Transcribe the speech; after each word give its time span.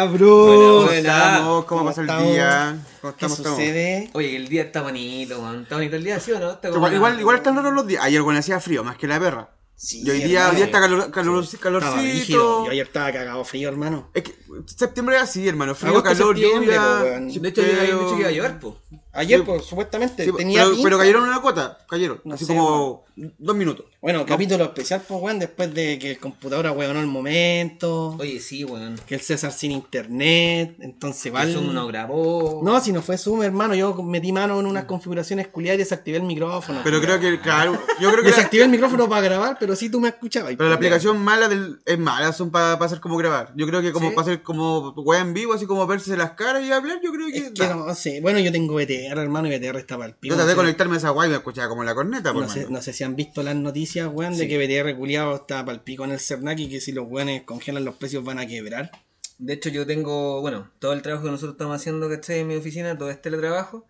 cabrón? 0.00 0.80
¿Cómo 0.86 0.90
estamos? 0.90 1.64
¿Cómo 1.64 1.84
pasa 1.84 2.00
el 2.02 2.06
día? 2.06 2.78
¿Cómo 3.00 3.12
¿Qué 3.16 3.26
estamos? 3.26 3.38
estamos? 3.38 3.58
sucede? 3.58 4.10
Oye, 4.12 4.36
el 4.36 4.48
día 4.48 4.62
está 4.64 4.82
bonito, 4.82 5.40
man. 5.40 5.62
Está 5.62 5.76
bonito 5.76 5.96
el 5.96 6.04
día, 6.04 6.20
¿sí 6.20 6.32
o 6.32 6.38
no? 6.38 6.50
Está 6.52 6.68
como 6.68 6.76
Igual, 6.78 6.94
igual, 6.94 7.20
igual 7.20 7.36
están 7.36 7.56
raros 7.56 7.72
los 7.74 7.86
días. 7.86 8.04
Ayer 8.04 8.22
bueno 8.22 8.38
hacía 8.38 8.60
frío, 8.60 8.84
más 8.84 8.96
que 8.96 9.06
la 9.06 9.18
perra. 9.18 9.50
Sí, 9.78 10.02
y 10.06 10.10
hoy 10.10 10.20
día, 10.20 10.48
hoy 10.48 10.56
día 10.56 10.64
está 10.66 10.80
calor, 10.80 11.10
calor, 11.10 11.44
Estaba 11.44 11.80
rígido. 12.00 12.00
calorcito. 12.00 12.64
Yo 12.64 12.70
ayer 12.70 12.86
estaba 12.86 13.12
cagado 13.12 13.44
frío, 13.44 13.68
hermano. 13.68 14.10
Es 14.14 14.22
que 14.22 14.34
septiembre 14.64 15.16
es 15.16 15.22
así, 15.22 15.46
hermano. 15.46 15.74
Frío, 15.74 15.90
Agosto, 15.98 16.08
calor, 16.08 16.36
lluvia. 16.36 16.82
De 16.82 17.48
hecho, 17.48 17.62
yo 17.62 17.72
había 17.80 17.94
dicho 17.94 18.14
que 18.14 18.20
iba 18.20 18.28
a 18.28 18.32
llover, 18.32 18.58
po. 18.58 18.78
Ayer, 19.16 19.40
Sí, 19.40 19.46
pues, 19.46 19.64
supuestamente 19.64 20.24
Sí, 20.24 20.32
tenía 20.36 20.60
pero, 20.60 20.70
pinta. 20.72 20.84
pero 20.86 20.98
cayeron 20.98 21.22
una 21.24 21.40
cuota, 21.40 21.78
cayeron. 21.88 22.20
No 22.24 22.34
así 22.34 22.44
sé, 22.44 22.54
como 22.54 23.04
dos 23.16 23.56
minutos. 23.56 23.86
Bueno, 24.02 24.24
capítulo 24.26 24.64
especial, 24.64 25.02
pues, 25.06 25.20
weón, 25.20 25.38
después 25.38 25.72
de 25.74 25.98
que 25.98 26.10
el 26.12 26.18
computador 26.18 26.70
weón 26.76 26.96
el 26.96 27.06
momento. 27.06 28.16
Oye, 28.18 28.40
sí, 28.40 28.64
weón. 28.64 29.00
Que 29.06 29.14
el 29.16 29.20
César 29.20 29.52
sin 29.52 29.72
internet. 29.72 30.76
Entonces. 30.80 31.26
Igual. 31.26 31.52
Zoom 31.52 31.72
no 31.74 31.86
grabó. 31.86 32.60
No, 32.62 32.78
si 32.80 32.92
no 32.92 33.02
fue 33.02 33.16
Zoom, 33.18 33.42
hermano. 33.42 33.74
Yo 33.74 33.94
metí 34.02 34.32
mano 34.32 34.60
en 34.60 34.66
unas 34.66 34.84
configuraciones 34.84 35.48
culiadas 35.48 35.76
y 35.76 35.78
desactivé 35.78 36.18
el 36.18 36.22
micrófono. 36.24 36.80
Pero 36.84 37.00
creo 37.00 37.18
que, 37.18 37.40
claro, 37.40 37.78
yo 38.00 38.10
creo 38.12 38.22
que. 38.22 38.30
Desactivé 38.30 38.64
el 38.64 38.70
micrófono 38.70 39.08
para 39.08 39.22
grabar, 39.22 39.56
pero 39.58 39.74
sí 39.74 39.88
tú 39.88 40.00
me 40.00 40.08
escuchabas. 40.08 40.54
pero 40.56 40.68
la 40.68 40.76
aplicación 40.76 41.18
mala 41.18 41.48
del, 41.48 41.80
es 41.86 41.98
mala, 41.98 42.32
son 42.32 42.50
para 42.50 42.74
hacer 42.74 43.00
como 43.00 43.16
grabar. 43.16 43.52
Yo 43.56 43.66
creo 43.66 43.80
que 43.80 43.92
como 43.92 44.10
¿Sí? 44.10 44.14
para 44.14 44.26
hacer 44.26 44.42
como 44.42 44.90
wea 44.90 45.20
en 45.20 45.32
vivo, 45.32 45.54
así 45.54 45.66
como 45.66 45.86
verse 45.86 46.16
las 46.16 46.32
caras 46.32 46.62
y 46.64 46.70
hablar, 46.70 47.00
yo 47.02 47.12
creo 47.12 47.26
que. 47.28 47.38
Es 47.38 47.50
que 47.52 47.66
no 47.68 47.94
sé. 47.94 48.20
Bueno, 48.20 48.38
yo 48.40 48.52
tengo 48.52 48.78
BTR, 49.08 49.18
hermano, 49.20 49.48
y 49.48 49.58
BTR 49.58 49.76
está 49.78 49.96
para 49.96 50.08
el 50.08 50.14
pico. 50.14 50.32
Yo 50.32 50.36
traté 50.36 50.50
de 50.50 50.56
conectarme 50.56 50.94
a 50.94 50.98
esa 50.98 51.10
guay 51.10 51.28
y 51.28 51.30
me 51.30 51.36
escuchaba 51.36 51.68
como 51.68 51.84
la 51.84 51.94
corneta, 51.94 52.32
por 52.32 52.42
No 52.42 52.48
sé, 52.48 52.66
no 52.70 52.82
sé 52.82 52.92
si 52.92 53.04
han 53.04 53.16
visto 53.16 53.42
las 53.42 53.56
noticias, 53.56 54.08
weón, 54.12 54.36
de 54.36 54.44
Sí. 54.44 54.48
que 54.48 54.58
BTR 54.58 54.96
culiado 54.96 55.34
está 55.36 55.64
para 55.64 55.76
el 55.76 55.80
pico 55.82 56.04
en 56.04 56.12
el 56.12 56.20
Cernac 56.20 56.58
y 56.58 56.68
que 56.68 56.80
si 56.80 56.92
los 56.92 57.06
weones 57.08 57.42
congelan 57.42 57.84
los 57.84 57.96
precios 57.96 58.24
van 58.24 58.38
a 58.38 58.46
quebrar. 58.46 58.90
De 59.38 59.52
hecho, 59.52 59.68
yo 59.68 59.86
tengo, 59.86 60.40
bueno, 60.40 60.70
todo 60.78 60.92
el 60.94 61.02
trabajo 61.02 61.24
que 61.24 61.30
nosotros 61.30 61.54
estamos 61.54 61.76
haciendo, 61.76 62.08
¿cachai? 62.08 62.40
En 62.40 62.48
mi 62.48 62.56
oficina, 62.56 62.96
todo 62.96 63.10
es 63.10 63.20
teletrabajo. 63.20 63.86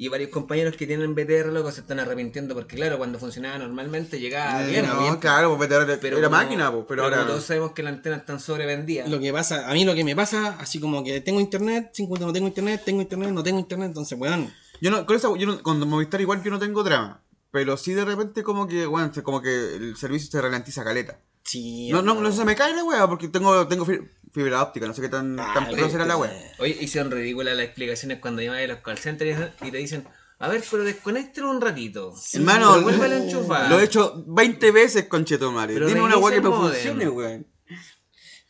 Y 0.00 0.06
varios 0.06 0.30
compañeros 0.30 0.76
que 0.76 0.86
tienen 0.86 1.12
BTR, 1.16 1.52
loco, 1.52 1.72
se 1.72 1.80
están 1.80 1.98
arrepintiendo 1.98 2.54
porque, 2.54 2.76
claro, 2.76 2.98
cuando 2.98 3.18
funcionaba 3.18 3.58
normalmente 3.58 4.20
llegaba 4.20 4.64
Eh, 4.64 4.70
bien, 4.70 4.86
no, 4.86 5.00
bien. 5.02 5.16
claro, 5.16 5.56
pues 5.56 5.68
era, 5.68 5.84
Pero 6.00 6.18
era 6.18 6.28
como- 6.28 6.36
máquina, 6.40 6.70
pues, 6.70 6.84
pero, 6.88 7.02
ahora. 7.02 7.26
todos 7.26 7.42
sabemos 7.44 7.72
que 7.72 7.82
las 7.82 7.94
antenas 7.94 8.20
están 8.20 8.38
sobrevendidas. 8.38 9.08
Lo 9.10 9.18
que 9.18 9.32
pasa, 9.32 9.68
a 9.68 9.72
mí 9.74 9.84
lo 9.84 9.96
que 9.96 10.04
me 10.04 10.14
pasa, 10.14 10.56
así 10.60 10.78
como 10.78 11.02
que 11.02 11.20
tengo 11.20 11.40
internet, 11.40 11.90
50 11.94 12.24
no 12.26 12.32
tengo 12.32 12.46
internet, 12.46 12.82
tengo 12.84 13.02
internet, 13.02 13.30
no 13.32 13.42
tengo 13.42 13.58
internet, 13.58 13.88
entonces, 13.88 14.16
weón, 14.16 14.52
Yo 14.80 14.92
no, 14.92 15.04
con 15.04 15.16
esa, 15.16 15.36
yo 15.36 15.46
no, 15.48 15.60
con 15.64 15.80
Movistar 15.88 16.20
igual 16.20 16.44
yo 16.44 16.52
no 16.52 16.60
tengo 16.60 16.84
drama. 16.84 17.20
Pero 17.50 17.76
sí 17.76 17.92
de 17.92 18.04
repente 18.04 18.44
como 18.44 18.68
que, 18.68 18.86
bueno, 18.86 19.10
como 19.24 19.42
que 19.42 19.74
el 19.74 19.96
servicio 19.96 20.30
se 20.30 20.40
ralentiza 20.40 20.84
caleta. 20.84 21.18
Sí. 21.48 21.90
No, 21.90 22.02
no, 22.02 22.14
no 22.20 22.32
se 22.32 22.44
me 22.44 22.54
cae 22.54 22.74
la 22.74 22.84
wea 22.84 23.06
porque 23.08 23.28
tengo, 23.28 23.66
tengo 23.68 23.84
fi- 23.84 24.00
fibra 24.32 24.62
óptica, 24.62 24.86
no 24.86 24.94
sé 24.94 25.02
qué 25.02 25.08
tan, 25.08 25.38
Ah, 25.40 25.52
tan 25.54 25.90
será 25.90 26.04
la 26.06 26.16
wea. 26.16 26.32
Oye, 26.58 26.76
hicieron 26.80 27.10
ridículas 27.10 27.56
las 27.56 27.66
explicaciones 27.66 28.18
cuando 28.20 28.42
llaman 28.42 28.60
a 28.60 28.66
los 28.66 28.78
call 28.78 28.98
centers 28.98 29.52
y 29.62 29.70
te 29.70 29.76
dicen, 29.78 30.06
a 30.38 30.48
ver, 30.48 30.62
pero 30.70 30.84
desconéctelo 30.84 31.50
un 31.50 31.60
ratito. 31.60 32.14
Hermano, 32.32 32.80
vuélvelo 32.82 33.14
a 33.16 33.18
enchufar. 33.18 33.68
lo 33.70 33.80
he 33.80 33.84
hecho 33.84 34.22
20 34.26 34.70
veces 34.70 35.04
con 35.06 35.24
Chetomare. 35.24 35.74
Dime 35.74 36.00
una 36.00 36.16
wea 36.18 36.30
que 36.40 36.46
el 36.46 36.52
funcione, 36.54 37.08
weón. 37.08 37.46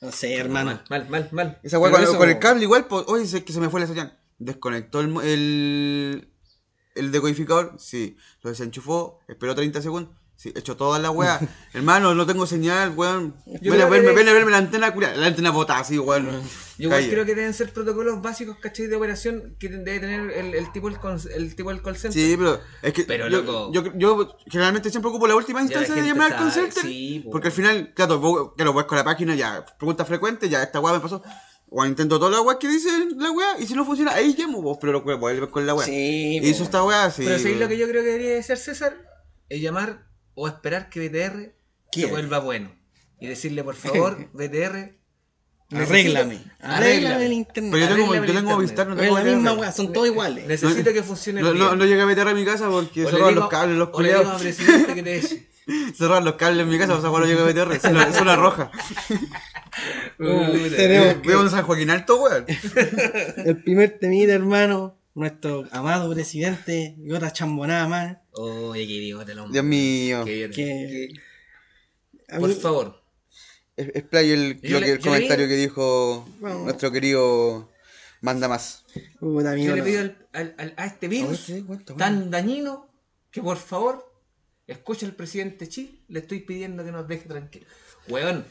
No 0.01 0.13
sé, 0.13 0.35
hermano. 0.37 0.81
Mal, 0.91 1.09
mal, 1.09 1.29
mal. 1.33 1.59
Esa 1.63 1.79
Pero 1.81 1.91
con, 1.93 2.03
eso- 2.03 2.19
con 2.19 2.29
el 2.29 2.39
cable 2.39 2.63
igual, 2.63 2.87
pues, 2.87 3.05
oye, 3.09 3.27
sé 3.27 3.43
que 3.45 3.53
se 3.53 3.61
me 3.61 3.69
fue 3.71 3.81
la 3.81 3.87
señal. 3.87 4.17
Desconectó 4.39 5.01
el, 5.01 5.17
el, 5.25 6.29
el 6.95 7.11
decodificador, 7.11 7.75
sí. 7.79 8.17
Lo 8.43 8.51
desenchufó, 8.51 9.19
esperó 9.27 9.55
30 9.57 9.83
segundos. 9.83 10.15
Sí, 10.41 10.53
hecho 10.55 10.77
toda 10.77 11.01
la 11.01 11.11
weá. 11.11 11.41
Hermano, 11.75 12.15
no 12.15 12.25
tengo 12.25 12.47
señal, 12.47 12.93
weón. 12.97 13.35
Ven 13.45 13.81
a 13.81 13.87
verme, 13.87 14.11
que- 14.11 14.15
ven 14.15 14.29
a 14.29 14.33
verme 14.33 14.53
la 14.53 14.59
antena 14.59 14.95
culiada. 14.95 15.17
La 15.17 15.27
antena 15.27 15.51
botada 15.51 15.81
así, 15.81 15.99
weón. 15.99 16.29
Yo 16.79 16.91
Calle. 16.91 17.11
creo 17.11 17.25
que 17.27 17.35
deben 17.35 17.53
ser 17.53 17.73
protocolos 17.73 18.23
básicos, 18.23 18.57
¿cachai? 18.59 18.87
De 18.87 18.95
operación 18.95 19.57
que 19.59 19.69
debe 19.69 19.99
tener 19.99 20.31
el, 20.31 20.55
el 20.55 20.71
tipo 20.71 20.89
del 20.89 20.99
el 21.35 21.57
tipo 21.57 21.71
del 21.71 21.83
call 21.83 21.97
center. 21.97 22.23
Sí, 22.23 22.37
pero 22.39 22.61
es 22.83 22.93
que 22.93 23.03
Pero, 23.03 23.27
yo, 23.29 23.43
loco. 23.43 23.73
yo, 23.73 23.83
yo 23.97 24.37
generalmente 24.47 24.91
siempre 24.91 25.09
ocupo 25.11 25.27
la 25.27 25.35
última 25.35 25.59
la 25.59 25.65
instancia 25.65 25.93
de 25.97 26.03
llamar 26.07 26.33
al 26.33 26.39
call 26.39 26.53
center. 26.53 26.85
sí, 26.85 27.21
po. 27.25 27.33
porque 27.33 27.49
al 27.49 27.53
final, 27.53 27.93
claro, 27.95 28.21
vos, 28.21 28.53
claro, 28.57 28.73
vas 28.73 28.85
con 28.85 28.97
la 28.97 29.03
página, 29.03 29.35
ya, 29.35 29.67
pregunta 29.77 30.05
frecuente, 30.05 30.49
ya, 30.49 30.63
esta 30.63 30.79
weá 30.79 30.95
me 30.95 31.01
pasó. 31.01 31.21
O 31.69 31.85
intento 31.85 32.21
toda 32.21 32.31
la 32.31 32.41
weá 32.43 32.61
que 32.61 32.69
dice 32.69 32.89
la 33.17 33.33
weá, 33.33 33.59
y 33.59 33.67
si 33.67 33.75
no 33.75 33.85
funciona, 33.85 34.13
ahí 34.15 34.37
llamo 34.39 34.63
vos, 34.63 34.79
pero 34.81 34.93
lo 34.93 35.05
que 35.05 35.15
vuelves 35.15 35.51
con 35.51 35.67
la 35.67 35.75
weá. 35.75 35.85
Sí, 35.85 36.39
y 36.41 36.49
eso 36.49 36.61
po. 36.61 36.65
esta 36.67 36.85
weá, 36.85 37.11
sí. 37.11 37.25
Pero 37.25 37.39
¿sabéis 37.39 37.59
lo 37.59 37.67
que 37.67 37.77
yo 37.77 37.89
creo 37.89 38.05
que 38.05 38.11
debería 38.11 38.39
hacer 38.39 38.57
César? 38.57 38.97
Es 39.49 39.61
llamar 39.61 40.07
o 40.41 40.47
esperar 40.49 40.89
que 40.89 41.09
BTR 41.09 41.53
se 41.93 42.07
vuelva 42.07 42.39
bueno. 42.39 42.71
Y 43.21 43.27
decirle, 43.27 43.65
por 43.65 43.75
favor, 43.75 44.29
BTR, 44.33 44.97
Arréglame. 45.71 46.39
Arréglame 46.61 47.27
el 47.27 47.33
internet. 47.33 47.73
Pero 47.73 47.87
yo 47.89 47.95
tengo, 47.97 48.15
yo 48.15 48.33
tengo 48.33 48.51
Movistar, 48.53 48.87
no 48.87 48.95
Es 48.95 49.01
tengo 49.01 49.19
la 49.19 49.25
misma 49.25 49.51
BTR. 49.53 49.61
weá, 49.61 49.73
son 49.73 49.93
todos 49.93 50.07
iguales. 50.07 50.47
necesito 50.49 50.93
que 50.93 51.03
funcione 51.03 51.43
No, 51.43 51.53
bien. 51.53 51.65
no, 51.65 51.77
no 51.77 51.85
llegué 51.85 52.01
a 52.03 52.07
meter 52.07 52.27
a 52.27 52.33
mi 52.35 52.45
casa 52.45 52.71
porque 52.71 53.05
cerraron 53.05 53.35
los 53.35 53.49
cables, 53.49 53.77
los 53.77 53.91
culeados. 53.91 54.41
presidente 54.41 54.95
que 54.95 55.03
te 55.03 55.21
los 56.23 56.35
cables 56.37 56.63
en 56.63 56.69
mi 56.71 56.79
casa, 56.79 56.95
o 56.95 57.01
sea, 57.01 57.11
cuando 57.11 57.27
llegué 57.29 57.43
a 57.43 57.45
BTR, 57.45 57.73
es 57.75 57.85
una, 57.85 58.05
es 58.05 58.21
una 58.21 58.37
roja. 58.37 58.71
Veo 60.19 61.41
un 61.43 61.51
San 61.51 61.65
Joaquín 61.65 61.91
Alto, 61.91 62.17
weón. 62.23 62.47
el 63.45 63.63
primer 63.63 63.99
temita, 63.99 64.33
hermano, 64.33 64.98
nuestro 65.19 65.67
amado 65.73 66.13
presidente 66.13 66.95
y 66.99 67.11
otra 67.13 67.33
chambonada 67.33 67.89
más. 67.89 68.17
Oye, 68.33 68.87
qué 68.87 68.93
idiota 68.95 69.33
el 69.33 69.39
hombre. 69.41 69.53
Dios 69.55 69.65
mío. 69.65 70.25
Qué. 70.25 70.51
Que- 70.55 71.09
Por 72.39 72.49
mí- 72.49 72.55
favor. 72.55 73.03
Es, 73.77 73.91
es 73.95 74.03
play 74.05 74.31
el, 74.33 74.61
Yo 74.61 74.75
lo 74.75 74.81
le- 74.81 74.87
que- 74.87 74.93
el 74.93 74.99
yo 74.99 75.05
comentario 75.11 75.47
le- 75.47 75.53
que 75.53 75.57
dijo 75.61 76.29
nuestro 76.41 76.91
querido 76.93 77.71
Manda 78.21 78.49
Más. 78.49 78.85
Yo 79.21 79.77
le 79.77 79.83
pido 79.83 80.01
al- 80.01 80.27
al- 80.33 80.55
al- 80.59 80.75
a 80.77 80.87
este 80.87 81.09
virus 81.09 81.29
A 81.29 81.31
ver, 81.53 81.61
sí, 81.61 81.63
cuenta, 81.67 81.95
tan 81.97 82.31
dañino 82.31 82.89
que 83.31 83.41
por 83.43 83.57
favor 83.57 84.13
escuche 84.67 85.07
al 85.07 85.15
presidente 85.15 85.65
de 85.65 85.71
Chile. 85.71 85.93
Le 86.09 86.19
estoy 86.21 86.41
pidiendo 86.41 86.85
que 86.85 86.91
nos 86.93 87.07
deje 87.07 87.29
tranquilos. 87.29 87.69
Weón, 88.09 88.45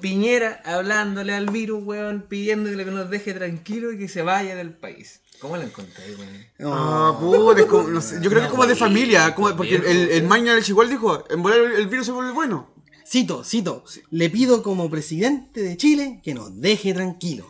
Piñera 0.00 0.60
hablándole 0.64 1.34
al 1.34 1.46
virus, 1.50 1.82
weón, 1.84 2.22
pidiéndole 2.28 2.84
que 2.84 2.90
nos 2.90 3.10
deje 3.10 3.34
tranquilo 3.34 3.92
y 3.92 3.98
que 3.98 4.08
se 4.08 4.22
vaya 4.22 4.54
del 4.56 4.72
país. 4.72 5.20
¿Cómo 5.40 5.56
lo 5.56 5.62
encontré, 5.62 6.14
weón? 6.16 6.46
No. 6.58 6.72
Ah, 6.74 7.18
puta, 7.20 7.60
es 7.60 7.66
como- 7.66 7.88
no 7.88 8.00
sé, 8.00 8.16
yo 8.22 8.30
creo 8.30 8.40
que 8.42 8.46
es 8.46 8.50
como 8.50 8.66
de 8.66 8.76
familia, 8.76 9.34
como, 9.34 9.54
porque 9.56 9.76
el, 9.76 9.84
el. 10.10 10.22
Maña 10.24 10.54
igual 10.66 10.88
dijo, 10.88 11.24
en 11.30 11.42
volar 11.42 11.58
el, 11.60 11.72
el 11.72 11.86
virus 11.88 12.06
se 12.06 12.12
vuelve 12.12 12.32
bueno. 12.32 12.72
Cito, 13.06 13.44
cito. 13.44 13.84
Le 14.10 14.30
pido 14.30 14.62
como 14.62 14.88
presidente 14.88 15.62
de 15.62 15.76
Chile 15.76 16.20
que 16.24 16.32
nos 16.34 16.60
deje 16.60 16.94
tranquilo. 16.94 17.46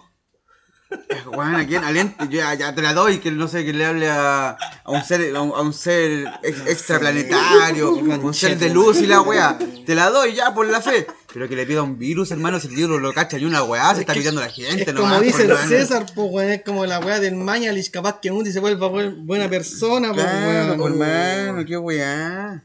Bueno, 1.35 1.57
¿a 1.57 1.65
quién? 1.65 2.15
Yo 2.19 2.27
ya, 2.39 2.53
ya 2.55 2.75
te 2.75 2.83
la 2.83 2.93
doy, 2.93 3.19
que 3.19 3.31
no 3.31 3.49
sé, 3.49 3.65
que 3.65 3.73
le 3.73 3.87
hable 3.87 4.11
a, 4.11 4.51
a 4.85 4.91
un 4.91 5.03
ser, 5.03 5.35
a 5.35 5.41
un, 5.41 5.51
a 5.53 5.61
un 5.63 5.73
ser 5.73 6.27
ex- 6.43 6.67
extraplanetario, 6.67 7.95
un 7.95 8.35
ser 8.35 8.59
de 8.59 8.69
luz 8.71 9.01
y 9.01 9.07
la 9.07 9.23
weá. 9.23 9.57
Te 9.87 9.95
la 9.95 10.11
doy 10.11 10.35
ya 10.35 10.53
por 10.53 10.67
la 10.67 10.81
fe. 10.83 11.07
Pero 11.33 11.49
que 11.49 11.57
le 11.57 11.65
pida 11.67 11.83
un 11.83 11.99
virus, 11.99 12.31
hermano, 12.31 12.61
si 12.61 12.69
el 12.69 12.75
virus 12.75 13.01
lo 13.01 13.13
cacha 13.15 13.39
ni 13.39 13.45
una 13.47 13.63
weá, 13.65 13.95
se 13.95 14.03
está 14.03 14.13
pillando 14.13 14.41
la 14.43 14.51
gente, 14.51 14.91
Es 14.91 14.93
como 14.93 15.19
dice 15.21 15.45
el 15.45 15.57
César, 15.57 16.05
pues, 16.15 16.29
weón, 16.31 16.51
es 16.51 16.63
como 16.63 16.85
la 16.85 16.99
weá 17.01 17.21
del 17.21 17.37
Mañalich, 17.37 17.91
capaz 17.91 18.21
que 18.21 18.31
un 18.31 18.45
se 18.45 18.61
vuelva 18.61 18.89
buen- 18.89 19.27
buena 19.27 19.49
persona, 19.49 20.13
pues, 20.13 20.25
Claro, 20.25 20.75
weón. 20.75 20.93
hermano, 21.03 21.65
qué 21.67 21.77
weá. 21.79 22.65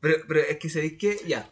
Pero, 0.00 0.16
pero 0.26 0.40
es 0.40 0.56
que 0.58 0.68
sabéis 0.70 0.94
que, 0.98 1.20
ya. 1.26 1.48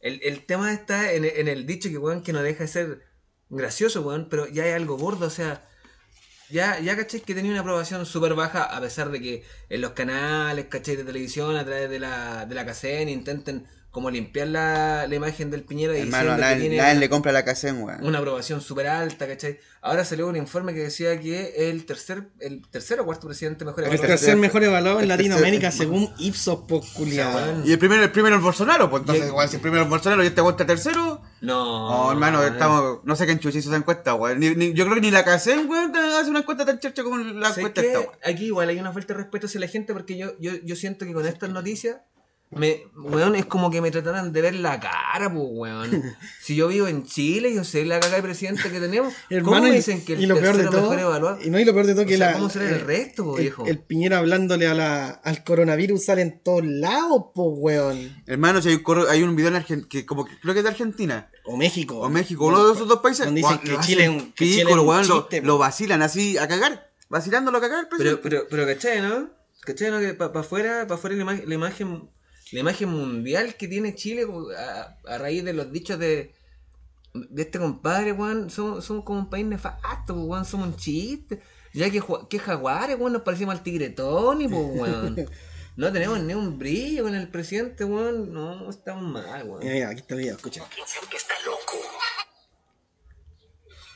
El, 0.00 0.20
el 0.22 0.46
tema 0.46 0.72
está 0.72 1.12
en, 1.12 1.24
en 1.24 1.46
el 1.48 1.66
dicho 1.66 1.88
que, 1.90 1.98
weón, 1.98 2.22
que 2.22 2.32
no 2.32 2.42
deja 2.42 2.64
de 2.64 2.68
ser 2.68 3.02
gracioso, 3.50 4.00
weón, 4.02 4.28
pero 4.30 4.46
ya 4.48 4.64
hay 4.64 4.70
algo 4.72 4.96
gordo, 4.96 5.26
o 5.26 5.30
sea. 5.30 5.62
Ya, 6.48 6.78
ya 6.78 6.94
caché 6.96 7.20
que 7.22 7.34
tenía 7.34 7.50
una 7.50 7.60
aprobación 7.62 8.06
súper 8.06 8.34
baja, 8.34 8.62
a 8.62 8.80
pesar 8.80 9.10
de 9.10 9.20
que 9.20 9.44
en 9.68 9.80
los 9.80 9.90
canales, 9.92 10.66
caché 10.70 10.96
de 10.96 11.02
televisión, 11.02 11.56
a 11.56 11.64
través 11.64 11.90
de 11.90 11.98
la, 11.98 12.46
de 12.46 12.54
la 12.54 12.64
CACEN, 12.64 13.08
intenten 13.08 13.66
como 13.96 14.10
limpiar 14.10 14.48
la, 14.48 15.06
la 15.08 15.14
imagen 15.14 15.50
del 15.50 15.62
Piñera 15.62 15.96
y 15.96 16.02
Hermano, 16.02 16.24
diciendo 16.24 16.36
que 16.36 16.40
nadie, 16.42 16.60
tiene 16.60 16.76
nadie 16.76 16.90
una- 16.90 17.00
le 17.00 17.08
compra 17.08 17.32
la 17.32 17.46
casén, 17.46 17.82
weón. 17.82 18.04
una 18.04 18.18
aprobación 18.18 18.60
súper 18.60 18.88
alta, 18.88 19.26
¿cachai? 19.26 19.58
Ahora 19.80 20.04
salió 20.04 20.26
un 20.26 20.36
informe 20.36 20.74
que 20.74 20.80
decía 20.80 21.18
que 21.18 21.70
el 21.70 21.86
tercer, 21.86 22.28
el 22.40 22.60
tercer 22.68 23.00
o 23.00 23.06
cuarto 23.06 23.26
presidente 23.26 23.64
mejor 23.64 23.84
El 23.84 23.86
evaluado. 23.94 24.08
tercer 24.08 24.36
mejor 24.36 24.64
evaluado 24.64 24.98
en 24.98 25.04
el 25.04 25.08
Latinoamérica 25.08 25.68
tercer- 25.70 25.78
según 25.78 26.10
Ipsos, 26.18 26.58
culiao. 26.94 27.30
O 27.30 27.32
sea, 27.38 27.44
weón. 27.46 27.62
Y 27.66 27.72
el 27.72 27.78
primero, 27.78 28.02
el 28.02 28.12
primero 28.12 28.36
es 28.36 28.42
Bolsonaro, 28.42 28.90
pues 28.90 29.00
entonces, 29.00 29.28
igual, 29.28 29.48
si 29.48 29.56
el 29.56 29.62
primero 29.62 29.84
es 29.84 29.88
Bolsonaro 29.88 30.22
y 30.22 30.26
este 30.26 30.42
vuelta 30.42 30.66
tercero. 30.66 31.22
No, 31.40 31.88
No, 32.04 32.12
hermano, 32.12 32.40
weón. 32.40 32.52
estamos. 32.52 32.98
No 33.04 33.16
sé 33.16 33.24
quién 33.24 33.38
chucha 33.38 33.56
hizo 33.58 33.70
esa 33.70 33.78
encuesta, 33.78 34.14
weón. 34.14 34.38
Ni- 34.40 34.54
ni- 34.54 34.74
yo 34.74 34.84
creo 34.84 34.96
que 34.96 35.00
ni 35.00 35.10
la 35.10 35.24
CACEN, 35.24 35.70
weón, 35.70 35.96
hace 35.96 36.28
una 36.28 36.40
encuesta 36.40 36.66
tan 36.66 36.78
chercha 36.80 37.02
como 37.02 37.16
la 37.16 37.48
¿Sabes 37.48 37.56
encuesta 37.58 37.80
qué? 37.80 37.86
esta, 37.88 38.00
weón. 38.00 38.12
Aquí 38.24 38.44
igual 38.44 38.68
hay 38.68 38.78
una 38.78 38.92
falta 38.92 39.14
de 39.14 39.20
respeto 39.20 39.46
hacia 39.46 39.60
la 39.60 39.68
gente 39.68 39.94
porque 39.94 40.18
yo, 40.18 40.32
yo, 40.38 40.52
yo 40.62 40.76
siento 40.76 41.06
que 41.06 41.14
con 41.14 41.24
estas 41.26 41.48
noticias 41.48 41.96
me, 42.50 42.84
weón, 42.96 43.34
es 43.34 43.44
como 43.44 43.70
que 43.70 43.80
me 43.80 43.90
trataran 43.90 44.32
de 44.32 44.40
ver 44.40 44.54
la 44.54 44.78
cara, 44.80 45.32
pues, 45.32 45.46
weón. 45.50 46.02
Si 46.40 46.54
yo 46.54 46.68
vivo 46.68 46.86
en 46.86 47.04
Chile, 47.04 47.52
yo 47.52 47.64
sé 47.64 47.84
la 47.84 47.98
caga 47.98 48.16
de 48.16 48.22
presidente 48.22 48.70
que 48.70 48.78
tenemos. 48.80 49.12
¿Cómo 49.28 49.36
Hermano, 49.56 49.62
me 49.68 49.72
dicen 49.74 50.04
que 50.04 50.12
el 50.12 50.22
y 50.22 50.26
lo 50.26 50.36
peor 50.36 50.56
de 50.56 50.62
tercero 50.62 50.70
todo, 50.70 50.90
mejor 50.92 50.98
evaluado? 51.00 51.38
y 51.44 51.50
no, 51.50 51.58
y 51.58 51.64
lo 51.64 51.72
peor 51.74 51.86
de 51.86 51.94
todo 51.94 52.04
O 52.04 52.06
que 52.06 52.16
sea, 52.16 52.28
la, 52.30 52.32
¿cómo 52.34 52.48
será 52.48 52.68
el 52.68 52.74
eh, 52.76 52.84
resto, 52.84 53.24
po, 53.24 53.36
el, 53.36 53.42
viejo? 53.42 53.66
el 53.66 53.78
Piñera 53.80 54.18
hablándole 54.18 54.68
a 54.68 54.74
la, 54.74 55.08
al 55.10 55.42
coronavirus 55.42 56.04
sale 56.04 56.22
en 56.22 56.40
todos 56.42 56.64
lados, 56.64 57.24
po, 57.34 57.48
weón. 57.48 58.22
Hermano, 58.26 58.62
si 58.62 58.68
hay 58.68 58.74
un, 58.86 59.06
hay 59.10 59.22
un 59.24 59.34
video 59.34 59.48
en 59.48 59.56
Argentina, 59.56 59.88
que 59.90 60.06
como 60.06 60.24
que 60.24 60.38
creo 60.40 60.54
que 60.54 60.60
es 60.60 60.64
de 60.64 60.70
Argentina, 60.70 61.28
O 61.44 61.56
México. 61.56 61.98
o 61.98 62.08
México, 62.08 62.46
uno 62.46 62.64
de 62.68 62.74
esos 62.74 62.86
dos 62.86 63.00
países. 63.00 63.26
Donde 63.26 63.40
dicen 63.40 63.56
weón, 63.56 63.64
que 63.66 63.72
lo 63.72 63.80
Chile 63.82 64.04
es 64.04 64.08
un- 64.10 64.20
que 64.32 64.44
pico, 64.44 64.58
Chile 64.68 64.74
weón, 64.80 65.08
lo, 65.08 65.20
chiste, 65.22 65.40
po. 65.40 65.46
lo 65.48 65.58
vacilan 65.58 66.02
así 66.02 66.38
a 66.38 66.46
cagar, 66.46 66.92
vacilándolo 67.08 67.58
a 67.58 67.60
cagar, 67.60 67.88
pues. 67.88 68.00
Pero, 68.00 68.20
pero, 68.22 68.46
pero, 68.48 68.66
¿cachai, 68.66 69.00
no? 69.02 69.30
¿Cachai, 69.62 69.90
no? 69.90 69.98
Que 69.98 70.14
para 70.14 70.38
afuera, 70.40 70.86
pa 70.86 70.94
afuera 70.94 71.16
la, 71.16 71.24
ima- 71.24 71.44
la 71.44 71.54
imagen 71.54 72.08
la 72.52 72.60
imagen 72.60 72.88
mundial 72.88 73.56
que 73.56 73.68
tiene 73.68 73.94
Chile 73.94 74.26
a, 74.56 74.96
a 75.06 75.18
raíz 75.18 75.44
de 75.44 75.52
los 75.52 75.72
dichos 75.72 75.98
de, 75.98 76.32
de 77.14 77.42
este 77.42 77.58
compadre, 77.58 78.12
weón, 78.12 78.50
somos, 78.50 78.84
somos 78.84 79.04
como 79.04 79.20
un 79.20 79.30
país 79.30 79.44
nefasto, 79.46 80.14
pues, 80.14 80.26
weón, 80.26 80.44
somos 80.44 80.68
un 80.68 80.76
chiste. 80.76 81.40
Ya 81.72 81.90
que, 81.90 82.02
que 82.30 82.38
jaguares, 82.38 82.96
weón, 82.98 83.12
nos 83.12 83.22
parecemos 83.22 83.54
al 83.54 83.62
tigre 83.62 83.90
Tony, 83.90 84.48
pues, 84.48 84.64
weón. 84.72 85.30
No 85.76 85.92
tenemos 85.92 86.18
ni 86.20 86.32
un 86.32 86.58
brillo 86.58 87.02
con 87.02 87.14
el 87.14 87.28
presidente, 87.28 87.84
weón. 87.84 88.32
No, 88.32 88.70
estamos 88.70 89.02
mal, 89.02 89.42
weón. 89.46 89.60
mira, 89.62 89.90
aquí 89.90 90.00
está 90.00 90.14
el 90.14 90.20
video, 90.20 90.36
escucha. 90.36 90.64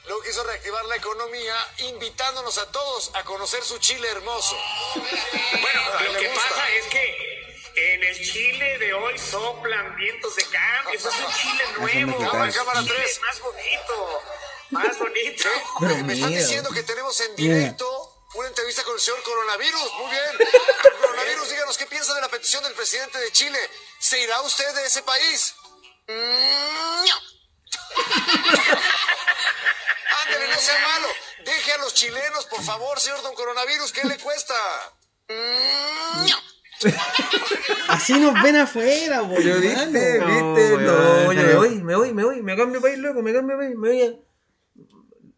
Luego 0.07 0.23
quiso 0.23 0.45
reactivar 0.45 0.85
la 0.85 0.97
economía 0.97 1.55
invitándonos 1.91 2.59
a 2.59 2.71
todos 2.71 3.13
a 3.15 3.25
conocer 3.25 3.63
su 3.63 3.79
Chile 3.79 4.09
hermoso. 4.11 4.57
Bueno, 4.95 5.81
lo 6.05 6.13
me 6.13 6.19
que 6.19 6.29
gusta. 6.29 6.49
pasa 6.51 6.69
es 6.79 6.87
que 6.89 7.40
en 7.75 8.03
el 8.05 8.17
Chile 8.17 8.79
de 8.79 8.95
hoy 8.95 9.19
soplan 9.19 9.97
vientos 9.97 10.37
de 10.37 10.45
cambio. 10.45 10.95
Eso 10.95 11.09
es 11.09 11.19
un 11.19 11.33
Chile 11.33 11.65
nuevo. 11.79 12.31
Cámara, 12.31 12.53
cámara 12.53 12.81
Chile 12.83 12.95
tres. 12.97 13.21
más 13.21 13.41
bonito. 13.41 14.23
Más 14.71 14.99
bonito. 14.99 15.49
Pero 15.81 15.97
me 16.05 16.13
están 16.15 16.31
diciendo 16.31 16.71
que 16.71 16.83
tenemos 16.83 17.21
en 17.21 17.37
directo 17.37 18.17
una 18.35 18.49
entrevista 18.49 18.85
con 18.85 18.95
el 18.95 19.01
señor 19.01 19.23
Coronavirus. 19.23 19.93
Muy 19.99 20.11
bien. 20.11 20.39
Coronavirus, 21.01 21.51
díganos 21.51 21.79
qué 21.79 21.87
piensa 21.87 22.15
de 22.15 22.21
la 22.21 22.29
petición 22.29 22.63
del 22.63 22.75
presidente 22.75 23.19
de 23.19 23.33
Chile. 23.33 23.59
¿Se 23.99 24.21
irá 24.21 24.41
usted 24.43 24.75
de 24.75 24.87
ese 24.87 25.03
país? 25.03 25.55
No. 26.07 26.15
Ándale, 30.23 30.49
no 30.49 30.59
sea 30.61 30.79
malo. 30.79 31.09
Deje 31.45 31.73
a 31.73 31.79
los 31.79 31.95
chilenos, 31.95 32.47
por 32.47 32.63
favor, 32.63 33.01
señor 33.01 33.23
Don 33.23 33.35
Coronavirus. 33.35 33.93
¿Qué 33.93 34.05
le 34.05 34.19
cuesta? 34.19 34.55
No. 36.85 36.91
Así 37.89 38.19
nos 38.19 38.41
ven 38.43 38.57
afuera, 38.57 39.21
po, 39.23 39.35
Pero 39.37 39.61
viste, 39.61 40.19
No, 40.19 40.27
viste, 40.27 40.77
no, 40.85 41.33
yo 41.33 41.43
me 41.43 41.55
voy, 41.55 41.83
me 41.83 41.97
voy, 41.97 42.13
me 42.15 42.25
voy, 42.25 42.43
me 42.43 42.57
cambio 42.57 42.81
país, 42.81 42.99
loco, 42.99 43.23
me 43.23 43.33
cambio 43.33 43.57
país, 43.59 43.77
me 43.77 43.89
voy 43.89 44.03
a. 44.03 44.11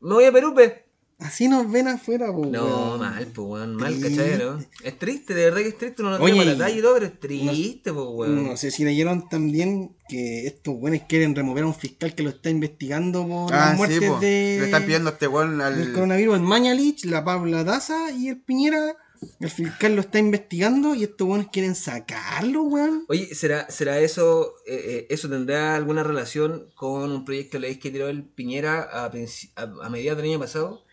Me 0.01 0.15
voy 0.15 0.25
a 0.25 0.33
Perú, 0.33 0.55
pe. 0.55 0.83
Así 1.19 1.47
nos 1.47 1.71
ven 1.71 1.87
afuera, 1.87 2.33
po, 2.33 2.45
No, 2.47 2.65
weón. 2.65 2.99
mal, 3.01 3.27
pues, 3.33 3.47
weón, 3.49 3.77
mal, 3.77 3.95
Sí. 3.95 4.01
¿cachai, 4.03 4.39
no? 4.39 4.59
Es 4.83 4.99
triste, 4.99 5.35
de 5.35 5.45
verdad 5.45 5.61
que 5.61 5.69
es 5.69 5.79
triste, 5.79 6.03
uno 6.03 6.19
no 6.19 6.25
tira 6.25 6.37
para 6.37 6.51
la 6.53 6.59
talla 6.59 6.77
y 6.79 6.83
todo, 6.83 6.95
pero 6.95 7.07
es 7.07 7.21
triste, 7.21 7.93
pues, 7.93 8.07
weón. 8.11 8.45
No 8.49 8.57
sé 8.57 8.71
si 8.73 8.85
leyeron 8.85 9.29
también 9.29 9.97
que 10.09 10.47
estos 10.49 10.75
buenos 10.79 11.03
quieren 11.09 11.35
remover 11.37 11.63
a 11.63 11.67
un 11.69 11.75
fiscal 11.77 12.15
que 12.17 12.25
lo 12.25 12.31
está 12.31 12.51
investigando 12.51 13.27
por 13.27 13.55
Ah, 13.55 13.57
las 13.57 13.71
sí, 13.73 13.77
muertes 13.77 14.11
po. 14.11 14.19
de, 14.19 14.57
Le 14.61 14.65
están 14.65 14.83
pidiendo 14.85 15.11
a 15.11 15.13
este 15.13 15.29
weón 15.29 15.59
del 15.59 15.61
al. 15.63 15.93
coronavirus, 15.93 16.37
el 16.37 16.43
Mañalich, 16.43 17.05
la 17.05 17.25
Pabla 17.25 17.63
Daza 17.63 18.11
y 18.11 18.29
el 18.29 18.41
Piñera. 18.41 18.97
El 19.41 19.51
fiscal 19.51 19.95
lo 19.95 20.01
está 20.01 20.19
investigando 20.19 20.95
y 20.95 21.05
estos 21.05 21.27
buenos 21.27 21.49
quieren 21.53 21.75
sacarlo, 21.75 22.63
weón. 22.63 23.05
Oye, 23.09 23.35
¿será, 23.35 23.71
será 23.71 23.99
eso, 24.01 24.55
eh, 24.67 24.83
eh, 24.85 25.07
eso 25.11 25.29
tendrá 25.29 25.75
alguna 25.77 26.03
relación 26.03 26.69
con 26.75 27.11
un 27.13 27.25
proyecto 27.25 27.57
de 27.57 27.61
ley 27.69 27.77
que 27.77 27.91
tiró 27.91 28.09
el 28.09 28.25
Piñera 28.25 28.83
a, 28.83 29.05
a, 29.07 29.63
a 29.85 29.89
mediados 29.91 30.21
del 30.23 30.31
año 30.33 30.41
pasado? 30.41 30.85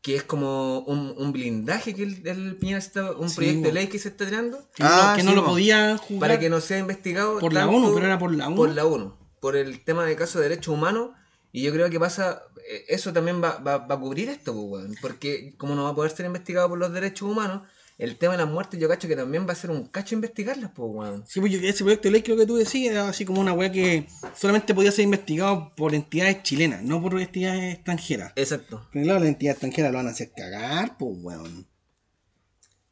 Que 0.00 0.16
es 0.16 0.22
como 0.24 0.80
un, 0.80 1.14
un 1.16 1.32
blindaje 1.32 1.94
que 1.94 2.02
el, 2.02 2.26
el 2.26 2.56
Piñera 2.56 2.80
se 2.80 2.88
está, 2.88 3.12
un 3.12 3.28
Sí, 3.30 3.36
proyecto 3.36 3.68
de 3.68 3.72
ley 3.72 3.86
que 3.86 3.98
se 3.98 4.08
está 4.08 4.24
tirando 4.26 4.58
Que, 4.74 4.82
Ah, 4.84 5.10
no, 5.12 5.16
que 5.16 5.22
no 5.22 5.34
lo 5.34 5.44
po. 5.44 5.50
podían 5.50 5.96
jugar. 5.98 6.20
para 6.30 6.40
que 6.40 6.50
no 6.50 6.60
sea 6.60 6.78
investigado 6.78 7.38
Por 7.38 7.52
la 7.52 7.68
ONU, 7.68 7.92
pero 7.94 8.06
era 8.06 8.18
por 8.18 8.34
la 8.34 8.46
ONU. 8.48 8.56
por 8.56 8.70
la 8.70 8.84
ONU, 8.84 9.14
por 9.40 9.56
el 9.56 9.84
tema 9.84 10.04
de 10.04 10.16
casos 10.16 10.36
de 10.42 10.48
derechos 10.48 10.74
humanos 10.74 11.10
y 11.52 11.62
yo 11.62 11.72
creo 11.72 11.90
que 11.90 12.00
pasa 12.00 12.42
eh, 12.68 12.84
eso 12.88 13.12
también 13.12 13.42
va, 13.42 13.58
va, 13.58 13.78
va 13.78 13.94
a 13.94 14.00
cubrir 14.00 14.28
esto 14.28 14.52
pues, 14.54 14.66
weón, 14.84 14.96
porque 15.00 15.54
como 15.58 15.74
no 15.74 15.84
va 15.84 15.90
a 15.90 15.94
poder 15.94 16.10
ser 16.12 16.26
investigado 16.26 16.68
por 16.68 16.78
los 16.78 16.92
derechos 16.92 17.28
humanos 17.30 17.62
el 17.98 18.16
tema 18.16 18.32
de 18.32 18.38
las 18.38 18.48
muertes 18.50 18.80
yo 18.80 18.88
cacho 18.88 19.06
que 19.06 19.14
también 19.16 19.46
va 19.46 19.52
a 19.52 19.56
ser 19.56 19.70
un 19.70 19.86
cacho 19.86 20.14
investigarlas 20.14 20.70
pues 20.74 20.88
weón. 20.92 21.24
Sí, 21.26 21.40
pues 21.40 21.52
yo- 21.52 21.60
ese 21.60 21.84
proyecto 21.84 22.08
de 22.08 22.12
ley 22.12 22.22
creo 22.22 22.36
que 22.36 22.46
tú 22.46 22.56
decías 22.56 22.92
era 22.94 23.08
así 23.08 23.24
como 23.24 23.40
una 23.40 23.52
weá 23.52 23.70
que 23.70 24.06
solamente 24.34 24.74
podía 24.74 24.90
ser 24.90 25.04
investigado 25.04 25.72
por 25.76 25.94
entidades 25.94 26.42
chilenas, 26.42 26.82
no 26.82 27.00
por 27.02 27.20
entidades 27.20 27.74
extranjeras. 27.74 28.32
exacto 28.34 28.88
Pero 28.92 29.04
claro, 29.04 29.20
las 29.20 29.28
entidades 29.28 29.56
extranjeras 29.56 29.92
lo 29.92 29.98
van 29.98 30.06
a 30.08 30.10
hacer 30.10 30.32
cagar, 30.34 30.96
pues 30.98 31.12
weón. 31.20 31.66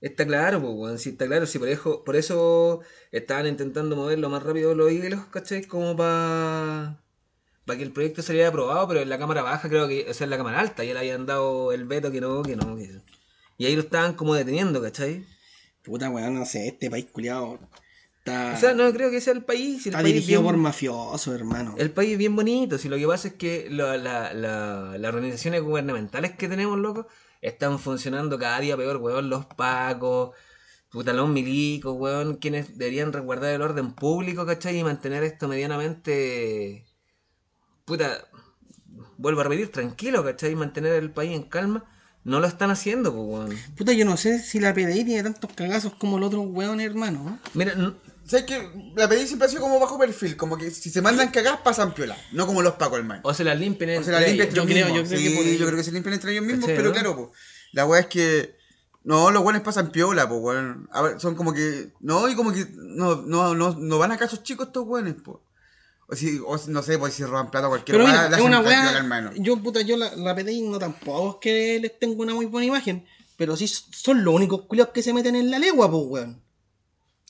está 0.01 0.27
claro 0.27 0.61
pues 0.61 0.73
weón, 0.77 0.99
sí 0.99 1.11
está 1.11 1.27
claro 1.27 1.47
sí 1.47 1.59
por 1.59 1.69
eso 1.69 2.05
por 2.05 2.17
eso 2.17 2.81
estaban 3.11 3.47
intentando 3.47 3.97
mover 3.97 4.19
lo 4.19 4.29
más 4.29 4.43
rápido 4.43 4.75
los 4.75 4.93
hilos 4.93 5.25
¿cachai? 5.31 5.65
como 5.65 5.97
para 5.97 7.03
para 7.71 7.79
que 7.79 7.85
el 7.85 7.93
proyecto 7.93 8.23
saliera 8.23 8.49
aprobado 8.49 8.87
pero 8.89 9.01
en 9.01 9.09
la 9.09 9.19
cámara 9.19 9.43
baja 9.43 9.69
creo 9.69 9.87
que 9.89 10.07
o 10.11 10.15
sea 10.15 10.25
en 10.25 10.31
la 10.31 10.37
cámara 10.37 10.61
alta 10.61 10.85
ya 10.85 10.93
le 10.93 10.99
habían 11.01 11.25
dado 11.27 11.73
el 11.73 11.85
veto 11.85 12.11
que 12.13 12.21
no 12.21 12.43
que 12.43 12.57
no 12.57 12.77
que- 12.77 13.01
y 13.59 13.67
ahí 13.67 13.75
lo 13.77 13.83
estaban 13.83 14.15
como 14.15 14.35
deteniendo 14.35 14.81
¿cachai? 14.83 15.25
Puta 15.83 16.11
weón, 16.11 16.35
no 16.35 16.45
sé, 16.47 16.69
este 16.69 16.91
país 16.91 17.07
culiado 17.13 17.59
está, 18.19 18.53
O 18.55 18.61
sea, 18.61 18.75
no 18.75 18.93
creo 18.93 19.11
que 19.11 19.21
sea 19.23 19.33
el 19.33 19.43
país. 19.45 19.87
El 19.87 19.93
está 19.93 20.03
país 20.03 20.15
dirigido 20.15 20.43
bien- 20.43 20.53
por 20.53 20.61
mafiosos, 20.61 21.35
hermano. 21.35 21.75
El 21.79 21.91
país 21.91 22.13
es 22.13 22.19
bien 22.19 22.37
bonito, 22.37 22.77
si 22.77 22.89
lo 22.91 22.97
que 22.99 23.07
pasa 23.07 23.29
es 23.29 23.35
que 23.35 23.69
la- 23.71 23.97
la- 23.97 24.35
la- 24.35 24.97
las 24.99 25.09
organizaciones 25.15 25.63
gubernamentales 25.63 26.33
que 26.37 26.49
tenemos, 26.49 26.79
loco, 26.79 27.07
están 27.41 27.79
funcionando 27.79 28.39
cada 28.39 28.61
día 28.61 28.77
peor, 28.77 28.99
weón. 28.99 29.31
Los 29.31 29.47
pacos, 29.47 30.33
puta, 30.91 31.13
los 31.15 31.29
milicos, 31.31 31.95
weón, 31.99 32.37
quienes 32.37 32.77
deberían 32.77 33.13
resguardar 33.15 33.55
el 33.55 33.63
orden 33.63 33.95
público, 33.95 34.45
¿cachai? 34.45 34.79
Y 34.79 34.85
mantener 34.85 35.23
esto 35.25 35.49
medianamente, 35.49 36.85
puta, 37.91 38.25
vuelvo 39.19 39.41
a 39.41 39.45
repetir, 39.45 39.71
tranquilo, 39.71 40.25
¿cachai? 40.25 40.55
Mantener 40.55 40.93
el 40.95 41.11
país 41.11 41.33
en 41.37 41.43
calma. 41.45 41.85
No 42.23 42.39
lo 42.39 42.47
están 42.47 42.71
haciendo, 42.71 43.15
pues, 43.15 43.27
weón. 43.29 43.59
Puta, 43.77 43.93
yo 43.93 44.05
no 44.05 44.17
sé 44.19 44.39
si 44.41 44.61
la 44.61 44.75
PDI 44.75 45.05
tiene 45.05 45.23
tantos 45.23 45.51
cagazos 45.55 45.95
como 45.95 46.19
el 46.19 46.23
otro 46.23 46.43
weón, 46.43 46.81
hermano. 46.81 47.39
Mira, 47.55 47.73
n- 47.73 47.95
¿Sabes 48.27 48.45
que 48.45 48.93
La 48.95 49.09
pedí 49.09 49.27
siempre 49.27 49.47
ha 49.47 49.51
sido 49.51 49.63
como 49.63 49.81
bajo 49.81 49.99
perfil, 49.99 50.37
como 50.37 50.57
que 50.57 50.71
si 50.71 50.89
se 50.91 51.03
mandan 51.03 51.31
cagar 51.31 51.63
pasan 51.65 51.95
piola, 51.95 52.17
no 52.33 52.47
como 52.47 52.63
los 52.63 52.75
pacos, 52.75 52.99
hermano. 52.99 53.23
o 53.25 53.35
se 53.35 53.43
las 53.43 53.59
limpian 53.59 53.91
O 53.91 53.93
entre 53.95 54.13
sea, 54.13 54.21
la 54.21 54.27
limpian 54.27 54.49
ellos. 54.51 54.59
entre 54.59 54.77
Yo 54.77 54.79
ellos 54.79 54.85
creo- 54.85 54.95
mismos. 54.95 55.09
yo 55.11 55.17
creo 55.17 55.19
que 55.25 55.29
Sí, 55.31 55.37
por 55.37 55.47
ahí. 55.47 55.59
yo 55.59 55.67
creo 55.67 55.77
que 55.79 55.85
se 55.85 55.93
limpian 55.93 56.15
entre 56.15 56.33
ellos 56.33 56.45
mismos, 56.45 56.61
¿Cachai, 56.67 56.77
pero 56.77 56.89
no? 56.91 56.95
claro, 56.95 57.17
pues. 57.17 57.29
La 57.73 57.87
weá 57.87 58.01
es 58.01 58.07
que. 58.07 58.55
No, 59.03 59.31
los 59.31 59.43
buenos 59.43 59.63
pasan 59.63 59.91
piola, 59.91 60.29
pues, 60.29 60.41
weón. 60.43 60.89
A 60.93 61.01
ver, 61.03 61.19
son 61.21 61.35
como 61.35 61.53
que. 61.55 61.93
No, 62.01 62.29
y 62.29 62.37
como 62.37 62.53
que. 62.53 62.67
No, 62.77 63.17
no, 63.23 63.55
no, 63.55 63.75
no 63.77 63.99
van 63.99 64.13
a 64.13 64.19
casos 64.19 64.43
chicos 64.45 64.67
estos 64.69 64.87
weones, 64.87 65.15
pues. 65.25 65.39
O 66.11 66.17
si, 66.17 66.41
o 66.45 66.59
si- 66.59 66.71
no 66.71 66.83
sé, 66.83 66.99
pues 66.99 67.15
si 67.15 67.25
roban 67.25 67.51
plata 67.51 67.67
o 67.69 67.71
cualquier 67.71 67.97
Pero 67.97 68.09
mira, 68.09 68.29
la 68.29 68.37
es 68.37 68.43
una 68.43 68.61
weá. 68.61 68.97
hermano. 68.99 69.31
Yo, 69.37 69.57
puta, 69.63 69.81
yo 69.83 69.97
la, 69.97 70.15
la 70.17 70.35
PDI 70.35 70.63
no 70.63 70.79
tampoco 70.79 71.31
es 71.31 71.37
que 71.41 71.79
les 71.81 71.99
tengo 71.99 72.23
una 72.23 72.35
muy 72.35 72.47
buena 72.47 72.67
imagen. 72.67 73.07
Pero 73.37 73.57
sí 73.57 73.67
son 73.69 74.25
los 74.25 74.35
únicos 74.35 74.63
culiados 74.63 74.93
que 74.93 75.03
se 75.03 75.15
meten 75.15 75.35
en 75.37 75.51
la 75.51 75.59
legua, 75.59 75.91
pues, 75.91 76.03
weón. 76.07 76.43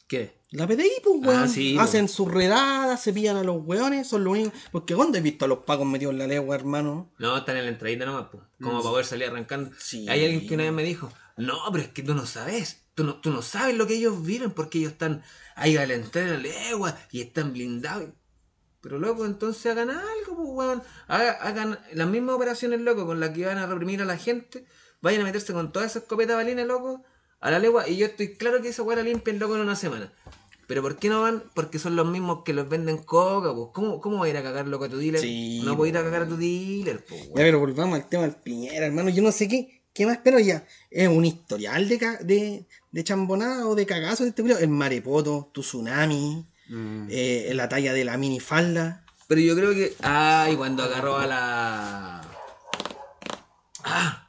¿Qué? 0.08 0.40
La 0.50 0.66
PDI, 0.66 0.90
pues, 1.04 1.16
weón. 1.24 1.42
Ah, 1.44 1.48
sí, 1.48 1.74
po. 1.76 1.82
Hacen 1.82 2.08
sus 2.08 2.28
redadas, 2.28 3.00
se 3.00 3.12
pillan 3.12 3.36
a 3.36 3.44
los 3.44 3.58
weones, 3.64 4.08
son 4.08 4.24
los 4.24 4.32
únicos. 4.32 4.52
Porque 4.72 4.94
¿cuándo 4.96 5.18
he 5.18 5.20
visto 5.20 5.44
a 5.44 5.48
los 5.48 5.58
pacos 5.58 5.86
metidos 5.86 6.12
en 6.12 6.18
la 6.18 6.26
legua, 6.26 6.56
hermano? 6.56 7.12
No, 7.18 7.36
están 7.36 7.56
en 7.58 7.64
la 7.64 7.70
entradita 7.70 8.06
nomás, 8.06 8.26
pues. 8.32 8.42
Como 8.60 8.78
para 8.80 8.90
poder 8.90 9.04
salir 9.06 9.26
arrancando. 9.28 9.70
Sí. 9.78 10.08
Hay 10.08 10.24
alguien 10.24 10.48
que 10.48 10.54
una 10.54 10.64
vez 10.64 10.72
me 10.72 10.82
dijo, 10.82 11.12
no, 11.36 11.58
pero 11.70 11.84
es 11.84 11.90
que 11.90 12.02
tú 12.02 12.14
no 12.14 12.26
sabes. 12.26 12.78
Tú 12.94 13.04
no, 13.04 13.20
tú 13.20 13.30
no 13.30 13.40
sabes 13.42 13.76
lo 13.76 13.86
que 13.86 13.94
ellos 13.94 14.20
viven 14.24 14.50
porque 14.50 14.78
ellos 14.78 14.92
están 14.92 15.22
ahí 15.54 15.76
a 15.76 15.86
la 15.86 15.94
entrada 15.94 16.32
de 16.32 16.32
la 16.38 16.40
legua 16.40 16.98
y 17.12 17.20
están 17.20 17.52
blindados. 17.52 18.08
Pero 18.82 18.98
loco, 18.98 19.26
entonces 19.26 19.66
hagan 19.70 19.90
algo, 19.90 20.36
pues 20.36 20.48
weón. 20.50 20.82
Haga- 21.08 21.38
Hagan 21.42 21.78
las 21.92 22.08
mismas 22.08 22.36
operaciones, 22.36 22.80
loco, 22.80 23.06
con 23.06 23.20
las 23.20 23.30
que 23.30 23.44
van 23.46 23.58
a 23.58 23.66
reprimir 23.66 24.00
a 24.00 24.04
la 24.04 24.16
gente. 24.16 24.64
Vayan 25.02 25.20
a 25.22 25.24
meterse 25.24 25.52
con 25.52 25.72
todas 25.72 25.90
esas 25.90 26.02
escopetas 26.04 26.36
balines, 26.36 26.66
loco, 26.66 27.04
a 27.40 27.50
la 27.50 27.58
legua. 27.58 27.88
Y 27.88 27.96
yo 27.96 28.06
estoy 28.06 28.36
claro 28.36 28.62
que 28.62 28.68
esa 28.68 28.82
weá 28.82 28.96
la 28.96 29.02
limpian, 29.02 29.38
loco, 29.38 29.54
en 29.56 29.62
una 29.62 29.76
semana. 29.76 30.12
Pero 30.66 30.82
¿por 30.82 30.96
qué 30.96 31.08
no 31.08 31.22
van? 31.22 31.42
Porque 31.54 31.78
son 31.80 31.96
los 31.96 32.06
mismos 32.06 32.42
que 32.44 32.52
los 32.52 32.68
venden 32.68 32.98
coca, 32.98 33.52
pues. 33.54 33.68
¿Cómo, 33.74 34.00
cómo 34.00 34.18
va 34.20 34.26
a 34.26 34.28
ir 34.28 34.36
a 34.36 34.42
cagar, 34.42 34.68
loco, 34.68 34.84
a 34.84 34.88
tu 34.88 34.98
dealer? 34.98 35.20
Sí, 35.20 35.62
no 35.64 35.76
puedo 35.76 35.88
ir 35.90 35.98
a 35.98 36.02
cagar 36.02 36.22
a 36.22 36.28
tu 36.28 36.36
dealer, 36.36 37.04
pues, 37.04 37.26
Ya, 37.28 37.34
pero 37.34 37.58
volvamos 37.58 37.96
al 37.98 38.08
tema 38.08 38.22
del 38.22 38.36
Piñera, 38.36 38.86
hermano. 38.86 39.08
Yo 39.10 39.22
no 39.22 39.32
sé 39.32 39.48
qué, 39.48 39.82
qué 39.92 40.06
más, 40.06 40.18
pero 40.22 40.38
ya. 40.38 40.64
Es 40.90 41.08
un 41.08 41.24
historial 41.24 41.88
de, 41.88 41.98
ca- 41.98 42.18
de, 42.22 42.66
de 42.92 43.04
chambonada 43.04 43.66
o 43.66 43.74
de 43.74 43.84
cagazo 43.84 44.22
de 44.22 44.30
este 44.30 44.42
culiao. 44.42 44.58
El 44.60 44.68
marepoto, 44.68 45.50
tu 45.52 45.62
tsunami, 45.62 46.46
Mm. 46.70 47.08
eh, 47.10 47.50
la 47.54 47.68
talla 47.68 47.92
de 47.92 48.04
la 48.04 48.16
minifalda. 48.16 49.04
Pero 49.28 49.40
yo 49.40 49.54
creo 49.56 49.70
que. 49.72 49.96
Ay, 50.02 50.56
cuando 50.56 50.82
agarró 50.84 51.16
a 51.18 51.26
la. 51.26 52.22
Ah, 53.84 54.28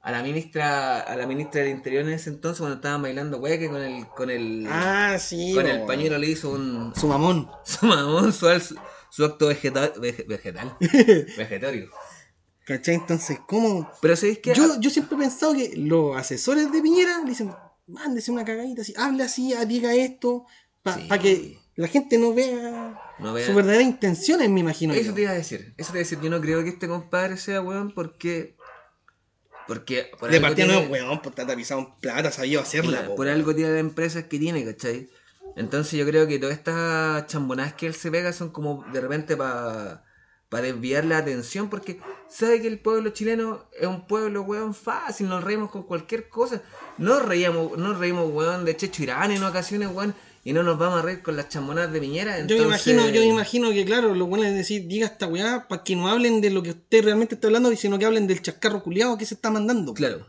a 0.00 0.10
la 0.12 0.22
ministra 0.22 1.00
a 1.00 1.16
la 1.16 1.26
ministra 1.26 1.60
del 1.62 1.70
Interior 1.70 2.02
en 2.04 2.10
ese 2.12 2.30
entonces 2.30 2.60
cuando 2.60 2.76
estaban 2.76 3.02
bailando 3.02 3.38
hueque 3.38 3.68
con 3.68 3.82
el 3.82 4.06
con 4.08 4.30
el 4.30 4.66
Ah, 4.70 5.16
sí. 5.20 5.52
con 5.54 5.66
el 5.66 5.84
pañuelo 5.84 6.18
le 6.18 6.28
hizo 6.28 6.50
un 6.50 6.94
Su 6.96 7.06
mamón. 7.08 7.48
su 7.64 7.86
mamón 7.86 8.32
su, 8.32 8.48
al- 8.48 8.62
su 9.10 9.24
acto 9.24 9.46
vegetal 9.48 9.92
vege- 9.96 10.26
vegetal 10.26 10.76
vegetario. 11.36 11.90
¿Cachai? 12.66 12.96
Entonces, 12.96 13.38
¿cómo? 13.46 13.90
Pero 14.02 14.14
sabéis 14.16 14.40
que 14.40 14.52
Yo, 14.54 14.78
yo 14.80 14.90
siempre 14.90 15.16
he 15.16 15.20
pensado 15.20 15.54
que 15.54 15.72
los 15.76 16.14
asesores 16.16 16.70
de 16.70 16.82
Piñera 16.82 17.18
le 17.22 17.30
dicen, 17.30 17.54
mándese 17.86 18.30
una 18.30 18.44
cagadita 18.44 18.82
así, 18.82 18.92
hable 18.98 19.22
así, 19.22 19.54
diga 19.66 19.94
esto, 19.94 20.44
para 20.82 20.98
Sí. 21.00 21.08
que 21.20 21.58
la 21.78 21.86
gente 21.86 22.18
no 22.18 22.34
vea 22.34 23.00
No 23.20 23.32
vea- 23.32 23.46
sus 23.46 23.54
verdaderas 23.54 23.86
intenciones, 23.86 24.50
me 24.50 24.58
imagino. 24.60 24.94
Eso 24.94 25.10
yo. 25.10 25.14
te 25.14 25.22
iba 25.22 25.30
a 25.30 25.34
decir, 25.34 25.74
eso 25.76 25.92
te 25.92 25.98
iba 25.98 26.00
a 26.00 26.04
decir, 26.04 26.20
yo 26.20 26.28
no 26.28 26.40
creo 26.40 26.64
que 26.64 26.70
este 26.70 26.88
compadre 26.88 27.36
sea 27.36 27.60
weón 27.60 27.92
porque 27.92 28.56
porque 29.68 30.10
por 30.18 30.28
de 30.28 30.40
partida 30.40 30.66
no 30.66 30.80
es 30.80 30.90
weón, 30.90 31.20
pues 31.20 31.30
está 31.32 31.46
tapizado 31.46 31.80
en 31.80 31.94
plata, 32.00 32.32
sabía 32.32 32.60
hacerla. 32.60 32.98
por, 33.02 33.06
po. 33.10 33.14
por 33.16 33.28
algo 33.28 33.54
tiene 33.54 33.70
las 33.70 33.80
empresas 33.80 34.24
que 34.24 34.40
tiene, 34.40 34.64
¿cachai? 34.64 35.08
Entonces 35.54 35.92
yo 35.98 36.04
creo 36.04 36.26
que 36.26 36.40
todas 36.40 36.56
estas 36.56 37.26
chambonadas 37.26 37.74
que 37.74 37.86
él 37.86 37.94
se 37.94 38.10
pega 38.10 38.32
son 38.32 38.50
como 38.50 38.84
de 38.92 39.00
repente 39.00 39.36
para 39.36 40.02
desviar 40.62 41.04
la 41.04 41.18
atención, 41.18 41.70
porque 41.70 42.00
sabe 42.28 42.60
que 42.60 42.66
el 42.66 42.80
pueblo 42.80 43.10
chileno 43.10 43.68
es 43.78 43.86
un 43.86 44.06
pueblo, 44.08 44.42
weón, 44.42 44.74
fácil, 44.74 45.28
nos 45.28 45.44
reímos 45.44 45.70
con 45.70 45.84
cualquier 45.84 46.28
cosa. 46.28 46.60
Nos 46.96 47.24
reíamos, 47.24 47.78
nos 47.78 47.98
reímos, 47.98 48.32
weón, 48.32 48.64
de 48.64 48.76
Checho 48.76 49.04
Irán 49.04 49.30
en 49.30 49.44
ocasiones, 49.44 49.88
weón, 49.92 50.14
y 50.44 50.52
no 50.52 50.62
nos 50.62 50.78
vamos 50.78 51.00
a 51.00 51.02
reír 51.02 51.22
con 51.22 51.36
las 51.36 51.48
chambonadas 51.48 51.92
de 51.92 52.00
Piñera. 52.00 52.38
Yo 52.38 52.56
me 52.56 52.62
entonces- 52.62 52.66
imagino, 52.86 53.08
yo 53.14 53.20
me 53.20 53.26
imagino 53.26 53.70
que 53.70 53.84
claro, 53.84 54.14
lo 54.14 54.26
bueno 54.26 54.44
es 54.44 54.54
decir, 54.54 54.86
diga 54.86 55.06
esta 55.06 55.26
weá 55.26 55.66
para 55.68 55.82
que 55.84 55.94
no 55.96 56.08
hablen 56.08 56.40
de 56.40 56.50
lo 56.50 56.62
que 56.62 56.70
usted 56.70 57.04
realmente 57.04 57.34
está 57.34 57.48
hablando, 57.48 57.74
sino 57.76 57.98
que 57.98 58.04
hablen 58.06 58.26
del 58.26 58.40
chascarro 58.42 58.82
culiado 58.82 59.18
que 59.18 59.26
se 59.26 59.34
está 59.34 59.50
mandando. 59.50 59.94
Claro. 59.94 60.26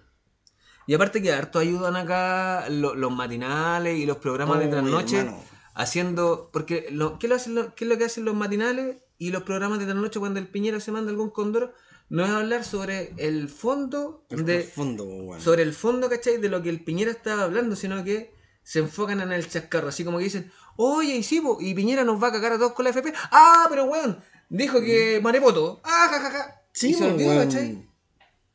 Y 0.88 0.94
aparte 0.96 1.22
que 1.22 1.32
harto 1.32 1.60
ayudan 1.60 1.96
acá 1.96 2.68
lo- 2.70 2.96
los 2.96 3.12
matinales 3.12 3.98
y 4.00 4.06
los 4.06 4.18
programas 4.18 4.60
de 4.60 4.66
Oh, 4.68 4.70
trasnoche 4.72 5.20
hermano. 5.20 5.44
haciendo 5.76 6.50
porque 6.52 6.88
lo, 6.92 7.20
¿qué, 7.20 7.28
lo 7.28 7.36
hacen 7.36 7.56
lo- 7.56 7.76
¿qué 7.76 7.86
es 7.86 7.90
lo 7.90 7.98
que 7.98 8.06
hacen 8.06 8.26
los 8.26 8.36
matinales 8.36 8.98
y 9.18 9.30
los 9.32 9.44
programas 9.44 9.80
de 9.80 9.86
trasnoche 9.86 10.20
cuando 10.20 10.40
el 10.40 10.48
Piñera 10.48 10.80
se 10.80 10.92
manda 10.92 11.12
algún 11.12 11.30
condoro? 11.30 11.74
No 12.10 12.24
es 12.26 12.32
hablar 12.32 12.64
sobre 12.66 13.14
el 13.18 13.50
fondo 13.50 14.26
El 14.32 14.44
de 14.44 14.64
fondo, 14.64 15.04
weón. 15.06 15.40
sobre 15.42 15.62
el 15.62 15.74
fondo, 15.74 16.10
¿cachai? 16.10 16.38
De 16.38 16.50
lo 16.50 16.64
que 16.64 16.70
el 16.70 16.84
Piñera 16.84 17.12
estaba 17.12 17.44
hablando, 17.44 17.76
sino 17.76 18.04
que 18.04 18.34
se 18.70 18.78
enfocan 18.80 19.20
en 19.22 19.32
el 19.32 19.50
chascarro, 19.50 19.88
así 19.90 20.04
como 20.04 20.20
que 20.20 20.26
dicen, 20.26 20.52
oye, 20.76 21.16
y 21.16 21.24
sí, 21.24 21.42
po, 21.42 21.58
y 21.60 21.74
Piñera 21.74 22.04
nos 22.04 22.22
va 22.22 22.28
a 22.28 22.32
cagar 22.32 22.52
a 22.54 22.58
todos 22.60 22.74
con 22.74 22.84
la 22.84 22.92
FP. 22.92 23.12
Ah, 23.32 23.66
pero 23.68 23.86
weón, 23.86 24.20
dijo 24.48 24.80
que 24.80 25.20
Marepoto. 25.24 25.82
Ah, 25.84 26.08
jajaja. 26.12 26.48
Mm. 26.48 26.70
Sí, 26.72 26.90
y 26.90 26.94
se 26.94 27.04
olvidó. 27.06 27.36
¿cachai? 27.36 27.90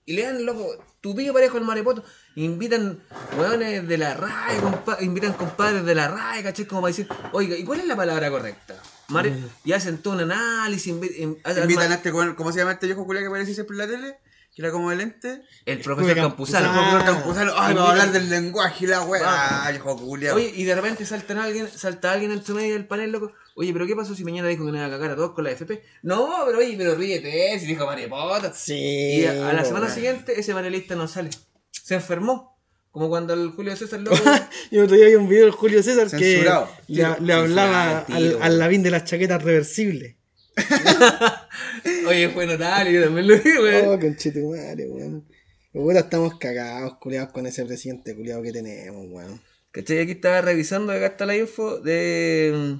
Y 0.06 0.12
le 0.14 0.22
dan, 0.22 0.44
loco, 0.46 0.66
tu 1.00 1.16
pillo 1.16 1.32
parejo 1.32 1.56
al 1.56 1.64
Marepoto. 1.64 2.04
Invitan 2.36 3.00
weones 3.36 3.88
de 3.88 3.98
la 3.98 4.14
RAE, 4.14 4.60
compa- 4.60 5.02
invitan 5.02 5.32
compadres 5.32 5.84
de 5.84 5.94
la 5.96 6.06
RAE, 6.06 6.44
¿cachai? 6.44 6.64
Como 6.66 6.82
para 6.82 6.90
decir, 6.92 7.08
oiga, 7.32 7.56
¿y 7.56 7.64
cuál 7.64 7.80
es 7.80 7.86
la 7.86 7.96
palabra 7.96 8.30
correcta? 8.30 8.80
Mare- 9.08 9.30
Mm. 9.30 9.48
Y 9.64 9.72
hacen 9.72 9.98
todo 9.98 10.14
un 10.14 10.20
análisis, 10.20 10.94
invi- 10.94 11.16
Invitan 11.62 11.90
a 11.90 11.94
este 11.96 12.12
¿cómo 12.12 12.52
se 12.52 12.58
llama 12.60 12.72
este 12.72 12.86
viejo 12.86 13.04
culiao 13.04 13.22
que 13.24 13.28
aparece 13.28 13.52
siempre 13.52 13.74
en 13.74 13.78
la 13.78 13.86
tele? 13.88 14.18
Que 14.54 14.62
era 14.62 14.70
como 14.70 14.92
el 14.92 15.00
ente. 15.00 15.42
el 15.66 15.80
profesor 15.80 16.14
Campuzano. 16.14 16.66
Campuzano. 16.68 16.74
Profesor 16.74 17.00
Ah, 17.00 17.04
Campuzano, 17.04 17.52
ay, 17.56 17.74
vamos 17.74 17.88
a 17.88 17.92
hablar 17.92 18.12
del 18.12 18.30
lenguaje 18.30 18.84
y 18.84 18.88
la 18.88 19.02
weá. 19.02 19.22
Ah. 19.24 19.64
Ay, 19.66 19.78
culiao. 19.78 20.36
Oye, 20.36 20.52
y 20.54 20.62
de 20.62 20.74
repente 20.76 21.04
salta 21.04 21.42
alguien, 21.42 21.68
salta 21.68 22.12
alguien 22.12 22.30
entre 22.30 22.54
medio 22.54 22.74
del 22.74 22.86
panel, 22.86 23.10
loco. 23.10 23.32
Oye, 23.56 23.72
pero 23.72 23.84
¿qué 23.86 23.96
pasó 23.96 24.14
si 24.14 24.22
mañana 24.24 24.48
dijo 24.48 24.64
que 24.64 24.70
no 24.70 24.76
iba 24.78 24.86
a 24.86 24.90
cagar 24.90 25.10
a 25.10 25.16
todos 25.16 25.32
con 25.32 25.42
la 25.44 25.50
FP? 25.50 25.82
No, 26.02 26.30
pero 26.46 26.58
oye, 26.58 26.74
pero 26.78 26.94
ríete, 26.94 27.58
si 27.58 27.66
dijo 27.66 27.84
Maripota. 27.86 28.52
Sí. 28.52 28.74
Y 29.20 29.24
a, 29.26 29.50
a 29.50 29.52
la 29.52 29.64
semana 29.64 29.88
siguiente 29.90 30.38
ese 30.38 30.52
panelista 30.54 30.94
no 30.94 31.08
sale. 31.08 31.30
Se 31.72 31.94
enfermó. 31.96 32.54
Como 32.92 33.08
cuando 33.08 33.34
el 33.34 33.50
Julio 33.50 33.74
César 33.76 34.00
loco. 34.02 34.16
Y 34.70 34.78
otro 34.78 34.94
día 34.94 35.06
había 35.06 35.18
un 35.18 35.28
video 35.28 35.46
del 35.46 35.50
Julio 35.52 35.82
César 35.82 36.08
Censurado. 36.08 36.68
que 36.86 36.92
le, 36.94 37.20
le 37.20 37.32
hablaba 37.32 37.98
al, 38.08 38.38
al 38.40 38.58
Lavín 38.60 38.84
de 38.84 38.92
las 38.92 39.02
chaquetas 39.04 39.42
reversibles. 39.42 40.14
oye, 42.08 42.28
fue 42.30 42.46
notable, 42.46 42.92
yo 42.92 43.04
también 43.04 43.28
lo 43.28 43.38
vi, 43.38 43.50
weón. 43.58 43.88
Oh, 43.88 44.00
conchetumare, 44.00 44.86
weón. 44.86 45.26
Puta, 45.72 46.00
estamos 46.00 46.38
cagados, 46.38 46.98
culiados, 46.98 47.32
con 47.32 47.46
ese 47.46 47.64
presidente 47.64 48.14
culiado 48.14 48.42
que 48.42 48.52
tenemos, 48.52 49.06
weón. 49.10 49.40
¿Cachai? 49.72 49.98
Aquí 49.98 50.12
estaba 50.12 50.40
revisando, 50.40 50.92
acá 50.92 51.06
está 51.06 51.26
la 51.26 51.36
info 51.36 51.80
de... 51.80 52.78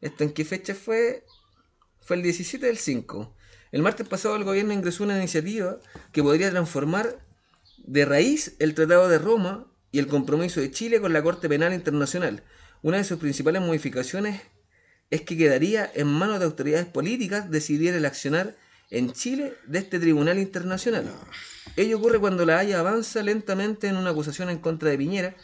¿Esto 0.00 0.24
en 0.24 0.32
qué 0.32 0.44
fecha 0.44 0.74
fue? 0.74 1.24
Fue 2.00 2.16
el 2.16 2.22
17 2.22 2.66
del 2.66 2.78
5. 2.78 3.36
El 3.70 3.82
martes 3.82 4.08
pasado 4.08 4.34
el 4.34 4.44
gobierno 4.44 4.72
ingresó 4.72 5.04
una 5.04 5.16
iniciativa 5.16 5.78
que 6.12 6.22
podría 6.22 6.50
transformar 6.50 7.24
de 7.78 8.04
raíz 8.04 8.56
el 8.58 8.74
Tratado 8.74 9.08
de 9.08 9.18
Roma 9.18 9.72
y 9.92 9.98
el 9.98 10.06
compromiso 10.08 10.60
de 10.60 10.70
Chile 10.70 11.00
con 11.00 11.12
la 11.12 11.22
Corte 11.22 11.48
Penal 11.48 11.72
Internacional. 11.72 12.42
Una 12.82 12.96
de 12.96 13.04
sus 13.04 13.18
principales 13.18 13.62
modificaciones 13.62 14.40
es 15.10 15.22
que 15.22 15.36
quedaría 15.36 15.90
en 15.94 16.06
manos 16.06 16.38
de 16.38 16.44
autoridades 16.44 16.86
políticas 16.86 17.50
decidir 17.50 17.94
el 17.94 18.04
accionar 18.04 18.56
en 18.90 19.12
Chile 19.12 19.54
de 19.66 19.78
este 19.78 19.98
tribunal 19.98 20.38
internacional. 20.38 21.10
Ello 21.76 21.98
ocurre 21.98 22.18
cuando 22.18 22.44
la 22.46 22.58
Haya 22.58 22.80
avanza 22.80 23.22
lentamente 23.22 23.88
en 23.88 23.96
una 23.96 24.10
acusación 24.10 24.50
en 24.50 24.58
contra 24.58 24.90
de 24.90 24.98
Piñera 24.98 25.36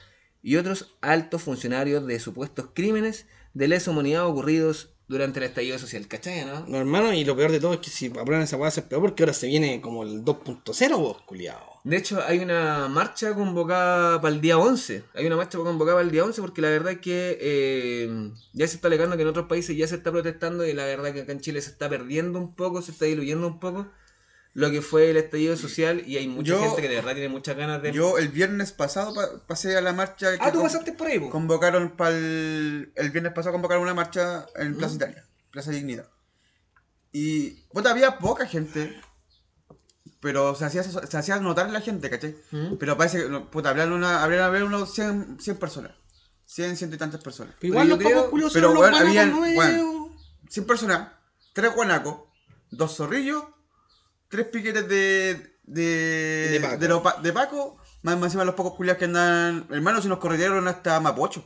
y 0.43 0.57
otros 0.57 0.95
altos 1.01 1.43
funcionarios 1.43 2.07
de 2.07 2.21
supuestos 2.21 2.69
crímenes 2.75 3.27
de 3.55 3.69
lesa 3.69 3.91
humanidad 3.91 4.27
ocurridos 4.27 4.91
durante 5.09 5.39
el 5.39 5.47
estallido 5.47 5.79
social. 5.79 6.07
¿Cachai, 6.09 6.45
no? 6.45 6.67
No, 6.67 6.79
hermano, 6.79 7.13
y 7.13 7.25
lo 7.25 7.37
peor 7.37 7.53
de 7.53 7.61
todo 7.61 7.75
es 7.75 7.81
que 7.81 7.91
si 7.91 8.07
aprueban 8.07 8.43
esa 8.43 8.65
a 8.65 8.71
ser 8.71 8.85
peor 8.85 9.03
porque 9.03 9.23
ahora 9.23 9.33
se 9.33 9.47
viene 9.47 9.81
como 9.81 10.03
el 10.03 10.25
2.0, 10.25 10.99
vos, 10.99 11.23
culiado. 11.23 11.74
De 11.85 11.99
hecho, 11.99 12.23
hay 12.27 12.39
una 12.39 12.89
marcha 12.89 13.35
convocada 13.35 14.19
para 14.21 14.35
el 14.35 14.41
día 14.41 14.57
11. 14.57 15.05
Hay 15.15 15.27
una 15.27 15.37
marcha 15.37 15.59
convocada 15.59 15.97
para 15.97 16.05
el 16.07 16.11
día 16.11 16.25
11 16.25 16.41
porque 16.41 16.63
la 16.63 16.71
verdad 16.71 16.93
es 16.93 16.99
que 17.01 17.37
eh, 17.41 18.33
ya 18.55 18.67
se 18.67 18.77
está 18.77 18.89
alegando 18.89 19.17
que 19.17 19.23
en 19.23 19.29
otros 19.29 19.47
países 19.49 19.77
ya 19.77 19.87
se 19.87 19.97
está 19.97 20.11
protestando 20.11 20.67
y 20.67 20.73
la 20.73 20.87
verdad 20.87 21.13
que 21.13 21.21
acá 21.21 21.33
en 21.33 21.41
Chile 21.41 21.61
se 21.61 21.71
está 21.71 21.91
perdiendo 21.91 22.39
un 22.39 22.55
poco, 22.55 22.81
se 22.81 22.91
está 22.93 23.05
diluyendo 23.05 23.47
un 23.47 23.61
poco 23.61 23.87
lo 24.55 24.71
que 24.71 24.81
fue 24.81 25.11
el 25.11 25.17
estallido 25.19 25.57
social 25.59 26.03
y 26.07 26.17
hay 26.17 26.27
mucha 26.29 26.53
Yo- 26.53 26.61
gente 26.63 26.81
que 26.81 26.89
de 26.89 26.95
verdad 26.95 27.13
tiene 27.13 27.29
muchas 27.29 27.55
ganas 27.57 27.83
de... 27.83 27.93
Yo 27.93 28.17
el 28.17 28.29
viernes 28.29 28.73
pasado 28.73 29.13
pa- 29.15 29.47
pasé 29.47 29.77
a 29.77 29.81
la 29.83 29.93
marcha. 29.93 30.29
ah, 30.41 30.45
que 30.47 30.53
tú 30.53 30.59
con- 30.61 30.63
pasaste 30.69 30.93
por 30.93 31.09
ahí? 31.09 31.21
Convocaron 31.29 31.97
para 31.97 32.17
el. 32.17 32.93
El 32.95 33.11
viernes 33.11 33.33
pasado 33.35 33.53
convocaron 33.53 33.83
una 33.83 33.93
marcha 33.95 34.47
en 34.57 34.77
Plaza 34.77 34.95
Italia, 34.95 35.25
Plaza 35.51 35.71
Dignidad. 35.71 36.09
Y. 37.13 37.51
Puta, 37.73 37.91
había 37.91 38.17
poca 38.19 38.47
gente. 38.47 38.97
Pero 40.25 40.55
se 40.57 40.65
hacía, 40.65 40.83
se 40.83 41.17
hacía 41.17 41.39
notar 41.39 41.71
la 41.71 41.81
gente, 41.81 42.11
¿cachai? 42.11 42.35
¿Mm? 42.51 42.75
Pero 42.81 42.97
parece 42.97 43.19
que. 43.19 43.29
Puta, 43.53 43.69
habrían 43.71 43.93
una, 43.93 44.25
habrían 44.25 44.43
haber 44.43 44.65
unos 44.65 44.93
100, 44.93 45.37
100 45.39 45.57
personas. 45.59 45.93
100, 46.47 46.77
ciento 46.77 46.97
y 46.97 46.99
tantas 46.99 47.23
personas. 47.23 47.55
Pero 47.61 47.73
igual 47.75 47.87
yo 47.89 47.95
los 47.97 47.99
creo- 48.05 48.17
pocos 48.17 48.31
culiados 48.31 48.53
pero, 48.55 48.67
son 48.69 48.75
los 48.75 48.83
weón, 48.83 48.93
guanacos 49.05 49.47
habían- 49.47 49.57
weón. 49.85 50.17
100 50.49 50.67
personas, 50.67 51.09
3 51.53 51.75
guanacos, 51.75 52.17
2 52.71 52.97
zorrillos, 52.97 53.45
3 54.29 54.47
piquetes 54.49 54.89
de. 54.89 55.59
de. 55.63 56.49
De 56.53 56.61
Paco. 56.61 56.77
de, 56.79 56.89
los 56.89 57.03
pa- 57.03 57.21
de 57.23 57.33
Paco, 57.33 57.77
más, 58.03 58.17
más 58.17 58.25
encima 58.29 58.45
los 58.45 58.55
pocos 58.55 58.75
culiados 58.75 58.99
que 58.99 59.05
andan. 59.05 59.67
Hermano, 59.71 60.01
si 60.03 60.09
nos 60.09 60.19
corrieron 60.19 60.67
hasta 60.69 60.99
Mapocho. 61.01 61.45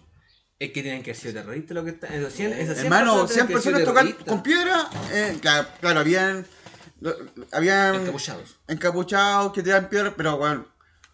Es 0.60 0.72
que 0.72 0.82
tienen 0.82 1.04
que 1.04 1.14
ser 1.14 1.32
terroristas 1.34 1.72
lo 1.72 1.84
que 1.84 1.90
están... 1.90 2.12
Esos 2.12 2.32
100, 2.32 2.52
esas 2.54 2.74
100 2.78 2.86
Hermano, 2.86 3.12
personas 3.28 3.32
100 3.32 3.46
tienen 3.46 3.56
que 3.58 3.62
ser 3.62 3.72
personas 3.74 3.94
terroristas. 3.94 4.26
con 4.26 4.42
piedra. 4.42 4.90
eh, 5.12 5.38
claro, 5.40 5.68
claro, 5.80 6.00
habían. 6.00 6.44
Lo- 7.00 7.14
Habían. 7.52 7.94
Encapuchados. 7.96 8.56
encapuchados 8.68 9.52
que 9.52 9.62
tiraban 9.62 9.88
piedra, 9.88 10.14
pero 10.16 10.36
bueno. 10.36 10.66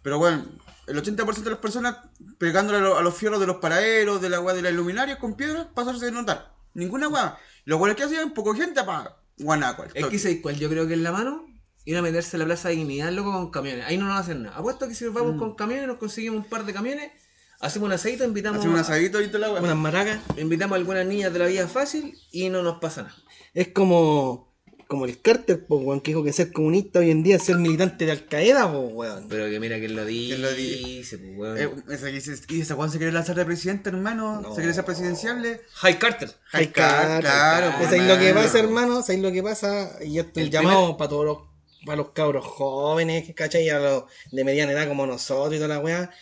Pero 0.02 0.18
bueno, 0.18 0.44
el 0.86 0.96
80% 1.02 1.44
de 1.44 1.50
las 1.50 1.58
personas 1.60 1.96
pegándole 2.38 2.78
a, 2.78 2.82
lo- 2.82 2.98
a 2.98 3.02
los 3.02 3.14
fierros 3.16 3.40
de 3.40 3.46
los 3.46 3.56
paraderos, 3.56 4.20
de 4.20 4.28
la 4.30 4.36
agua 4.38 4.52
de 4.54 4.62
las 4.62 4.72
luminarias 4.72 5.18
con 5.18 5.34
piedra, 5.34 5.70
pasarse 5.74 6.06
de 6.06 6.12
notar. 6.12 6.52
Ninguna 6.74 7.06
agua. 7.06 7.38
Los 7.64 7.78
buenos 7.78 7.96
que 7.96 8.02
hacían, 8.04 8.34
poco 8.34 8.54
gente 8.54 8.82
para 8.84 9.16
guanaco. 9.38 9.84
Es 9.94 10.06
que 10.06 10.18
¿sabes 10.18 10.40
cuál 10.42 10.56
yo 10.58 10.68
creo 10.68 10.86
que 10.86 10.94
es 10.94 11.00
la 11.00 11.12
mano? 11.12 11.46
Ir 11.86 11.96
a 11.96 12.02
meterse 12.02 12.36
a 12.36 12.38
la 12.38 12.44
Plaza 12.46 12.68
de 12.68 12.76
Dignidad, 12.76 13.10
loco, 13.12 13.32
con 13.32 13.50
camiones. 13.50 13.84
Ahí 13.86 13.96
no 13.98 14.06
nos 14.06 14.18
hacen 14.20 14.42
nada. 14.42 14.56
Apuesto 14.56 14.88
que 14.88 14.94
si 14.94 15.06
vamos 15.06 15.38
con 15.38 15.54
camiones, 15.54 15.86
nos 15.86 15.98
conseguimos 15.98 16.42
un 16.44 16.48
par 16.50 16.64
de 16.64 16.72
camiones, 16.72 17.12
hacemos 17.60 17.86
un 17.86 17.92
asadito, 17.92 18.24
invitamos, 18.24 18.58
Hacen 18.60 18.70
un 18.70 18.78
asadito 18.78 19.20
y 19.20 19.28
la. 19.30 19.50
Unas 19.50 19.76
maracas. 19.76 20.20
invitamos 20.38 20.76
a 20.76 20.78
algunas 20.78 21.04
niñas 21.06 21.32
de 21.32 21.38
la 21.38 21.46
vida 21.46 21.68
fácil 21.68 22.16
y 22.32 22.48
no 22.48 22.62
nos 22.62 22.78
pasa 22.78 23.02
nada. 23.02 23.14
Es 23.52 23.68
como. 23.68 24.53
Como 24.94 25.06
el 25.06 25.20
Carter, 25.20 25.66
pues, 25.66 25.82
weón, 25.82 26.00
que 26.00 26.12
dijo 26.12 26.22
que 26.22 26.32
ser 26.32 26.52
comunista 26.52 27.00
hoy 27.00 27.10
en 27.10 27.24
día 27.24 27.34
es 27.34 27.42
ser 27.42 27.58
militante 27.58 28.06
de 28.06 28.12
Al 28.12 28.26
Qaeda, 28.26 28.70
pues, 28.72 28.92
weón. 28.92 29.26
Pero 29.28 29.50
que 29.50 29.58
mira 29.58 29.76
quién 29.80 29.96
lo 29.96 30.04
dice, 30.04 30.36
¿Quién 30.36 30.42
lo 30.42 30.52
dice? 30.52 31.18
pues, 31.18 31.36
weón. 31.36 31.58
Eh, 31.58 31.68
ese, 31.90 32.44
y 32.48 32.60
ese 32.60 32.74
Juan 32.74 32.92
se 32.92 32.98
quiere 32.98 33.12
lanzar 33.12 33.34
de 33.34 33.44
presidente, 33.44 33.88
hermano. 33.90 34.40
No. 34.40 34.50
Se 34.50 34.60
quiere 34.60 34.72
ser 34.72 34.84
presidenciable. 34.84 35.62
High 35.72 35.98
Carter. 35.98 36.30
Ay, 36.52 36.68
Claro, 36.68 37.20
claro, 37.22 37.72
¿Sabes 37.72 37.88
pues, 37.88 38.02
lo 38.06 38.18
que 38.20 38.34
pasa, 38.34 38.60
hermano? 38.60 39.02
¿Sabes 39.02 39.20
lo 39.20 39.32
que 39.32 39.42
pasa? 39.42 39.98
Y 40.04 40.20
esto 40.20 40.38
es 40.38 40.46
El 40.46 40.52
llamado 40.52 40.96
para 40.96 41.08
todos 41.10 41.24
los, 41.24 41.38
para 41.84 41.96
los 41.96 42.10
cabros 42.10 42.44
jóvenes, 42.44 43.34
¿cachai? 43.34 43.68
A 43.70 43.80
los 43.80 44.04
de 44.30 44.44
mediana 44.44 44.70
edad 44.70 44.86
como 44.86 45.06
nosotros 45.06 45.54
y 45.54 45.56
toda 45.56 45.66
la 45.74 45.80
weá. 45.80 46.12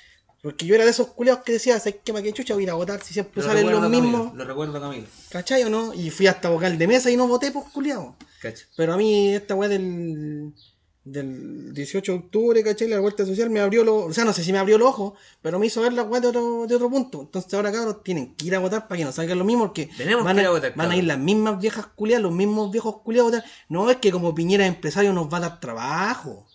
Porque 0.42 0.66
yo 0.66 0.74
era 0.74 0.84
de 0.84 0.90
esos 0.90 1.06
culeados 1.08 1.44
que 1.44 1.52
decía, 1.52 1.78
¿sabes 1.78 2.00
qué, 2.04 2.12
ma, 2.12 2.20
qué 2.20 2.32
chucha 2.32 2.54
voy 2.54 2.64
a 2.64 2.66
ir 2.66 2.70
a 2.70 2.74
votar 2.74 3.00
si 3.00 3.14
siempre 3.14 3.40
Lo 3.40 3.48
salen 3.48 3.70
los 3.70 3.80
Camilo, 3.80 4.02
mismos? 4.02 4.34
Lo 4.34 4.44
recuerdo, 4.44 4.80
Camilo. 4.80 5.06
¿Cachai 5.30 5.62
o 5.62 5.70
no? 5.70 5.94
Y 5.94 6.10
fui 6.10 6.26
hasta 6.26 6.48
vocal 6.50 6.76
de 6.76 6.88
mesa 6.88 7.10
y 7.12 7.16
no 7.16 7.28
voté, 7.28 7.52
pues, 7.52 7.66
culiado. 7.72 8.16
Pero 8.76 8.94
a 8.94 8.96
mí 8.96 9.32
esta 9.36 9.54
weá 9.54 9.68
del, 9.68 10.52
del 11.04 11.72
18 11.72 12.10
de 12.10 12.18
octubre, 12.18 12.64
¿cachai? 12.64 12.88
La 12.88 12.98
vuelta 12.98 13.24
social 13.24 13.50
me 13.50 13.60
abrió 13.60 13.84
los, 13.84 14.06
o 14.06 14.12
sea, 14.12 14.24
no 14.24 14.32
sé 14.32 14.42
si 14.42 14.52
me 14.52 14.58
abrió 14.58 14.78
los 14.78 14.88
ojos, 14.88 15.12
pero 15.40 15.60
me 15.60 15.66
hizo 15.66 15.80
ver 15.80 15.92
la 15.92 16.02
weá 16.02 16.20
de 16.20 16.26
otro, 16.26 16.66
de 16.66 16.74
otro 16.74 16.90
punto. 16.90 17.20
Entonces 17.20 17.54
ahora, 17.54 17.70
cabros, 17.70 18.02
tienen 18.02 18.34
que 18.34 18.46
ir 18.46 18.56
a 18.56 18.58
votar 18.58 18.88
para 18.88 18.98
que 18.98 19.04
no 19.04 19.12
salgan 19.12 19.38
lo 19.38 19.44
mismo, 19.44 19.66
porque 19.66 19.90
Tenemos 19.96 20.24
van, 20.24 20.34
que 20.34 20.42
ir 20.42 20.46
a, 20.46 20.50
a 20.50 20.52
votar, 20.54 20.74
van 20.74 20.90
a 20.90 20.96
ir 20.96 21.04
las 21.04 21.18
mismas 21.18 21.60
viejas 21.60 21.86
culiadas, 21.94 22.24
los 22.24 22.32
mismos 22.32 22.72
viejos 22.72 23.00
culiados 23.02 23.32
a 23.32 23.36
votar. 23.36 23.50
No 23.68 23.88
es 23.90 23.98
que 23.98 24.10
como 24.10 24.34
Piñera 24.34 24.66
empresario 24.66 25.12
nos 25.12 25.32
va 25.32 25.36
a 25.36 25.40
dar 25.42 25.60
trabajo. 25.60 26.46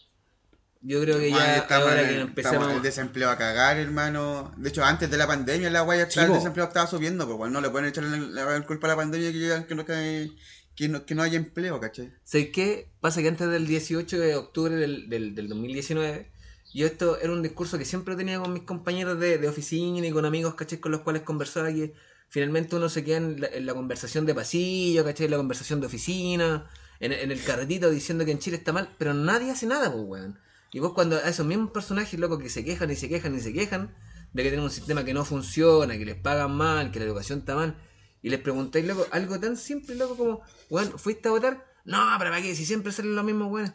Yo 0.87 1.01
creo 1.01 1.19
que 1.19 1.29
ya 1.31 1.57
estamos, 1.57 1.89
ahora 1.89 2.01
en 2.01 2.07
que 2.07 2.13
el, 2.15 2.21
empezamos. 2.21 2.81
desempleo 2.81 3.29
a 3.29 3.37
cagar, 3.37 3.77
hermano. 3.77 4.53
De 4.55 4.69
hecho, 4.69 4.85
antes 4.85 5.09
de 5.11 5.17
la 5.17 5.27
pandemia 5.27 5.69
la 5.69 5.81
guaya 5.81 6.09
Sí, 6.09 6.19
el 6.19 6.31
desempleo 6.31 6.65
estaba 6.65 6.87
subiendo, 6.87 7.25
pero 7.25 7.37
bueno, 7.37 7.55
no 7.55 7.61
le 7.61 7.69
pueden 7.69 7.89
echar 7.89 8.05
la, 8.05 8.45
la 8.45 8.65
culpa 8.65 8.87
a 8.87 8.91
la 8.91 8.95
pandemia 8.95 9.31
que, 9.33 9.67
que, 9.67 9.75
no, 9.75 9.85
que, 9.85 10.87
no, 10.87 11.05
que 11.05 11.15
no 11.15 11.23
haya 11.23 11.37
empleo, 11.37 11.79
¿cachai? 11.81 12.13
¿Sabes 12.23 12.49
qué? 12.53 12.87
Pasa 13.01 13.21
que 13.21 13.27
antes 13.27 13.49
del 13.49 13.67
18 13.67 14.17
de 14.17 14.35
octubre 14.35 14.75
del, 14.75 15.09
del, 15.09 15.35
del 15.35 15.49
2019, 15.49 16.31
yo 16.73 16.85
esto 16.85 17.19
era 17.19 17.33
un 17.33 17.41
discurso 17.41 17.77
que 17.77 17.85
siempre 17.85 18.15
tenía 18.15 18.39
con 18.39 18.53
mis 18.53 18.63
compañeros 18.63 19.19
de, 19.19 19.37
de 19.39 19.47
oficina 19.49 20.07
y 20.07 20.11
con 20.11 20.23
amigos, 20.25 20.55
¿cachai? 20.55 20.79
Con 20.79 20.93
los 20.93 21.01
cuales 21.01 21.23
conversaba 21.23 21.67
que 21.73 21.93
finalmente 22.29 22.75
uno 22.77 22.87
se 22.87 23.03
queda 23.03 23.17
en 23.17 23.41
la, 23.41 23.47
en 23.47 23.65
la 23.65 23.73
conversación 23.73 24.25
de 24.25 24.35
pasillo, 24.35 25.03
¿cachai? 25.03 25.25
En 25.25 25.31
la 25.31 25.37
conversación 25.37 25.81
de 25.81 25.87
oficina, 25.87 26.69
en, 27.01 27.11
en 27.11 27.31
el 27.31 27.43
carretito 27.43 27.89
diciendo 27.89 28.23
que 28.23 28.31
en 28.31 28.39
Chile 28.39 28.57
está 28.57 28.71
mal, 28.71 28.93
pero 28.97 29.13
nadie 29.13 29.51
hace 29.51 29.65
nada, 29.65 29.91
pues, 29.91 30.03
weón. 30.05 30.39
Y 30.71 30.79
vos 30.79 30.93
cuando 30.93 31.17
a 31.17 31.29
esos 31.29 31.45
mismos 31.45 31.71
personajes, 31.71 32.19
locos, 32.19 32.39
que 32.39 32.49
se 32.49 32.65
quejan 32.65 32.91
y 32.91 32.95
se 32.95 33.09
quejan 33.09 33.35
y 33.35 33.39
se 33.39 33.53
quejan 33.53 33.95
de 34.33 34.43
que 34.43 34.49
tienen 34.49 34.65
un 34.65 34.71
sistema 34.71 35.05
que 35.05 35.13
no 35.13 35.25
funciona, 35.25 35.97
que 35.97 36.05
les 36.05 36.15
pagan 36.15 36.55
mal, 36.55 36.91
que 36.91 36.99
la 36.99 37.05
educación 37.05 37.39
está 37.39 37.55
mal, 37.55 37.77
y 38.21 38.29
les 38.29 38.39
preguntáis, 38.39 38.85
loco, 38.85 39.05
algo 39.11 39.39
tan 39.39 39.57
simple, 39.57 39.95
loco, 39.95 40.17
como, 40.17 40.41
weón, 40.69 40.99
¿fuiste 40.99 41.29
a 41.29 41.31
votar? 41.31 41.65
No, 41.85 41.99
pero 42.19 42.31
¿para 42.31 42.41
qué? 42.41 42.55
Si 42.55 42.65
siempre 42.65 42.91
salen 42.91 43.15
los 43.15 43.23
mismos, 43.23 43.51
weón. 43.51 43.73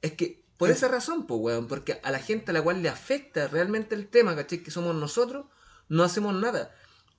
Es 0.00 0.12
que, 0.12 0.44
por 0.56 0.70
esa 0.70 0.88
razón, 0.88 1.26
pues, 1.26 1.40
weón, 1.40 1.68
porque 1.68 2.00
a 2.02 2.10
la 2.10 2.18
gente 2.18 2.50
a 2.50 2.54
la 2.54 2.62
cual 2.62 2.82
le 2.82 2.88
afecta 2.88 3.48
realmente 3.48 3.94
el 3.94 4.08
tema, 4.08 4.34
¿cachai? 4.34 4.62
Que 4.62 4.70
somos 4.70 4.94
nosotros, 4.94 5.46
no 5.88 6.02
hacemos 6.02 6.34
nada. 6.34 6.74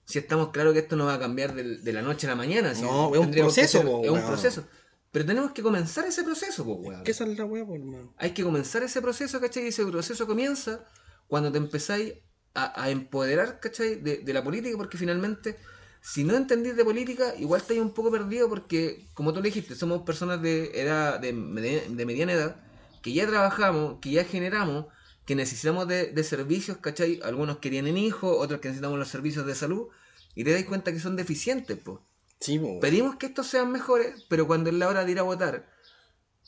Si 0.05 0.19
estamos 0.19 0.49
claros 0.49 0.73
que 0.73 0.79
esto 0.79 0.97
no 0.97 1.05
va 1.05 1.13
a 1.13 1.19
cambiar 1.19 1.53
de, 1.53 1.93
la 1.93 2.01
noche 2.01 2.27
a 2.27 2.31
la 2.31 2.35
mañana. 2.35 2.75
si 2.75 2.81
No, 2.81 3.13
es 3.13 3.19
un 3.19 3.31
proceso, 3.31 3.81
po, 3.83 4.03
Es 4.03 4.11
un 4.11 4.25
proceso. 4.25 4.65
Pero 5.13 5.25
tenemos 5.27 5.51
que 5.51 5.61
comenzar 5.61 6.05
ese 6.07 6.23
proceso, 6.23 6.65
pues, 6.65 6.77
weón. 6.81 7.03
¿Qué 7.03 7.11
esa 7.11 7.23
es 7.23 7.37
la 7.37 7.45
weá, 7.45 7.63
por 7.63 7.77
hermano? 7.77 8.15
Hay 8.17 8.31
que 8.31 8.43
comenzar 8.43 8.81
ese 8.81 8.99
proceso, 8.99 9.39
¿cachai? 9.39 9.65
Y 9.65 9.67
ese 9.67 9.85
proceso 9.85 10.25
comienza 10.25 10.87
cuando 11.27 11.51
te 11.51 11.59
empezáis 11.59 12.15
a, 12.55 12.81
a 12.81 12.89
empoderar, 12.89 13.59
¿cachai? 13.59 14.01
De, 14.01 14.17
de 14.17 14.33
la 14.33 14.43
política, 14.43 14.75
porque 14.75 14.97
finalmente, 14.97 15.55
si 16.01 16.23
no 16.23 16.35
entendís 16.35 16.75
de 16.75 16.83
política, 16.83 17.35
igual 17.37 17.61
estáis 17.61 17.79
un 17.79 17.93
poco 17.93 18.09
perdido, 18.09 18.49
porque, 18.49 19.05
como 19.13 19.33
tú 19.33 19.39
le 19.39 19.49
dijiste, 19.49 19.75
somos 19.75 20.01
personas 20.01 20.41
de 20.41 20.71
edad, 20.81 21.19
de 21.19 21.31
mediana 21.31 22.33
edad, 22.33 22.55
que 23.03 23.13
ya 23.13 23.27
trabajamos, 23.27 23.99
que 24.01 24.09
ya 24.09 24.23
generamos, 24.23 24.87
que 25.27 25.35
necesitamos 25.35 25.87
de, 25.87 26.07
de 26.07 26.23
servicios, 26.23 26.77
¿cachai? 26.77 27.19
Algunos 27.23 27.59
que 27.59 27.69
tienen 27.69 27.97
hijos, 27.97 28.35
otros 28.39 28.59
que 28.61 28.69
necesitamos 28.69 28.97
los 28.97 29.09
servicios 29.09 29.45
de 29.45 29.53
salud, 29.53 29.89
y 30.33 30.43
te 30.43 30.53
das 30.53 30.63
cuenta 30.63 30.91
que 30.91 30.99
son 30.99 31.15
deficientes, 31.15 31.77
pues. 31.77 31.99
Sí. 32.43 32.59
Pedimos 32.81 33.15
que 33.15 33.27
estos 33.27 33.47
sean 33.47 33.71
mejores, 33.71 34.25
pero 34.27 34.47
cuando 34.47 34.69
es 34.69 34.75
la 34.75 34.89
hora 34.89 35.05
de 35.05 35.11
ir 35.13 35.19
a 35.19 35.23
votar 35.23 35.65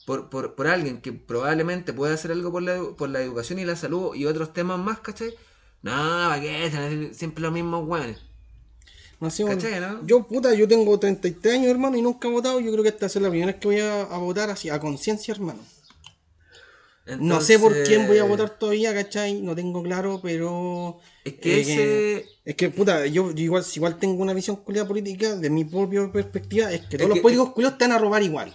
por, 0.05 0.29
por, 0.29 0.55
por 0.55 0.67
alguien 0.67 0.99
que 1.01 1.13
probablemente 1.13 1.93
pueda 1.93 2.13
hacer 2.13 2.31
algo 2.31 2.51
por 2.51 2.63
la, 2.63 2.77
por 2.97 3.09
la 3.09 3.21
educación 3.21 3.59
y 3.59 3.65
la 3.65 3.77
salud 3.77 4.13
y 4.13 4.25
otros 4.25 4.51
temas 4.53 4.77
más, 4.77 4.99
¿cachai? 4.99 5.33
No, 5.83 5.91
¿para 5.91 6.41
qué? 6.41 7.11
Siempre 7.13 7.41
los 7.41 7.53
mismos 7.53 7.85
bueno, 7.85 8.15
¿Cachai, 9.19 9.79
no? 9.79 10.05
Yo, 10.05 10.27
puta, 10.27 10.53
yo 10.53 10.67
tengo 10.67 10.99
33 10.99 11.55
años, 11.55 11.67
hermano, 11.71 11.95
y 11.97 12.01
nunca 12.01 12.27
he 12.27 12.31
votado. 12.31 12.59
Yo 12.59 12.71
creo 12.71 12.83
que 12.83 12.89
esta 12.89 13.05
es 13.05 13.15
la 13.15 13.29
primera 13.29 13.53
vez 13.53 13.61
que 13.61 13.67
voy 13.67 13.79
a, 13.79 14.01
a 14.01 14.17
votar 14.17 14.49
así, 14.49 14.69
a 14.69 14.79
conciencia, 14.79 15.33
hermano. 15.33 15.59
No 17.19 17.39
sé 17.41 17.59
por 17.59 17.83
quién 17.83 18.07
voy 18.07 18.17
a 18.17 18.23
votar 18.23 18.57
todavía, 18.57 18.93
¿cachai? 18.93 19.41
No 19.41 19.55
tengo 19.55 19.83
claro, 19.83 20.19
pero... 20.23 20.99
Es 21.23 21.33
que 21.35 21.57
eh, 21.57 21.61
ese... 21.61 22.25
Es 22.45 22.55
que, 22.55 22.69
puta, 22.69 23.05
yo, 23.07 23.31
yo 23.31 23.43
igual, 23.43 23.63
si 23.63 23.79
igual 23.79 23.97
tengo 23.99 24.21
una 24.21 24.33
visión 24.33 24.57
culiada 24.57 24.87
política, 24.87 25.35
de 25.35 25.49
mi 25.49 25.65
propia 25.65 26.11
perspectiva, 26.11 26.71
es 26.71 26.81
que 26.81 26.97
todos 26.97 27.09
los 27.09 27.17
que- 27.17 27.21
políticos 27.21 27.53
culiados 27.53 27.77
te 27.77 27.85
van 27.85 27.91
a 27.93 27.97
robar 27.99 28.23
igual. 28.23 28.49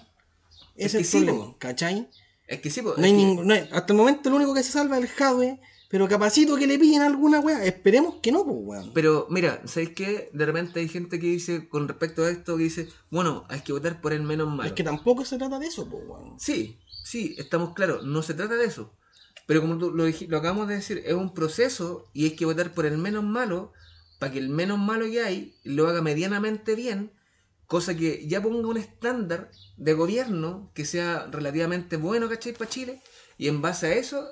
Es 0.76 0.86
Ese 0.94 1.00
es 1.00 1.08
sí, 1.10 1.18
el 1.18 1.24
problema, 1.26 1.46
po. 1.52 1.56
¿cachai? 1.58 2.08
Es 2.46 2.60
que 2.60 2.70
sí, 2.70 2.82
pues, 2.82 2.96
No 2.98 3.04
hay 3.04 3.10
es 3.12 3.16
que- 3.18 3.24
ningún, 3.24 3.46
no 3.46 3.54
hay- 3.54 3.68
hasta 3.72 3.92
el 3.92 3.96
momento 3.98 4.30
lo 4.30 4.36
único 4.36 4.54
que 4.54 4.62
se 4.62 4.72
salva 4.72 4.98
es 4.98 5.04
el 5.04 5.08
hardware, 5.10 5.60
pero 5.88 6.08
capacito 6.08 6.56
que 6.56 6.66
le 6.68 6.78
pillen 6.78 7.02
alguna 7.02 7.40
wea. 7.40 7.64
Esperemos 7.64 8.16
que 8.22 8.30
no, 8.30 8.44
pues, 8.44 8.56
weón. 8.60 8.92
Pero 8.94 9.26
mira, 9.28 9.60
¿sabéis 9.64 9.90
qué? 9.90 10.30
De 10.32 10.46
repente 10.46 10.78
hay 10.80 10.88
gente 10.88 11.18
que 11.18 11.26
dice, 11.26 11.68
con 11.68 11.88
respecto 11.88 12.22
a 12.24 12.30
esto, 12.30 12.56
que 12.56 12.62
dice, 12.64 12.88
bueno, 13.10 13.44
hay 13.48 13.60
que 13.60 13.72
votar 13.72 14.00
por 14.00 14.12
el 14.12 14.22
menos 14.22 14.48
malo. 14.48 14.64
Es 14.68 14.72
que 14.72 14.84
tampoco 14.84 15.24
se 15.24 15.36
trata 15.36 15.58
de 15.58 15.66
eso, 15.66 15.88
pues, 15.88 16.04
weón. 16.06 16.38
Sí, 16.38 16.78
sí, 17.10 17.34
estamos 17.38 17.74
claros, 17.74 18.04
no 18.04 18.22
se 18.22 18.34
trata 18.34 18.54
de 18.56 18.66
eso. 18.66 18.96
Pero 19.46 19.60
como 19.62 19.78
tú 19.78 19.90
lo, 19.90 20.04
lo 20.06 20.38
acabamos 20.38 20.68
de 20.68 20.76
decir, 20.76 21.02
es 21.04 21.14
un 21.14 21.34
proceso 21.34 22.08
y 22.12 22.24
hay 22.24 22.36
que 22.36 22.44
votar 22.44 22.72
por 22.72 22.86
el 22.86 22.98
menos 22.98 23.24
malo 23.24 23.72
para 24.20 24.32
que 24.32 24.38
el 24.38 24.48
menos 24.48 24.78
malo 24.78 25.06
que 25.06 25.22
hay 25.22 25.56
lo 25.64 25.88
haga 25.88 26.02
medianamente 26.02 26.76
bien, 26.76 27.12
cosa 27.66 27.96
que 27.96 28.28
ya 28.28 28.40
ponga 28.40 28.68
un 28.68 28.76
estándar 28.76 29.50
de 29.76 29.94
gobierno 29.94 30.70
que 30.74 30.84
sea 30.84 31.26
relativamente 31.32 31.96
bueno, 31.96 32.28
¿cachai? 32.28 32.52
Para 32.52 32.70
Chile. 32.70 33.02
Y 33.38 33.48
en 33.48 33.60
base 33.60 33.86
a 33.86 33.94
eso, 33.94 34.28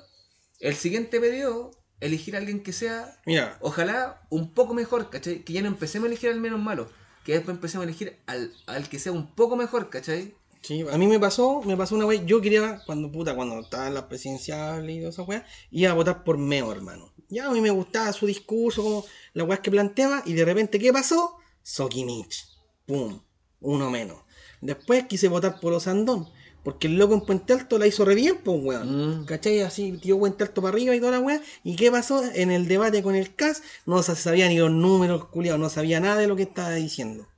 el 0.59 0.75
siguiente 0.75 1.19
periodo, 1.19 1.71
elegir 1.99 2.35
a 2.35 2.39
alguien 2.39 2.63
que 2.63 2.71
sea, 2.71 3.19
Mira, 3.25 3.57
ojalá, 3.59 4.21
un 4.29 4.53
poco 4.53 4.73
mejor, 4.73 5.09
¿cachai? 5.09 5.43
Que 5.43 5.53
ya 5.53 5.61
no 5.61 5.67
empecemos 5.67 6.05
a 6.05 6.11
elegir 6.11 6.29
al 6.29 6.39
menos 6.39 6.61
malo, 6.61 6.89
que 7.25 7.33
después 7.33 7.55
empecemos 7.55 7.85
a 7.85 7.89
elegir 7.89 8.19
al, 8.27 8.53
al 8.67 8.87
que 8.87 8.99
sea 8.99 9.11
un 9.11 9.35
poco 9.35 9.57
mejor, 9.57 9.89
¿cachai? 9.89 10.35
Sí, 10.61 10.85
a 10.91 10.97
mí 10.97 11.07
me 11.07 11.19
pasó, 11.19 11.61
me 11.63 11.77
pasó 11.77 11.95
una 11.95 12.05
wea. 12.05 12.23
Yo 12.25 12.41
quería, 12.41 12.81
cuando 12.85 13.11
puta, 13.11 13.35
cuando 13.35 13.59
estaba 13.59 13.87
en 13.87 13.93
la 13.93 14.07
presidencial 14.07 14.89
y 14.89 14.99
toda 14.99 15.09
esa 15.09 15.23
wea, 15.23 15.45
iba 15.71 15.91
a 15.91 15.95
votar 15.95 16.23
por 16.23 16.37
Meo, 16.37 16.71
hermano. 16.71 17.13
Ya 17.29 17.47
a 17.47 17.51
mí 17.51 17.61
me 17.61 17.69
gustaba 17.69 18.11
su 18.13 18.25
discurso, 18.25 18.83
como 18.83 19.05
las 19.33 19.47
weas 19.47 19.59
que 19.61 19.71
planteaba, 19.71 20.23
y 20.25 20.33
de 20.33 20.45
repente, 20.45 20.79
¿qué 20.79 20.91
pasó? 20.91 21.35
Sokimich. 21.61 22.47
Pum, 22.85 23.21
uno 23.61 23.89
menos. 23.89 24.17
Después 24.61 25.05
quise 25.05 25.27
votar 25.27 25.59
por 25.59 25.73
Osandón. 25.73 26.27
Porque 26.63 26.87
el 26.87 26.97
loco 26.97 27.13
en 27.13 27.21
Puente 27.21 27.53
Alto 27.53 27.79
la 27.79 27.87
hizo 27.87 28.03
re 28.03 28.15
bien, 28.15 28.39
pues, 28.43 28.59
weón. 28.61 29.21
Mm. 29.21 29.25
¿Cachai? 29.25 29.61
Así, 29.61 29.93
tiró 29.93 30.19
Puente 30.19 30.43
Alto 30.43 30.61
para 30.61 30.73
arriba 30.73 30.93
y 30.93 30.99
toda 30.99 31.13
la 31.13 31.19
weá. 31.19 31.41
¿Y 31.63 31.75
qué 31.77 31.89
pasó? 31.89 32.21
En 32.33 32.51
el 32.51 32.67
debate 32.67 33.01
con 33.01 33.15
el 33.15 33.33
CAS, 33.33 33.63
no 33.85 34.03
se 34.03 34.15
sabía 34.15 34.49
ni 34.49 34.57
los 34.57 34.71
números, 34.71 35.25
culiados, 35.27 35.59
no 35.59 35.69
sabía 35.69 35.99
nada 36.01 36.17
de 36.17 36.27
lo 36.27 36.35
que 36.35 36.43
estaba 36.43 36.71
diciendo. 36.71 37.28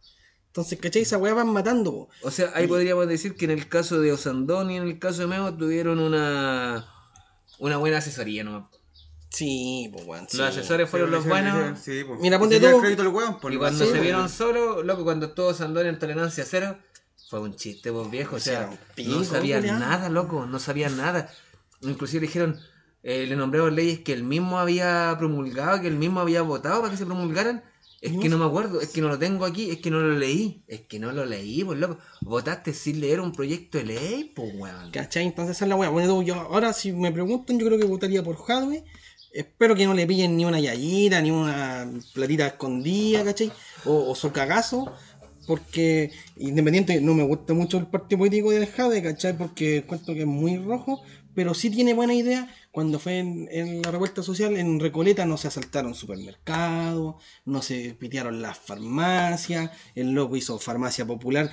Entonces, 0.52 0.80
¿cachai? 0.80 1.04
Esa 1.04 1.18
weá 1.18 1.34
van 1.34 1.48
matando, 1.48 1.92
po. 1.92 2.10
O 2.24 2.30
sea, 2.32 2.52
ahí 2.56 2.68
podríamos 2.68 3.08
decir 3.08 3.36
que 3.36 3.46
en 3.46 3.52
el 3.52 3.70
caso 3.70 4.02
de 4.02 4.12
Osandón 4.12 4.70
y 4.70 4.76
en 4.78 4.84
el 4.84 5.00
caso 5.00 5.22
de 5.22 5.28
Memo 5.28 5.54
tuvieron 5.56 6.00
una 6.00 6.86
una 7.60 7.78
buena 7.78 8.00
asesoría 8.00 8.44
nomás. 8.44 8.66
Sí, 9.30 9.90
pues, 9.94 10.06
weón. 10.06 10.28
sí. 10.28 10.38
Los 10.38 10.50
asesores 10.50 10.90
fueron 10.90 11.10
los 11.10 11.26
buenos. 11.26 11.80
Sí, 11.80 12.04
pues. 12.06 12.20
Mira, 12.20 12.38
ponte 12.38 12.60
tú- 12.60 12.68
el 12.68 12.82
crédito 12.82 13.04
del 13.04 13.14
weón, 13.14 13.40
por 13.40 13.54
Y 13.54 13.58
cuando 13.58 13.86
se 13.86 13.92
pues. 13.92 14.02
vieron 14.02 14.28
solos, 14.28 14.84
loco, 14.86 15.06
cuando 15.06 15.28
estuvo 15.28 15.48
Osandón 15.48 15.88
en 15.88 15.98
tolerancia 15.98 16.44
cero, 16.46 16.78
fue 17.30 17.40
un 17.40 17.56
chiste, 17.56 17.90
pues 17.94 18.12
viejo. 18.12 18.36
O 18.36 18.40
sea, 18.40 18.70
pico, 18.94 19.12
no 19.12 19.24
sabía 19.24 19.58
culiao. 19.60 19.80
nada, 19.80 20.10
loco, 20.10 20.46
no 20.46 20.60
sabía 20.60 20.90
nada. 20.90 21.30
Inclusive 21.80 22.28
dijeron, 22.28 22.60
eh, 23.04 23.26
le 23.26 23.38
nombraron 23.38 23.74
leyes 23.74 24.00
que 24.02 24.12
él 24.12 24.24
mismo 24.26 24.60
había 24.60 25.16
promulgado, 25.18 25.80
que 25.80 25.88
él 25.88 25.96
mismo 25.96 26.20
había 26.20 26.42
votado 26.42 26.82
para 26.82 26.92
que 26.92 26.98
se 26.98 27.06
promulgaran. 27.06 27.64
Es 28.02 28.18
que 28.18 28.30
no 28.30 28.40
me 28.40 28.46
acuerdo, 28.46 28.82
es 28.82 28.90
que 28.90 29.00
no 29.00 29.10
lo 29.10 29.20
tengo 29.20 29.46
aquí, 29.46 29.70
es 29.70 29.78
que 29.78 29.92
no 29.92 30.00
lo 30.00 30.18
leí. 30.18 30.64
Es 30.68 30.82
que 30.82 30.98
no 30.98 31.12
lo 31.12 31.24
leí, 31.24 31.64
pues 31.64 31.78
loco. 31.78 32.00
Votaste 32.22 32.74
sin 32.74 33.00
leer 33.00 33.20
un 33.20 33.32
proyecto 33.32 33.78
de 33.78 33.84
ley, 33.84 34.32
pues 34.36 34.54
weón. 34.56 34.90
¿Cachai? 34.90 35.26
Entonces 35.28 35.56
esa 35.56 35.66
es 35.66 35.70
la 35.70 35.76
weá. 35.76 35.90
Bueno, 35.90 36.24
yo, 36.24 36.34
ahora 36.34 36.74
si 36.74 36.92
me 36.94 37.12
preguntan, 37.12 37.60
yo 37.60 37.68
creo 37.68 37.78
que 37.78 37.86
votaría 37.86 38.24
por 38.24 38.38
Hadwe. 38.48 38.84
Espero 39.32 39.76
que 39.76 39.86
no 39.86 39.94
le 39.94 40.08
pillen 40.08 40.36
ni 40.36 40.46
una 40.46 40.60
yayita, 40.60 41.22
ni 41.22 41.30
una 41.30 41.90
platita 42.14 42.48
escondida, 42.48 43.24
¿cachai? 43.24 43.52
O, 43.86 44.10
o 44.10 44.16
su 44.16 44.32
cagazo. 44.32 44.92
Porque 45.46 46.12
independiente, 46.38 47.02
no 47.02 47.14
me 47.14 47.24
gusta 47.24 47.54
mucho 47.54 47.78
el 47.78 47.86
partido 47.86 48.20
político 48.20 48.52
del 48.52 48.66
Jade, 48.66 49.04
¿cachai? 49.04 49.38
Porque 49.38 49.78
encuentro 49.78 50.16
que 50.16 50.22
es 50.22 50.28
muy 50.28 50.58
rojo, 50.58 51.02
pero 51.36 51.54
sí 51.54 51.70
tiene 51.70 51.94
buena 51.94 52.16
idea. 52.16 52.50
Cuando 52.72 53.00
fue 53.00 53.20
en, 53.20 53.50
en 53.52 53.82
la 53.82 53.92
revuelta 53.92 54.24
social, 54.24 54.56
en 54.56 54.80
Recoleta 54.80 55.26
no 55.26 55.36
se 55.38 55.50
asaltaron 55.50 55.94
supermercados, 55.94 57.16
no 57.46 57.62
se 57.62 57.96
pitearon 58.00 58.42
las 58.42 58.58
farmacias, 58.58 59.72
el 59.94 60.12
loco 60.12 60.38
hizo 60.38 60.58
farmacia 60.58 61.06
popular 61.06 61.52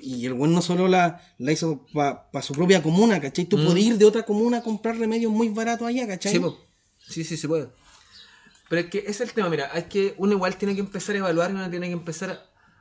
y 0.00 0.26
el 0.26 0.34
buen 0.34 0.52
no 0.52 0.62
solo 0.62 0.86
la, 0.88 1.20
la 1.38 1.52
hizo 1.52 1.86
para 1.92 2.42
su 2.42 2.52
propia 2.54 2.82
comuna, 2.82 3.20
¿cachai? 3.20 3.46
Tú 3.46 3.58
Mm. 3.58 3.64
podías 3.66 3.86
ir 3.88 3.98
de 3.98 4.04
otra 4.04 4.22
comuna 4.24 4.58
a 4.58 4.62
comprar 4.62 4.96
remedios 4.96 5.32
muy 5.32 5.48
baratos 5.48 5.88
allá, 5.88 6.06
¿cachai? 6.06 6.32
Sí, 6.32 6.40
sí, 6.98 7.24
sí, 7.24 7.36
se 7.36 7.48
puede. 7.48 7.68
Pero 8.68 8.80
es 8.82 8.90
que 8.90 8.98
ese 9.00 9.10
es 9.10 9.20
el 9.22 9.32
tema, 9.32 9.48
mira, 9.48 9.66
es 9.74 9.84
que 9.84 10.14
uno 10.18 10.32
igual 10.34 10.56
tiene 10.56 10.74
que 10.74 10.80
empezar 10.80 11.14
a 11.16 11.18
evaluar 11.18 11.50
y 11.50 11.54
uno 11.54 11.68
tiene 11.70 11.86
que 11.88 11.92
empezar 11.92 12.30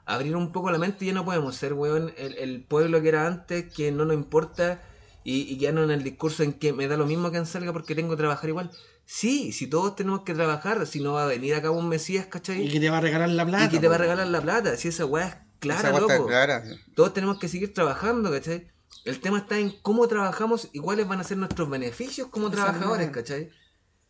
a 0.06 0.14
abrir 0.16 0.36
un 0.36 0.52
poco 0.52 0.72
la 0.72 0.78
mente 0.78 1.06
y 1.06 1.08
ya 1.08 1.14
no 1.14 1.26
podemos 1.26 1.56
ser, 1.56 1.74
weón, 1.74 2.14
el, 2.18 2.36
el 2.38 2.64
pueblo 2.64 3.02
que 3.02 3.10
era 3.10 3.28
antes, 3.28 3.72
que 3.74 3.92
no 3.92 4.06
nos 4.06 4.16
importa 4.16 4.82
y, 5.24 5.42
y 5.54 5.58
quedarnos 5.58 5.86
en 5.86 5.92
el 5.92 6.04
discurso 6.04 6.44
en 6.44 6.54
que 6.54 6.74
me 6.74 6.88
da 6.88 6.98
lo 6.98 7.06
mismo 7.06 7.32
que 7.32 7.46
salga 7.46 7.74
porque 7.74 7.96
tengo 7.96 8.12
que 8.12 8.18
trabajar 8.18 8.50
igual. 8.50 8.72
Sí, 9.06 9.52
si 9.52 9.68
todos 9.68 9.96
tenemos 9.96 10.22
que 10.22 10.34
trabajar, 10.34 10.86
si 10.88 11.02
no 11.02 11.14
va 11.14 11.24
a 11.24 11.28
venir 11.28 11.56
acá 11.56 11.72
un 11.72 11.90
Mesías, 11.90 12.28
¿cachai? 12.28 12.66
Y 12.68 12.72
que 12.72 12.80
te 12.80 12.90
va 12.90 12.98
a 13.00 13.02
regalar 13.02 13.30
la 13.30 13.46
plata. 13.46 13.66
Y 13.66 13.70
que 13.70 13.80
te 13.80 13.88
va 13.88 13.96
a 13.96 14.00
regalar 14.00 14.28
la 14.28 14.42
plata, 14.42 14.78
si 14.78 14.88
esa 14.88 15.06
weá 15.06 15.28
es 15.28 15.36
clara, 15.60 15.90
Esa 15.90 16.00
loco. 16.00 16.28
clara. 16.28 16.64
Todos 16.96 17.14
tenemos 17.14 17.38
que 17.40 17.48
seguir 17.48 17.74
trabajando, 17.74 18.32
¿cachai? 18.32 18.72
El 19.06 19.20
tema 19.20 19.40
está 19.40 19.60
en 19.60 19.72
cómo 19.82 20.08
trabajamos 20.08 20.70
y 20.72 20.80
cuáles 20.80 21.08
van 21.08 21.20
a 21.20 21.24
ser 21.26 21.38
nuestros 21.38 21.70
beneficios 21.70 22.28
como 22.30 22.50
trabajadores, 22.50 23.10
¿cachai? 23.10 23.50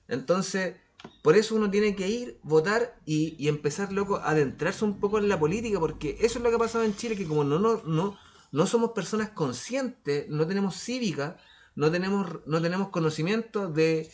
Entonces, 0.08 0.76
por 1.24 1.36
eso 1.36 1.56
uno 1.56 1.72
tiene 1.72 1.96
que 1.96 2.08
ir, 2.08 2.40
votar 2.44 2.96
y, 3.06 3.36
y 3.44 3.48
empezar, 3.48 3.92
loco, 3.92 4.18
a 4.18 4.30
adentrarse 4.30 4.86
un 4.86 5.00
poco 5.00 5.18
en 5.18 5.30
la 5.30 5.40
política, 5.40 5.80
porque 5.80 6.18
eso 6.22 6.38
es 6.38 6.44
lo 6.44 6.50
que 6.50 6.56
ha 6.58 6.60
pasado 6.60 6.84
en 6.84 6.96
Chile, 6.96 7.16
que 7.16 7.26
como 7.28 7.44
no, 7.44 7.58
no, 7.60 7.82
no, 7.86 8.18
no 8.54 8.66
somos 8.68 8.92
personas 8.92 9.30
conscientes, 9.32 10.30
no 10.30 10.48
tenemos 10.48 10.76
cívica, 10.78 11.38
no 11.76 11.92
tenemos, 11.92 12.28
no 12.46 12.62
tenemos 12.62 12.90
conocimiento 12.90 13.68
de, 13.68 14.10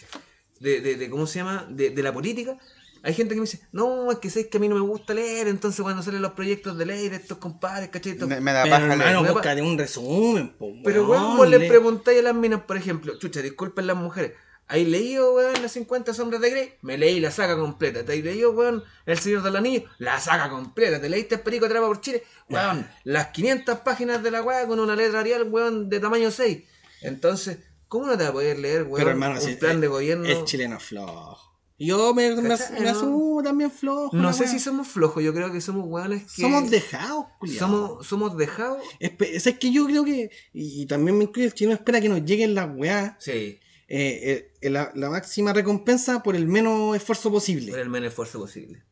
de, 0.59 0.81
de, 0.81 0.95
de- 0.95 1.09
¿cómo 1.09 1.27
se 1.27 1.39
llama? 1.39 1.67
De, 1.69 1.91
de 1.91 2.01
la 2.03 2.11
política. 2.13 2.57
Hay 3.01 3.13
gente 3.13 3.33
que 3.33 3.39
me 3.39 3.45
dice, 3.45 3.61
no, 3.71 4.11
es 4.11 4.17
que 4.19 4.29
sé 4.29 4.49
que 4.49 4.57
a 4.57 4.59
mí 4.59 4.67
no 4.67 4.75
me 4.75 4.81
gusta 4.81 5.13
leer, 5.13 5.47
entonces 5.47 5.81
cuando 5.81 6.03
salen 6.03 6.21
los 6.21 6.33
proyectos 6.33 6.77
de 6.77 6.85
ley 6.85 7.07
de 7.07 7.15
estos 7.15 7.37
compadres, 7.37 7.89
¿cachai? 7.89 8.15
Me, 8.17 8.41
me 8.41 8.51
da 8.51 8.63
Pero 8.63 8.75
paja 8.75 8.87
leer. 8.87 8.99
hermano, 8.99 9.21
leer. 9.21 9.33
búscate 9.33 9.61
un 9.61 9.77
resumen, 9.77 10.49
po, 10.57 10.67
Pero, 10.83 11.07
weón, 11.07 11.37
vos 11.37 11.47
le 11.49 11.59
preguntáis 11.69 12.19
a 12.19 12.23
las 12.23 12.35
minas, 12.35 12.61
por 12.63 12.75
ejemplo, 12.75 13.17
chucha, 13.17 13.41
disculpen 13.41 13.87
las 13.87 13.95
mujeres, 13.95 14.33
¿hay 14.69 14.85
leído, 14.85 15.33
weón, 15.35 15.61
las 15.61 15.71
50 15.73 16.13
sombras 16.13 16.39
de 16.41 16.49
Grey? 16.51 16.73
Me 16.81 16.97
leí 16.97 17.19
la 17.19 17.31
saga 17.31 17.57
completa. 17.57 18.05
¿Te 18.05 18.13
has 18.13 18.19
leído, 18.23 18.51
weón, 18.51 18.83
El 19.05 19.17
Señor 19.19 19.43
de 19.43 19.49
los 19.49 19.59
Anillos? 19.59 19.83
La 19.97 20.19
saga 20.19 20.49
completa. 20.49 21.01
¿Te 21.01 21.09
leíste 21.09 21.35
el 21.35 21.41
Perico 21.41 21.65
Atrapa 21.65 21.87
por 21.87 21.99
Chile? 21.99 22.23
Weón, 22.49 22.87
las 23.03 23.27
500 23.27 23.79
páginas 23.79 24.23
de 24.23 24.31
la 24.31 24.41
weá 24.41 24.65
con 24.67 24.79
una 24.79 24.95
letra 24.95 25.19
Arial, 25.19 25.43
weón, 25.49 25.89
de 25.89 25.99
tamaño 25.99 26.31
6. 26.31 26.63
Entonces, 27.01 27.57
¿cómo 27.87 28.05
no 28.07 28.13
te 28.17 28.23
vas 28.23 28.29
a 28.29 28.33
poder 28.33 28.59
leer, 28.59 28.83
weón, 28.83 28.97
Pero 28.97 29.09
hermano, 29.09 29.35
un 29.35 29.41
si- 29.41 29.55
plan 29.55 29.79
de 29.81 29.87
el- 29.87 29.91
gobierno? 29.91 30.25
El 30.25 30.45
chileno 30.45 30.77
es 30.77 30.83
flojo. 30.83 31.45
Yo 31.81 32.13
me, 32.13 32.35
me, 32.35 32.53
asumo 32.89 33.41
también 33.41 33.71
flojo. 33.71 34.09
No 34.13 34.33
sé 34.33 34.41
weá. 34.43 34.51
si 34.51 34.59
somos 34.59 34.85
flojos, 34.89 35.23
yo 35.23 35.33
creo 35.33 35.49
que 35.49 35.61
somos 35.61 35.85
weones 35.87 36.23
que... 36.23 36.41
Somos 36.41 36.69
dejados, 36.69 37.25
culiao. 37.39 37.59
Somos, 37.59 38.05
somos 38.07 38.35
dejados. 38.37 38.83
Espe- 38.99 39.29
Es 39.33 39.45
que 39.57 39.71
yo 39.71 39.85
creo 39.85 40.03
que, 40.03 40.29
y, 40.51 40.81
y 40.81 40.85
también 40.87 41.17
me 41.17 41.23
incluye, 41.23 41.47
el 41.47 41.53
chileno 41.53 41.75
espera 41.75 42.01
que 42.01 42.09
nos 42.09 42.25
lleguen 42.25 42.53
las 42.53 42.67
weá, 42.75 43.15
Sí, 43.21 43.61
eh, 43.89 44.51
eh, 44.61 44.69
la, 44.69 44.91
la 44.93 45.09
máxima 45.09 45.51
recompensa 45.51 46.21
por 46.21 46.35
el 46.35 46.47
menos 46.47 46.95
esfuerzo 46.95 47.31
posible. 47.31 47.71
por 47.71 47.79
el 47.79 47.89
menos 47.89 48.09
esfuerzo 48.09 48.39
posible. 48.39 48.83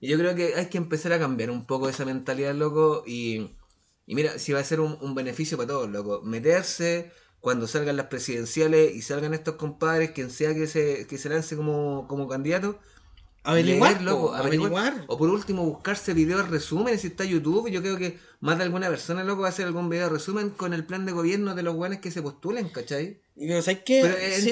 Y 0.00 0.08
yo 0.08 0.18
creo 0.18 0.34
que 0.34 0.54
hay 0.56 0.66
que 0.66 0.78
empezar 0.78 1.12
a 1.12 1.18
cambiar 1.18 1.50
un 1.50 1.66
poco 1.66 1.88
esa 1.88 2.04
mentalidad, 2.04 2.54
loco. 2.54 3.04
Y, 3.06 3.50
y 4.06 4.14
mira, 4.14 4.38
si 4.38 4.52
va 4.52 4.60
a 4.60 4.64
ser 4.64 4.80
un, 4.80 4.98
un 5.00 5.14
beneficio 5.14 5.56
para 5.56 5.68
todos, 5.68 5.90
loco. 5.90 6.22
Meterse 6.22 7.12
cuando 7.40 7.66
salgan 7.66 7.96
las 7.96 8.06
presidenciales 8.06 8.94
y 8.94 9.02
salgan 9.02 9.34
estos 9.34 9.56
compadres, 9.56 10.10
quien 10.12 10.30
sea 10.30 10.54
que 10.54 10.66
se, 10.66 11.06
que 11.06 11.18
se 11.18 11.28
lance 11.28 11.54
como, 11.56 12.06
como 12.08 12.26
candidato. 12.26 12.78
Averiguar, 13.44 13.92
leer, 13.92 14.02
loco, 14.02 14.34
averiguar. 14.34 14.72
averiguar. 14.72 15.04
O 15.06 15.16
por 15.16 15.28
último, 15.28 15.64
buscarse 15.64 16.14
videos 16.14 16.48
resúmenes 16.48 17.02
si 17.02 17.08
está 17.08 17.24
YouTube. 17.24 17.70
Yo 17.70 17.80
creo 17.82 17.96
que 17.96 18.18
más 18.40 18.58
de 18.58 18.64
alguna 18.64 18.88
persona, 18.88 19.22
loco, 19.22 19.42
va 19.42 19.48
a 19.48 19.50
hacer 19.50 19.66
algún 19.66 19.88
video 19.88 20.08
resumen 20.08 20.50
con 20.50 20.74
el 20.74 20.84
plan 20.84 21.06
de 21.06 21.12
gobierno 21.12 21.54
de 21.54 21.62
los 21.62 21.76
buenos 21.76 21.98
que 22.00 22.10
se 22.10 22.22
postulen, 22.22 22.68
¿cachai? 22.70 23.20
Pero, 23.38 23.60
¿sabes 23.62 23.82
qué? 23.84 24.00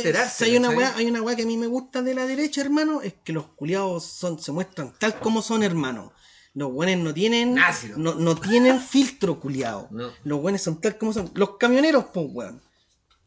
Pero 0.03 0.29
Si- 0.31 0.45
hay 0.45 0.57
una 0.57 0.71
weá, 0.71 0.95
hay 0.97 1.07
una 1.07 1.23
weá 1.23 1.35
que 1.37 1.43
a 1.43 1.47
mí 1.47 1.57
me 1.57 1.67
gusta 1.67 2.03
de 2.03 2.15
la 2.15 2.27
derecha, 2.27 2.61
hermano, 2.61 3.01
es 3.03 3.15
que 3.25 3.33
los 3.33 3.47
culiados 3.49 4.05
son, 4.05 4.39
se 4.39 4.53
muestran 4.53 4.93
tal 4.99 5.19
como 5.21 5.41
son, 5.43 5.63
hermano. 5.63 6.13
Los 6.53 6.71
buenos 6.73 7.03
no 7.05 7.15
tienen. 7.15 7.57
No, 7.97 8.15
no 8.15 8.37
tienen 8.37 8.81
filtro, 8.81 9.41
culiado. 9.41 9.89
No. 9.91 10.11
Los 10.25 10.41
buenos 10.41 10.61
son 10.63 10.81
tal 10.81 10.99
como 10.99 11.13
son. 11.13 11.31
Los 11.35 11.57
camioneros, 11.57 12.05
pues, 12.13 12.27
weón. 12.31 12.63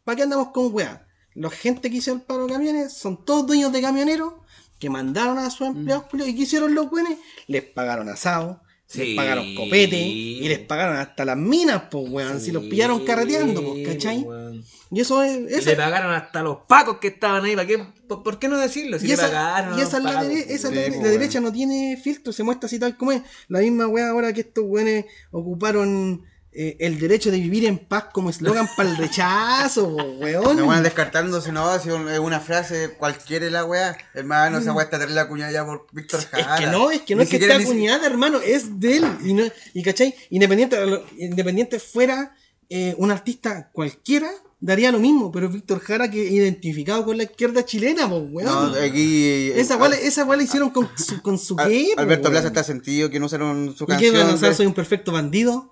¿Para 0.04 0.16
qué 0.16 0.24
andamos 0.24 0.50
con 0.52 0.74
weá? 0.74 1.06
La 1.34 1.50
gente 1.50 1.90
que 1.92 1.98
hizo 1.98 2.14
el 2.14 2.22
paro 2.22 2.46
de 2.48 2.54
camiones 2.54 2.94
son 2.94 3.26
todos 3.26 3.46
dueños 3.48 3.72
de 3.72 3.82
camioneros 3.82 4.34
que 4.80 4.90
mandaron 4.90 5.38
a 5.40 5.50
sus 5.50 5.68
empleados 5.68 6.06
Mm. 6.06 6.10
culiados. 6.10 6.34
¿Y 6.34 6.36
qué 6.38 6.44
hicieron 6.44 6.74
los 6.76 6.90
buenos? 6.90 7.14
Les 7.48 7.64
pagaron 7.64 8.08
asado, 8.10 8.62
Sí. 8.88 9.00
les 9.00 9.16
pagaron 9.18 9.54
copete 9.54 10.00
y 10.00 10.48
les 10.48 10.60
pagaron 10.60 10.96
hasta 10.96 11.26
las 11.26 11.36
minas, 11.36 11.84
pues, 11.92 12.10
weón. 12.10 12.40
Si 12.40 12.52
los 12.52 12.64
pillaron 12.64 13.04
carreteando, 13.06 13.62
pues, 13.62 13.86
¿cachai? 13.88 14.20
weón. 14.20 14.64
Y 14.90 15.02
eso 15.02 15.22
es. 15.24 15.62
Y 15.62 15.66
le 15.66 15.76
pagaron 15.76 16.14
hasta 16.14 16.42
los 16.42 16.60
pacos 16.68 16.98
que 17.00 17.08
estaban 17.10 17.44
ahí. 17.44 17.56
¿Para 17.56 17.68
qué? 17.68 17.84
¿Por, 18.08 18.40
qué 18.40 18.48
no 18.48 18.58
decirlo? 18.58 18.98
Si 18.98 19.06
y 19.06 19.08
le 19.10 19.14
esa, 19.16 19.24
pagaron. 19.28 19.78
y 19.78 19.82
esa 19.82 20.00
los 20.00 20.08
es 20.10 20.14
la, 20.16 20.22
pacos, 20.22 20.28
dere- 20.34 20.46
esa 20.48 20.54
es 20.70 20.86
Sí, 20.94 21.00
la, 21.00 21.04
la 21.04 21.10
derecha 21.10 21.42
no 21.42 21.52
tiene 21.52 22.00
filtro, 22.02 22.32
se 22.32 22.44
muestra 22.44 22.68
así 22.68 22.80
tal 22.80 22.96
como 22.96 23.12
es. 23.12 23.22
La 23.50 23.60
misma 23.60 23.88
weá 23.88 24.08
ahora 24.10 24.32
que 24.32 24.42
estos 24.42 24.64
weones 24.66 25.04
ocuparon 25.32 26.24
eh, 26.60 26.76
el 26.80 26.98
derecho 26.98 27.30
de 27.30 27.40
vivir 27.40 27.66
en 27.66 27.78
paz 27.78 28.06
como 28.12 28.32
eslogan 28.32 28.68
para 28.76 28.90
el 28.90 28.98
rechazo, 28.98 29.96
po, 29.96 30.04
weón. 30.20 30.56
Me 30.56 30.64
van 30.64 30.82
descartándose, 30.82 31.52
no, 31.52 31.78
si 31.78 31.90
es 31.90 32.20
una 32.20 32.40
frase 32.40 32.96
cualquiera 32.98 33.48
la 33.52 33.64
weá. 33.64 33.96
Hermano, 34.16 34.58
esa 34.58 34.74
weá 34.74 34.86
está 34.86 34.98
terrible 34.98 35.22
acuñada 35.22 35.52
ya 35.52 35.64
por 35.64 35.86
Víctor 35.92 36.20
Es 36.20 36.26
Jara. 36.46 36.58
que 36.58 36.66
no, 36.66 36.90
es 36.90 37.02
que 37.02 37.14
no 37.14 37.20
Ni 37.20 37.24
es 37.26 37.30
que 37.30 37.36
esté 37.38 37.56
si- 37.58 37.64
acuñada, 37.64 38.08
hermano, 38.08 38.40
es 38.44 38.80
de 38.80 38.98
él. 38.98 39.06
Y, 39.24 39.34
no, 39.36 39.44
y 39.76 39.84
¿cachai? 39.84 40.16
Independiente, 40.32 40.78
independiente 41.20 41.80
fuera 41.80 42.36
eh, 42.70 42.96
un 42.98 43.12
artista 43.12 43.70
cualquiera, 43.72 44.30
daría 44.60 44.92
lo 44.92 44.98
mismo, 45.00 45.32
pero 45.32 45.50
Víctor 45.50 45.80
Jara 45.80 46.10
que 46.10 46.18
identificado 46.18 47.06
con 47.06 47.18
la 47.18 47.24
izquierda 47.24 47.64
chilena, 47.66 48.10
pues, 48.10 48.24
weón. 48.32 48.72
No, 48.72 48.80
aquí. 48.80 49.52
esa 49.54 49.76
eh, 49.76 50.00
esa 50.08 50.26
weá 50.26 50.38
la 50.38 50.44
hicieron 50.44 50.72
con 50.72 50.90
su, 50.98 51.22
con 51.22 51.38
su 51.38 51.56
Al- 51.60 51.70
qué, 51.70 51.92
po, 51.96 52.02
Alberto 52.02 52.24
weón. 52.30 52.34
Plaza 52.34 52.48
está 52.48 52.64
sentido 52.64 53.12
que 53.12 53.20
no 53.20 53.28
usaron 53.28 53.76
su 53.78 53.84
¿Y 53.84 53.88
qué 53.88 53.94
canción. 54.12 54.42
van 54.42 54.52
a 54.52 54.54
Soy 54.56 54.66
un 54.66 54.74
perfecto 54.74 55.12
bandido 55.12 55.72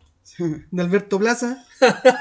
de 0.71 0.81
Alberto 0.81 1.19
Plaza. 1.19 1.65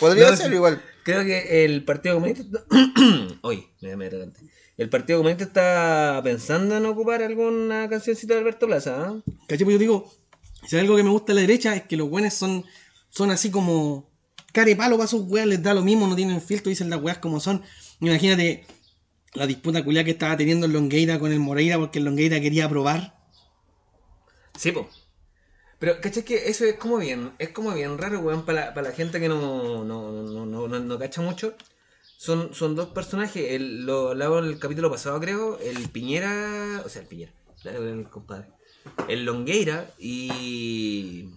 Podría 0.00 0.30
No, 0.30 0.36
ser 0.36 0.52
igual. 0.52 0.82
Creo 1.04 1.24
que 1.24 1.64
el 1.64 1.84
Partido 1.84 2.16
Comunista. 2.16 2.44
Uy, 3.42 3.68
me 3.80 3.96
me 3.96 4.06
adelanté. 4.06 4.40
El 4.76 4.88
Partido 4.88 5.18
Comunista 5.18 5.44
está 5.44 6.20
pensando 6.24 6.76
en 6.76 6.86
ocupar 6.86 7.22
alguna 7.22 7.88
cancioncita 7.88 8.34
de 8.34 8.40
Alberto 8.40 8.66
Plaza. 8.66 9.04
¿ah? 9.04 9.22
¿Cachai? 9.48 9.64
Pues 9.64 9.74
yo 9.74 9.78
digo, 9.78 10.12
si 10.66 10.76
hay 10.76 10.82
algo 10.82 10.96
que 10.96 11.02
me 11.02 11.10
gusta 11.10 11.32
de 11.32 11.34
la 11.34 11.40
derecha 11.42 11.74
es 11.74 11.82
que 11.82 11.96
los 11.96 12.08
buenos 12.08 12.34
son, 12.34 12.64
son 13.10 13.30
así 13.30 13.50
como 13.50 14.10
care 14.52 14.76
palo 14.76 14.96
para 14.96 15.06
sus 15.08 15.22
weas, 15.28 15.46
les 15.46 15.62
da 15.62 15.74
lo 15.74 15.82
mismo, 15.82 16.06
no 16.06 16.16
tienen 16.16 16.40
filtro, 16.40 16.70
dicen 16.70 16.90
las 16.90 17.00
weas 17.02 17.18
como 17.18 17.40
son. 17.40 17.62
Imagínate 18.00 18.66
la 19.34 19.46
disputa 19.46 19.84
culiada 19.84 20.04
que 20.04 20.10
estaba 20.12 20.36
teniendo 20.36 20.66
el 20.66 20.72
Longueira 20.72 21.18
con 21.18 21.32
el 21.32 21.40
Moreira 21.40 21.78
porque 21.78 21.98
el 21.98 22.04
Longueira 22.04 22.40
quería 22.40 22.66
aprobar. 22.66 23.18
Sí, 24.58 24.72
po. 24.72 24.88
Pero, 25.82 26.00
¿cachai? 26.00 26.22
Que 26.22 26.48
eso 26.48 26.64
es 26.64 26.76
como 26.76 26.98
bien, 26.98 27.32
es 27.40 27.48
como 27.48 27.74
bien 27.74 27.98
raro, 27.98 28.20
weón, 28.20 28.44
para 28.44 28.66
la, 28.66 28.74
para 28.74 28.90
la 28.90 28.94
gente 28.94 29.18
que 29.18 29.28
no, 29.28 29.82
no, 29.82 30.12
no, 30.12 30.46
no, 30.46 30.68
no, 30.68 30.78
no 30.78 30.98
cacha 31.00 31.20
mucho. 31.22 31.56
Son, 32.16 32.54
son 32.54 32.76
dos 32.76 32.90
personajes, 32.90 33.50
el, 33.50 33.84
lo 33.84 34.10
hablaba 34.10 34.38
en 34.38 34.44
el 34.44 34.60
capítulo 34.60 34.92
pasado, 34.92 35.18
creo, 35.18 35.58
el 35.58 35.88
Piñera, 35.88 36.82
o 36.84 36.88
sea, 36.88 37.02
el 37.02 37.08
Piñera, 37.08 37.32
el 37.64 38.08
compadre. 38.08 38.46
El 39.08 39.24
Longueira 39.24 39.90
y. 39.98 41.30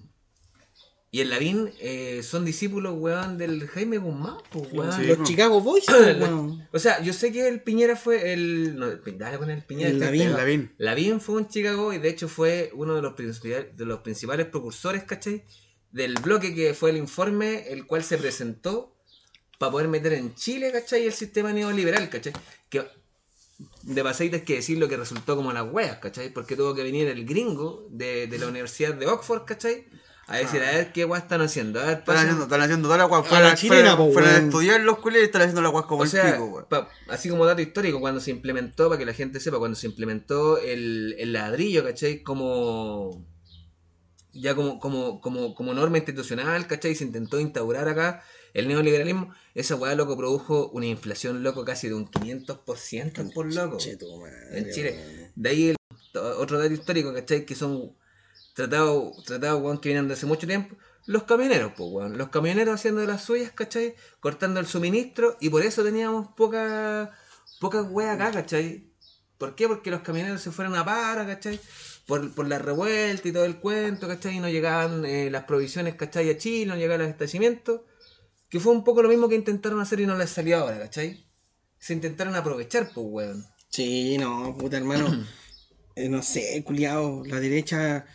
Y 1.15 1.21
el 1.21 1.29
Lavín 1.29 1.71
eh, 1.79 2.23
son 2.23 2.43
discípulos, 2.43 2.93
weón, 2.97 3.37
del 3.37 3.69
Jaime 3.69 3.99
Guzmán, 3.99 4.35
pues, 4.51 4.67
weón. 4.73 4.91
Sí, 4.91 5.03
los 5.07 5.19
po. 5.19 5.23
Chicago 5.23 5.61
Boys, 5.61 5.85
pues, 5.87 6.19
weón. 6.19 6.67
O 6.73 6.77
sea, 6.77 7.01
yo 7.01 7.13
sé 7.13 7.31
que 7.31 7.47
el 7.47 7.61
Piñera 7.61 7.95
fue 7.95 8.33
el. 8.33 8.77
No, 8.77 8.87
dale 8.91 9.37
con 9.37 9.49
el 9.49 9.63
Piñera. 9.63 9.91
El 9.91 9.99
Lavín. 10.01 10.21
El 10.23 10.33
Lavín. 10.33 10.75
Lavín 10.77 11.21
fue 11.21 11.35
un 11.35 11.47
Chicago 11.47 11.93
y 11.93 11.99
de 11.99 12.09
hecho 12.09 12.27
fue 12.27 12.69
uno 12.73 12.95
de 12.95 13.01
los, 13.01 13.13
principales, 13.13 13.77
de 13.77 13.85
los 13.85 14.01
principales 14.01 14.47
precursores, 14.47 15.05
¿cachai? 15.05 15.45
Del 15.89 16.15
bloque 16.15 16.53
que 16.53 16.73
fue 16.73 16.89
el 16.89 16.97
informe, 16.97 17.69
el 17.69 17.87
cual 17.87 18.03
se 18.03 18.17
presentó 18.17 18.97
para 19.57 19.71
poder 19.71 19.87
meter 19.87 20.11
en 20.11 20.35
Chile, 20.35 20.69
¿cachai? 20.73 21.05
El 21.05 21.13
sistema 21.13 21.53
neoliberal, 21.53 22.09
¿cachai? 22.09 22.33
Que 22.67 22.83
de 23.83 24.03
pasadita 24.03 24.35
es 24.35 24.43
que 24.43 24.55
decir 24.55 24.77
lo 24.79 24.89
que 24.89 24.97
resultó 24.97 25.37
como 25.37 25.53
las 25.53 25.65
weas, 25.71 25.99
¿cachai? 25.99 26.33
Porque 26.33 26.57
tuvo 26.57 26.75
que 26.75 26.83
venir 26.83 27.07
el 27.07 27.23
gringo 27.25 27.87
de, 27.89 28.27
de 28.27 28.37
la 28.37 28.47
Universidad 28.47 28.95
de 28.95 29.07
Oxford, 29.07 29.45
¿cachai? 29.45 29.87
A 30.27 30.37
decir, 30.37 30.61
a 30.63 30.71
ver 30.71 30.91
qué 30.91 31.05
weas 31.05 31.21
están 31.23 31.41
haciendo. 31.41 31.79
A 31.79 31.85
ver, 31.85 31.97
Están 31.99 32.17
haciendo, 32.17 32.43
están 32.43 32.61
haciendo 32.61 32.87
toda 32.87 32.97
la 32.97 33.05
weá. 33.05 33.19
A 33.19 33.23
Fueron 33.23 33.45
la 33.47 33.53
a- 33.53 33.55
chilena, 33.55 33.95
estudiar 34.39 34.81
los 34.81 34.97
culés 34.97 35.21
y 35.21 35.25
están 35.25 35.41
haciendo 35.43 35.61
la 35.61 35.69
weá 35.69 35.83
como 35.83 36.01
O 36.01 36.03
el 36.03 36.09
sea, 36.09 36.31
pico, 36.33 36.45
weón. 36.45 36.65
pa- 36.67 36.89
así 37.09 37.29
como 37.29 37.45
dato 37.45 37.61
histórico, 37.61 37.99
cuando 37.99 38.19
se 38.19 38.31
implementó, 38.31 38.87
para 38.89 38.97
que 38.97 39.05
la 39.05 39.13
gente 39.13 39.39
sepa, 39.39 39.59
cuando 39.59 39.75
se 39.75 39.85
implementó 39.85 40.57
el, 40.57 41.15
el 41.19 41.31
ladrillo, 41.33 41.83
¿cachai? 41.83 42.23
Como 42.23 43.23
ya 44.33 44.55
como, 44.55 44.79
como, 44.79 45.21
como, 45.21 45.53
como 45.55 45.73
norma 45.75 45.97
institucional, 45.97 46.65
¿cachai? 46.67 46.95
Se 46.95 47.03
intentó 47.03 47.39
instaurar 47.39 47.87
acá 47.87 48.23
el 48.55 48.67
neoliberalismo. 48.67 49.31
Esa 49.53 49.75
weá, 49.75 49.93
loco, 49.95 50.17
produjo 50.17 50.69
una 50.71 50.87
inflación, 50.87 51.43
loco, 51.43 51.63
casi 51.65 51.87
de 51.87 51.93
un 51.93 52.09
500% 52.09 53.31
por 53.33 53.53
loco. 53.53 53.77
En 54.51 54.71
Chile. 54.71 55.31
De 55.35 55.49
ahí 55.49 55.69
el, 55.69 55.75
otro 56.37 56.57
dato 56.57 56.73
histórico, 56.73 57.13
¿cachai? 57.13 57.45
Que 57.45 57.53
son 57.55 57.93
tratados, 58.55 59.23
tratados, 59.25 59.61
weón, 59.61 59.77
que 59.77 59.89
vienen 59.89 60.07
de 60.07 60.15
hace 60.15 60.25
mucho 60.25 60.47
tiempo. 60.47 60.75
Los 61.05 61.23
camioneros, 61.23 61.73
pues, 61.77 61.89
weón. 61.91 62.17
Los 62.17 62.29
camioneros 62.29 62.75
haciendo 62.75 63.01
de 63.01 63.07
las 63.07 63.23
suyas, 63.23 63.51
¿cachai? 63.51 63.95
Cortando 64.19 64.59
el 64.59 64.65
suministro. 64.65 65.37
Y 65.39 65.49
por 65.49 65.61
eso 65.61 65.83
teníamos 65.83 66.29
poca, 66.35 67.11
poca 67.59 67.83
weá 67.83 68.13
acá, 68.13 68.31
¿cachai? 68.31 68.89
¿Por 69.37 69.55
qué? 69.55 69.67
Porque 69.67 69.91
los 69.91 70.01
camioneros 70.01 70.41
se 70.41 70.51
fueron 70.51 70.75
a 70.75 70.85
para, 70.85 71.27
¿cachai? 71.27 71.59
Por, 72.07 72.33
por 72.33 72.47
la 72.47 72.57
revuelta 72.57 73.27
y 73.27 73.31
todo 73.31 73.45
el 73.45 73.57
cuento, 73.57 74.07
¿cachai? 74.07 74.37
Y 74.37 74.39
no 74.39 74.49
llegaban 74.49 75.05
eh, 75.05 75.29
las 75.29 75.43
provisiones, 75.43 75.95
¿cachai? 75.95 76.29
A 76.29 76.37
Chile, 76.37 76.65
no 76.65 76.77
llegaban 76.77 77.01
los 77.01 77.07
abastecimientos. 77.09 77.81
Que 78.49 78.59
fue 78.61 78.71
un 78.71 78.83
poco 78.85 79.03
lo 79.03 79.09
mismo 79.09 79.27
que 79.27 79.35
intentaron 79.35 79.81
hacer 79.81 79.99
y 79.99 80.05
no 80.05 80.17
les 80.17 80.29
salió 80.29 80.59
ahora, 80.59 80.79
¿cachai? 80.79 81.25
Se 81.77 81.93
intentaron 81.93 82.35
aprovechar, 82.35 82.89
pues, 82.93 83.05
weón. 83.09 83.45
Sí, 83.69 84.17
no, 84.17 84.55
puta 84.57 84.77
hermano. 84.77 85.25
Eh, 85.97 86.09
no 86.09 86.21
sé, 86.21 86.61
culiao, 86.65 87.23
la 87.25 87.39
derecha. 87.39 88.05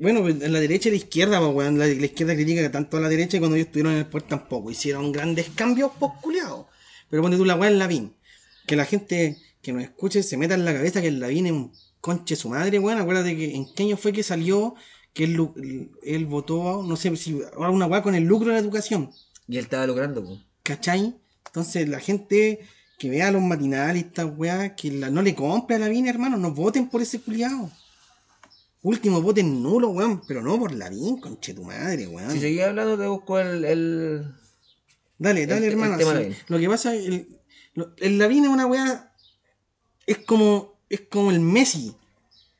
Bueno, 0.00 0.20
pues, 0.22 0.40
en 0.42 0.52
la 0.52 0.60
derecha 0.60 0.88
y 0.88 0.92
la 0.92 0.96
izquierda, 0.96 1.38
pues, 1.40 1.54
weón. 1.54 1.78
La, 1.78 1.86
la 1.86 2.06
izquierda 2.06 2.34
critica 2.34 2.70
tanto 2.70 2.96
a 2.96 3.00
la 3.00 3.08
derecha 3.08 3.36
y 3.36 3.40
cuando 3.40 3.56
ellos 3.56 3.66
estuvieron 3.66 3.92
en 3.92 3.98
el 3.98 4.06
poder 4.06 4.26
tampoco. 4.28 4.70
Hicieron 4.70 5.12
grandes 5.12 5.50
cambios, 5.54 5.92
pues, 5.98 6.12
culiados. 6.22 6.66
Pero 7.08 7.22
ponte 7.22 7.36
tú 7.36 7.44
la 7.44 7.54
weá 7.56 7.70
en 7.70 7.78
Lavín. 7.78 8.14
Que 8.66 8.76
la 8.76 8.84
gente 8.86 9.36
que 9.62 9.72
nos 9.72 9.82
escuche 9.82 10.22
se 10.22 10.36
meta 10.36 10.54
en 10.54 10.64
la 10.64 10.72
cabeza 10.72 11.02
que 11.02 11.08
el 11.08 11.20
Lavín 11.20 11.46
es 11.46 11.52
un 11.52 11.72
conche 12.00 12.34
su 12.36 12.48
madre, 12.48 12.78
weón. 12.78 12.98
Acuérdate 12.98 13.36
que 13.36 13.54
en 13.54 13.66
qué 13.74 13.82
año 13.82 13.96
fue 13.96 14.12
que 14.12 14.22
salió 14.22 14.74
que 15.12 15.24
él, 15.24 16.26
votó, 16.26 16.82
no 16.82 16.96
sé 16.96 17.14
si 17.16 17.40
una 17.56 17.86
weá 17.86 18.02
con 18.02 18.14
el 18.14 18.24
lucro 18.24 18.48
de 18.48 18.54
la 18.54 18.60
educación. 18.60 19.10
Y 19.48 19.58
él 19.58 19.64
estaba 19.64 19.86
logrando, 19.86 20.24
po. 20.24 20.38
¿Cachai? 20.62 21.16
Entonces 21.46 21.88
la 21.88 21.98
gente 21.98 22.60
que 22.98 23.10
vea 23.10 23.32
los 23.32 23.42
matinales, 23.42 24.04
estas 24.04 24.28
weas, 24.36 24.72
que 24.76 24.92
la- 24.92 25.10
no 25.10 25.20
le 25.20 25.34
compre 25.34 25.76
a 25.76 25.78
la 25.80 25.88
Vina, 25.88 26.08
hermano, 26.10 26.36
no 26.36 26.52
voten 26.52 26.88
por 26.88 27.02
ese 27.02 27.20
culiado. 27.20 27.70
Último, 28.82 29.20
voten 29.20 29.62
nulo, 29.62 29.90
weón, 29.90 30.22
pero 30.26 30.40
no 30.42 30.58
por 30.58 30.72
la 30.72 30.88
Vin, 30.88 31.20
conche 31.20 31.52
tu 31.52 31.64
madre, 31.64 32.06
weón. 32.06 32.30
Si 32.30 32.40
seguía 32.40 32.68
hablando, 32.68 32.96
te 32.98 33.06
busco 33.06 33.38
el. 33.38 33.64
el... 33.64 34.24
Dale, 35.18 35.46
dale, 35.46 35.66
el- 35.66 35.72
el 35.72 35.72
hermano. 35.72 35.98
sí. 35.98 36.04
Lavín. 36.04 36.36
Lo 36.48 36.58
que 36.58 36.68
pasa, 36.68 36.94
el, 36.94 37.28
lo- 37.74 37.92
el 37.98 38.16
Lavín 38.18 38.44
es 38.44 38.50
una 38.50 38.66
wea, 38.66 39.12
es 40.06 40.18
como, 40.18 40.78
es 40.88 41.02
como 41.02 41.30
el 41.30 41.40
Messi. 41.40 41.94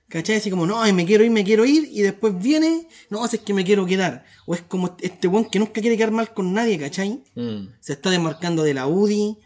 ¿Cachai? 0.09 0.37
Así 0.37 0.51
como, 0.51 0.67
no, 0.67 0.83
ay, 0.83 0.93
me 0.93 1.07
quiero 1.07 1.23
ir, 1.25 1.31
me 1.31 1.45
quiero 1.45 1.65
ir, 1.65 1.89
y 1.91 2.03
después 2.03 2.37
viene, 2.37 2.89
no, 3.11 3.25
es 3.25 3.39
que 3.39 3.55
me 3.55 3.65
quiero 3.65 3.87
quedar. 3.87 4.25
O 4.45 4.55
es 4.57 4.61
como 4.63 4.97
este 5.01 5.29
weón 5.29 5.45
que 5.49 5.61
nunca 5.61 5.81
quiere 5.81 5.97
quedar 5.97 6.11
mal 6.11 6.35
con 6.35 6.53
nadie, 6.53 6.79
¿cachai? 6.79 7.23
Mm. 7.37 7.69
se 7.81 7.93
está 7.93 8.11
desmarcando 8.11 8.63
de 8.65 8.75
la 8.75 8.87
UDI. 8.89 9.39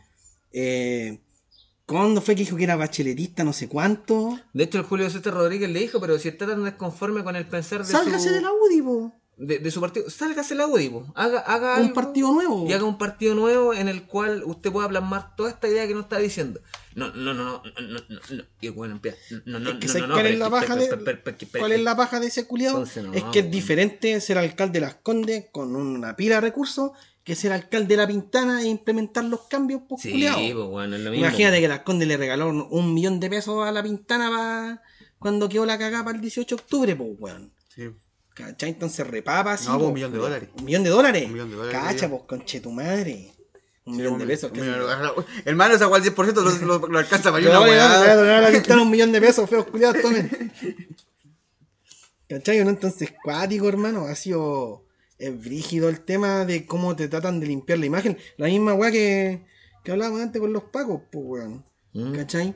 Eh, 0.52 1.20
¿Cuándo 1.87 2.20
fue 2.23 2.35
que 2.35 2.44
dijo 2.44 2.57
que 2.57 2.64
era 2.64 2.77
bacheletista, 2.77 3.44
no 3.44 3.53
sé 3.53 3.68
cuánto? 3.68 4.38
De 4.55 4.64
hecho, 4.64 4.79
el 4.79 4.85
Julio 4.85 5.11
César 5.11 5.35
Rodríguez 5.35 5.68
le 5.70 5.81
dijo, 5.81 6.01
pero 6.01 6.18
si 6.18 6.29
está 6.29 6.47
tan 6.47 6.64
desconforme 6.64 7.23
con 7.23 7.37
el 7.37 7.47
pensar 7.47 7.85
de 7.85 7.92
Sálgase 7.92 8.29
su, 8.29 8.35
de 8.35 8.40
la 8.40 8.49
UDI, 8.53 8.81
po. 8.83 9.12
de, 9.37 9.59
de 9.59 9.70
su 9.70 9.83
partido, 9.83 10.09
sálgase 10.09 10.55
la 10.55 10.66
UDI, 10.66 10.88
po. 10.88 11.12
haga, 11.14 11.40
haga 11.40 11.75
Un 11.75 11.83
algo 11.83 11.94
partido 11.94 12.33
nuevo. 12.33 12.66
y 12.66 12.73
haga 12.73 12.85
un 12.85 12.97
partido 12.97 13.35
nuevo 13.35 13.75
en 13.75 13.88
el 13.88 14.05
cual 14.05 14.44
usted 14.47 14.73
pueda 14.73 14.88
plasmar 14.88 15.37
toda 15.37 15.51
esta 15.51 15.68
idea 15.68 15.87
que 15.87 15.92
nos 15.92 16.05
está 16.05 16.16
diciendo. 16.18 16.61
No, 16.94 17.09
no, 17.12 17.35
no, 17.35 17.44
no, 17.44 17.62
no, 17.62 17.99
no, 18.09 18.18
no. 18.31 18.44
Y 18.62 18.68
bueno, 18.70 18.94
empieza. 18.94 19.18
No, 19.44 19.59
no, 19.59 19.70
Es 19.73 19.77
que 19.77 19.87
no, 19.87 19.92
¿sabes 19.92 20.03
no, 20.03 20.09
no, 20.09 20.14
cuál 20.14 20.27
es 20.27 20.38
la 20.38 20.51
pero- 20.51 21.05
de- 21.05 21.59
¿Cuál 21.59 21.73
es 21.73 21.81
la 21.83 21.97
paja 21.97 22.18
de 22.18 22.29
ese 22.29 22.47
culiado? 22.47 22.79
Entonces, 22.79 23.05
no, 23.05 23.12
es 23.12 23.25
que 23.25 23.40
es 23.40 23.51
diferente 23.51 24.18
ser 24.23 24.38
alcalde 24.38 24.81
de 24.81 24.87
Las 24.87 24.94
Condes 24.94 25.47
con 25.53 25.77
una 25.77 26.16
pila 26.16 26.37
de 26.37 26.40
recursos 26.40 26.92
que 27.24 27.34
ser 27.34 27.52
alcalde 27.52 27.88
de 27.88 27.96
La 27.96 28.06
Pintana 28.06 28.60
e 28.62 28.66
implementar 28.66 29.24
los 29.24 29.40
cambios, 29.48 29.80
pues, 29.88 30.02
Sí, 30.02 30.10
pues 30.52 30.66
bueno, 30.68 30.94
es 30.96 31.02
lo 31.02 31.10
mismo. 31.10 31.26
Imagínate 31.26 31.60
que 31.60 31.68
Las 31.68 31.80
Condes 31.80 32.06
le 32.06 32.16
regaló 32.18 32.48
un 32.50 32.92
millón 32.94 33.18
de 33.18 33.30
pesos 33.30 33.66
a 33.66 33.72
La 33.72 33.82
Pintana 33.82 34.28
pa- 34.30 34.82
cuando 35.18 35.48
quedó 35.48 35.64
la 35.64 35.78
cagada 35.78 36.04
para 36.04 36.16
el 36.16 36.20
18 36.22 36.54
de 36.56 36.62
octubre, 36.62 36.94
pues, 36.96 37.10
weón. 37.18 37.52
Sí. 37.74 37.88
¿Cachai? 38.34 38.70
Entonces 38.70 39.06
repapa 39.06 39.52
así. 39.54 39.66
No, 39.68 39.72
pues, 39.74 39.82
po, 39.82 39.88
un 39.88 39.94
millón 39.94 40.12
de 40.12 40.18
dólares. 40.18 40.48
¿Un 40.58 40.64
millón 40.64 40.84
de 40.84 40.90
dólares? 40.90 41.24
Un 41.26 41.32
millón 41.32 41.50
de 41.50 41.56
dólares, 41.56 41.80
Cacha, 41.80 42.10
pues, 42.10 42.22
conche 42.26 42.60
tu 42.60 42.70
madre. 42.72 43.32
Un 43.87 43.94
Sí, 43.94 44.00
millón 44.02 44.18
de 44.18 44.26
pesos. 44.26 44.50
que 44.52 44.60
Hermano, 45.44 45.74
esa 45.74 45.84
el 45.87 46.02
10% 46.02 46.34
lo, 46.42 46.78
lo, 46.78 46.88
lo 46.88 46.98
alcanza 46.98 47.30
para 47.30 47.42
Yo 47.44 47.50
una 47.50 47.60
le 47.60 47.66
voy 47.66 47.76
a 47.78 48.16
donar 48.16 48.44
a 48.44 48.50
la 48.50 48.82
un 48.82 48.90
millón 48.90 49.12
de 49.12 49.20
pesos, 49.20 49.48
feos 49.48 49.66
culiados, 49.66 50.00
tomen. 50.02 50.52
¿Cachai? 52.28 52.64
¿No? 52.64 52.70
Entonces, 52.70 53.12
cuático, 53.22 53.68
hermano, 53.68 54.06
ha 54.06 54.14
sido 54.14 54.84
es 55.26 55.44
brígido 55.44 55.88
el 55.88 56.00
tema 56.00 56.44
de 56.44 56.66
cómo 56.66 56.96
te 56.96 57.08
tratan 57.08 57.40
de 57.40 57.46
limpiar 57.46 57.78
la 57.78 57.87
imagen. 57.87 58.18
La 58.37 58.46
misma 58.46 58.74
weá 58.74 58.90
que, 58.90 59.44
que 59.82 59.92
hablábamos 59.92 60.20
antes 60.20 60.40
con 60.40 60.52
los 60.52 60.64
pacos, 60.64 61.02
pues 61.10 61.24
weón. 61.26 61.64
Mm. 61.92 62.14
¿Cachai? 62.14 62.54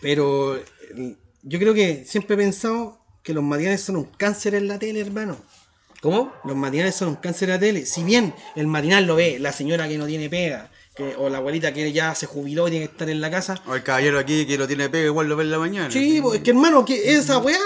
Pero 0.00 0.58
yo 1.42 1.58
creo 1.58 1.74
que 1.74 2.04
siempre 2.04 2.34
he 2.34 2.38
pensado 2.38 3.00
que 3.22 3.32
los 3.32 3.44
matinales 3.44 3.80
son 3.80 3.96
un 3.96 4.04
cáncer 4.04 4.54
en 4.54 4.68
la 4.68 4.78
tele, 4.78 5.00
hermano. 5.00 5.36
¿Cómo? 6.00 6.32
Los 6.44 6.56
matinales 6.56 6.94
son 6.94 7.08
un 7.08 7.16
cáncer 7.16 7.48
en 7.48 7.54
la 7.54 7.60
tele. 7.60 7.86
Si 7.86 8.04
bien 8.04 8.34
el 8.54 8.66
matinal 8.66 9.06
lo 9.06 9.16
ve 9.16 9.38
la 9.38 9.52
señora 9.52 9.88
que 9.88 9.98
no 9.98 10.06
tiene 10.06 10.28
pega, 10.28 10.70
que, 10.94 11.14
o 11.16 11.28
la 11.28 11.38
abuelita 11.38 11.72
que 11.72 11.92
ya 11.92 12.14
se 12.14 12.26
jubiló 12.26 12.68
y 12.68 12.72
tiene 12.72 12.86
que 12.86 12.92
estar 12.92 13.08
en 13.08 13.20
la 13.20 13.30
casa, 13.30 13.62
O 13.66 13.74
el 13.74 13.82
caballero 13.82 14.18
aquí 14.18 14.46
que 14.46 14.58
lo 14.58 14.66
tiene 14.66 14.88
pega, 14.88 15.06
igual 15.06 15.28
lo 15.28 15.36
ve 15.36 15.44
en 15.44 15.50
la 15.50 15.58
mañana. 15.58 15.90
Sí, 15.90 16.20
pues, 16.22 16.38
es 16.38 16.44
que 16.44 16.50
hermano, 16.50 16.84
que 16.84 17.14
esa 17.14 17.38
weá 17.38 17.58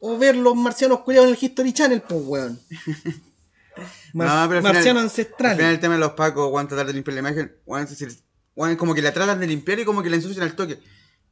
o 0.00 0.18
ver 0.18 0.36
los 0.36 0.54
marcianos 0.56 1.00
culiados 1.00 1.28
en 1.30 1.34
el 1.36 1.42
History 1.42 1.72
Channel, 1.72 2.02
pues 2.02 2.20
weón. 2.24 2.60
Mar- 4.12 4.28
No, 4.48 4.62
marciano 4.62 4.80
final- 4.80 4.98
ancestral. 4.98 5.50
Al 5.52 5.56
final 5.58 5.72
el 5.74 5.80
tema 5.80 5.94
de 5.94 6.00
los 6.00 6.12
pacos, 6.12 6.50
weón, 6.52 6.68
tratar 6.68 6.86
de 6.86 6.92
limpiar 6.92 7.14
la 7.14 7.20
imagen, 7.20 7.56
weón, 7.66 7.84
es 7.84 7.90
decir, 7.90 8.16
weón, 8.54 8.72
es 8.72 8.78
como 8.78 8.94
que 8.94 9.02
la 9.02 9.12
tratan 9.12 9.40
de 9.40 9.46
limpiar 9.46 9.80
y 9.80 9.84
como 9.84 10.02
que 10.02 10.10
la 10.10 10.16
ensucian 10.16 10.44
al 10.44 10.54
toque. 10.54 10.78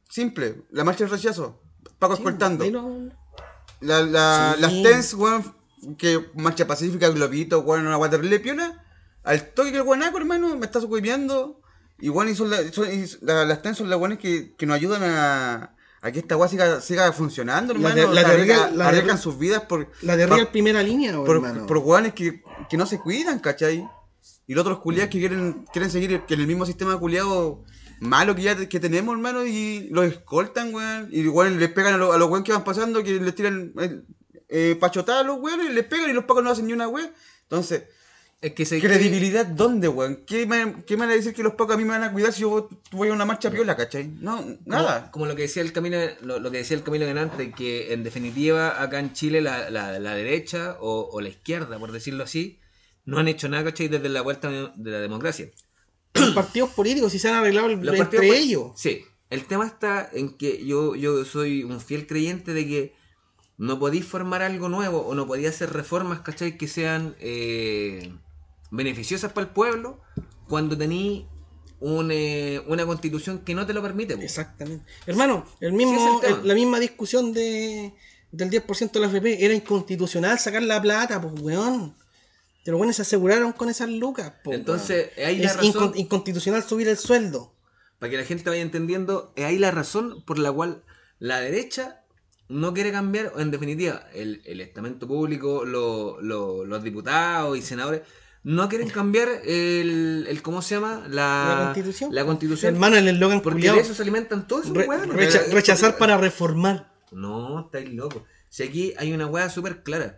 Simple, 0.09 0.63
la 0.71 0.83
marcha 0.83 1.03
del 1.05 1.11
rechazo, 1.11 1.61
pacos 1.99 2.19
cortando. 2.19 2.63
Ahí 2.65 2.71
no- 2.71 3.09
La, 3.79 4.01
la, 4.01 4.53
Sí. 4.55 4.61
Las 4.61 4.71
TENS, 4.83 5.13
weón, 5.15 5.55
que 5.97 6.25
marcha 6.35 6.67
pacífica, 6.67 7.09
globito, 7.09 7.59
weón, 7.61 7.87
una 7.87 7.95
guata 7.95 8.17
terrible 8.17 8.39
piola. 8.39 8.83
Al 9.23 9.53
toque 9.53 9.71
que 9.71 9.77
el 9.77 9.83
guanaco, 9.83 10.17
hermano, 10.17 10.55
me 10.57 10.65
está 10.65 10.81
sucuipeando. 10.81 11.61
Y 11.99 12.09
weón, 12.09 12.27
y 12.29 12.35
son, 12.35 12.49
la- 12.49 12.69
son- 12.73 12.91
y 12.91 13.05
la- 13.21 13.45
las 13.45 13.61
TENS 13.61 13.77
son 13.77 13.89
las 13.89 13.97
weones 13.99 14.19
que, 14.19 14.53
que 14.57 14.65
nos 14.65 14.75
ayudan 14.75 15.01
a, 15.03 15.75
a 16.03 16.11
que 16.11 16.19
esta 16.19 16.35
weá 16.37 16.47
siga, 16.49 16.81
siga 16.81 17.11
funcionando, 17.13 17.73
La 17.73 17.79
hermano. 17.89 17.95
de- 18.09 18.13
la 18.15 18.29
de 18.29 18.75
la 18.75 18.87
arriesgan 18.89 19.17
sus 19.17 19.39
vidas 19.39 19.61
por, 19.63 19.89
La 20.01 20.15
de 20.17 20.27
Real 20.27 20.49
primera 20.51 20.83
línea, 20.83 21.15
por, 21.15 21.37
hermano. 21.37 21.65
por 21.65 21.77
weones 21.77 22.13
que, 22.13 22.43
que 22.69 22.77
no 22.77 22.85
se 22.85 22.99
cuidan, 22.99 23.39
¿cachai? 23.39 23.89
Y 24.45 24.53
los 24.53 24.61
otros 24.63 24.79
culiados 24.79 25.09
que 25.09 25.19
quieren, 25.19 25.65
quieren 25.71 25.89
seguir 25.89 26.21
que 26.27 26.33
en 26.33 26.41
el 26.41 26.47
mismo 26.47 26.65
sistema 26.65 26.99
culiado 26.99 27.63
malo 28.01 28.35
que 28.35 28.41
ya 28.41 28.67
que 28.67 28.79
tenemos, 28.81 29.13
hermano, 29.15 29.45
y 29.45 29.87
los 29.91 30.05
escoltan, 30.05 30.73
weón. 30.73 31.07
Y 31.09 31.21
igual 31.21 31.57
les 31.57 31.69
pegan 31.71 31.93
a, 31.93 31.97
los- 31.97 32.13
a 32.13 32.17
los 32.17 32.27
weones 32.29 32.45
que 32.45 32.51
van 32.51 32.65
pasando, 32.65 33.01
que 33.01 33.13
les 33.21 33.33
tiran 33.33 33.71
eh, 33.79 34.01
eh, 34.49 34.77
pachotadas 34.79 35.23
a 35.23 35.27
los 35.27 35.39
weones, 35.39 35.73
les 35.73 35.85
pegan 35.85 36.09
y 36.09 36.13
los 36.13 36.25
pacos 36.25 36.43
no 36.43 36.49
hacen 36.49 36.67
ni 36.67 36.73
una 36.73 36.89
weón. 36.89 37.09
Entonces, 37.43 37.83
Es 38.43 38.53
que 38.53 38.65
se 38.65 38.79
¿credibilidad 38.81 39.45
dónde, 39.45 39.87
weón? 39.87 40.23
¿Qué 40.27 40.45
me, 40.45 40.83
¿Qué 40.85 40.95
me 40.97 41.01
van 41.05 41.11
a 41.11 41.15
decir 41.15 41.33
que 41.33 41.43
los 41.43 41.53
pacos 41.55 41.75
a 41.75 41.77
mí 41.77 41.83
me 41.85 41.91
van 41.91 42.03
a 42.03 42.11
cuidar 42.11 42.33
si 42.33 42.41
yo 42.41 42.67
voy 42.91 43.07
a 43.07 43.13
una 43.13 43.23
marcha 43.25 43.49
piola, 43.49 43.75
¿cachai? 43.77 44.07
No, 44.19 44.45
nada. 44.65 45.09
como 45.11 45.25
lo 45.25 45.35
que 45.35 45.43
decía 45.43 45.61
el 45.63 45.71
Camilo, 45.71 45.97
lo, 46.21 46.39
lo 46.39 46.51
que 46.51 46.57
decía 46.57 46.75
el 46.75 46.83
Camilo 46.83 47.05
delante, 47.05 47.51
que 47.51 47.93
en 47.93 48.03
definitiva 48.03 48.81
acá 48.83 48.99
en 48.99 49.13
Chile 49.13 49.39
la, 49.41 49.69
la, 49.69 49.97
la 49.97 50.13
derecha 50.15 50.75
o, 50.81 51.09
o 51.11 51.21
la 51.21 51.29
izquierda, 51.29 51.79
por 51.79 51.93
decirlo 51.93 52.25
así, 52.25 52.59
no 53.05 53.17
han 53.17 53.29
hecho 53.29 53.47
nada, 53.47 53.63
¿cachai? 53.63 53.87
Desde 53.87 54.09
la 54.09 54.21
vuelta 54.21 54.49
de 54.75 54.91
la 54.91 54.99
democracia. 54.99 55.49
Los 56.13 56.31
partidos 56.35 56.69
políticos 56.71 57.13
si 57.13 57.19
se 57.19 57.29
han 57.29 57.35
arreglado 57.35 57.67
el- 57.69 57.79
Los 57.79 57.95
entre 57.97 58.17
partidos 58.19 58.35
ellos. 58.35 58.71
Sí. 58.75 59.03
El 59.29 59.45
tema 59.45 59.65
está 59.65 60.09
en 60.11 60.37
que 60.37 60.65
yo, 60.65 60.95
yo 60.95 61.23
soy 61.25 61.63
un 61.63 61.79
fiel 61.79 62.05
creyente 62.07 62.53
de 62.53 62.67
que 62.67 62.93
no 63.57 63.79
podéis 63.79 64.05
formar 64.05 64.41
algo 64.41 64.67
nuevo 64.67 64.99
o 64.99 65.15
no 65.15 65.25
podéis 65.27 65.47
hacer 65.47 65.71
reformas, 65.71 66.19
¿cachai? 66.21 66.57
Que 66.57 66.67
sean 66.67 67.15
eh, 67.19 68.13
beneficiosas 68.73 69.31
para 69.31 69.47
el 69.47 69.53
pueblo 69.53 70.01
cuando 70.47 70.77
tenéis 70.77 71.25
un, 71.79 72.09
eh, 72.11 72.61
una 72.67 72.85
constitución 72.85 73.39
que 73.39 73.53
no 73.55 73.65
te 73.65 73.73
lo 73.73 73.81
permite. 73.81 74.13
Exactamente. 74.15 74.85
Hermano, 75.05 75.45
el 75.59 75.73
mismo, 75.73 76.21
el 76.23 76.47
la 76.47 76.53
misma 76.53 76.79
discusión 76.79 77.33
de, 77.33 77.93
del 78.31 78.49
10% 78.49 78.91
de 78.91 78.99
la 78.99 79.07
FP 79.07 79.43
era 79.45 79.53
inconstitucional 79.53 80.39
sacar 80.39 80.63
la 80.63 80.81
plata, 80.81 81.21
pues 81.21 81.33
weón. 81.41 81.95
Que 82.63 82.71
los 82.71 82.77
buenos 82.77 82.95
se 82.95 83.01
aseguraron 83.01 83.51
con 83.51 83.69
esas 83.69 83.89
lucas, 83.89 84.33
pues. 84.43 84.57
Entonces, 84.57 85.11
weón. 85.17 85.29
ahí 85.29 85.37
la 85.39 85.47
es 85.51 85.57
razón- 85.57 85.73
incon- 85.73 85.97
inconstitucional 85.97 86.63
subir 86.63 86.87
el 86.87 86.97
sueldo. 86.97 87.53
Para 87.99 88.09
que 88.11 88.17
la 88.17 88.23
gente 88.23 88.49
vaya 88.49 88.61
entendiendo, 88.61 89.33
es 89.35 89.43
ahí 89.45 89.57
la 89.59 89.71
razón 89.71 90.23
por 90.25 90.39
la 90.39 90.51
cual 90.51 90.83
la 91.19 91.39
derecha 91.41 92.01
no 92.49 92.73
quiere 92.73 92.91
cambiar, 92.91 93.33
en 93.37 93.51
definitiva, 93.51 94.07
el, 94.13 94.41
el 94.45 94.61
estamento 94.61 95.07
público, 95.07 95.65
lo- 95.65 96.21
lo- 96.21 96.63
los 96.65 96.83
diputados 96.83 97.57
y 97.57 97.61
senadores, 97.61 98.01
no 98.43 98.67
quieren 98.69 98.89
cambiar 98.89 99.29
el, 99.45 100.25
el 100.29 100.41
¿cómo 100.41 100.61
se 100.61 100.75
llama? 100.75 101.03
La, 101.09 101.55
La 101.57 101.61
constitución. 101.65 102.13
La 102.13 102.25
constitución. 102.25 102.73
Hermano, 102.75 102.97
el 102.97 103.07
eslogan 103.07 103.41
porque 103.41 103.57
culiao, 103.59 103.75
de 103.75 103.81
eso 103.81 103.93
se 103.93 104.01
alimentan 104.01 104.47
todos 104.47 104.65
esos 104.65 104.75
re- 104.77 104.87
hueones. 104.87 105.15
recha- 105.15 105.41
Pero- 105.45 105.55
rechazar 105.55 105.97
para 105.97 106.17
reformar. 106.17 106.91
No, 107.11 107.61
estáis 107.65 107.93
locos. 107.93 108.23
Si 108.49 108.63
aquí 108.63 108.93
hay 108.97 109.13
una 109.13 109.25
hueá 109.27 109.49
súper 109.49 109.83
clara, 109.83 110.17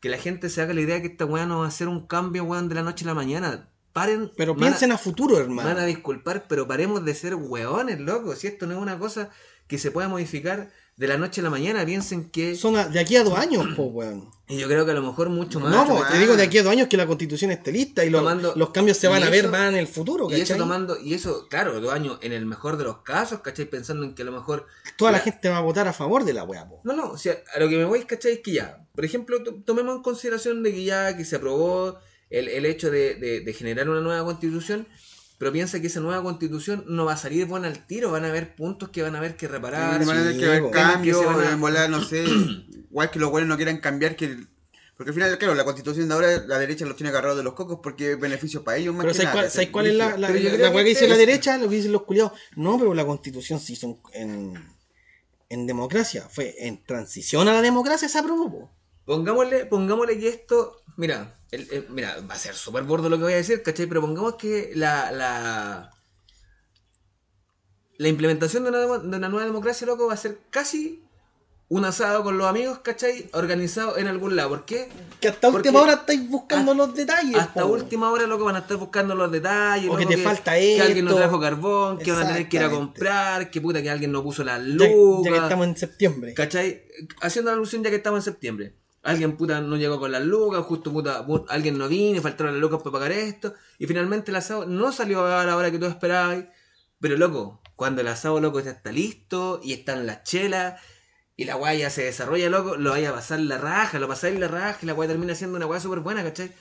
que 0.00 0.08
la 0.08 0.18
gente 0.18 0.48
se 0.48 0.60
haga 0.62 0.74
la 0.74 0.80
idea 0.80 1.00
que 1.00 1.08
esta 1.08 1.24
hueá 1.24 1.46
no 1.46 1.60
va 1.60 1.66
a 1.66 1.70
ser 1.70 1.88
un 1.88 2.06
cambio, 2.06 2.44
hueón, 2.44 2.68
de 2.68 2.74
la 2.76 2.82
noche 2.82 3.04
a 3.04 3.08
la 3.08 3.14
mañana. 3.14 3.68
Paren. 3.92 4.30
Pero 4.36 4.52
a- 4.52 4.56
piensen 4.56 4.92
a 4.92 4.98
futuro, 4.98 5.38
hermano. 5.38 5.68
Van 5.68 5.78
a 5.78 5.84
disculpar, 5.86 6.46
pero 6.48 6.66
paremos 6.66 7.04
de 7.04 7.14
ser 7.14 7.34
hueones, 7.34 8.00
loco. 8.00 8.34
Si 8.36 8.46
esto 8.46 8.66
no 8.66 8.74
es 8.74 8.78
una 8.80 8.98
cosa 8.98 9.30
que 9.66 9.78
se 9.78 9.90
pueda 9.90 10.08
modificar 10.08 10.70
de 10.96 11.06
la 11.08 11.16
noche 11.18 11.40
a 11.40 11.44
la 11.44 11.50
mañana, 11.50 11.84
piensen 11.84 12.30
que. 12.30 12.54
Son 12.56 12.76
a- 12.76 12.88
de 12.88 12.98
aquí 13.00 13.16
a 13.16 13.24
dos 13.24 13.38
años, 13.38 13.66
pues, 13.76 13.88
weón. 13.92 14.30
Y 14.48 14.58
yo 14.58 14.68
creo 14.68 14.84
que 14.84 14.92
a 14.92 14.94
lo 14.94 15.02
mejor 15.02 15.28
mucho 15.28 15.58
más. 15.58 15.72
No, 15.72 16.02
te 16.08 16.18
digo 16.18 16.36
de 16.36 16.44
aquí 16.44 16.58
a 16.58 16.62
dos 16.62 16.70
años 16.70 16.86
que 16.86 16.96
la 16.96 17.06
constitución 17.06 17.50
esté 17.50 17.72
lista 17.72 18.04
y 18.04 18.10
los, 18.10 18.20
Tomando- 18.22 18.54
los 18.54 18.70
cambios 18.70 18.96
se 18.96 19.08
van 19.08 19.24
a 19.24 19.28
ver 19.28 19.48
van 19.48 19.70
en 19.74 19.80
el 19.80 19.88
futuro, 19.88 20.28
y 20.30 20.34
eso 20.34 20.42
¿cachai? 20.42 20.58
tomando, 20.58 20.96
y 21.00 21.14
eso, 21.14 21.48
claro, 21.50 21.80
dos 21.80 21.92
años 21.92 22.18
en 22.22 22.32
el 22.32 22.46
mejor 22.46 22.76
de 22.76 22.84
los 22.84 22.98
casos, 22.98 23.40
¿cachai? 23.40 23.64
Pensando 23.68 24.04
en 24.04 24.14
que 24.14 24.22
a 24.22 24.24
lo 24.24 24.30
mejor. 24.32 24.66
Toda 24.96 25.10
la 25.10 25.18
la- 25.18 25.24
gente 25.24 25.48
va 25.48 25.56
a 25.58 25.62
votar 25.62 25.88
a 25.88 25.92
favor 25.92 26.24
de 26.24 26.32
la 26.32 26.44
weá, 26.44 26.68
po. 26.68 26.80
No, 26.84 26.92
no, 26.94 27.10
o 27.10 27.18
sea, 27.18 27.36
a 27.54 27.58
lo 27.58 27.68
que 27.68 27.76
me 27.76 27.84
voy, 27.84 28.04
¿cachai? 28.04 28.34
Es 28.34 28.38
que 28.40 28.52
ya, 28.52 28.86
por 28.94 29.04
ejemplo, 29.04 29.42
to- 29.42 29.62
tomemos 29.64 29.96
en 29.96 30.02
consideración 30.02 30.62
de 30.62 30.72
que 30.72 30.84
ya 30.84 31.16
que 31.16 31.24
se 31.24 31.34
aprobó 31.36 31.98
el, 32.30 32.46
el 32.48 32.66
hecho 32.66 32.88
de, 32.90 33.16
de- 33.16 33.40
de 33.40 33.52
generar 33.52 33.88
una 33.88 34.00
nueva 34.00 34.24
constitución, 34.24 34.86
Pero 35.38 35.52
piensa 35.52 35.80
que 35.80 35.88
esa 35.88 36.00
nueva 36.00 36.22
constitución 36.22 36.84
no 36.88 37.04
va 37.04 37.12
a 37.12 37.16
salir 37.18 37.44
buena 37.46 37.68
al 37.68 37.86
tiro, 37.86 38.10
van 38.10 38.24
a 38.24 38.28
haber 38.28 38.56
puntos 38.56 38.88
que 38.88 39.02
van 39.02 39.14
a 39.14 39.18
haber 39.18 39.36
que 39.36 39.48
reparar. 39.48 39.98
Van 40.04 40.08
a 40.08 40.22
tener 40.22 40.32
sí, 40.34 40.38
que 40.40 40.46
haber 40.46 40.70
cambios, 40.70 41.24
van 41.26 41.46
a- 41.46 41.56
volar, 41.56 41.90
no 41.90 42.02
sé. 42.02 42.24
Igual 42.90 43.10
que 43.10 43.18
los 43.18 43.30
buenos 43.30 43.48
no 43.48 43.56
quieran 43.56 43.78
cambiar, 43.78 44.16
que. 44.16 44.34
Porque 44.96 45.10
al 45.10 45.14
final, 45.14 45.36
claro, 45.36 45.54
la 45.54 45.64
constitución 45.64 46.08
de 46.08 46.14
ahora, 46.14 46.38
la 46.46 46.58
derecha 46.58 46.86
los 46.86 46.96
tiene 46.96 47.10
agarrados 47.10 47.36
de 47.36 47.42
los 47.44 47.52
cocos 47.52 47.80
porque 47.82 48.12
es 48.12 48.18
beneficio 48.18 48.64
para 48.64 48.78
ellos 48.78 48.94
más 48.94 49.04
Pero 49.04 49.12
que 49.12 49.16
¿sabes 49.18 49.26
nada. 49.26 49.40
cuál, 49.42 49.50
¿sabes 49.50 49.68
cuál 49.68 49.86
es 49.88 49.94
la, 49.94 50.08
la, 50.12 50.16
la- 50.16 50.28
que 50.28 50.40
que 50.40 50.84
dice 50.84 51.06
la 51.06 51.14
este- 51.16 51.26
derecha? 51.26 51.58
Lo 51.58 51.68
que 51.68 51.76
dicen 51.76 51.92
los 51.92 52.04
culiados. 52.04 52.32
No, 52.56 52.78
pero 52.78 52.94
la 52.94 53.04
constitución 53.04 53.60
se 53.60 53.74
hizo 53.74 54.00
en, 54.14 55.66
democracia. 55.66 56.26
Fue 56.30 56.54
en 56.66 56.82
transición 56.82 57.46
a 57.48 57.52
la 57.52 57.60
democracia 57.62 58.08
se 58.08 58.18
aprobó. 58.18 58.50
po. 58.50 58.70
Pongámosle, 59.04 59.66
pongámosle 59.66 60.18
que 60.18 60.28
esto, 60.28 60.82
mira, 60.96 61.34
el- 61.50 61.68
el- 61.70 61.86
mira, 61.90 62.16
va 62.28 62.34
a 62.34 62.38
ser 62.38 62.54
súper 62.54 62.82
bordo 62.84 63.08
lo 63.08 63.16
que 63.18 63.24
voy 63.24 63.32
a 63.34 63.36
decir, 63.36 63.62
¿cachai? 63.62 63.86
Pero 63.86 64.00
pongamos 64.00 64.34
que 64.36 64.72
la, 64.74 65.10
la, 65.12 65.90
la 67.98 68.08
implementación 68.08 68.64
de 68.64 68.70
una, 68.70 68.78
de 68.80 69.16
una 69.16 69.28
nueva 69.28 69.46
democracia, 69.46 69.86
loco, 69.86 70.06
va 70.08 70.14
a 70.14 70.18
ser 70.18 70.38
casi 70.50 71.02
un 71.68 71.84
asado 71.84 72.22
con 72.22 72.38
los 72.38 72.46
amigos, 72.46 72.78
¿cachai? 72.78 73.28
Organizado 73.32 73.98
en 73.98 74.06
algún 74.06 74.36
lado. 74.36 74.50
¿Por 74.50 74.64
qué? 74.66 74.88
Que 75.20 75.28
hasta 75.28 75.50
Porque 75.50 75.68
última 75.70 75.82
hora 75.82 75.94
estáis 75.94 76.28
buscando 76.28 76.74
los 76.74 76.94
detalles. 76.94 77.34
Hasta 77.36 77.64
última 77.64 78.10
hora, 78.12 78.24
loco, 78.28 78.44
van 78.44 78.54
a 78.54 78.60
estar 78.60 78.76
buscando 78.76 79.16
los 79.16 79.32
detalles. 79.32 79.90
O 79.90 79.96
que 79.96 80.06
te 80.06 80.16
falta 80.18 80.52
Que 80.54 80.80
alguien 80.80 81.04
no 81.06 81.10
esto. 81.12 81.22
trajo 81.22 81.40
carbón, 81.40 81.98
que 81.98 82.12
van 82.12 82.22
a 82.24 82.28
tener 82.28 82.48
que 82.48 82.58
ir 82.58 82.62
a 82.62 82.70
comprar, 82.70 83.50
que 83.50 83.60
puta, 83.60 83.82
que 83.82 83.90
alguien 83.90 84.12
no 84.12 84.22
puso 84.22 84.44
la 84.44 84.58
Ya, 84.58 84.64
luz. 84.64 85.24
ya 85.24 85.32
que 85.32 85.38
estamos 85.38 85.66
en 85.66 85.76
septiembre. 85.76 86.34
¿Cachai? 86.34 86.84
Haciendo 87.20 87.50
la 87.50 87.56
alusión 87.56 87.82
ya 87.82 87.90
que 87.90 87.96
estamos 87.96 88.18
en 88.20 88.24
septiembre. 88.32 88.74
Alguien 89.06 89.36
puta 89.36 89.60
no 89.60 89.76
llegó 89.76 89.98
con 90.00 90.12
las 90.12 90.22
lucas, 90.22 90.64
justo 90.64 90.92
puta, 90.92 91.26
pu- 91.26 91.44
alguien 91.48 91.78
no 91.78 91.88
vino, 91.88 92.20
faltaron 92.20 92.52
las 92.54 92.60
lucas 92.60 92.80
para 92.82 92.92
pagar 92.92 93.12
esto. 93.12 93.54
Y 93.78 93.86
finalmente 93.86 94.30
el 94.30 94.36
asado 94.36 94.66
no 94.66 94.92
salió 94.92 95.24
a 95.26 95.44
la 95.44 95.56
hora 95.56 95.70
que 95.70 95.78
tú 95.78 95.86
esperabas. 95.86 96.44
Pero 97.00 97.16
loco, 97.16 97.60
cuando 97.76 98.00
el 98.00 98.08
asado 98.08 98.40
loco 98.40 98.60
ya 98.60 98.70
está 98.72 98.90
listo 98.90 99.60
y 99.62 99.72
están 99.74 100.06
las 100.06 100.22
chelas 100.24 100.80
y 101.36 101.44
la 101.44 101.56
weá 101.56 101.74
ya 101.74 101.90
se 101.90 102.02
desarrolla, 102.04 102.48
loco, 102.48 102.76
lo 102.76 102.90
vaya 102.90 103.10
a 103.10 103.14
pasar 103.14 103.38
la 103.40 103.58
raja, 103.58 103.98
lo 103.98 104.08
pasáis 104.08 104.38
la 104.40 104.48
raja 104.48 104.78
y 104.82 104.86
la 104.86 104.94
weá 104.94 105.06
termina 105.08 105.34
siendo 105.34 105.56
una 105.56 105.66
weá 105.66 105.78
súper 105.80 106.00
buena, 106.00 106.22
¿cachai? 106.24 106.52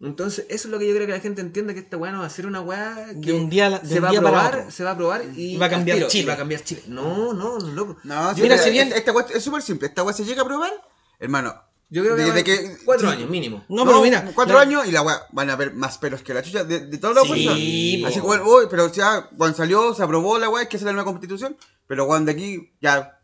Entonces, 0.00 0.46
eso 0.50 0.68
es 0.68 0.72
lo 0.72 0.78
que 0.78 0.86
yo 0.88 0.94
creo 0.94 1.06
que 1.06 1.12
la 1.12 1.20
gente 1.20 1.40
entiende 1.40 1.72
que 1.74 1.80
esta 1.80 1.96
weá 1.96 2.12
no 2.12 2.20
va 2.20 2.26
a 2.26 2.30
ser 2.30 2.46
una 2.46 2.60
weá 2.60 3.06
que 3.22 3.32
De 3.32 3.32
un 3.32 3.48
día 3.50 3.66
a 3.66 3.70
la- 3.70 3.78
de 3.78 3.88
se 3.88 3.98
un 3.98 4.04
va 4.04 4.10
día 4.10 4.20
a 4.20 4.22
para 4.22 4.50
probar, 4.50 4.72
se 4.72 4.84
va 4.84 4.90
a 4.90 4.96
probar 4.96 5.22
y 5.36 5.56
Va 5.56 5.66
a 5.66 5.70
cambiar 5.70 5.96
tiro, 5.98 6.08
Chile. 6.08 6.28
va 6.28 6.34
a 6.34 6.36
cambiar 6.36 6.62
Chile. 6.62 6.82
No, 6.88 7.32
no, 7.32 7.58
loco. 7.58 7.96
No, 8.04 8.34
Yo 8.36 8.42
mira, 8.42 8.58
si 8.58 8.70
bien- 8.70 8.92
esta 8.92 9.12
weá 9.12 9.26
es 9.34 9.42
súper 9.42 9.62
simple. 9.62 9.88
Esta 9.88 10.02
weá 10.02 10.12
se 10.14 10.24
llega 10.24 10.42
a 10.42 10.44
aprobar, 10.44 10.72
hermano. 11.18 11.54
Yo 11.94 12.02
creo 12.02 12.16
que, 12.16 12.32
de 12.32 12.44
que- 12.44 12.76
cuatro 12.84 13.08
sí. 13.08 13.16
años 13.16 13.30
mínimo. 13.30 13.64
No, 13.68 13.84
pero 13.86 14.02
mira. 14.02 14.30
Cuatro 14.34 14.56
la- 14.56 14.62
años 14.62 14.86
y 14.86 14.90
la 14.90 15.02
weá 15.02 15.22
van 15.30 15.48
a 15.50 15.52
haber 15.52 15.72
más 15.74 15.96
pelos 15.98 16.22
que 16.22 16.34
la 16.34 16.42
chucha 16.42 16.64
de, 16.64 16.80
de 16.86 16.98
todos 16.98 17.14
los 17.14 17.24
Sí, 17.28 17.32
personas. 17.32 17.56
po. 18.02 18.06
Así 18.08 18.14
que 18.20 18.26
bueno, 18.26 18.44
uy, 18.46 18.64
pero 18.68 18.90
ya 18.92 19.28
cuando 19.36 19.56
salió, 19.56 19.94
se 19.94 20.02
aprobó 20.02 20.38
la 20.38 20.48
weá, 20.48 20.68
que 20.68 20.76
es 20.76 20.82
la 20.82 20.92
nueva 20.92 21.04
constitución. 21.10 21.56
Pero 21.86 22.06
cuando 22.06 22.26
de 22.26 22.32
aquí, 22.32 22.72
ya, 22.80 23.20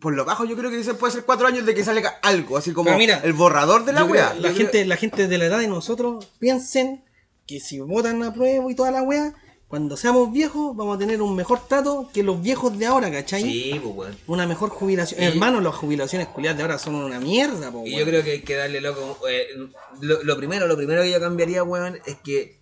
por 0.00 0.14
lo 0.14 0.24
bajo, 0.24 0.44
yo 0.44 0.56
creo 0.56 0.70
que 0.70 0.76
dicen 0.78 0.96
puede 0.96 1.12
ser 1.12 1.24
cuatro 1.24 1.46
años 1.46 1.66
de 1.66 1.74
que 1.74 1.84
salga 1.84 2.18
algo, 2.22 2.56
así 2.56 2.72
como 2.72 2.96
mira, 2.96 3.20
el 3.24 3.32
borrador 3.34 3.84
de 3.84 3.92
la 3.92 4.04
weá. 4.04 4.34
La 4.40 4.50
Yo 4.50 4.56
gente, 4.56 4.84
la 4.86 4.96
gente 4.96 5.28
de 5.28 5.38
la 5.38 5.44
edad 5.44 5.58
de 5.58 5.68
nosotros 5.68 6.26
piensen 6.38 7.04
que 7.46 7.60
si 7.60 7.78
votan 7.80 8.22
a 8.22 8.32
prueba 8.32 8.70
y 8.70 8.74
toda 8.74 8.90
la 8.90 9.02
weá, 9.02 9.34
cuando 9.74 9.96
seamos 9.96 10.30
viejos 10.32 10.76
vamos 10.76 10.94
a 10.94 10.98
tener 11.00 11.20
un 11.20 11.34
mejor 11.34 11.66
trato 11.66 12.08
que 12.14 12.22
los 12.22 12.40
viejos 12.40 12.78
de 12.78 12.86
ahora, 12.86 13.10
¿cachai? 13.10 13.42
Sí, 13.42 13.80
pues 13.82 13.96
weón. 13.96 14.16
Una 14.28 14.46
mejor 14.46 14.70
jubilación. 14.70 15.20
Y- 15.20 15.24
Hermano, 15.24 15.60
las 15.60 15.74
jubilaciones 15.74 16.28
culiadas 16.28 16.58
de 16.58 16.62
ahora 16.62 16.78
son 16.78 16.94
una 16.94 17.18
mierda, 17.18 17.72
po, 17.72 17.82
Y 17.84 17.98
yo 17.98 18.04
creo 18.04 18.22
que 18.22 18.30
hay 18.30 18.42
que 18.42 18.54
darle 18.54 18.80
loco. 18.80 19.18
eh, 19.28 19.48
lo, 20.00 20.22
lo 20.22 20.36
primero, 20.36 20.68
lo 20.68 20.76
primero 20.76 21.02
que 21.02 21.10
yo 21.10 21.18
cambiaría, 21.18 21.64
weón, 21.64 21.98
es 22.06 22.14
que 22.22 22.60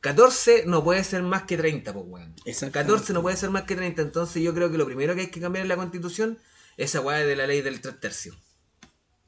14 0.00 0.64
no 0.66 0.82
puede 0.82 1.04
ser 1.04 1.22
más 1.22 1.44
que 1.44 1.56
30, 1.56 1.92
pues 1.92 2.04
weón. 2.08 2.34
Exactamente. 2.44 2.92
14 2.92 3.12
no 3.12 3.22
puede 3.22 3.36
ser 3.36 3.50
más 3.50 3.62
que 3.62 3.76
30. 3.76 4.02
Entonces 4.02 4.42
yo 4.42 4.52
creo 4.54 4.72
que 4.72 4.78
lo 4.78 4.86
primero 4.86 5.14
que 5.14 5.20
hay 5.20 5.26
que 5.30 5.40
cambiar 5.40 5.62
en 5.62 5.68
la 5.68 5.76
constitución 5.76 6.38
es 6.76 6.90
esa 6.90 7.00
weá 7.00 7.18
de 7.18 7.36
la 7.36 7.46
ley 7.46 7.60
del 7.62 7.80
3 7.80 8.00
tercios. 8.00 8.36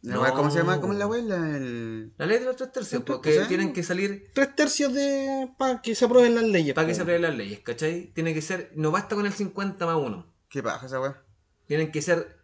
La 0.03 0.19
weá, 0.19 0.33
¿Cómo 0.33 0.51
se 0.51 0.59
llama? 0.59 0.77
No. 0.77 0.81
¿Cómo 0.81 0.93
es 0.95 0.99
la 0.99 1.07
weá? 1.07 1.23
La- 1.23 1.57
el- 1.57 2.13
La 2.17 2.27
ley 2.27 2.39
de 2.39 2.45
los 2.47 2.57
3 2.57 2.73
tercios, 2.73 3.01
¿El 3.01 3.05
tres 3.05 3.17
porque 3.17 3.41
tienen 3.49 3.73
que 3.75 3.83
salir 3.83 4.31
Tres 4.35 4.55
tercios 4.57 4.95
de. 4.95 5.51
para 5.59 5.83
que 5.83 5.95
se 5.95 6.05
aprueben 6.07 6.35
las 6.35 6.45
leyes. 6.45 6.75
para 6.75 6.87
que 6.87 6.95
se 6.95 7.03
aprueben 7.03 7.23
las 7.23 7.35
leyes, 7.37 7.61
¿cachai? 7.61 8.11
Tiene 8.15 8.33
que 8.33 8.41
ser, 8.41 8.73
no 8.77 8.91
basta 8.91 9.15
con 9.15 9.27
el 9.27 9.33
50 9.33 9.85
más 9.85 9.97
1. 9.97 10.27
¿Qué 10.49 10.63
paja 10.63 10.87
esa 10.87 11.01
weá? 11.01 11.23
tienen 11.67 11.93
que 11.93 12.03
ser 12.03 12.37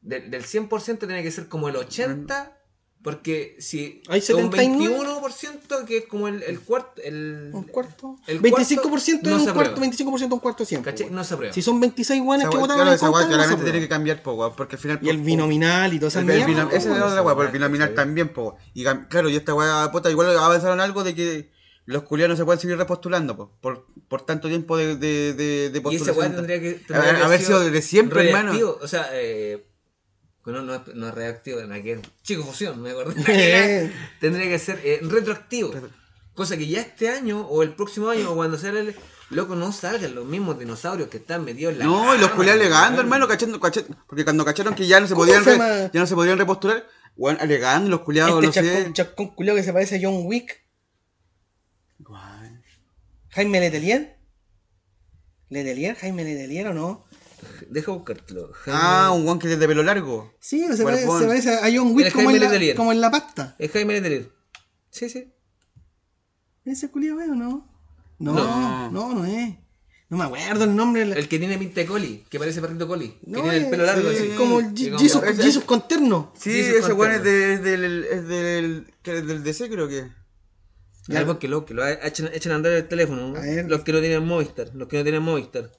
de- 0.00 0.20
del 0.20 0.44
100% 0.44 1.06
tiene 1.06 1.22
que 1.22 1.30
ser 1.30 1.48
como 1.48 1.68
el 1.68 1.76
80 1.76 2.59
porque 3.02 3.56
si 3.60 4.02
Hay 4.08 4.20
un 4.20 4.26
79. 4.26 4.96
21% 4.98 5.84
que 5.86 5.98
es 5.98 6.04
como 6.06 6.28
el, 6.28 6.42
el 6.42 6.60
cuarto 6.60 7.00
el, 7.02 7.50
Un 7.52 7.62
cuarto. 7.64 8.16
El 8.26 8.42
25% 8.42 8.82
cuarto 8.82 8.90
no 9.30 9.36
es 9.36 9.42
un 9.46 9.52
cuarto, 9.54 9.70
aprueba. 9.72 9.92
25% 9.92 10.16
es 10.16 10.22
un 10.32 10.38
cuarto 10.38 10.64
siempre. 10.66 10.92
¿cachai? 10.92 11.10
no 11.10 11.24
se 11.24 11.34
aprueba 11.34 11.54
Si 11.54 11.62
son 11.62 11.80
26 11.80 12.22
guanes 12.22 12.48
que 12.48 12.56
votaron 12.58 12.76
claro, 12.76 12.90
en 12.90 12.96
esa 12.96 13.06
contra, 13.06 13.22
no 13.28 13.34
claramente 13.34 13.64
tiene 13.64 13.80
que 13.80 13.88
cambiar, 13.88 14.22
po, 14.22 14.32
weón, 14.34 14.52
porque 14.54 14.76
al 14.76 14.82
final... 14.82 14.98
Y 15.02 15.08
el 15.08 15.16
por- 15.16 15.24
binominal 15.26 15.94
y 15.94 15.98
toda 15.98 16.08
esa 16.08 16.20
El, 16.20 16.30
el 16.30 16.44
mierda. 16.46 16.64
binam- 16.64 16.72
esa 16.76 16.96
es 16.96 17.02
otra 17.02 17.22
weá, 17.22 17.34
pero 17.34 17.46
el 17.48 17.52
binominal 17.52 17.94
también, 17.94 18.28
po. 18.34 18.56
Y 18.74 18.84
claro, 19.08 19.28
y 19.30 19.36
esta 19.36 19.54
weá, 19.54 19.90
puta, 19.90 20.10
igual 20.10 20.36
avanzaron 20.38 20.80
algo 20.80 21.02
de 21.02 21.14
que 21.14 21.50
los 21.86 22.02
culiados 22.02 22.30
no 22.30 22.36
se 22.36 22.44
pueden 22.44 22.60
seguir 22.60 22.76
repostulando, 22.76 23.34
po, 23.36 23.50
por, 23.62 23.86
por 24.08 24.22
tanto 24.26 24.48
tiempo 24.48 24.76
de, 24.76 24.96
de, 24.96 25.32
de, 25.32 25.70
de 25.70 25.78
y 25.90 25.96
ese 25.96 26.12
postulación. 26.12 26.16
weá 26.18 26.36
tendría 26.36 26.60
que 26.60 26.72
tendría 26.86 27.16
que 27.16 27.22
haber 27.22 27.40
sido 27.40 27.60
desde 27.60 27.80
siempre, 27.82 28.28
hermano. 28.28 28.52
o 28.80 28.86
sea 28.86 29.08
eh, 29.14 29.66
no, 30.46 30.62
no, 30.62 30.74
es, 30.74 30.80
no 30.94 31.08
es 31.08 31.14
reactivo 31.14 31.60
en 31.60 31.72
aquel 31.72 32.00
chico 32.22 32.42
fusión 32.44 32.80
me 32.82 32.90
acordé 32.90 33.92
tendría 34.20 34.48
que 34.48 34.58
ser 34.58 34.80
eh, 34.84 34.98
retroactivo 35.02 35.72
cosa 36.34 36.56
que 36.56 36.66
ya 36.66 36.80
este 36.80 37.08
año 37.10 37.40
o 37.46 37.62
el 37.62 37.74
próximo 37.74 38.08
año 38.08 38.30
o 38.32 38.34
cuando 38.36 38.56
sea 38.56 38.70
el 38.70 38.94
loco 39.30 39.54
no 39.54 39.70
salgan 39.72 40.14
los 40.14 40.24
mismos 40.24 40.58
dinosaurios 40.58 41.08
que 41.08 41.18
están 41.18 41.44
metidos 41.44 41.74
en 41.74 41.80
la 41.80 41.84
No, 41.84 42.14
y 42.14 42.18
los 42.18 42.30
culiados 42.30 42.60
alegando, 42.60 43.00
hermano, 43.00 43.28
cachando, 43.28 43.60
cachando, 43.60 43.94
porque 44.06 44.24
cuando 44.24 44.44
cacharon 44.44 44.74
que 44.74 44.86
ya 44.86 44.98
no 44.98 45.06
se 45.06 45.14
¿Cómo 45.14 45.26
podían 45.26 45.44
se 45.44 45.56
re- 45.58 45.90
ya 45.92 46.00
no 46.00 46.06
se 46.06 46.14
podían 46.14 46.38
repostular, 46.38 46.84
weón, 47.16 47.36
alegando 47.40 47.90
los 47.90 48.00
culiados, 48.00 48.42
Este 48.42 48.46
no 48.62 48.66
sé. 48.66 48.72
chascón, 48.74 48.92
chascón 48.94 49.28
culiao 49.34 49.54
que 49.56 49.62
se 49.62 49.72
parece 49.72 49.96
a 49.96 50.00
John 50.02 50.22
Wick. 50.26 50.64
Jaime 53.30 53.60
Letelier. 53.60 54.16
¿Letelier? 55.48 55.96
¿Jaime 55.96 56.24
Letelier 56.24 56.68
o 56.68 56.74
no? 56.74 57.04
Deja 57.68 57.92
buscártelo. 57.92 58.52
Ah, 58.66 59.10
un 59.14 59.24
guan 59.24 59.38
que 59.38 59.52
es 59.52 59.58
de 59.58 59.66
pelo 59.68 59.82
largo. 59.82 60.32
Sí, 60.40 60.66
se 60.74 60.84
parece, 60.84 61.02
se 61.06 61.26
parece 61.26 61.54
a 61.54 61.68
John 61.74 61.94
Wick 61.94 62.12
como 62.12 62.30
en, 62.30 62.40
la, 62.40 62.46
Letelier. 62.46 62.76
como 62.76 62.92
en 62.92 63.00
la 63.00 63.10
pasta. 63.10 63.54
Es 63.58 63.70
Jaime 63.72 63.94
Letelier. 63.94 64.30
Sí, 64.90 65.08
sí. 65.08 65.32
¿Ese 66.64 66.90
culiao 66.90 67.20
es 67.20 67.28
o 67.30 67.34
no? 67.34 67.68
No, 68.18 68.32
No. 68.34 68.90
no, 68.90 69.14
no, 69.14 69.24
es. 69.24 69.54
No 70.08 70.16
me 70.18 70.24
acuerdo 70.24 70.64
el 70.64 70.74
nombre. 70.74 71.02
El 71.02 71.28
que 71.28 71.38
tiene 71.38 71.56
pinta 71.56 71.80
de 71.80 71.86
coli, 71.86 72.24
que 72.28 72.38
parece 72.38 72.60
perrito 72.60 72.88
coli. 72.88 73.16
no, 73.26 73.38
que 73.38 73.42
tiene 73.42 73.56
el 73.58 73.62
es- 73.64 73.70
pelo 73.70 73.84
largo 73.84 74.10
es 74.10 74.20
así. 74.20 74.30
como 74.36 74.58
el 74.60 74.74
Jesus, 74.76 75.64
con 75.64 75.86
terno. 75.86 76.32
Sí, 76.36 76.50
Sí, 76.52 76.62
se 76.64 76.78
ese 76.78 76.92
weón 76.92 77.12
es, 77.12 77.22
del, 77.22 78.04
es 78.04 78.26
del, 78.28 78.86
del 79.04 79.42
DC, 79.44 79.68
creo 79.70 79.88
que. 79.88 80.08
Ya, 81.06 81.24
porque 81.26 81.48
lo, 81.48 81.64
que 81.64 81.74
lo 81.74 81.86
echen 81.86 82.52
a 82.52 82.54
andar 82.54 82.72
el 82.72 82.86
teléfono. 82.88 83.34
Los 83.68 83.82
que 83.82 83.92
no 83.92 84.00
tienen 84.00 84.24
Movistar. 84.26 84.70
Los 84.74 84.86
que 84.88 84.96
no 84.98 85.02
tienen 85.02 85.22
Movistar. 85.22 85.70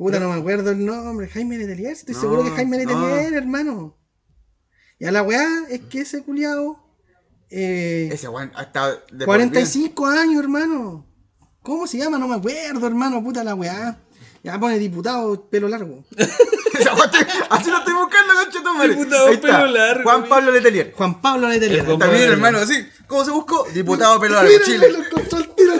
Puta, 0.00 0.18
no 0.18 0.30
me 0.32 0.40
acuerdo 0.40 0.70
el 0.70 0.82
nombre. 0.86 1.28
Jaime 1.28 1.58
Letelier, 1.58 1.92
estoy 1.92 2.14
No, 2.14 2.20
seguro 2.22 2.42
que 2.42 2.48
es 2.48 2.54
Jaime 2.54 2.82
no. 2.82 2.90
Letelier, 2.90 3.34
hermano. 3.34 3.98
Ya 4.98 5.12
la 5.12 5.22
weá 5.22 5.46
es 5.68 5.82
que 5.90 6.00
ese 6.00 6.22
culiao. 6.22 6.82
Eh, 7.50 8.08
Ese 8.10 8.26
weón 8.26 8.50
ha 8.54 8.62
estado 8.62 8.94
de 9.12 9.26
por 9.26 9.36
45 9.36 10.06
años, 10.06 10.42
hermano. 10.42 11.06
¿Cómo 11.60 11.86
se 11.86 11.98
llama? 11.98 12.16
No 12.16 12.28
me 12.28 12.36
acuerdo, 12.36 12.86
hermano. 12.86 13.22
Puta 13.22 13.44
la 13.44 13.54
weá. 13.54 13.98
Ya 14.42 14.58
pone 14.58 14.78
diputado, 14.78 15.50
pelo 15.50 15.68
largo. 15.68 16.02
Así 17.50 17.70
lo 17.70 17.78
estoy 17.80 17.92
buscando, 17.92 18.32
concha 18.42 18.62
tu 18.62 18.72
madre. 18.72 18.88
Diputado 18.94 19.26
Ahí 19.26 19.34
está. 19.34 19.48
pelo 19.60 19.66
largo, 19.66 20.02
Juan. 20.04 20.28
Pablo 20.30 20.50
Letelier. 20.52 20.92
Juan 20.96 21.20
Pablo 21.20 21.46
Letelier. 21.46 21.86
También, 21.98 22.32
hermano, 22.32 22.56
así. 22.56 22.86
¿Cómo 23.06 23.22
se 23.22 23.32
buscó? 23.32 23.66
Diputado 23.74 24.18
pelo 24.18 24.36
largo, 24.36 24.50
Mira, 24.50 24.64
Chile. 24.64 24.92
lo 24.92 25.04
encontró 25.04 25.36
al 25.36 25.54
tiro. 25.54 25.74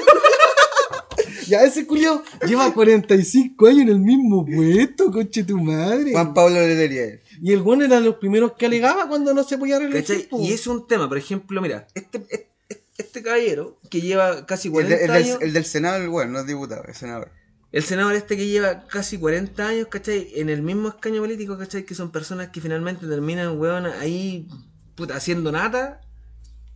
Ya 1.51 1.65
ese 1.65 1.87
culiao 1.87 2.23
lleva 2.47 2.73
45 2.73 3.67
años 3.67 3.83
en 3.83 3.89
el 3.89 3.99
mismo 4.01 4.47
puesto, 4.47 5.11
coche 5.13 5.45
tu 5.45 5.59
madre. 5.59 6.13
Juan 6.13 6.33
Pablo 6.33 6.61
Letelier. 6.61 7.23
Y 7.43 7.53
el 7.53 7.61
bueno 7.63 7.85
era 7.85 7.97
de 8.01 8.07
los 8.07 8.17
primeros 8.17 8.53
que 8.53 8.67
alegaba 8.67 9.09
cuando 9.09 9.35
no 9.35 9.43
se 9.45 9.59
podía 9.59 9.79
reelegir. 9.79 10.29
Y 10.39 10.53
es 10.53 10.67
un 10.67 10.87
tema, 10.87 11.09
por 11.09 11.19
ejemplo, 11.19 11.61
mira, 11.61 11.87
este, 11.95 12.19
este, 12.31 12.51
este 12.99 13.23
caballero 13.23 13.79
que 13.91 14.01
lleva 14.01 14.47
casi 14.47 14.69
El, 14.69 14.73
40 14.73 14.97
de- 14.97 15.05
el 15.05 15.11
años. 15.11 15.39
del, 15.41 15.49
el 15.49 15.55
del 15.55 15.65
Senado, 15.65 16.03
el 16.03 16.09
weón, 16.09 16.33
no 16.33 16.41
es 16.41 16.47
diputado, 16.47 16.85
es 16.89 16.97
senador. 16.99 17.31
El 17.73 17.83
senador 17.85 18.15
este 18.15 18.37
que 18.37 18.47
lleva 18.49 18.87
casi 18.89 19.17
40 19.19 19.67
años, 19.69 19.87
¿cachai? 19.89 20.29
En 20.35 20.49
el 20.51 20.61
mismo 20.63 20.89
escaño 20.89 21.21
político, 21.21 21.57
¿cachai? 21.57 21.85
Que 21.85 21.95
son 21.95 22.11
personas 22.11 22.49
que 22.49 22.61
finalmente 22.61 23.07
terminan, 23.07 23.59
weón, 23.59 23.87
ahí, 23.87 24.49
puta, 24.97 25.15
haciendo 25.17 25.53
nada. 25.53 26.01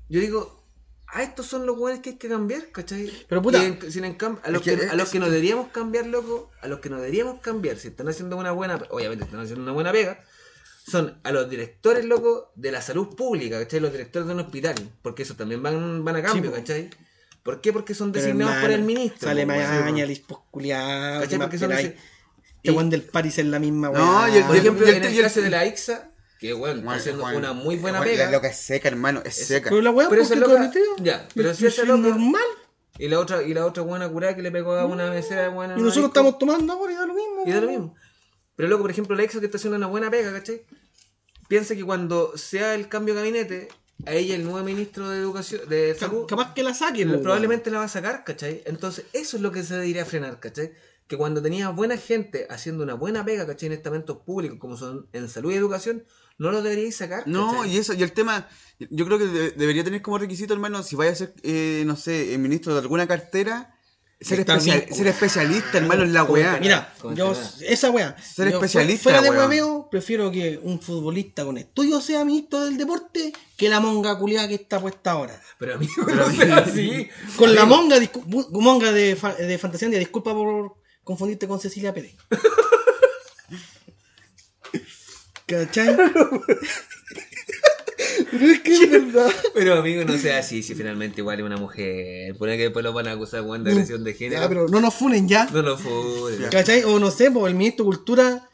Yo 0.08 0.20
digo, 0.20 0.63
a 1.14 1.22
estos 1.22 1.46
son 1.46 1.64
los 1.64 1.78
weones 1.78 2.00
que 2.02 2.10
hay 2.10 2.16
que 2.16 2.28
cambiar, 2.28 2.70
¿cachai? 2.72 3.10
Pero, 3.28 3.40
puta, 3.40 3.62
Y 3.62 3.66
en- 3.66 3.92
sin 3.92 4.04
en 4.04 4.18
cam- 4.18 4.38
a 4.42 4.50
los 4.50 4.66
es 4.66 4.74
que, 4.74 4.80
que- 4.84 4.90
a 4.90 4.94
los 4.94 5.06
es 5.06 5.12
que 5.12 5.18
nos 5.20 5.30
deberíamos 5.30 5.68
cambiar, 5.68 6.06
loco, 6.06 6.50
a 6.60 6.66
los 6.68 6.80
que 6.80 6.90
nos 6.90 7.00
deberíamos 7.00 7.40
cambiar, 7.40 7.76
si 7.78 7.88
están 7.88 8.08
haciendo 8.08 8.36
una 8.36 8.50
buena, 8.52 8.82
obviamente 8.90 9.24
están 9.24 9.40
haciendo 9.40 9.62
una 9.62 9.72
buena 9.72 9.92
pega, 9.92 10.22
son 10.86 11.18
a 11.22 11.30
los 11.32 11.48
directores, 11.48 12.04
loco, 12.04 12.52
de 12.56 12.72
la 12.72 12.82
salud 12.82 13.14
pública, 13.16 13.58
¿cachai? 13.60 13.80
Los 13.80 13.92
directores 13.92 14.26
de 14.28 14.34
un 14.34 14.40
hospital, 14.40 14.74
porque 15.02 15.22
esos 15.22 15.36
también 15.36 15.62
van, 15.62 16.04
van 16.04 16.16
a 16.16 16.22
cambio. 16.22 16.52
¿cachai? 16.52 16.90
¿Por 17.42 17.60
qué? 17.60 17.72
Porque 17.72 17.94
son 17.94 18.10
Pero, 18.10 18.24
designados 18.24 18.56
por 18.60 18.70
el 18.70 18.82
ministro. 18.82 19.28
Sale 19.28 19.44
weón. 19.46 19.84
maña, 19.84 20.06
pues 20.06 20.40
culiado. 20.50 21.20
¿Cachai? 21.22 21.38
Porque 21.38 21.58
son 21.58 21.72
Este 21.72 21.96
desi- 22.64 22.74
weón 22.74 22.90
del 22.90 23.02
Paris 23.02 23.38
es 23.38 23.46
la 23.46 23.58
misma 23.58 23.90
weá. 23.90 24.00
No, 24.00 24.28
y 24.28 24.38
el- 24.38 24.44
Por 24.44 24.56
y 24.56 24.58
ejemplo, 24.58 24.86
y 24.86 24.90
el- 24.90 24.96
en 24.96 25.04
el 25.04 25.12
y 25.14 25.16
el- 25.18 25.22
caso 25.22 25.40
de 25.42 25.50
la 25.50 25.64
IXA, 25.66 26.10
que 26.48 26.52
bueno, 26.52 26.74
está 26.76 26.84
Juan, 26.86 26.98
haciendo 26.98 27.22
Juan, 27.22 27.36
una 27.36 27.52
muy 27.54 27.76
buena 27.76 27.98
Juan, 27.98 28.10
pega. 28.10 28.24
La 28.26 28.32
loca 28.32 28.48
es 28.48 28.56
seca, 28.58 28.88
hermano, 28.88 29.22
es 29.24 29.34
seca. 29.34 29.70
Pero 29.70 29.80
la 29.80 29.90
weá, 29.90 30.08
Pero 30.10 30.20
esa 30.20 30.34
loca- 30.34 30.70
ya, 30.98 31.26
pero 31.34 31.50
Es 31.50 31.56
si 31.56 31.64
es 31.66 31.78
loca- 31.78 31.96
normal. 31.96 32.42
Y 32.98 33.08
la 33.08 33.18
otra, 33.18 33.42
y 33.42 33.54
la 33.54 33.64
otra 33.64 33.82
buena 33.82 34.08
curada 34.10 34.36
que 34.36 34.42
le 34.42 34.50
pegó 34.52 34.74
a 34.74 34.84
una 34.84 35.10
mesera 35.10 35.48
buena. 35.48 35.74
Y 35.78 35.80
nosotros 35.80 36.08
estamos 36.08 36.38
tomando 36.38 36.74
ahora 36.74 36.92
y 36.92 36.96
da 36.96 37.06
lo 37.06 37.14
mismo. 37.14 37.42
Y 37.46 37.50
da 37.50 37.60
lo 37.62 37.68
mismo. 37.68 37.94
Pero 38.56 38.68
luego, 38.68 38.82
por 38.82 38.90
ejemplo, 38.90 39.16
la 39.16 39.24
IXA 39.24 39.40
que 39.40 39.46
está 39.46 39.56
haciendo 39.56 39.76
una 39.78 39.86
buena 39.86 40.10
pega, 40.10 40.32
¿cachai? 40.32 40.66
Piensa 41.48 41.74
que 41.74 41.82
cuando 41.84 42.36
sea 42.36 42.74
el 42.74 42.88
cambio 42.88 43.14
de 43.14 43.20
gabinete, 43.20 43.68
a 44.06 44.12
ella 44.12 44.34
el 44.34 44.44
nuevo 44.44 44.62
ministro 44.64 45.08
de 45.08 45.18
educación, 45.20 45.62
de 45.68 45.94
salud, 45.94 46.26
Capaz 46.26 46.52
que 46.52 46.62
la 46.62 46.74
saque, 46.74 47.04
lo- 47.06 47.14
po, 47.16 47.22
probablemente 47.22 47.70
la 47.70 47.78
va 47.78 47.84
a 47.84 47.88
sacar, 47.88 48.22
¿cachai? 48.22 48.62
Entonces, 48.66 49.06
eso 49.12 49.36
es 49.38 49.42
lo 49.42 49.50
que 49.50 49.62
se 49.62 49.74
debería 49.74 50.04
frenar, 50.04 50.40
¿cachai? 50.40 50.72
Que 51.06 51.16
cuando 51.16 51.42
tenía 51.42 51.68
buena 51.70 51.96
gente 51.96 52.46
haciendo 52.48 52.82
una 52.82 52.94
buena 52.94 53.24
pega, 53.24 53.46
¿cachai? 53.46 53.66
En 53.68 53.72
estamentos 53.72 54.18
públicos 54.18 54.58
como 54.58 54.76
son 54.76 55.08
en 55.12 55.28
salud 55.28 55.52
y 55.52 55.56
educación, 55.56 56.04
no 56.38 56.50
lo 56.50 56.62
deberíais 56.62 56.96
sacar. 56.96 57.22
No, 57.26 57.52
¿cachai? 57.52 57.74
y 57.74 57.78
eso, 57.78 57.94
y 57.94 58.02
el 58.02 58.12
tema, 58.12 58.48
yo 58.90 59.04
creo 59.06 59.18
que 59.18 59.26
de- 59.26 59.50
debería 59.52 59.84
tener 59.84 60.02
como 60.02 60.18
requisito, 60.18 60.52
hermano, 60.54 60.82
si 60.82 60.96
vaya 60.96 61.12
a 61.12 61.14
ser, 61.14 61.34
eh, 61.42 61.82
no 61.86 61.96
sé, 61.96 62.34
el 62.34 62.40
ministro 62.40 62.72
de 62.74 62.80
alguna 62.80 63.06
cartera, 63.06 63.70
ser, 64.20 64.40
especial- 64.40 64.80
bien, 64.86 64.94
ser 64.94 65.06
especialista, 65.08 65.78
hermano, 65.78 66.02
en 66.02 66.12
la 66.14 66.24
weá. 66.24 66.58
Mira, 66.60 66.94
yo, 67.14 67.32
esa 67.68 67.90
weá. 67.90 68.16
Ser 68.22 68.50
yo, 68.50 68.56
especialista, 68.56 69.02
Fuera 69.02 69.20
de 69.22 69.28
hueveo, 69.30 69.88
prefiero 69.90 70.30
que 70.30 70.58
un 70.62 70.80
futbolista 70.80 71.44
con 71.44 71.58
estudio 71.58 72.00
sea 72.00 72.24
ministro 72.24 72.64
del 72.64 72.76
deporte 72.78 73.32
que 73.56 73.68
la 73.68 73.80
monga 73.80 74.18
culiada 74.18 74.48
que 74.48 74.54
está 74.54 74.80
puesta 74.80 75.10
ahora. 75.12 75.38
Pero 75.58 75.74
a 75.74 75.78
mí 75.78 75.86
no 75.96 76.30
sea 76.32 76.56
así. 76.58 77.08
Con 77.36 77.54
la 77.54 77.64
monga, 77.66 77.96
monga 78.50 78.92
de, 78.92 79.14
fa- 79.14 79.34
de 79.34 79.58
Fantasia 79.58 79.88
disculpa 79.88 80.32
por 80.32 80.74
confundirte 81.02 81.46
con 81.46 81.60
Cecilia 81.60 81.92
Pérez. 81.92 82.14
¿Cachai? 85.46 85.96
Pero 88.30 88.46
es 88.46 88.60
que 88.60 88.74
es 88.74 88.90
verdad. 88.90 89.30
Pero 89.54 89.74
amigo, 89.74 90.04
no 90.04 90.16
sea 90.18 90.38
así, 90.38 90.62
si 90.62 90.74
finalmente 90.74 91.20
igual 91.20 91.38
es 91.38 91.46
una 91.46 91.56
mujer. 91.56 92.36
Pone 92.36 92.56
que 92.56 92.64
después 92.64 92.82
lo 92.84 92.92
van 92.92 93.08
a 93.08 93.12
acusar 93.12 93.44
de 93.44 93.70
agresión 93.70 94.04
de 94.04 94.14
género. 94.14 94.42
Ya, 94.42 94.48
pero 94.48 94.68
no 94.68 94.80
nos 94.80 94.94
funen 94.94 95.28
ya. 95.28 95.48
No 95.52 95.62
lo 95.62 95.76
fue. 95.76 96.48
¿Cachai? 96.50 96.82
O 96.84 96.98
no 96.98 97.10
sé, 97.10 97.30
pues 97.30 97.50
el 97.50 97.56
ministro 97.56 97.84
de 97.84 97.90
Cultura, 97.90 98.48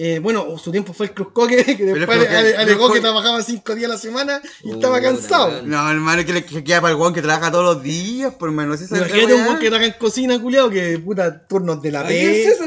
eh, 0.00 0.20
bueno, 0.20 0.56
su 0.58 0.70
tiempo 0.70 0.92
fue 0.92 1.06
el 1.06 1.12
Cruzcoque, 1.12 1.56
que 1.64 1.74
Pero 1.76 1.94
después 1.96 2.18
que 2.26 2.28
ale- 2.28 2.56
alegó 2.56 2.92
que 2.92 3.00
trabajaba 3.00 3.42
cinco 3.42 3.74
días 3.74 3.90
a 3.90 3.94
la 3.94 3.98
semana 3.98 4.40
y 4.62 4.70
estaba 4.70 5.00
cansado. 5.00 5.62
No, 5.64 5.90
hermano, 5.90 6.24
que 6.24 6.32
le 6.32 6.44
que 6.44 6.62
queda 6.62 6.80
para 6.80 6.92
el 6.94 7.00
weón 7.00 7.12
que 7.12 7.20
trabaja 7.20 7.50
todos 7.50 7.64
los 7.74 7.82
días, 7.82 8.32
por 8.34 8.50
menos 8.52 8.80
esa 8.80 8.96
Imagínate 8.96 9.34
un 9.34 9.40
weón 9.42 9.58
que 9.58 9.66
trabaja 9.68 9.86
en 9.86 9.94
cocina, 9.98 10.40
culiado, 10.40 10.70
que 10.70 10.98
puta 11.00 11.46
turnos 11.46 11.82
de 11.82 11.90
la 11.90 12.02
P. 12.04 12.08
¿qué 12.10 12.44
es 12.48 12.60
No, 12.60 12.66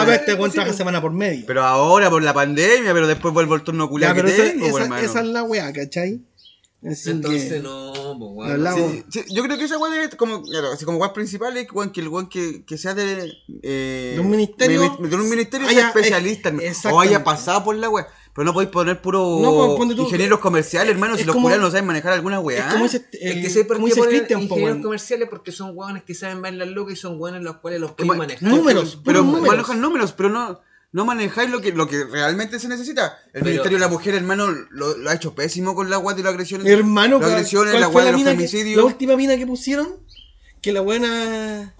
pero 0.00 0.12
este 0.12 0.36
Cocina. 0.36 0.52
trabaja 0.52 0.72
semana 0.76 1.00
por 1.00 1.12
medio. 1.12 1.44
Pero 1.46 1.62
ahora 1.64 2.10
por 2.10 2.22
la 2.22 2.34
pandemia, 2.34 2.92
pero 2.92 3.06
después 3.06 3.32
vuelvo 3.32 3.54
el 3.54 3.62
turno 3.62 3.88
culiado 3.88 4.14
que 4.14 4.22
pero 4.22 4.34
esa, 4.34 4.42
tengo, 4.42 4.60
por 4.70 4.80
esa- 4.80 4.82
hermano. 4.84 5.06
esa 5.06 5.20
es 5.20 5.26
la 5.26 5.42
weá, 5.44 5.72
¿cachai? 5.72 6.20
Así 6.90 7.10
Entonces 7.10 7.52
que- 7.54 7.60
no, 7.60 7.92
pues 8.18 8.30
weón. 8.34 8.50
Hablamos. 8.52 8.92
Sí, 8.92 9.04
sí, 9.10 9.24
yo 9.34 9.42
creo 9.42 9.56
que 9.56 9.64
esa 9.64 9.78
weá 9.78 9.90
debe, 9.92 10.10
como, 10.16 10.42
claro, 10.42 10.72
así 10.72 10.84
como 10.84 10.98
weá 10.98 11.12
principal 11.12 11.56
es 11.56 11.70
weón, 11.72 11.90
que 11.90 12.00
el 12.02 12.08
weón 12.08 12.28
que, 12.28 12.64
que 12.66 12.76
sea 12.76 12.94
de, 12.94 13.32
eh, 13.62 14.12
De 14.14 14.20
un 14.20 14.30
ministerio, 14.30 14.80
de, 14.98 15.08
de 15.08 15.16
un 15.16 15.28
ministerio 15.30 15.66
haya- 15.66 15.78
sea 15.80 15.88
especialista, 15.88 16.50
eh, 16.50 16.52
hermano, 16.52 16.96
o 16.96 17.00
haya 17.00 17.24
pasado 17.24 17.64
por 17.64 17.76
la 17.76 17.88
weá. 17.88 18.06
Pero 18.34 18.46
no 18.46 18.52
podéis 18.52 18.70
poner 18.72 19.00
puro 19.00 19.38
No, 19.40 19.76
pues, 19.76 19.94
tú- 19.96 20.02
ingenieros 20.02 20.40
comerciales, 20.40 20.90
hermano, 20.92 21.14
es 21.14 21.20
si 21.20 21.26
los 21.26 21.36
culiados 21.36 21.60
no 21.62 21.70
saben 21.70 21.86
manejar 21.86 22.14
alguna 22.14 22.38
Es 22.40 22.44
weá. 22.44 22.68
como 22.68 22.84
ese, 22.86 23.06
Es 23.12 23.36
el- 23.36 23.42
que 23.42 23.48
sé 23.48 23.64
por 23.64 23.76
como 23.76 23.86
qué 23.86 23.92
dice 23.94 24.00
ponen 24.04 24.16
Christian, 24.18 24.40
po, 24.48 24.54
ingenieros 24.56 24.82
comerciales 24.82 25.28
porque 25.30 25.52
son 25.52 25.70
weones 25.74 26.02
que 26.02 26.14
saben 26.14 26.42
ver 26.42 26.54
las 26.54 26.68
lucas 26.68 26.94
y 26.94 26.96
son 26.96 27.18
weones 27.20 27.42
los 27.42 27.58
cuales 27.58 27.80
los 27.80 27.92
pueden 27.92 28.08
ma- 28.08 28.16
manejar. 28.16 28.42
Números, 28.48 28.98
pero 29.04 29.22
números. 29.22 29.46
manejan 29.46 29.80
números, 29.80 30.12
pero 30.12 30.30
no, 30.30 30.60
no 30.94 31.04
manejáis 31.04 31.50
lo 31.50 31.60
que, 31.60 31.72
lo 31.72 31.88
que 31.88 32.04
realmente 32.04 32.60
se 32.60 32.68
necesita. 32.68 33.18
El 33.26 33.32
Pero- 33.32 33.44
Ministerio 33.46 33.78
de 33.78 33.80
la 33.84 33.88
Mujer, 33.88 34.14
hermano, 34.14 34.46
lo, 34.70 34.96
lo 34.96 35.10
ha 35.10 35.14
hecho 35.14 35.34
pésimo 35.34 35.74
con 35.74 35.90
la 35.90 35.98
weá 35.98 36.14
de 36.16 36.22
la 36.22 36.30
agresión. 36.30 36.64
Hermano, 36.66 37.18
las 37.18 37.26
¿cuál- 37.26 37.32
agresiones, 37.34 37.70
cuál 37.72 37.80
la 37.80 37.88
weá 37.88 38.04
de 38.06 38.12
los 38.12 38.20
que- 38.22 38.26
femicidios. 38.30 38.76
La 38.76 38.84
última 38.84 39.16
mina 39.16 39.36
que 39.36 39.44
pusieron, 39.46 39.88
que 40.62 40.72
la 40.72 40.80
buena... 40.80 41.74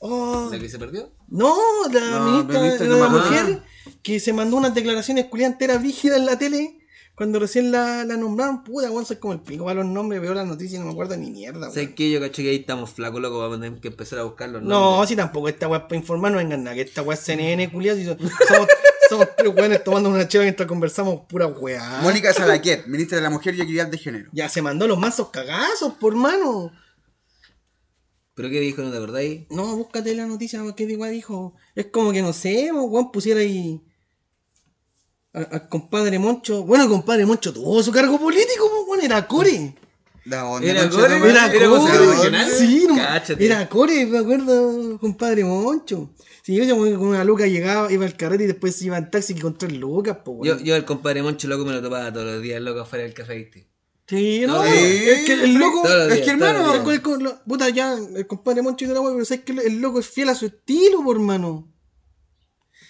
Oh, 0.00 0.48
¿La 0.52 0.58
que 0.58 0.68
se 0.68 0.78
perdió? 0.78 1.10
no, 1.28 1.56
la 1.92 2.00
No, 2.18 2.24
ministra, 2.26 2.60
ministra, 2.60 2.86
de 2.88 3.00
la 3.00 3.08
mujer, 3.08 3.62
que 4.02 4.20
se 4.20 4.32
mandó 4.34 4.56
unas 4.56 4.74
declaraciones 4.74 5.24
culiadas 5.26 5.54
enteras 5.54 5.82
rígidas 5.82 6.18
en 6.18 6.26
la 6.26 6.38
tele, 6.38 6.77
cuando 7.18 7.38
recién 7.38 7.70
la, 7.72 8.04
la 8.04 8.16
nombraron, 8.16 8.64
puta, 8.64 8.90
weón, 8.90 9.04
soy 9.04 9.16
como 9.16 9.34
el 9.34 9.40
pico 9.40 9.64
para 9.66 9.82
los 9.82 9.86
nombres, 9.92 10.22
veo 10.22 10.32
las 10.32 10.46
noticias 10.46 10.74
y 10.76 10.78
no 10.78 10.86
me 10.86 10.92
acuerdo 10.92 11.16
ni 11.16 11.30
mierda, 11.30 11.58
weón. 11.60 11.72
¿Sabes 11.74 11.90
qué? 11.94 12.10
Yo 12.10 12.20
cacho 12.20 12.40
que 12.42 12.48
ahí 12.50 12.56
estamos 12.56 12.90
flacos, 12.90 13.20
loco. 13.20 13.38
Vamos 13.40 13.58
a 13.58 13.60
tener 13.60 13.80
que 13.80 13.88
empezar 13.88 14.20
a 14.20 14.22
buscar 14.22 14.48
los 14.48 14.62
No, 14.62 14.68
nombres. 14.92 15.08
si 15.10 15.16
tampoco 15.16 15.48
esta 15.48 15.68
weá 15.68 15.80
es 15.80 15.84
para 15.84 15.96
informar, 15.96 16.32
no 16.32 16.38
vengan 16.38 16.64
nada, 16.64 16.74
que 16.76 16.82
esta 16.82 17.02
weá 17.02 17.14
es 17.18 17.24
CNN, 17.24 17.70
culiados, 17.70 18.00
y 18.00 18.04
so- 18.06 18.16
somos, 18.48 18.68
somos 19.10 19.28
tres 19.36 19.52
weones 19.54 19.84
tomando 19.84 20.08
una 20.08 20.26
chela 20.28 20.44
mientras 20.44 20.66
conversamos 20.68 21.22
pura 21.28 21.46
weá. 21.48 22.00
Mónica 22.02 22.32
Salaquet, 22.32 22.86
ministra 22.86 23.16
de 23.18 23.22
la 23.24 23.30
Mujer 23.30 23.54
y 23.56 23.60
Equidad 23.62 23.88
de 23.88 23.98
Género. 23.98 24.30
Ya 24.32 24.48
se 24.48 24.62
mandó 24.62 24.86
los 24.86 24.98
mazos 24.98 25.28
cagazos, 25.30 25.94
por 25.94 26.14
mano. 26.14 26.70
¿Pero 28.34 28.50
qué 28.50 28.60
dijo? 28.60 28.82
¿No 28.82 28.90
te 28.92 28.96
acordáis? 28.96 29.46
No, 29.50 29.76
búscate 29.76 30.14
la 30.14 30.24
noticia 30.26 30.62
que 30.76 30.84
igual 30.84 31.10
dijo. 31.10 31.54
Es 31.74 31.86
como 31.86 32.12
que 32.12 32.22
no 32.22 32.32
sé, 32.32 32.70
weón, 32.72 33.10
pusiera 33.10 33.40
ahí. 33.40 33.82
A- 35.38 35.48
Al 35.54 35.68
compadre 35.68 36.18
Moncho. 36.18 36.62
Bueno, 36.64 36.84
el 36.84 36.90
compadre 36.90 37.24
Moncho 37.26 37.52
tuvo 37.52 37.82
su 37.82 37.92
cargo 37.92 38.18
político, 38.18 38.68
pues, 38.70 38.82
weón, 38.88 39.04
era 39.04 39.26
core. 39.26 39.74
¿Era 40.70 40.90
Core? 40.90 41.16
Era 41.30 41.46
¿Era 41.54 41.68
core. 41.70 42.44
Sí, 42.58 42.84
no, 42.86 42.94
era 43.46 43.68
core, 43.68 44.06
me 44.06 44.18
acuerdo, 44.18 44.98
compadre 44.98 45.44
Moncho. 45.44 46.10
Sí, 46.42 46.54
yo 46.54 46.76
con 46.76 46.96
una 47.08 47.24
luca 47.24 47.46
llegaba, 47.46 47.90
iba 47.92 48.04
al 48.04 48.16
carrete 48.16 48.44
y 48.44 48.46
después 48.46 48.74
se 48.76 48.86
iba 48.86 48.98
en 48.98 49.10
taxi 49.10 49.34
con 49.34 49.56
tres 49.56 49.72
lucas, 49.72 50.18
pues, 50.24 50.38
Yo, 50.42 50.58
yo 50.60 50.76
el 50.76 50.84
compadre 50.84 51.22
Moncho 51.22 51.48
loco 51.48 51.64
me 51.64 51.72
lo 51.72 51.80
topaba 51.82 52.12
todos 52.12 52.26
los 52.26 52.42
días, 52.42 52.60
loco, 52.60 52.80
afuera 52.80 53.04
del 53.04 53.14
café, 53.14 53.36
¿viste? 53.36 53.66
Sí, 54.06 54.44
no, 54.46 54.62
Sí, 54.64 54.70
es 54.74 55.26
que 55.26 55.32
el 55.44 55.54
loco. 55.54 55.86
es 55.86 56.20
que, 56.22 56.30
hermano, 56.30 56.74
el- 56.74 57.32
puta, 57.46 57.68
ya, 57.68 57.94
el 58.14 58.26
compadre 58.26 58.62
Moncho 58.62 58.84
y 58.84 58.88
de 58.88 58.94
la 58.94 59.00
weá, 59.00 59.12
pero 59.12 59.24
sabes 59.26 59.44
que 59.44 59.52
el, 59.52 59.58
el 59.60 59.80
loco 59.80 60.00
es 60.00 60.06
fiel 60.08 60.28
a 60.30 60.34
su 60.34 60.46
estilo, 60.46 61.02
por 61.04 61.16
hermano. 61.16 61.68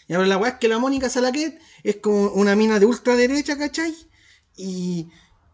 Y 0.09 0.14
ahora 0.14 0.26
la 0.26 0.38
weá 0.38 0.52
es 0.52 0.59
que 0.59 0.68
la 0.68 0.78
Mónica 0.78 1.11
Salaquet 1.11 1.61
es 1.82 1.96
como 1.96 2.30
una 2.30 2.56
mina 2.56 2.80
de 2.80 2.86
ultraderecha, 2.86 3.59
¿cachai? 3.59 3.94
Y, 4.56 5.09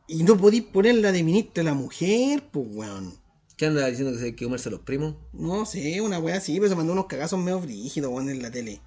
y 0.07 0.22
no 0.22 0.36
podéis 0.36 0.62
ponerla 0.62 1.11
de 1.11 1.24
ministra 1.24 1.62
de 1.62 1.70
la 1.70 1.74
mujer, 1.74 2.48
pues 2.52 2.66
weón. 2.70 3.18
¿Qué 3.57 3.66
anda 3.66 3.86
diciendo 3.86 4.12
que 4.12 4.18
se 4.18 4.24
hay 4.26 4.32
que 4.34 4.44
comerse 4.44 4.68
a 4.68 4.72
los 4.72 4.80
primos? 4.80 5.16
No 5.32 5.66
sé, 5.66 6.00
una 6.00 6.20
weá 6.20 6.36
así, 6.36 6.55
pero 6.57 6.68
se 6.68 6.76
mandó 6.76 6.92
unos 6.92 7.07
cagazos 7.07 7.38
medio 7.40 7.61
brígidos, 7.61 8.12
weón, 8.12 8.30
en 8.30 8.42
la 8.42 8.50
tele. 8.50 8.80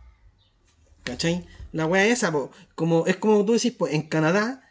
¿Cachai? 1.04 1.46
La 1.74 1.86
weá 1.86 2.06
esa, 2.08 2.32
po, 2.32 2.50
como, 2.76 3.06
es 3.06 3.18
como 3.18 3.44
tú 3.46 3.54
decís, 3.54 3.74
pues 3.78 3.94
en 3.94 4.04
Canadá, 4.04 4.62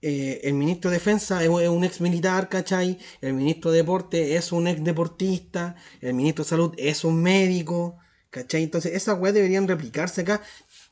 eh, 0.00 0.40
el 0.44 0.54
ministro 0.54 0.90
de 0.90 0.96
Defensa 0.96 1.42
es, 1.42 1.50
es 1.50 1.68
un 1.68 1.84
ex 1.84 2.00
militar, 2.00 2.48
¿cachai? 2.48 2.98
El 3.20 3.34
ministro 3.34 3.70
de 3.70 3.78
Deporte 3.78 4.36
es 4.36 4.52
un 4.52 4.68
ex 4.68 4.82
deportista, 4.82 5.76
el 6.00 6.14
ministro 6.14 6.44
de 6.44 6.48
Salud 6.48 6.74
es 6.78 7.04
un 7.04 7.22
médico, 7.22 7.98
¿cachai? 8.30 8.62
Entonces 8.62 8.94
esas 8.94 9.18
weas 9.18 9.34
deberían 9.34 9.66
replicarse 9.68 10.22
acá. 10.22 10.42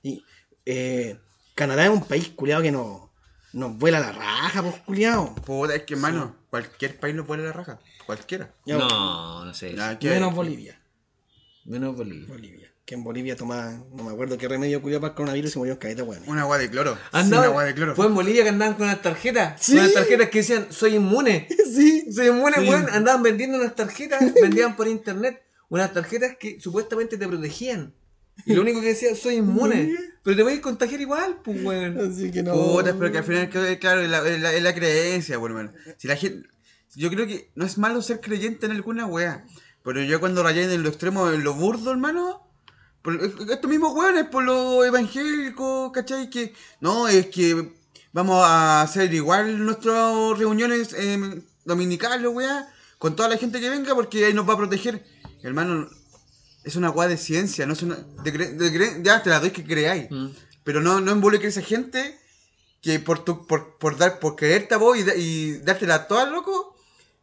Y, 0.03 0.25
eh, 0.67 1.19
Canadá 1.55 1.85
es 1.85 1.91
un 1.91 2.05
país 2.05 2.29
culiado 2.31 2.63
que 2.63 2.73
no, 2.73 3.13
nos 3.53 3.77
vuela 3.79 4.01
la 4.01 4.13
raja, 4.13 4.63
pues 4.63 4.75
culiado. 4.87 5.35
Puta, 5.37 5.75
es 5.75 5.83
que, 5.85 5.95
hermano, 5.95 6.37
cualquier 6.51 6.99
país 6.99 7.15
lo 7.15 7.25
pone 7.27 7.43
la 7.45 7.53
raja. 7.53 7.79
Cualquiera. 8.07 8.53
Ya, 8.67 8.77
No, 8.77 9.45
no 9.45 9.55
sé. 9.55 9.73
Nada 9.73 9.99
Menos 10.03 10.35
Bolivia. 10.35 10.81
Menos 11.65 11.97
Bolivia. 11.97 12.27
Bolivia. 12.29 12.71
Que 12.85 12.95
en 12.97 13.03
Bolivia 13.05 13.35
toma, 13.35 13.83
no 13.95 14.05
me 14.05 14.13
acuerdo 14.13 14.37
qué 14.37 14.47
remedio 14.47 14.83
culiado 14.83 15.01
para 15.01 15.13
el 15.13 15.17
coronavirus 15.17 15.49
y 15.49 15.53
se 15.55 15.59
murió 15.59 15.73
en 15.73 15.79
caeta, 15.79 16.03
weón. 16.05 16.23
Una 16.27 16.43
agua 16.43 16.59
de 16.59 16.69
cloro. 16.69 16.99
Andaba- 17.13 17.43
Una 17.45 17.51
agua 17.51 17.65
de 17.65 17.75
cloro. 17.75 17.95
Fue 17.95 18.07
en 18.07 18.15
Bolivia 18.15 18.43
que 18.43 18.51
andaban 18.51 18.75
con 18.75 18.85
unas 18.85 19.01
tarjetas. 19.01 19.63
Sí. 19.63 19.73
Con 19.73 19.81
unas 19.85 19.95
tarjetas 19.95 20.29
que 20.29 20.39
decían, 20.39 20.67
soy 20.71 20.97
inmune. 20.97 21.49
Sí. 21.75 22.13
Soy 22.13 22.27
inmune, 22.29 22.59
weón. 22.69 22.89
Andaban 22.91 23.23
vendiendo 23.23 23.57
unas 23.59 23.75
tarjetas, 23.75 24.21
vendían 24.43 24.77
por 24.77 24.87
internet. 24.87 25.43
Unas 25.69 25.93
tarjetas 25.93 26.37
que 26.39 26.61
supuestamente 26.61 27.17
te 27.17 27.27
protegían. 27.27 27.95
Y 28.47 28.55
lo 28.55 28.63
único 28.63 28.81
que 28.81 28.89
decía, 28.89 29.15
soy 29.15 29.37
inmune. 29.37 29.95
Pero 30.23 30.37
te 30.37 30.43
voy 30.43 30.55
a 30.55 30.61
contagiar 30.61 31.01
igual, 31.01 31.41
pues, 31.45 31.63
weón. 31.63 31.99
Así 31.99 32.31
que 32.31 32.43
no. 32.43 32.53
Puta, 32.55 32.95
pero 32.99 33.13
que 33.13 33.19
al 33.19 33.25
final, 33.25 33.79
claro, 33.79 34.01
es 34.01 34.11
la, 34.11 34.27
es 34.29 34.41
la, 34.41 34.53
es 34.53 34.63
la 34.63 34.75
creencia, 34.75 35.39
por 35.39 35.51
hermano. 35.51 35.73
Si 35.99 36.09
la 36.09 36.17
gente. 36.17 36.49
Yo 36.97 37.11
creo 37.11 37.27
que 37.27 37.51
no 37.57 37.65
es 37.65 37.77
malo 37.77 38.01
ser 38.03 38.21
creyente 38.21 38.67
en 38.67 38.73
alguna 38.73 39.07
wea. 39.07 39.45
Pero 39.83 40.03
yo 40.03 40.21
cuando 40.21 40.43
rayé 40.43 40.73
en 40.73 40.83
lo 40.83 40.89
extremo, 40.89 41.31
en 41.31 41.45
lo 41.45 41.55
burdo, 41.55 41.91
hermano. 41.91 42.49
Por, 43.03 43.23
estos 43.23 43.69
mismos 43.69 43.95
weones, 43.95 44.25
por 44.29 44.43
lo 44.43 44.85
evangélico, 44.85 45.93
¿cachai? 45.93 46.31
Que. 46.31 46.55
No, 46.81 47.07
es 47.07 47.27
que 47.27 47.73
vamos 48.13 48.43
a 48.47 48.81
hacer 48.81 49.13
igual 49.13 49.63
nuestras 49.65 50.39
reuniones 50.39 50.95
eh, 50.95 51.43
dominicales, 51.65 52.31
wea. 52.33 52.69
Con 52.99 53.15
toda 53.17 53.29
la 53.29 53.37
gente 53.37 53.61
que 53.61 53.69
venga, 53.69 53.95
porque 53.95 54.25
ahí 54.25 54.33
nos 54.33 54.49
va 54.49 54.55
a 54.55 54.57
proteger. 54.57 55.05
Hermano, 55.45 55.89
es 56.65 56.75
una 56.75 56.91
wea 56.91 57.07
de 57.07 57.19
ciencia, 57.19 57.67
no 57.67 57.75
es 57.75 57.83
una. 57.83 57.97
de 57.97 58.33
de 58.33 59.03
ya 59.03 59.23
te 59.23 59.29
la 59.29 59.41
doy 59.41 59.51
que 59.51 59.63
creáis. 59.63 60.11
Mm. 60.11 60.29
Pero 60.65 60.81
no, 60.81 61.01
no 61.03 61.13
involucres 61.13 61.57
a 61.57 61.61
esa 61.61 61.69
gente 61.69 62.19
que 62.81 62.99
por 62.99 63.25
tu, 63.25 63.47
por, 63.47 63.77
por 63.77 63.99
dar, 63.99 64.19
por 64.21 64.37
creerte 64.37 64.75
a 64.75 64.79
vos 64.79 64.97
y, 64.97 65.03
y 65.21 65.59
dártela 65.59 65.95
a 65.97 66.09
todas, 66.09 66.31
loco, 66.31 66.74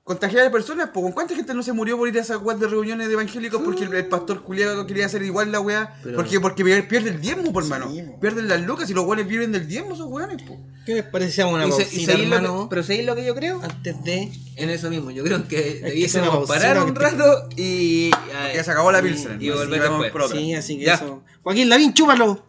contagiar 0.04 0.46
a 0.48 0.52
personas, 0.52 0.90
pues, 0.94 1.04
¿con 1.04 1.12
cuánta 1.14 1.36
gente 1.36 1.54
no 1.54 1.64
se 1.64 1.74
murió 1.74 1.98
por 1.98 2.08
ir 2.08 2.18
a 2.18 2.22
esas 2.22 2.38
weas 2.42 2.60
de 2.60 2.68
reuniones 2.68 3.08
de 3.08 3.14
evangélicos 3.14 3.62
porque 3.62 3.84
el, 3.84 3.94
el 3.94 4.08
pastor 4.08 4.42
culiado 4.44 4.86
quería 4.88 5.06
hacer 5.06 5.22
igual 5.24 5.52
la 5.52 5.60
wea? 5.60 6.00
Pero- 6.04 6.16
porque, 6.18 6.40
porque 6.40 6.64
pierde 6.84 7.10
el 7.12 7.22
diezmo, 7.22 7.54
por 7.54 7.64
hermano. 7.64 7.92
Pierden 8.20 8.48
las 8.48 8.62
lucas 8.62 8.90
y 8.90 8.94
los 8.94 9.06
weones 9.06 9.28
viven 9.28 9.52
del 9.52 9.68
diezmo, 9.68 9.94
esos 9.94 10.08
weones, 10.08 10.42
pues. 10.46 10.60
¿Qué 10.86 10.96
les 10.96 11.04
parecía 11.06 11.46
una 11.46 11.66
Y 11.66 11.68
y 11.68 11.70
pausita, 11.72 11.90
seguís 11.92 12.08
lo 12.10 12.16
que- 12.16 12.24
hermano? 12.36 12.68
pero 12.70 12.82
¿sabéis 12.84 13.06
lo 13.06 13.16
que 13.16 13.24
yo 13.24 13.36
creo? 13.36 13.62
Antes 13.62 14.04
de... 14.04 14.32
En 14.56 14.70
eso 14.72 14.90
mismo, 14.90 15.12
yo 15.12 15.24
creo 15.24 15.48
que 15.48 15.80
debiésemos 15.84 16.48
parar 16.48 16.84
un 16.84 16.96
rato 16.96 17.48
y. 17.56 18.10
Ya 18.54 18.64
se 18.64 18.72
acabó 18.72 18.92
la 18.92 19.02
Pilsen. 19.02 19.42
Y 19.42 19.50
volver 19.52 19.80
Así 19.82 19.90
vamos 19.90 20.04
después. 20.04 20.32
Sí, 20.32 20.54
así 20.56 20.78
que 20.80 20.86
Ya. 20.86 20.96
eso. 20.96 21.24
Joaquín 21.44 21.70
Lavín, 21.70 21.94
chúpalo. 21.94 22.44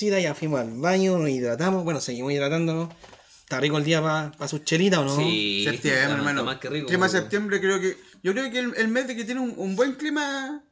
Pausita, 0.00 0.18
ya 0.20 0.34
fuimos 0.34 0.60
al 0.60 0.70
baño, 0.80 1.18
nos 1.18 1.28
hidratamos, 1.28 1.84
bueno, 1.84 2.00
seguimos 2.00 2.32
hidratándonos. 2.32 2.88
¿Está 3.42 3.60
rico 3.60 3.76
el 3.78 3.84
día 3.84 4.00
para 4.00 4.48
sus 4.48 4.64
chelitas 4.64 5.00
o 5.00 5.04
no? 5.04 5.16
Sí, 5.16 5.64
Septiembre, 5.64 6.00
está- 6.02 6.14
hermano. 6.14 6.30
está 6.40 6.42
más 6.44 6.58
que 6.58 6.68
rico. 6.70 6.86
clima 6.86 7.08
septiembre 7.08 7.60
creo 7.60 7.80
que... 7.80 7.96
Yo 8.22 8.32
creo 8.32 8.50
que 8.50 8.58
el, 8.60 8.74
el 8.76 8.88
mes 8.88 9.08
de 9.08 9.16
que 9.16 9.24
tiene 9.24 9.40
un, 9.40 9.52
un 9.56 9.76
buen 9.76 9.94
clima 9.96 10.62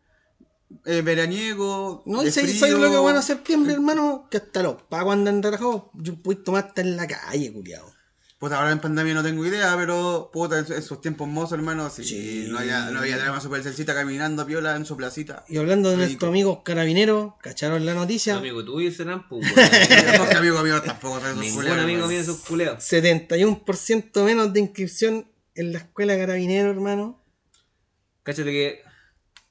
eh, 0.87 1.03
veraniego, 1.03 2.03
No, 2.07 2.22
y 2.22 2.31
¿sabes 2.31 2.51
frío. 2.51 2.61
sabes 2.61 2.74
lo 2.79 2.91
que 2.91 2.97
bueno 2.99 3.20
septiembre, 3.20 3.72
hermano? 3.74 4.29
Que 4.31 4.37
hasta 4.39 4.62
los 4.62 4.81
pagos 4.83 5.12
andan 5.14 5.43
relajados. 5.43 5.85
Yo 5.95 6.14
puedo 6.16 6.41
tomar 6.43 6.66
hasta 6.66 6.81
en 6.83 6.97
la 6.97 7.07
calle, 7.07 7.53
culiado. 7.53 7.93
Puta, 8.39 8.57
ahora 8.57 8.70
en 8.70 8.78
pandemia 8.78 9.14
no 9.14 9.22
tengo 9.24 9.45
idea, 9.45 9.74
pero 9.76 10.30
puta, 10.32 10.61
en 10.61 10.72
esos 10.72 11.01
tiempos 11.01 11.26
mozos, 11.26 11.59
hermano, 11.59 11.91
sí. 11.91 12.05
Sí. 12.05 12.47
No 12.49 12.59
había, 12.61 12.89
no 12.91 13.01
había 13.01 13.18
drama 13.18 13.41
super 13.41 13.61
caminando 13.86 14.47
piola 14.47 14.76
en 14.76 14.86
su 14.86 14.97
placita. 14.97 15.45
Y 15.49 15.57
hablando 15.57 15.91
de 15.91 15.97
Rico. 15.97 16.07
nuestros 16.07 16.28
amigos 16.28 16.59
carabineros, 16.64 17.32
¿cacharon 17.43 17.84
la 17.84 17.95
noticia? 17.95 18.36
Amigo 18.36 18.64
tuyo 18.64 18.93
serán, 18.93 19.26
pues, 19.28 19.45
amigo 20.36 20.62
mío 20.62 20.80
tampoco 20.80 21.18
esos 21.18 21.36
Ningún 21.36 21.66
amigo 21.66 22.07
mío 22.07 22.20
es 22.20 22.28
un 22.28 22.39
culeado. 22.39 22.76
71% 22.76 24.24
menos 24.24 24.53
de 24.53 24.61
inscripción 24.61 25.26
en 25.57 25.72
la 25.72 25.78
escuela 25.78 26.12
de 26.12 26.20
carabineros, 26.20 26.76
hermano. 26.76 27.20
Cáchate 28.22 28.53
que 28.53 28.88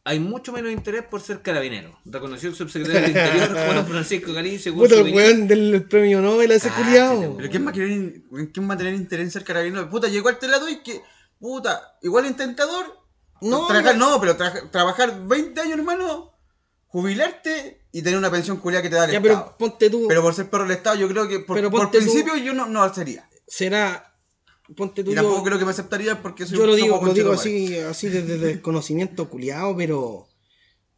hay 0.07 0.19
mucho 0.19 0.51
menos 0.53 0.71
interés 0.71 1.03
por 1.03 1.21
ser 1.21 1.41
carabinero. 1.41 1.97
Reconoció 2.05 2.49
el 2.49 2.55
subsecretario 2.55 3.01
del 3.01 3.09
Interior, 3.09 3.49
Juan 3.73 3.85
Francisco 3.87 4.33
Garín, 4.33 4.59
según 4.59 4.83
Puta, 4.87 4.99
el 5.01 5.13
weón 5.13 5.47
del 5.47 5.85
premio 5.89 6.21
Nobel 6.21 6.51
a 6.51 6.55
ese 6.55 6.69
Ah, 6.69 6.75
culiado. 6.77 7.35
Pero 7.37 7.49
¿quién 7.49 7.65
va 7.65 7.69
a 7.71 7.73
querer, 7.73 8.21
quién 8.53 8.69
va 8.69 8.73
a 8.73 8.77
tener 8.77 8.93
interés 8.93 9.25
en 9.25 9.31
ser 9.31 9.43
carabinero? 9.43 9.89
Puta, 9.89 10.07
llegó 10.07 10.29
al 10.29 10.39
telado 10.39 10.69
y 10.69 10.77
que, 10.81 11.01
puta, 11.39 11.97
igual 12.01 12.25
intentador. 12.25 12.85
No, 13.41 13.67
trabajar, 13.67 13.97
no. 13.97 14.11
no, 14.11 14.19
pero 14.21 14.37
tra- 14.37 14.71
trabajar 14.71 15.27
20 15.27 15.61
años, 15.61 15.77
hermano, 15.77 16.33
jubilarte 16.87 17.85
y 17.91 18.01
tener 18.01 18.17
una 18.17 18.31
pensión 18.31 18.57
culiada 18.57 18.81
que 18.83 18.89
te 18.89 18.95
da 18.95 19.05
el 19.05 19.11
Ya, 19.11 19.17
Estado. 19.19 19.43
pero 19.45 19.57
ponte 19.57 19.89
tú. 19.89 20.05
Pero 20.07 20.21
por 20.21 20.33
ser 20.33 20.49
perro 20.49 20.63
del 20.63 20.71
Estado, 20.77 20.95
yo 20.95 21.07
creo 21.07 21.27
que 21.27 21.39
por, 21.39 21.55
Pero 21.57 21.69
por 21.69 21.81
ponte 21.81 21.99
tú- 21.99 22.05
principio 22.05 22.35
yo 22.37 22.53
no, 22.53 22.65
no 22.67 22.93
sería. 22.93 23.27
será. 23.47 24.06
Ponte 24.75 25.03
tú. 25.03 25.11
Y 25.11 25.15
yo- 25.15 25.21
tampoco 25.21 25.43
creo 25.43 25.59
que 25.59 25.65
me 25.65 25.71
aceptaría 25.71 26.21
porque 26.21 26.45
soy 26.45 26.57
Yo 26.57 26.63
un 26.63 26.69
lo 26.71 26.75
digo, 26.75 27.01
lo 27.03 27.13
digo 27.13 27.31
así, 27.33 27.77
así 27.79 28.09
desde 28.09 28.33
el 28.35 28.41
desconocimiento 28.41 29.29
culiado, 29.29 29.75
pero. 29.77 30.27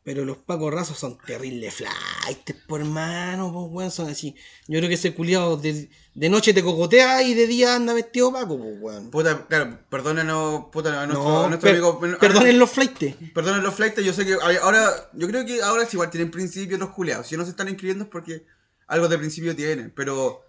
Pero 0.01 0.23
los 0.25 0.37
pacos 0.37 0.73
rasos 0.73 0.97
son 0.97 1.17
terribles 1.19 1.75
flights, 1.75 2.55
por 2.67 2.79
hermano, 2.79 3.51
pues 3.53 3.65
weón, 3.69 3.91
son 3.91 4.09
así. 4.09 4.33
Yo 4.67 4.79
creo 4.79 4.87
que 4.87 4.95
ese 4.95 5.13
culiado 5.13 5.57
de, 5.57 5.89
de 6.15 6.29
noche 6.29 6.53
te 6.53 6.63
cocotea 6.63 7.21
y 7.21 7.33
de 7.35 7.45
día 7.45 7.75
anda 7.75 7.93
vestido 7.93 8.31
paco, 8.31 8.57
pues 8.57 8.75
weón. 8.79 9.11
Puta, 9.11 9.45
claro, 9.47 9.77
perdónenos, 9.89 10.65
puta, 10.71 11.03
a 11.03 11.05
nuestro, 11.05 11.23
No, 11.29 11.43
a 11.43 11.47
nuestro 11.49 11.67
per- 11.69 11.75
amigo. 11.83 12.15
a- 12.15 12.17
perdonen 12.19 12.57
los 12.57 12.71
flights. 12.71 13.15
Perdonen 13.35 13.61
los 13.61 13.75
flights, 13.75 14.03
yo 14.03 14.13
sé 14.13 14.25
que 14.25 14.33
ahora, 14.61 14.89
yo 15.13 15.27
creo 15.27 15.45
que 15.45 15.61
ahora 15.61 15.83
sí 15.85 15.91
igual 15.97 16.09
tienen 16.09 16.31
principios 16.31 16.79
los 16.79 16.89
culeados. 16.91 17.27
Si 17.27 17.37
no 17.37 17.43
se 17.43 17.51
están 17.51 17.67
inscribiendo 17.67 18.05
es 18.05 18.09
porque 18.09 18.45
algo 18.87 19.09
de 19.09 19.17
principio 19.17 19.55
tienen, 19.55 19.91
pero. 19.95 20.41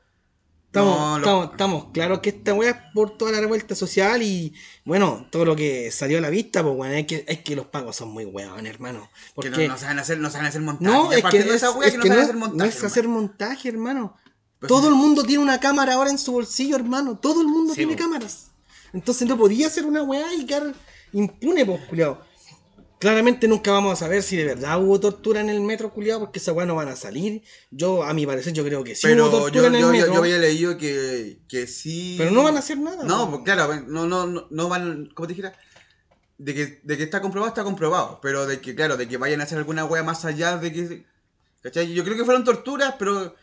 Estamos, 0.71 0.97
no, 0.97 1.19
lo- 1.19 1.25
estamos, 1.27 1.51
estamos 1.51 1.85
claros 1.93 2.21
que 2.21 2.29
esta 2.29 2.55
weá 2.55 2.71
es 2.71 2.77
por 2.95 3.17
toda 3.19 3.33
la 3.33 3.41
revuelta 3.41 3.75
social 3.75 4.23
y 4.23 4.55
bueno, 4.85 5.27
todo 5.33 5.45
lo 5.45 5.57
que 5.57 5.91
salió 5.91 6.19
a 6.19 6.21
la 6.21 6.31
vista, 6.31 6.63
pues 6.63 6.77
bueno, 6.77 6.95
es 6.95 7.07
que, 7.09 7.25
es 7.27 7.41
que 7.41 7.57
los 7.57 7.67
pagos 7.67 7.97
son 7.97 8.11
muy 8.11 8.25
weón, 8.25 8.67
hermano. 8.69 9.11
que 9.13 9.33
Porque 9.35 9.51
no, 9.51 9.75
no 9.75 9.79
saben 9.79 9.99
hacer, 9.99 10.19
no 10.19 10.31
saben 10.31 10.47
hacer 10.47 10.61
montaje. 10.61 10.89
No, 10.93 11.11
es 11.13 11.25
que, 11.25 11.41
de 11.43 11.49
es, 11.49 11.55
esa 11.57 11.73
wea 11.73 11.89
es 11.89 11.93
que 11.95 11.99
no 11.99 12.03
que 12.05 12.09
saben 12.11 12.19
no, 12.21 12.25
hacer 12.25 12.35
no 12.37 12.47
montaje. 12.47 12.71
es 12.71 12.85
hacer 12.85 13.09
montaje, 13.09 13.69
hermano. 13.69 14.15
Pues 14.61 14.69
todo 14.69 14.83
sí. 14.83 14.89
el 14.89 14.95
mundo 14.95 15.25
tiene 15.25 15.43
una 15.43 15.59
cámara 15.59 15.95
ahora 15.95 16.11
en 16.11 16.19
su 16.19 16.31
bolsillo, 16.31 16.77
hermano. 16.77 17.19
Todo 17.19 17.41
el 17.41 17.49
mundo 17.49 17.73
Sí, 17.75 17.79
tiene 17.79 17.97
cámaras. 17.97 18.53
Entonces 18.93 19.27
no 19.27 19.37
podía 19.37 19.67
hacer 19.67 19.85
una 19.87 20.03
weá 20.05 20.33
y 20.35 20.47
quedar 20.47 20.73
impune, 21.13 21.67
pues, 21.67 21.81
culiao. 21.87 22.21
Claramente 23.01 23.49
nunca 23.49 23.73
vamos 23.73 23.95
a 23.95 23.97
saber 23.97 24.23
si 24.23 24.37
de 24.37 24.45
verdad 24.45 24.79
hubo 24.79 25.01
tortura 25.01 25.41
en 25.41 25.49
el 25.49 25.63
metro, 25.63 25.91
culiao, 25.91 26.21
porque 26.21 26.39
esa 26.39 26.53
weá 26.53 26.67
no 26.67 26.75
van 26.75 26.89
a 26.89 26.97
salir. 26.97 27.43
Yo, 27.71 28.03
a 28.03 28.13
mi 28.13 28.27
parecer, 28.27 28.53
yo 28.53 28.63
creo 28.63 28.85
que 28.85 28.95
sí 28.95 29.07
hubo 29.07 29.15
Pero 29.15 29.31
tortura 29.31 29.63
yo, 29.63 29.67
en 29.69 29.75
el 29.75 29.81
yo, 29.81 29.87
yo, 29.87 29.93
metro. 29.93 30.13
yo 30.13 30.21
había 30.21 30.37
leído 30.37 30.77
que, 30.77 31.39
que 31.49 31.67
sí. 31.67 32.17
Pero 32.19 32.31
no 32.31 32.43
van 32.43 32.57
a 32.57 32.59
hacer 32.59 32.79
nada, 32.79 33.03
No, 33.05 33.31
pues 33.31 33.43
claro, 33.43 33.75
no, 33.87 34.07
no, 34.07 34.27
no, 34.27 34.47
no 34.51 34.69
van. 34.69 35.11
¿Cómo 35.15 35.27
te 35.27 35.33
dijera? 35.33 35.55
De 36.37 36.55
que, 36.55 36.81
de 36.85 36.97
que 36.99 37.05
está 37.05 37.23
comprobado, 37.23 37.49
está 37.49 37.65
comprobado. 37.65 38.19
Pero 38.21 38.47
de 38.47 38.61
que, 38.61 38.75
claro, 38.75 38.99
de 38.99 39.09
que 39.09 39.17
vayan 39.17 39.41
a 39.41 39.45
hacer 39.45 39.57
alguna 39.57 39.87
wea 39.87 40.03
más 40.03 40.27
allá 40.27 40.59
de 40.59 40.71
que. 40.71 41.05
¿Cachai? 41.63 41.93
Yo 41.95 42.05
creo 42.05 42.19
que 42.19 42.25
fueron 42.27 42.45
torturas, 42.45 42.97
pero. 42.99 43.35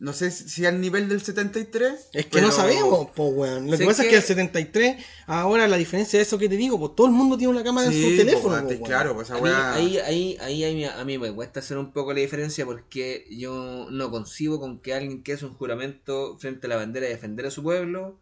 No 0.00 0.12
sé 0.12 0.30
si 0.32 0.66
al 0.66 0.80
nivel 0.80 1.08
del 1.08 1.22
73. 1.22 2.08
Es 2.12 2.24
que 2.24 2.30
pero- 2.32 2.48
no 2.48 2.52
sabemos, 2.52 3.08
pues, 3.14 3.32
weón. 3.32 3.70
Lo 3.70 3.78
que 3.78 3.86
pasa 3.86 4.02
es 4.02 4.06
que- 4.08 4.10
que 4.10 4.16
el 4.18 4.22
73, 4.22 5.04
ahora 5.26 5.68
la 5.68 5.76
diferencia 5.76 6.18
de 6.18 6.24
eso 6.24 6.36
que 6.36 6.48
te 6.48 6.56
digo, 6.56 6.78
pues 6.78 6.94
todo 6.96 7.06
el 7.06 7.12
mundo 7.12 7.38
tiene 7.38 7.52
una 7.52 7.62
cámara 7.62 7.90
Sí, 7.90 8.04
en 8.04 8.10
su 8.10 8.16
teléfono, 8.16 8.60
po, 8.60 8.68
weón. 8.68 8.82
claro, 8.82 9.14
pues 9.14 9.28
esa 9.28 9.36
A 9.36 9.40
mí, 9.40 9.44
wea. 9.44 9.74
ahí, 9.74 9.98
ahí, 9.98 10.36
ahí, 10.40 10.64
ahí 10.64 10.84
a 10.84 11.04
mí 11.04 11.16
me 11.16 11.32
cuesta 11.32 11.60
hacer 11.60 11.78
un 11.78 11.92
poco 11.92 12.12
la 12.12 12.20
diferencia 12.20 12.66
porque 12.66 13.24
yo 13.30 13.86
no 13.90 14.10
concibo 14.10 14.58
con 14.60 14.80
que 14.80 14.94
alguien 14.94 15.22
que 15.22 15.34
hace 15.34 15.46
un 15.46 15.54
juramento 15.54 16.36
frente 16.38 16.66
a 16.66 16.70
la 16.70 16.76
bandera 16.76 17.06
de 17.06 17.12
defender 17.12 17.46
a 17.46 17.50
su 17.52 17.62
pueblo 17.62 18.18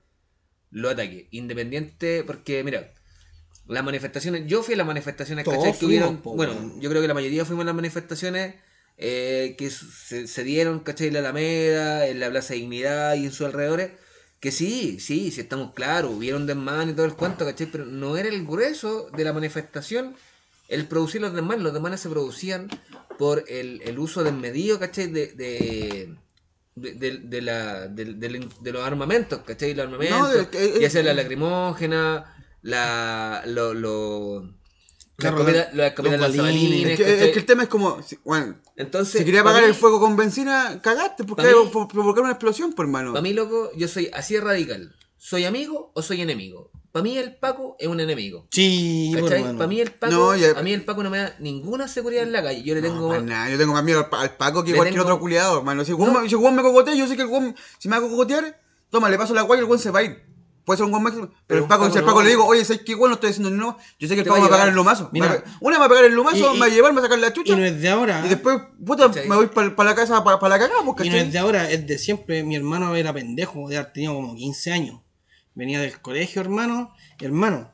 lo 0.71 0.91
ataque. 0.91 1.29
Independiente, 1.31 2.23
porque 2.25 2.63
mira, 2.65 2.93
las 3.67 3.83
manifestaciones, 3.83 4.47
yo 4.47 4.63
fui 4.63 4.75
a 4.75 4.77
las 4.77 4.87
manifestaciones, 4.87 5.45
Todos 5.45 5.59
¿cachai? 5.59 5.79
Que 5.79 5.87
hubieron- 5.87 6.19
po, 6.19 6.35
bueno, 6.37 6.53
yo 6.81 6.91
creo 6.91 7.01
que 7.01 7.09
la 7.09 7.15
mayoría 7.15 7.45
fuimos 7.45 7.63
a 7.63 7.67
las 7.67 7.75
manifestaciones 7.75 8.55
eh, 8.97 9.55
que 9.59 9.71
se, 9.71 10.27
se 10.27 10.45
dieron, 10.45 10.81
¿cachai? 10.81 11.09
En 11.09 11.15
la 11.15 11.21
Alameda, 11.21 12.07
en 12.09 12.21
la 12.21 12.31
Plaza 12.31 12.55
Dignidad 12.55 13.15
y 13.15 13.25
en 13.27 13.33
sus 13.33 13.47
alrededores. 13.47 13.93
Que 14.41 14.51
sí, 14.53 14.99
sí, 15.01 15.31
sí 15.31 15.41
estamos 15.41 15.73
claros, 15.75 16.11
hubieron 16.13 16.47
desmanes 16.47 16.95
y 16.95 16.97
todo 16.97 17.07
el 17.07 17.17
cuento, 17.17 17.45
¿cachai? 17.45 17.69
Pero 17.71 17.87
no 17.87 18.17
era 18.17 18.29
el 18.29 18.45
grueso 18.47 19.09
de 19.11 19.25
la 19.25 19.33
manifestación 19.33 20.17
el 20.69 20.87
producir 20.89 21.21
los 21.21 21.33
desmanes. 21.35 21.63
Los 21.63 21.73
desmanes 21.73 22.01
se 22.01 22.09
producían 22.09 22.73
por 23.17 23.45
el, 23.49 23.83
el 23.83 23.99
uso 23.99 24.25
desmedido, 24.25 24.79
¿cachai? 24.81 25.07
De, 25.09 25.29
de, 25.29 26.17
de, 26.75 27.19
de- 27.19 27.43
la, 27.43 27.87
de, 27.89 28.73
los 28.73 28.83
armamentos, 28.85 29.43
¿cachai? 29.43 29.75
Los 29.75 29.87
armamentos, 29.87 30.47
No, 30.47 30.51
que- 30.51 30.81
ya 30.81 30.91
sea 30.91 31.03
la 31.03 31.15
lacrimógena, 31.15 32.35
la, 32.63 33.43
lo, 33.47 33.75
lo, 33.75 34.55
la 35.23 35.35
comida, 35.35 35.71
la 35.73 35.95
comida 35.95 36.17
los 36.17 36.37
balines. 36.37 37.01
Es 37.01 37.23
es 37.23 37.33
que 37.33 37.39
el 37.39 37.47
tema 37.47 37.63
es 37.65 37.69
como. 37.69 38.03
si- 38.03 38.19
bueno, 38.25 38.57
Entonces, 38.77 39.19
si 39.21 39.25
quería 39.25 39.43
pa' 39.43 39.51
apagar 39.51 39.69
el 39.69 39.75
fuego 39.75 40.01
con 40.01 40.17
benzina, 40.17 40.81
cagaste, 40.83 41.25
porque 41.25 41.43
mí- 41.45 41.71
provocar 41.91 42.23
una 42.25 42.33
explosión, 42.33 42.73
por 42.73 42.87
hermano. 42.87 43.13
Para 43.13 43.23
mí, 43.23 43.33
loco, 43.33 43.71
yo 43.77 43.89
soy 43.89 44.11
así 44.13 44.35
de 44.35 44.41
radical. 44.41 44.95
¿Soy 45.19 45.45
amigo 45.45 45.93
o 45.95 46.03
soy 46.03 46.21
enemigo? 46.21 46.71
Para 46.91 47.05
mí 47.05 47.17
el 47.17 47.35
Paco 47.37 47.77
es 47.79 47.87
un 47.89 48.01
enemigo. 48.01 48.49
Sí, 48.51 49.15
pues. 49.19 49.33
Para 49.55 49.67
mí 49.67 49.81
el 49.81 49.93
Paco, 49.93 50.13
No, 50.13 50.37
ya- 50.37 50.59
a 50.59 50.63
mí 50.63 50.73
el 50.73 50.85
Paco 50.85 51.03
no 51.03 51.09
me 51.11 51.19
da 51.19 51.37
ninguna 51.39 51.89
seguridad 51.89 52.23
en 52.25 52.33
la 52.33 52.43
calle. 52.43 52.63
Yo 52.63 52.75
le 52.75 52.83
No, 52.83 52.89
tengo 52.89 53.09
para 53.09 53.23
nada, 53.23 53.49
yo 53.51 53.57
tengo 53.57 53.73
más 53.73 53.85
miedo 53.85 54.01
al, 54.01 54.09
pa- 54.11 54.21
al 54.23 54.37
Paco 54.37 54.63
que 54.65 54.73
Le 54.73 54.77
cualquier 54.77 55.01
tengo- 55.01 55.05
otro 55.15 55.21
culiado, 55.21 55.59
hermano. 55.59 55.85
Si 55.85 55.93
el 55.93 55.97
weón 55.97 56.23
me- 56.23 56.29
si 56.29 56.37
me 56.37 56.63
cogotea, 56.63 56.95
yo 56.95 57.07
sé 57.07 57.17
que 57.17 57.23
el 57.23 57.29
weón, 57.29 57.55
si 57.79 57.89
me 57.89 57.99
va 57.99 58.05
a 58.05 58.09
cogotear, 58.11 58.61
toma, 58.91 59.09
le 59.09 59.17
paso 59.17 59.33
la 59.33 59.43
guaya 59.43 59.63
y 59.63 59.65
el 59.65 59.71
weón 59.71 59.81
se 59.81 59.91
va 59.91 60.01
a 60.01 60.03
ir. 60.03 60.23
Puede 60.65 60.77
ser 60.79 60.87
un 60.87 60.93
weón 60.93 61.03
máximo. 61.03 61.29
Pero, 61.47 61.63
el 61.63 61.67
Paco, 61.69 61.91
si 61.91 61.99
al. 61.99 62.05
Paco 62.05 62.23
le 62.23 62.29
digo, 62.31 62.45
oye, 62.47 62.65
¿sabes 62.65 62.83
qué 62.87 62.95
weón 62.95 63.11
no 63.11 63.15
estoy 63.15 63.31
haciendo 63.31 63.51
ni 63.51 63.57
no? 63.57 63.77
Yo 63.99 64.07
sé 64.09 64.15
que 64.15 64.21
el 64.21 64.27
Paco 64.27 64.41
va 64.43 64.47
a 64.47 64.51
pagar 64.51 64.69
el 64.69 64.75
lomazo. 64.75 65.09
Mira. 65.13 65.29
Me 65.29 65.35
va 65.37 65.41
a- 65.41 65.59
una 65.61 65.77
me 65.77 65.81
va 65.81 65.87
a 65.87 65.89
pagar 65.89 66.05
el 66.05 66.13
lomazo, 66.15 66.55
me 66.55 66.61
va 66.61 66.67
a 66.67 66.69
llevar, 66.69 66.93
me 66.93 67.01
va 67.01 67.07
a 67.07 67.09
sacar 67.09 67.19
la 67.19 67.33
chucha. 67.33 67.53
Y 67.53 67.57
no 67.57 67.65
es 67.65 67.81
de 67.81 67.89
ahora. 67.89 68.23
Y 68.25 68.29
después, 68.29 68.59
puta, 68.87 69.09
¿Cachai? 69.09 69.29
me 69.29 69.35
voy 69.37 69.47
para 69.49 69.73
la 69.91 69.95
casa 69.97 70.23
para 70.23 70.37
la 70.49 70.59
cagada, 70.59 70.83
pues, 70.85 71.07
Y 71.07 71.09
no 71.11 71.15
¿cachai? 71.15 71.19
es 71.27 71.33
de 71.33 71.39
ahora, 71.39 71.71
es 71.71 71.87
de 71.87 71.99
siempre. 71.99 72.45
Mi 72.45 72.55
hermano 72.57 72.95
era 72.95 73.13
pendejo, 73.13 73.69
de 73.69 73.79
haber 73.79 73.93
tenido 73.93 74.15
como 74.15 74.35
15 74.37 74.71
años. 74.73 75.01
Venía 75.55 75.81
del 75.81 76.01
colegio, 76.01 76.41
hermano. 76.41 76.95
Hermano, 77.21 77.71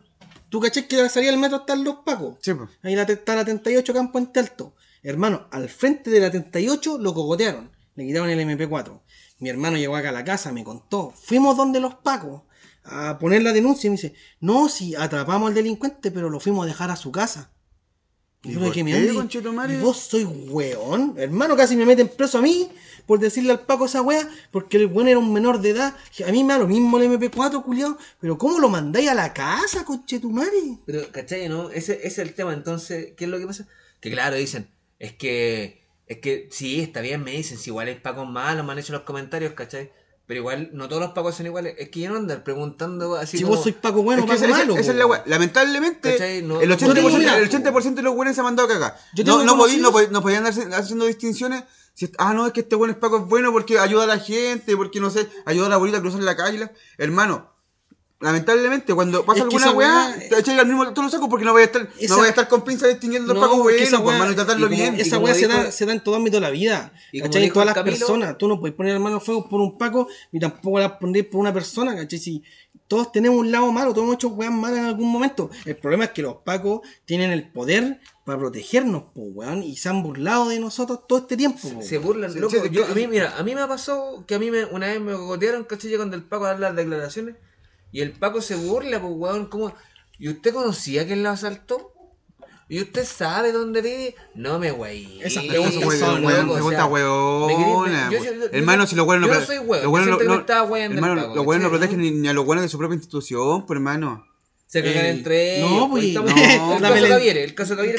¿tú 0.49 0.59
caché 0.61 0.89
que 0.89 1.09
salía 1.11 1.31
del 1.31 1.39
metro 1.39 1.59
están 1.59 1.85
los 1.85 1.97
pacos? 2.07 2.37
Sí, 2.41 2.55
pues. 2.55 2.71
Ahí 2.83 2.97
la, 2.97 3.03
está 3.03 3.37
la 3.37 3.45
38 3.45 3.93
Campo 3.93 4.19
Ente 4.19 4.41
Alto. 4.41 4.75
Hermano, 5.03 5.47
al 5.53 5.69
frente 5.69 6.11
de 6.11 6.21
la 6.21 6.31
38 6.31 6.99
lo 6.99 7.13
cogotearon. 7.15 7.71
Le 7.95 8.07
quitaron 8.07 8.31
el 8.31 8.41
MP4. 8.41 9.01
Mi 9.41 9.49
hermano 9.51 9.77
llegó 9.77 9.95
acá 9.97 10.09
a 10.09 10.13
la 10.13 10.25
casa, 10.25 10.51
me 10.53 10.65
contó. 10.65 11.13
Fuimos 11.23 11.57
donde 11.57 11.79
los 11.81 11.95
pacos. 11.97 12.43
A 12.91 13.19
poner 13.19 13.43
la 13.43 13.53
denuncia 13.53 13.89
y 13.89 13.91
me 13.91 13.97
dice, 13.97 14.15
no, 14.41 14.69
si 14.69 14.95
atrapamos 14.95 15.49
al 15.49 15.55
delincuente, 15.55 16.11
pero 16.11 16.31
lo 16.31 16.41
fuimos 16.41 16.65
a 16.65 16.67
dejar 16.67 16.91
a 16.91 16.97
su 16.97 17.13
casa. 17.13 17.51
¿Y 18.45 18.53
yo 18.53 18.71
que 18.71 18.85
me? 18.85 18.91
¿y 18.93 19.77
vos 19.81 19.99
soy 19.99 20.25
weón? 20.25 21.15
Hermano, 21.17 21.57
casi 21.57 21.77
me 21.77 21.85
meten 21.85 22.09
preso 22.09 22.39
a 22.39 22.43
mí 22.43 22.71
por 23.05 23.19
decirle 23.19 23.53
al 23.53 23.61
Paco 23.61 23.87
esa 23.87 24.03
wea, 24.03 24.29
porque 24.53 24.77
el 24.77 24.87
weón 24.87 25.09
era 25.09 25.19
un 25.19 25.33
menor 25.33 25.61
de 25.61 25.71
edad. 25.71 25.97
A 26.27 26.31
mí 26.31 26.45
me 26.45 26.53
da 26.53 26.59
lo 26.59 26.69
mismo 26.69 26.99
el 26.99 27.11
MP4, 27.11 27.65
culiao, 27.65 27.97
pero 28.21 28.37
¿cómo 28.37 28.61
lo 28.61 28.69
mandáis 28.69 29.09
a 29.09 29.15
la 29.15 29.33
casa, 29.33 29.85
conchetumare? 29.85 30.79
Pero, 30.85 31.11
¿cachai? 31.11 31.49
¿No? 31.49 31.71
Ese, 31.71 31.95
ese 31.95 32.07
es 32.07 32.19
el 32.19 32.35
tema. 32.35 32.53
Entonces, 32.53 33.15
¿qué 33.17 33.25
es 33.25 33.31
lo 33.31 33.39
que 33.39 33.47
pasa? 33.47 33.67
Que 34.01 34.11
claro, 34.11 34.37
dicen, 34.37 34.69
es 34.99 35.15
que, 35.15 35.83
es 36.07 36.19
que 36.19 36.49
sí, 36.53 36.81
está 36.81 37.01
bien, 37.01 37.25
me 37.25 37.33
dicen, 37.33 37.59
si 37.59 37.71
igual 37.71 37.89
hay 37.89 37.97
pacos 37.97 38.29
malos, 38.29 38.65
me 38.65 38.73
han 38.73 38.79
hecho 38.79 38.93
los 38.93 39.03
comentarios, 39.03 39.55
¿cachai? 39.55 39.91
Pero 40.29 40.41
igual, 40.41 40.69
no 40.75 40.89
todos 40.89 41.01
los 41.03 41.13
pacos 41.13 41.35
son 41.35 41.47
iguales. 41.47 41.75
Es 41.79 41.89
que 41.89 42.01
yo 42.01 42.11
no 42.11 42.17
andar 42.17 42.45
preguntando 42.45 43.17
así 43.17 43.39
Si 43.39 43.45
como... 43.45 43.57
vos 43.57 43.65
sois 43.65 43.75
Paco 43.75 44.03
bueno, 44.03 44.23
Es 44.23 44.27
que 44.31 44.35
Paco 44.37 44.45
esa, 44.47 44.59
malo. 44.59 44.77
esa 44.77 44.91
es 44.93 44.97
la 44.99 45.07
weá. 45.07 45.23
Lamentablemente. 45.27 46.43
No- 46.43 46.61
el, 46.61 46.69
no 46.69 46.77
80%, 46.77 46.95
tengo 46.95 47.11
idea, 47.11 47.39
el 47.39 47.49
po. 47.49 47.57
80% 47.57 47.95
de 47.95 48.03
los 48.03 48.15
buenos 48.15 48.35
se 48.35 48.41
han 48.43 48.45
mandado 48.45 48.69
a 48.69 48.73
cagar. 48.73 48.97
Yo 49.15 49.25
No, 49.25 49.43
no, 49.43 49.57
podí- 49.57 49.79
no, 49.81 49.91
podí- 49.91 50.11
no 50.11 50.21
podían 50.23 50.47
andar 50.47 50.81
haciendo 50.81 51.07
distinciones. 51.07 51.65
Si, 51.95 52.13
ah, 52.19 52.33
no, 52.35 52.47
es 52.47 52.53
que 52.53 52.61
este 52.61 52.77
buen 52.77 52.95
Paco 52.95 53.17
es 53.19 53.25
bueno 53.25 53.51
porque 53.53 53.79
ayuda 53.79 54.05
a 54.05 54.07
la 54.07 54.19
gente, 54.19 54.77
porque 54.77 55.01
no 55.01 55.11
sé, 55.11 55.27
ayuda 55.47 55.67
a 55.67 55.69
la 55.71 55.75
abuelita 55.77 55.99
a 55.99 56.01
cruzar 56.03 56.23
la 56.23 56.37
calle. 56.37 56.71
Hermano, 56.99 57.51
lamentablemente, 58.21 58.95
cuando 58.95 59.25
pasa 59.25 59.41
Es 59.45 59.49
que 59.49 59.57
alguna 59.57 59.71
weá, 59.73 60.17
te 60.29 60.39
echáis 60.39 60.59
al 60.59 60.67
mismo 60.67 60.85
todos 60.93 61.05
los 61.05 61.13
sacos 61.13 61.29
porque 61.29 61.45
no 61.45 61.53
voy 61.53 61.63
a 61.63 61.65
estar, 61.67 61.89
Esa- 61.99 62.15
no 62.15 62.19
voy 62.19 62.27
a 62.27 62.31
estar 62.31 62.49
con 62.49 62.63
pinza 62.65 62.87
distinguiendo 62.89 63.33
los 63.33 63.41
No, 63.43 63.49
Pacos 63.49 63.63
buenos, 63.63 63.83
esa 63.83 63.99
weá- 64.01 64.13
hermano, 64.15 64.33
y 64.33 64.35
tratarlo 64.35 64.67
y 64.67 64.71
como- 64.71 64.83
bien. 64.83 65.01
Esa 65.01 65.19
weá 65.19 65.35
se 65.35 65.47
dijo- 65.47 65.63
da, 65.63 65.71
se 65.73 65.87
da 65.87 65.93
en 65.93 66.03
todo 66.03 66.17
ámbito 66.17 66.37
de 66.37 66.41
la 66.41 66.51
vida. 66.51 66.93
Y 67.13 67.21
¿Cachai? 67.21 67.51
Todas 67.51 67.67
las 67.67 67.75
Camilo- 67.77 67.97
personas. 67.99 68.37
Tú 68.39 68.49
no 68.49 68.59
puedes 68.59 68.77
poner 68.77 68.95
la 68.95 68.99
mano 69.01 69.17
al 69.17 69.23
fuego 69.23 69.49
por 69.49 69.61
un 69.61 69.79
Paco 69.79 70.09
ni 70.33 70.41
tampoco 70.41 70.79
la 70.81 70.99
poner 70.99 71.29
por 71.31 71.41
una 71.41 71.53
persona, 71.53 71.95
¿cachai? 71.97 72.19
Si 72.19 72.43
todos 72.89 73.13
tenemos 73.13 73.39
un 73.39 73.53
lado 73.53 73.71
malo, 73.71 73.93
todos 73.93 74.05
hemos 74.05 74.15
hecho 74.17 74.29
weas 74.29 74.51
malas 74.53 74.79
en 74.81 74.85
algún 74.87 75.11
momento. 75.13 75.51
El 75.65 75.77
problema 75.77 76.05
es 76.05 76.11
que 76.11 76.23
los 76.23 76.37
Pacos 76.37 76.81
tienen 77.05 77.31
el 77.31 77.51
poder 77.53 78.01
para 78.25 78.39
protegernos, 78.39 79.05
po, 79.15 79.21
weón, 79.23 79.63
y 79.63 79.77
se 79.77 79.89
han 79.91 80.03
burlado 80.03 80.49
de 80.49 80.59
nosotros 80.59 81.07
todo 81.07 81.21
este 81.21 81.37
tiempo. 81.37 81.69
po. 81.69 81.83
Se 81.83 81.99
burlan, 81.99 82.33
Sí, 82.33 82.39
loco. 82.41 82.57
sí, 82.63 82.69
Yo- 82.71 82.85
a 82.87 82.95
mí, 82.95 83.07
mira, 83.07 83.35
a 83.39 83.43
mí 83.43 83.55
me 83.55 83.67
pasó 83.67 84.25
que 84.27 84.35
a 84.35 84.39
mí 84.39 84.51
me, 84.51 84.65
una 84.67 84.87
vez 84.89 85.01
me 85.01 85.13
cogotearon, 85.13 85.65
¿cachai? 85.65 85.95
Cuando 85.97 86.17
el 86.17 86.25
Paco 86.25 86.45
a 86.47 86.49
dar 86.49 86.61
las 86.61 86.77
declaraciones. 86.77 87.37
Y 87.93 88.01
el 88.01 88.13
Paco 88.13 88.41
se 88.41 88.55
burla, 88.57 89.01
pues, 89.01 89.13
weón, 89.17 89.47
¿cómo? 89.47 89.75
¿Y 90.19 90.29
usted 90.29 90.53
conocía 90.53 91.07
quién 91.07 91.23
lo 91.23 91.31
asaltó? 91.31 91.93
¿Y 92.71 92.83
usted 92.83 93.05
sabe 93.07 93.51
dónde 93.53 93.81
vive? 93.81 94.15
No 94.35 94.59
me 94.59 94.71
güey. 94.73 95.21
Esas 95.23 95.43
Esa 95.45 95.53
preguntas 95.53 95.99
son, 95.99 96.23
yo- 96.23 98.19
yo- 98.25 98.25
yo- 98.25 98.45
Hermano, 98.53 98.87
si 98.87 98.95
los 98.95 99.07
buenos 99.07 99.27
yo 99.27 99.33
no 99.35 99.41
no 99.41 99.47
soy 99.47 99.59
weón, 99.59 99.91
buenos 99.91 100.19
yo 100.19 100.25
no- 100.25 100.35
me 100.35 100.41
estaba 100.41 100.79
el 100.79 100.93
hermano, 100.93 101.35
los 101.35 101.45
buenos 101.47 101.65
no 101.65 101.71
protegen 101.79 102.21
ni, 102.23 102.29
a 102.29 102.35
los 102.35 102.45
buenos 102.45 102.63
de 102.63 102.69
su 102.69 102.77
propia 102.77 102.97
institución, 102.97 103.65
pues 103.65 103.77
hermano. 103.79 104.25
Se 104.67 104.83
cagan 104.83 105.07
Eh, 105.07 105.11
entre 105.11 105.57
ellos. 105.61 105.71
no, 105.71 105.89
pues, 105.89 106.05
pues, 106.15 106.37
estamos- 106.37 106.59
no, 106.59 106.77
el 106.77 106.83
la 106.83 106.89
caso 106.91 107.09
Caviere, 107.09 107.43
el 107.45 107.55
caso 107.55 107.75
Caviere. 107.75 107.95
El 107.95 107.99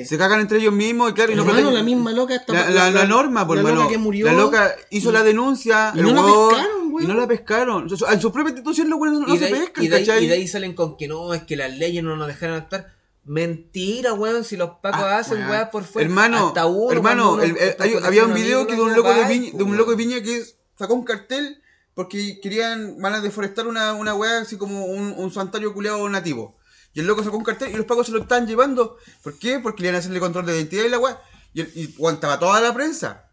caso. 0.00 0.08
Se 0.08 0.16
cagan 0.16 0.40
entre 0.40 0.56
ellos 0.58 0.72
mismos 0.72 1.10
y 1.10 1.12
claro, 1.12 1.32
y 1.32 1.34
no 1.34 1.42
Hermano, 1.42 1.68
protegen- 1.68 1.74
la 1.74 1.82
misma 1.82 2.12
loca 2.12 2.34
está 2.34 2.52
La, 2.54 2.70
la- 2.70 2.90
la 2.90 3.04
norma, 3.04 3.46
por 3.46 3.56
la 3.56 3.60
hermano. 3.60 3.82
loca 3.82 3.92
que 3.92 3.98
murió. 3.98 4.24
La 4.24 4.32
loca 4.32 4.74
hizo 4.88 5.12
la 5.12 5.22
denuncia. 5.22 5.92
y 5.94 5.98
el 5.98 6.04
no 6.06 6.12
la 6.14 6.22
huevón, 6.24 6.48
pescaron, 6.54 6.75
weón. 6.96 7.10
Y 7.10 7.12
no 7.14 7.20
la 7.20 7.26
pescaron. 7.26 7.88
En 7.90 8.20
su- 8.20 8.32
propia 8.32 8.50
institución 8.50 8.88
los 8.90 8.98
buenos 8.98 9.20
no 9.20 9.34
y, 9.34 9.38
se 9.38 9.46
ahí, 9.46 9.52
pescan, 9.52 9.84
y, 9.84 9.88
de 9.88 9.96
ahí, 9.96 10.06
¿cachai? 10.06 10.24
y 10.24 10.26
de 10.28 10.34
ahí 10.34 10.48
salen 10.48 10.74
con 10.74 10.96
que 10.96 11.08
no, 11.08 11.32
es 11.34 11.42
que 11.44 11.56
las 11.56 11.72
leyes 11.76 12.02
no 12.02 12.16
nos 12.16 12.26
dejaron 12.26 12.56
actuar. 12.56 12.94
Mentira, 13.24 14.12
weón, 14.14 14.44
si 14.44 14.56
los 14.56 14.70
pacos 14.82 15.00
Ah, 15.02 15.18
hacen 15.18 15.48
weón. 15.48 15.68
por 15.72 15.84
fuera. 15.84 16.08
Hermano, 16.08 16.48
hasta 16.48 16.66
uno, 16.66 16.92
hermano, 16.92 17.42
el- 17.42 17.56
hay- 17.78 17.94
había 18.02 18.24
un 18.24 18.34
video 18.34 18.60
amigo, 18.60 18.66
que 18.68 18.74
de 18.76 18.82
un 18.82 18.94
loco 18.94 19.12
de 19.12 19.24
Viña, 19.26 19.50
de 19.52 19.62
un 19.64 19.76
loco 19.76 19.90
de. 19.90 19.96
Viña 19.96 20.22
que 20.22 20.44
sacó 20.78 20.94
un 20.94 21.04
cartel 21.04 21.60
porque 21.94 22.40
querían, 22.40 23.00
van 23.00 23.14
a 23.14 23.20
deforestar 23.20 23.66
una, 23.66 23.94
una 23.94 24.14
weá 24.14 24.38
así 24.40 24.56
como 24.56 24.84
un, 24.84 25.12
un 25.16 25.32
santuario 25.32 25.74
culeado 25.74 26.08
nativo. 26.08 26.56
Y 26.94 27.00
el 27.00 27.06
loco 27.06 27.22
sacó 27.24 27.36
un 27.36 27.44
cartel 27.44 27.70
y 27.72 27.76
los 27.76 27.84
pacos 27.86 28.06
se 28.06 28.12
lo 28.12 28.20
estaban 28.20 28.46
llevando. 28.46 28.96
¿Por 29.22 29.38
qué? 29.38 29.58
Porque 29.58 29.82
le 29.82 29.88
iban 29.88 29.96
a 29.96 29.98
hacerle 29.98 30.20
control 30.20 30.46
de 30.46 30.56
identidad 30.56 30.84
y 30.84 30.88
la 30.88 30.98
weá. 30.98 31.20
Y 31.52 31.94
aguantaba 31.96 32.38
toda 32.38 32.60
la 32.60 32.72
prensa. 32.72 33.25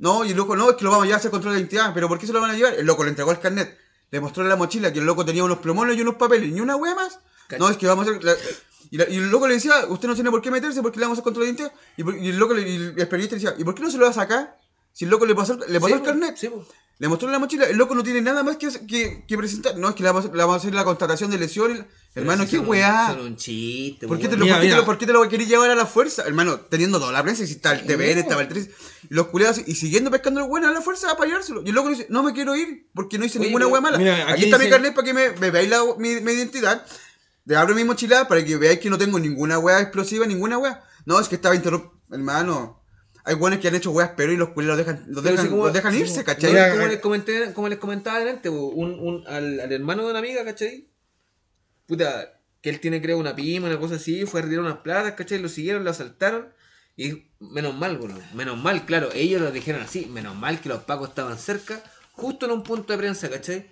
No, 0.00 0.24
y 0.24 0.30
el 0.32 0.36
loco, 0.36 0.56
no, 0.56 0.70
es 0.70 0.76
que 0.76 0.84
lo 0.84 0.90
vamos 0.90 1.04
a 1.04 1.06
llevar 1.06 1.18
a 1.18 1.20
hacer 1.20 1.30
control 1.30 1.52
de 1.54 1.60
identidad. 1.60 1.92
¿Pero 1.94 2.08
por 2.08 2.18
qué 2.18 2.26
se 2.26 2.32
lo 2.32 2.40
van 2.40 2.50
a 2.50 2.54
llevar? 2.56 2.74
El 2.74 2.86
loco 2.86 3.04
le 3.04 3.10
entregó 3.10 3.30
el 3.30 3.38
carnet. 3.38 3.78
Le 4.10 4.20
mostró 4.20 4.42
la 4.44 4.56
mochila 4.56 4.92
que 4.92 4.98
el 4.98 5.04
loco 5.06 5.24
tenía 5.24 5.44
unos 5.44 5.58
plumones 5.58 5.96
y 5.96 6.00
unos 6.02 6.16
papeles. 6.16 6.50
Ni 6.52 6.60
una 6.60 6.74
wea 6.76 6.94
más. 6.94 7.20
No, 7.58 7.68
es 7.68 7.76
que 7.76 7.86
vamos 7.86 8.06
a 8.06 8.10
hacer... 8.10 8.24
la- 8.24 8.34
y, 8.90 8.96
la- 8.96 9.08
y 9.08 9.16
el 9.18 9.30
loco 9.30 9.46
le 9.46 9.54
decía, 9.54 9.84
usted 9.88 10.08
no 10.08 10.14
tiene 10.14 10.30
por 10.30 10.40
qué 10.42 10.50
meterse 10.50 10.82
porque 10.82 10.98
le 10.98 11.04
vamos 11.04 11.18
a 11.18 11.20
hacer 11.20 11.24
control 11.24 11.44
de 11.44 11.50
identidad. 11.52 11.72
Y, 11.96 12.02
por- 12.02 12.16
y 12.16 12.28
el 12.28 12.36
loco, 12.38 12.54
le, 12.54 12.68
y 12.68 12.74
el 12.96 13.08
periodista 13.08 13.36
le 13.36 13.42
decía, 13.42 13.54
¿y 13.56 13.62
por 13.62 13.74
qué 13.74 13.82
no 13.82 13.90
se 13.90 13.98
lo 13.98 14.04
va 14.04 14.10
a 14.10 14.14
sacar? 14.14 14.58
Si 14.92 15.04
el 15.04 15.10
loco 15.10 15.26
le 15.26 15.34
pasó, 15.34 15.54
le 15.68 15.78
pasó 15.80 15.88
Sí, 15.94 16.00
el 16.00 16.02
carnet. 16.02 16.36
sí. 16.36 16.50
Le 16.98 17.08
mostró 17.08 17.30
la 17.30 17.38
mochila, 17.38 17.66
el 17.66 17.76
loco 17.76 17.94
no 17.94 18.02
tiene 18.02 18.20
nada 18.20 18.42
más 18.42 18.56
que, 18.56 18.68
que, 18.86 19.24
que 19.26 19.36
presentar. 19.38 19.76
No, 19.76 19.90
es 19.90 19.94
que 19.94 20.02
le 20.02 20.08
vamos, 20.10 20.24
a- 20.24 20.28
le 20.28 20.36
vamos 20.38 20.54
a 20.54 20.56
hacer 20.58 20.74
la 20.74 20.84
constatación 20.84 21.30
de 21.30 21.38
lesiones. 21.38 21.84
Hermano, 22.14 22.44
qué 22.44 22.56
son 22.56 22.60
un- 22.60 22.68
weá. 22.70 23.06
Son 23.14 23.20
un 23.20 23.36
chiste, 23.36 24.08
¿Por 24.08 24.18
qué, 24.18 24.24
te 24.28 24.34
weón. 24.34 24.48
lo, 24.48 24.58
Mira, 24.58 24.58
por, 24.58 24.64
qué 24.64 24.68
te 24.70 24.76
lo, 24.76 24.84
por 24.84 24.98
qué 24.98 25.06
te 25.06 25.12
lo 25.12 25.28
querías 25.28 25.48
llevar 25.48 25.70
a 25.70 25.76
la 25.76 25.86
fuerza? 25.86 26.24
Hermano, 26.26 26.58
teniendo 26.60 26.98
toda 26.98 27.12
la 27.12 27.22
prensa, 27.22 27.44
y 27.44 27.46
si 27.46 27.52
está 27.54 27.72
el 27.72 27.86
TVN, 27.86 28.18
estaba 28.20 28.42
el 28.42 28.48
3, 28.48 28.68
y 29.10 29.14
los 29.14 29.28
culiados, 29.28 29.60
y 29.64 29.74
siguiendo 29.76 30.10
pescando 30.10 30.40
los 30.40 30.48
buenos 30.48 30.70
a 30.70 30.74
la 30.74 30.80
fuerza 30.80 31.16
para 31.16 31.28
llevárselo. 31.28 31.62
Y 31.64 31.68
el 31.68 31.74
loco 31.74 31.88
dice, 31.88 32.06
no 32.10 32.22
me 32.24 32.32
quiero 32.32 32.56
ir, 32.56 32.88
porque 32.94 33.16
no 33.18 33.24
hice 33.24 33.38
Oye, 33.38 33.46
ninguna 33.46 33.68
hueá 33.68 33.80
mala. 33.80 33.96
mira, 33.98 34.22
aquí, 34.24 34.32
aquí 34.32 34.44
está 34.46 34.58
mi 34.58 34.68
carnet 34.68 34.92
para 34.94 35.04
que 35.06 35.14
me, 35.14 35.30
me 35.38 35.50
veáis 35.52 35.70
la, 35.70 35.82
mi, 35.98 36.20
mi 36.20 36.32
identidad. 36.32 36.84
Le 37.44 37.56
abro 37.56 37.74
mi 37.76 37.84
mochila 37.84 38.26
para 38.28 38.44
que 38.44 38.56
veáis 38.56 38.80
que 38.80 38.90
no 38.90 38.98
tengo 38.98 39.18
ninguna 39.20 39.58
hueá 39.60 39.80
explosiva, 39.80 40.26
ninguna 40.26 40.58
hueá. 40.58 40.82
No, 41.06 41.18
es 41.20 41.28
que 41.28 41.36
estaba 41.36 41.54
interrumpido. 41.54 41.94
Hermano, 42.10 42.82
hay 43.24 43.36
buenos 43.36 43.60
que 43.60 43.68
han 43.68 43.74
hecho 43.76 43.92
hueás, 43.92 44.10
pero 44.16 44.32
y 44.32 44.36
los 44.36 44.48
culiados 44.50 44.78
los 44.78 44.86
dejan, 44.86 45.04
los 45.08 45.22
dejan, 45.22 45.44
si 45.44 45.48
como- 45.50 45.64
los 45.66 45.72
dejan 45.72 45.94
irse, 45.94 46.24
¿cachai? 46.24 46.50
Como, 46.72 46.86
eh, 46.86 46.88
les 46.88 46.98
comenté, 47.00 47.52
como 47.54 47.68
les 47.68 47.78
comentaba 47.78 48.16
adelante, 48.16 48.48
un, 48.48 48.98
un, 48.98 49.24
al, 49.28 49.60
al 49.60 49.70
hermano 49.72 50.04
de 50.04 50.10
una 50.10 50.18
amiga, 50.18 50.44
¿cachai? 50.44 50.89
Puta, 51.90 52.40
que 52.62 52.70
él 52.70 52.78
tiene 52.78 53.02
creo 53.02 53.18
una 53.18 53.34
pyme, 53.34 53.66
una 53.66 53.80
cosa 53.80 53.96
así, 53.96 54.24
fue 54.24 54.38
a 54.38 54.42
retirar 54.44 54.64
unas 54.64 54.78
platas, 54.78 55.14
¿cachai? 55.14 55.40
Lo 55.40 55.48
siguieron, 55.48 55.82
lo 55.82 55.90
asaltaron. 55.90 56.54
Y 56.96 57.24
menos 57.40 57.74
mal, 57.74 57.98
bueno, 57.98 58.16
menos 58.32 58.56
mal, 58.56 58.86
claro, 58.86 59.08
ellos 59.12 59.42
lo 59.42 59.50
dijeron 59.50 59.82
así, 59.82 60.06
menos 60.06 60.36
mal 60.36 60.60
que 60.60 60.68
los 60.68 60.84
pacos 60.84 61.08
estaban 61.08 61.36
cerca, 61.36 61.82
justo 62.12 62.46
en 62.46 62.52
un 62.52 62.62
punto 62.62 62.92
de 62.92 62.98
prensa, 63.00 63.28
¿cachai? 63.28 63.68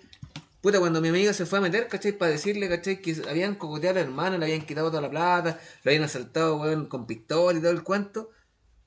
Puta, 0.59 0.79
cuando 0.79 0.99
mi 0.99 1.07
amiga 1.07 1.31
se 1.31 1.45
fue 1.45 1.59
a 1.59 1.61
meter, 1.61 1.87
¿cachai? 1.87 2.11
Para 2.11 2.31
decirle, 2.31 2.67
¿cachai? 2.67 3.01
Que 3.01 3.15
habían 3.29 3.55
cocoteado 3.55 3.99
al 3.99 4.07
hermano, 4.07 4.37
le 4.37 4.43
habían 4.43 4.65
quitado 4.65 4.89
toda 4.89 5.01
la 5.01 5.09
plata, 5.09 5.57
lo 5.83 5.89
habían 5.89 6.03
asaltado, 6.03 6.89
con 6.89 7.07
pistola 7.07 7.57
y 7.57 7.61
todo 7.61 7.71
el 7.71 7.83
cuento. 7.83 8.31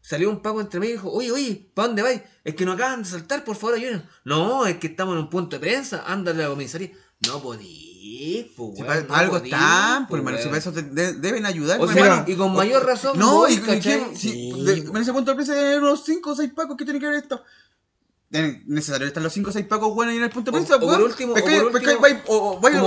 Salió 0.03 0.29
un 0.29 0.43
paco 0.43 0.61
entre 0.61 0.79
medio 0.79 0.93
y 0.93 0.97
dijo, 0.99 1.11
oye, 1.11 1.33
oye, 1.33 1.71
¿para 1.73 1.89
dónde 1.89 2.03
vais? 2.03 2.21
Es 2.45 2.55
que 2.55 2.67
nos 2.67 2.75
acaban 2.75 3.03
de 3.03 3.09
saltar, 3.09 3.45
por 3.45 3.57
favor, 3.57 3.77
ayúdenos. 3.77 4.03
No, 4.27 4.67
es 4.67 4.77
que 4.77 4.89
estamos 4.89 5.15
en 5.15 5.21
un 5.21 5.31
punto 5.31 5.57
de 5.57 5.61
prensa, 5.61 6.05
ándale 6.07 6.45
a 6.45 6.49
la 6.49 6.51
comisaría. 6.51 6.91
No 7.27 7.41
podís, 8.03 8.47
pues, 8.57 8.77
Si 8.77 8.83
pa- 8.83 9.01
no 9.01 9.15
algo 9.15 9.37
están, 9.39 10.07
pues, 10.07 10.09
por 10.11 10.19
hermano, 10.19 10.39
si 10.39 10.45
para 10.47 10.59
eso 10.59 10.73
te- 10.73 10.83
de- 10.83 11.13
deben 11.15 11.47
ayudar, 11.47 11.79
O 11.79 11.85
pues, 11.85 11.95
sea, 11.95 12.05
hermano. 12.05 12.25
y 12.27 12.35
con 12.37 12.53
mayor 12.55 12.85
razón, 12.85 13.19
No, 13.19 13.49
y, 13.49 13.55
y 13.55 13.59
¿cachai? 13.59 13.81
que- 14.11 14.17
si- 14.17 14.31
Sí. 14.53 14.63
de- 14.65 14.73
en 14.79 14.97
ese 14.97 15.13
punto 15.13 15.31
de 15.31 15.35
prensa 15.37 15.55
deben 15.55 15.69
haber 15.71 15.83
unos 15.83 16.05
5 16.05 16.31
o 16.33 16.35
6 16.37 16.51
pacos 16.55 16.77
que 16.77 16.85
tienen 16.85 17.01
que 17.01 17.09
ver 17.09 17.17
esto. 17.17 17.43
Es 18.35 18.67
necesario 18.67 19.07
estar 19.07 19.23
los 19.23 19.31
5 19.35 19.51
o 19.51 19.53
6 19.53 19.67
pacos 19.67 19.95
buenos 19.95 20.15
en 20.15 20.23
el 20.23 20.31
punto 20.31 20.51
de 20.51 20.57
prensa. 20.57 20.77
o 20.77 20.81
por 20.81 21.03
último- 21.03 21.35
que- 21.35 21.43
que 21.45 21.57
el, 21.59 21.65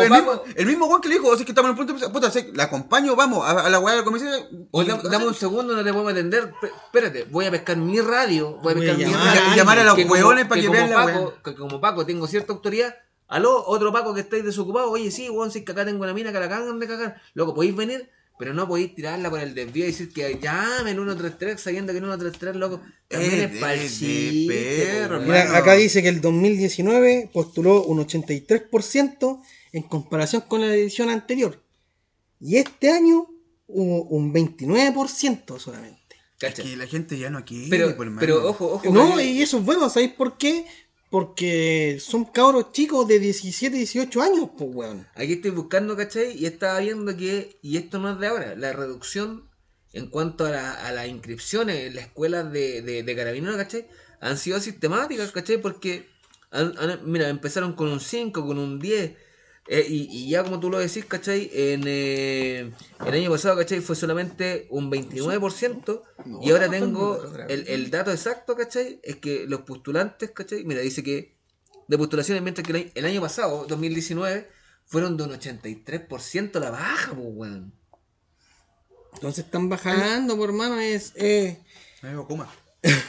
mismo, 0.09 0.41
el 0.55 0.65
mismo 0.65 0.87
weón 0.87 1.01
que 1.01 1.07
le 1.07 1.15
dijo, 1.15 1.27
o 1.27 1.35
sea, 1.37 1.45
que 1.45 1.51
estamos 1.51 1.69
en 1.69 1.73
el 1.73 1.77
punto 1.77 1.93
de 1.93 1.99
prensa. 1.99 2.11
Puta, 2.11 2.31
sé, 2.31 2.51
la 2.55 2.63
acompaño, 2.63 3.15
vamos, 3.15 3.45
a, 3.47 3.51
a 3.51 3.69
la 3.69 3.79
weá 3.79 3.93
de 3.93 3.99
la 3.99 4.05
comisaría. 4.05 4.47
O 4.71 4.81
y- 4.81 4.87
dam- 4.87 5.03
dame 5.03 5.27
un 5.27 5.35
segundo, 5.35 5.75
no 5.75 5.83
te 5.83 5.91
podemos 5.93 6.11
atender. 6.13 6.51
Espérate, 6.87 7.25
voy 7.25 7.45
a 7.45 7.51
pescar 7.51 7.77
mi 7.77 8.01
radio. 8.01 8.53
Voy 8.63 8.71
a 8.71 8.75
Voy 8.75 8.81
pescar 8.87 8.97
mi 8.97 9.03
llamar 9.05 9.27
radio. 9.35 9.41
a- 9.51 9.55
llamar 9.55 9.79
a 9.79 9.83
los 9.83 9.95
que 9.95 10.05
hueones 10.05 10.45
para 10.47 10.61
que 10.61 10.67
como 10.67 10.77
vean 10.79 10.89
la 10.89 11.05
weá. 11.05 11.29
Que 11.43 11.53
como 11.55 11.79
Paco 11.79 12.05
tengo 12.07 12.25
cierta 12.25 12.51
autoridad. 12.51 12.95
Aló, 13.27 13.63
otro 13.65 13.91
Paco 13.91 14.13
que 14.13 14.21
estáis 14.21 14.43
desocupado. 14.43 14.91
Oye, 14.91 15.09
sí, 15.11 15.29
weón, 15.29 15.51
si 15.51 15.59
es 15.59 15.65
que 15.65 15.71
acá 15.71 15.85
tengo 15.85 16.03
una 16.03 16.13
mina 16.13 16.31
que 16.31 16.39
la 16.39 16.49
cagan 16.49 16.79
de 16.79 16.87
cagar. 16.87 17.21
Loco, 17.33 17.53
podéis 17.55 17.75
venir, 17.75 18.09
pero 18.37 18.53
no 18.53 18.67
podéis 18.67 18.93
tirarla 18.93 19.29
por 19.29 19.39
el 19.39 19.55
desvío 19.55 19.85
y 19.85 19.87
decir 19.87 20.13
que 20.13 20.39
llamen 20.41 20.95
133 20.95 21.59
sabiendo 21.59 21.91
que 21.91 21.99
el 21.99 22.03
133, 22.05 22.55
loco, 22.57 22.81
también 23.07 23.33
Eh, 23.33 23.83
es 23.83 23.99
chiste, 23.99 24.85
perro, 24.85 25.21
Mira, 25.21 25.57
acá 25.57 25.73
dice 25.73 26.03
que 26.03 26.09
el 26.09 26.21
2019 26.21 27.29
postuló 27.33 27.83
un 27.83 27.99
83% 28.05 29.41
en 29.73 29.83
comparación 29.83 30.43
con 30.47 30.61
la 30.61 30.73
edición 30.73 31.09
anterior. 31.09 31.61
Y 32.39 32.57
este 32.57 32.91
año 32.91 33.27
hubo 33.67 34.03
un 34.03 34.33
29% 34.33 35.57
solamente. 35.59 35.99
Cacha. 36.37 36.63
Que 36.63 36.75
la 36.75 36.85
gente 36.85 37.17
ya 37.17 37.29
no 37.29 37.45
quiere, 37.45 37.69
Pero, 37.69 37.89
hermano. 37.89 38.17
pero 38.19 38.47
ojo, 38.49 38.73
ojo. 38.73 38.89
No, 38.91 39.19
y 39.21 39.41
eso 39.41 39.57
es 39.59 39.65
bueno, 39.65 39.89
¿sabéis 39.89 40.11
por 40.13 40.37
qué? 40.37 40.65
Porque 41.09 41.97
son 42.01 42.25
cabros 42.25 42.71
chicos 42.71 43.07
de 43.07 43.19
17, 43.19 43.75
18 43.77 44.21
años, 44.21 44.49
pues, 44.57 44.69
weón. 44.73 45.07
Aquí 45.15 45.33
estoy 45.33 45.51
buscando, 45.51 45.95
¿cachai? 45.95 46.35
Y 46.37 46.45
estaba 46.45 46.79
viendo 46.79 47.15
que, 47.15 47.57
y 47.61 47.77
esto 47.77 47.99
no 47.99 48.11
es 48.11 48.19
de 48.19 48.27
ahora, 48.27 48.55
la 48.55 48.73
reducción 48.73 49.49
en 49.93 50.07
cuanto 50.09 50.45
a, 50.45 50.49
la- 50.49 50.73
a 50.73 50.91
las 50.91 51.07
inscripciones 51.07 51.77
en 51.87 51.95
las 51.95 52.05
escuelas 52.05 52.51
de, 52.51 52.81
de, 52.81 53.03
de 53.03 53.15
carabineros, 53.15 53.55
¿cachai? 53.55 53.87
Han 54.19 54.37
sido 54.37 54.59
sistemáticas, 54.59 55.31
¿cachai? 55.31 55.57
Porque, 55.61 56.09
han- 56.51 56.75
mira, 57.05 57.29
empezaron 57.29 57.73
con 57.73 57.87
un 57.89 57.99
5, 58.01 58.45
con 58.45 58.57
un 58.57 58.79
10, 58.79 59.13
eh, 59.67 59.85
y, 59.87 60.07
y 60.11 60.29
ya 60.29 60.43
como 60.43 60.59
tú 60.59 60.69
lo 60.69 60.77
decís, 60.77 61.05
¿cachai? 61.05 61.49
En, 61.51 61.83
eh, 61.87 62.71
el 63.05 63.13
año 63.13 63.31
pasado, 63.31 63.57
¿cachai? 63.57 63.79
Fue 63.81 63.95
solamente 63.95 64.67
un 64.69 64.91
29%, 64.91 66.03
y 66.41 66.51
ahora 66.51 66.69
tengo 66.69 67.19
el, 67.49 67.67
el 67.67 67.89
dato 67.89 68.11
exacto, 68.11 68.55
¿cachai? 68.55 68.99
Es 69.03 69.15
que 69.15 69.45
los 69.47 69.61
postulantes, 69.61 70.31
¿cachai? 70.31 70.63
Mira, 70.65 70.81
dice 70.81 71.03
que 71.03 71.35
de 71.87 71.97
postulaciones, 71.97 72.43
mientras 72.43 72.65
que 72.65 72.73
el 72.73 72.77
año, 72.77 72.91
el 72.93 73.05
año 73.05 73.21
pasado, 73.21 73.65
2019, 73.67 74.49
fueron 74.85 75.17
de 75.17 75.23
un 75.23 75.31
83% 75.31 76.59
la 76.59 76.69
baja, 76.69 77.13
pues, 77.13 77.27
weón. 77.31 77.73
Entonces 79.13 79.45
están 79.45 79.69
bajando, 79.69 80.37
por 80.37 80.49
hermano, 80.49 80.79
es... 80.79 81.13
Eh, 81.15 81.59
Amigo 82.03 82.27
Kuma. 82.27 82.51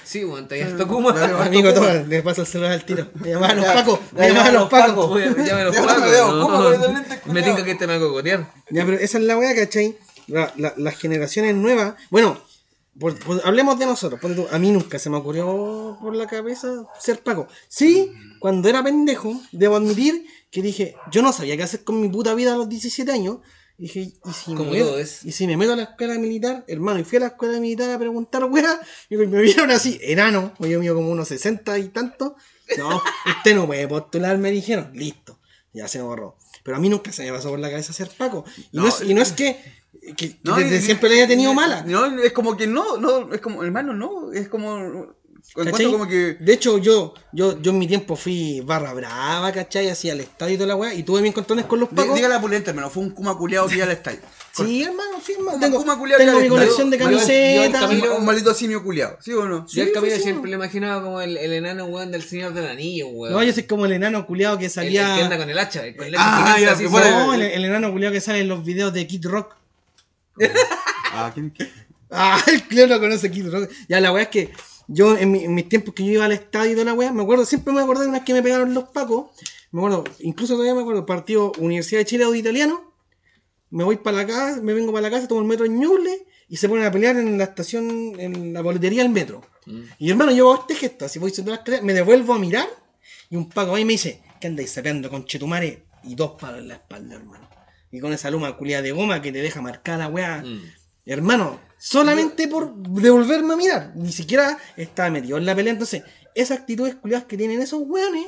Sí, 0.05 0.22
ya 0.51 0.57
está 0.68 0.85
Kuma. 0.87 1.11
amigo, 1.45 1.72
todo, 1.74 2.05
le 2.05 2.22
paso 2.22 2.43
el 2.43 2.47
celular 2.47 2.72
al 2.72 2.85
tiro. 2.85 3.09
Me 3.14 3.31
llamaban 3.31 3.57
los 3.57 3.66
Ya, 3.66 3.74
pacos, 3.74 4.01
me 4.12 4.29
llamaban 4.29 4.53
ya, 4.53 4.59
los 4.61 4.68
pacos. 4.70 5.14
Me 5.14 5.31
me 5.31 6.11
veo, 6.11 6.33
no. 6.33 6.43
¿cómo 6.43 6.62
con 6.64 6.74
esos 6.74 6.93
lentes, 6.93 7.27
Me 7.27 7.43
tinca 7.43 7.64
que 7.64 7.74
te 7.74 7.87
me 7.87 7.99
va 7.99 8.05
a 8.05 8.09
cogotear. 8.09 8.53
Ya, 8.70 8.85
pero 8.85 8.97
esa 8.99 9.18
es 9.18 9.24
la 9.24 9.37
weá, 9.37 9.55
¿cachai? 9.55 9.97
La- 10.29 10.53
la- 10.57 10.74
las 10.77 10.97
generaciones 10.97 11.55
nuevas. 11.55 11.95
Bueno, 12.11 12.39
por- 12.99 13.18
por- 13.18 13.43
hablemos 13.47 13.79
de 13.79 13.87
nosotros. 13.87 14.20
tú, 14.20 14.47
a 14.51 14.59
mí 14.59 14.70
nunca 14.72 14.99
se 14.99 15.11
me 15.11 15.18
ocurrió 15.18 15.99
por 16.01 16.14
la 16.16 16.27
cabeza 16.27 16.68
ser 16.99 17.20
Paco. 17.22 17.47
Sí, 17.68 18.12
cuando 18.41 18.68
era 18.68 18.83
pendejo, 18.83 19.39
debo 19.53 19.77
admitir 19.77 20.27
que 20.51 20.62
dije, 20.62 20.97
yo 21.11 21.20
no 21.22 21.33
sabía 21.33 21.57
qué 21.57 21.62
hacer 21.64 21.85
con 21.85 22.01
mi 22.01 22.09
puta 22.09 22.35
vida 22.35 22.55
a 22.55 22.57
los 22.57 22.68
17 22.68 23.11
años. 23.12 23.39
Dije, 23.79 24.01
¿y 24.01 24.14
si, 24.33 24.55
me 24.55 24.64
meto, 24.70 24.99
es. 24.99 25.22
y 25.24 25.33
si 25.33 25.47
me 25.47 25.57
meto 25.57 25.74
a 25.74 25.77
la 25.77 25.83
escuela 25.83 26.14
militar, 26.14 26.64
hermano? 26.66 26.99
Y 26.99 27.05
fui 27.05 27.18
a 27.18 27.20
la 27.20 27.27
escuela 27.27 27.61
militar 27.61 27.91
a 27.91 27.99
preguntar, 27.99 28.45
weá, 28.45 28.81
y 29.11 29.16
me 29.18 29.41
vieron 29.43 29.70
así, 29.70 29.99
enano, 30.03 30.55
o 30.59 30.66
yo 30.66 30.81
mío 30.81 30.95
como 30.95 31.11
unos 31.11 31.29
60 31.29 31.79
y 31.79 31.89
tanto. 31.89 32.37
No, 32.79 33.03
usted 33.39 33.55
no 33.55 33.66
puede 33.66 33.87
postular, 33.87 34.39
me 34.39 34.51
dijeron. 34.51 34.91
Listo, 34.95 35.39
ya 35.74 35.89
se 35.89 35.99
me 35.99 36.05
borró. 36.05 36.37
Pero 36.64 36.79
a 36.79 36.81
mí 36.81 36.89
nunca 36.89 37.12
se 37.12 37.24
me 37.24 37.33
pasó 37.33 37.51
por 37.51 37.59
la 37.61 37.68
cabeza 37.70 37.93
ser 37.93 38.09
Paco. 38.09 38.45
Y 38.72 38.77
no, 38.79 38.83
No, 38.85 38.89
es, 38.89 39.03
y 39.03 39.12
no 39.14 39.20
es 39.22 39.33
que, 39.33 39.57
que 40.16 40.41
No, 40.43 40.57
desde 40.57 40.79
y- 40.79 40.83
siempre 40.83 41.09
le 41.11 41.16
haya 41.16 41.29
tenido 41.29 41.53
mala. 41.55 41.83
No, 41.87 42.07
es 42.20 42.33
como 42.33 42.57
que 42.57 42.66
no, 42.66 42.97
no, 42.97 43.33
es 43.33 43.41
como, 43.41 43.62
hermano, 43.62 43.93
no, 43.93 44.33
es 44.33 44.49
como. 44.49 45.14
¿Cachai? 45.57 45.68
Encuentro 45.68 45.92
como 45.92 46.07
que. 46.09 46.36
De 46.38 46.52
hecho, 46.52 46.78
yo, 46.78 47.14
yo, 47.32 47.61
yo 47.61 47.70
en 47.72 47.78
mi 47.78 47.86
tiempo 47.88 48.14
fui 48.14 48.61
barra 48.61 48.92
brava, 48.94 49.50
¿cachai? 49.52 49.88
Así 49.88 50.09
al 50.11 50.20
estadio 50.20 50.54
y 50.54 50.57
toda 50.59 50.68
la 50.68 50.76
weá. 50.76 50.94
Y 50.94 51.02
tuve 51.02 51.20
mis 51.22 51.30
encontrones 51.30 51.64
con 51.66 51.80
los 51.80 51.88
Pacos. 51.88 52.14
Dígale 52.14 52.34
a 52.34 52.40
Pulente, 52.40 52.70
hermano, 52.70 52.90
fue 52.90 53.02
un 53.02 53.11
Kuma 53.11 53.36
culiado 53.36 53.66
que 53.66 53.74
iba 53.76 53.84
al 53.84 53.90
estadio. 53.92 54.20
Sí, 54.52 54.82
hermano, 54.84 55.20
sí, 55.24 55.32
hermano. 55.36 55.59
Tengo, 55.61 55.78
Kuma 55.78 55.98
culiao 55.98 56.18
tengo 56.18 56.40
mi 56.40 56.48
colección 56.48 56.88
de 56.90 56.98
yo- 56.98 57.04
yo- 57.04 57.11
yo 57.11 57.18
el 57.20 57.72
camisetas. 57.72 58.18
Un 58.18 58.24
maldito 58.24 58.54
simio 58.54 58.82
culiado, 58.82 59.18
¿sí 59.20 59.32
o 59.32 59.44
no? 59.44 59.66
Yo 59.68 59.82
al 59.82 59.88
Sí, 59.88 59.92
Camilo 59.94 60.12
sí, 60.14 60.18
sí. 60.18 60.22
siempre 60.22 60.50
le 60.50 60.57
imaginaba 60.57 61.02
como 61.02 61.20
el, 61.20 61.36
el 61.36 61.52
enano 61.52 61.84
weón 61.86 62.11
del 62.11 62.22
Señor 62.22 62.54
del 62.54 62.66
Anillo, 62.66 63.09
weón. 63.09 63.34
No, 63.34 63.42
yo 63.42 63.52
soy 63.52 63.64
como 63.64 63.84
el 63.84 63.92
enano 63.92 64.26
culiado 64.26 64.57
que 64.57 64.64
el, 64.64 64.70
el 64.70 64.74
salía. 64.74 65.14
que 65.16 65.22
anda 65.24 65.36
con 65.36 65.50
el 65.50 65.59
hacha, 65.59 65.80
con 65.94 66.07
el 66.07 66.14
hacha 66.14 66.24
Ah, 66.24 66.54
gigante 66.57 66.62
ya, 66.62 66.72
así, 66.72 66.84
No, 66.84 67.34
el, 67.34 67.42
el 67.42 67.64
enano 67.66 67.90
culiado 67.92 68.12
que 68.14 68.20
sale 68.22 68.40
en 68.40 68.48
los 68.48 68.64
videos 68.64 68.92
de 68.94 69.07
Kid 69.07 69.26
Rock. 69.26 69.54
Ah, 71.12 71.30
¿quién? 71.34 71.52
Ah, 72.09 72.40
el 72.46 72.62
Cleo 72.62 72.86
no 72.86 73.00
conoce 73.00 73.30
Kid 73.32 73.50
Rock. 73.50 73.68
Ya, 73.88 73.98
la 74.00 74.12
weá 74.12 74.22
es 74.22 74.28
que 74.28 74.50
yo 74.89 75.16
en, 75.16 75.32
mi- 75.32 75.45
en 75.45 75.55
mis 75.55 75.68
tiempos 75.68 75.95
que 75.95 76.05
yo 76.05 76.12
iba 76.12 76.24
al 76.24 76.32
estadio 76.32 76.70
y 76.72 76.74
toda 76.74 76.84
la 76.87 76.95
weá, 76.95 77.12
me 77.12 77.22
acuerdo, 77.22 77.45
siempre 77.45 77.72
me 77.72 77.80
acuerdo 77.80 78.03
de 78.03 78.09
una 78.09 78.18
vez 78.18 78.26
que 78.26 78.34
me 78.34 78.43
pegaron 78.43 78.72
los 78.74 78.84
pacos. 78.91 79.26
Me 79.72 79.80
acuerdo, 79.80 80.05
incluso 80.20 80.55
todavía 80.55 80.74
me 80.74 80.80
acuerdo, 80.82 81.05
partido 81.07 81.53
Universidad 81.59 82.01
de 82.01 82.07
Chile 82.07 82.24
de 82.30 82.39
Italiano. 82.39 82.93
Me 83.70 83.82
voy 83.84 83.97
para 83.97 84.18
la 84.18 84.26
casa, 84.26 84.61
me 84.62 84.72
vengo 84.74 84.93
para 84.93 85.03
la 85.03 85.11
casa, 85.11 85.26
tomo 85.28 85.41
el 85.41 85.47
metro 85.47 85.66
en 85.66 85.78
Ñuble 85.78 86.26
y 86.49 86.57
se 86.57 86.68
ponen 86.68 86.84
a 86.84 86.93
pelear 86.93 87.16
en 87.16 87.37
la 87.37 87.45
estación, 87.45 88.14
en 88.18 88.53
la 88.53 88.62
boletería 88.62 89.03
del 89.03 89.11
metro. 89.12 89.43
Mm. 89.66 89.80
Y 89.99 90.11
hermano, 90.11 90.30
yo 90.32 90.53
hago 90.53 90.62
este 90.62 90.76
gesto, 90.76 91.05
así 91.05 91.18
voy 91.18 91.30
subiendo 91.30 91.51
las 91.51 91.59
escaleras, 91.61 91.84
me 91.84 91.93
devuelvo 91.93 92.32
a 92.34 92.39
mirar 92.39 92.68
y 93.28 93.34
un 93.37 93.49
paco 93.49 93.74
ahí 93.74 93.84
me 93.84 93.95
dice, 93.95 94.22
¿qué 94.41 94.47
andáis 94.47 94.70
sapeando 94.70 95.11
con 95.11 95.24
Chetumare? 95.24 95.82
Y 96.05 96.14
dos 96.14 96.32
palos 96.41 96.61
en 96.61 96.68
la 96.68 96.74
espalda, 96.74 97.16
hermano. 97.16 97.49
Y 97.91 97.99
con 97.99 98.12
esa 98.12 98.30
luma 98.30 98.57
culiada 98.57 98.82
de 98.82 98.93
goma 98.93 99.20
que 99.20 99.32
te 99.32 99.43
deja 99.43 99.61
marcada 99.61 99.99
la 99.99 100.09
weá. 100.09 100.43
Mm. 100.45 100.62
Hermano, 101.05 101.59
solamente 101.79 102.49
por 102.49 102.74
devolverme 102.74 103.55
a 103.55 103.57
mirar. 103.57 103.93
Ni 103.95 104.12
siquiera 104.12 104.59
estaba 104.77 105.11
metido 105.11 105.39
en 105.39 105.47
la 105.47 105.55
pelea. 105.55 105.72
Entonces, 105.72 106.03
esas 106.35 106.59
actitudes 106.59 106.95
culiadas 106.97 107.27
que 107.27 107.37
tienen 107.37 107.61
esos 107.61 107.83
weones. 107.85 108.27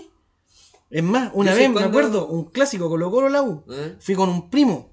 Es 0.90 1.02
más, 1.02 1.30
una 1.34 1.54
vez 1.54 1.68
me 1.68 1.82
acuerdo, 1.82 2.26
un 2.28 2.46
clásico 2.46 2.88
Colo 2.88 3.10
Colo 3.10 3.28
la 3.28 3.42
U. 3.42 3.64
¿Eh? 3.70 3.96
Fui 4.00 4.14
con 4.14 4.28
un 4.28 4.48
primo. 4.48 4.90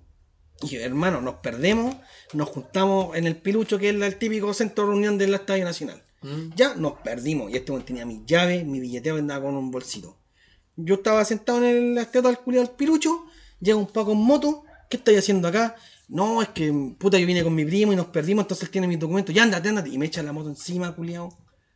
Y 0.62 0.68
dije, 0.68 0.84
hermano, 0.84 1.22
nos 1.22 1.36
perdemos. 1.36 1.96
Nos 2.34 2.50
juntamos 2.50 3.16
en 3.16 3.28
el 3.28 3.38
Pilucho, 3.38 3.78
que 3.78 3.90
es 3.90 3.96
el 3.96 4.18
típico 4.18 4.54
centro 4.54 4.86
de 4.86 4.92
reunión 4.92 5.18
del 5.18 5.34
Estadio 5.34 5.64
Nacional. 5.64 6.04
Mm. 6.22 6.56
Ya 6.56 6.76
nos 6.76 6.94
perdimos. 7.00 7.52
Y 7.52 7.56
este 7.56 7.72
weón 7.72 7.86
tenía 7.86 8.06
mis 8.06 8.26
llaves, 8.26 8.66
mi 8.66 8.80
billeteo 8.80 9.18
andaba 9.18 9.46
con 9.46 9.56
un 9.56 9.72
bolsito. 9.72 10.18
Yo 10.76 10.96
estaba 10.96 11.24
sentado 11.24 11.60
en 11.60 11.64
el 11.66 11.98
estatua 11.98 12.32
del 12.32 12.40
culiado 12.40 12.68
del 12.68 12.76
Pilucho. 12.76 13.26
Llega 13.60 13.78
un 13.78 13.88
Paco 13.88 14.12
en 14.12 14.18
moto. 14.18 14.64
¿Qué 14.90 14.98
estoy 14.98 15.16
haciendo 15.16 15.48
acá? 15.48 15.76
No, 16.08 16.42
es 16.42 16.50
que 16.50 16.72
puta 17.00 17.18
yo 17.18 17.26
vine 17.26 17.44
con 17.44 17.56
mi 17.56 17.66
primo 17.66 17.94
y 17.94 17.96
nos 17.96 18.08
perdimos, 18.08 18.44
entonces 18.44 18.66
él 18.66 18.72
tiene 18.72 18.88
mis 18.88 19.00
documentos. 19.00 19.34
Ya 19.34 19.44
andate, 19.44 19.70
andate. 19.70 19.90
Y 19.90 19.98
me 19.98 20.06
echa 20.06 20.22
la 20.22 20.34
moto 20.34 20.50
encima, 20.50 20.96
culiado. 20.96 21.30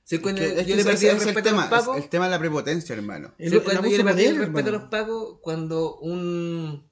Sí, 0.03 0.17
cuando 0.19 0.41
Es 0.41 0.53
que 0.53 0.65
yo 0.65 0.75
le 0.75 0.83
perdí 0.83 1.05
el 1.05 1.17
es 1.17 1.21
el 1.21 1.25
respeto 1.27 1.49
a 1.49 1.51
tema, 1.51 1.61
los 1.61 1.69
pacos. 1.69 1.97
el 1.97 2.09
tema 2.09 2.25
de 2.25 2.31
la 2.31 2.39
prepotencia, 2.39 2.95
hermano. 2.95 3.33
El, 3.37 3.49
Sí, 3.49 3.55
el 3.57 3.63
cuando 3.63 3.81
abuso 3.81 3.91
yo 3.91 3.97
le 3.97 4.03
perdí 4.03 4.25
el 4.25 4.37
respeto 4.37 4.69
a 4.69 4.71
los 4.71 4.83
pacos, 4.83 5.37
cuando 5.41 5.97
un. 5.99 6.89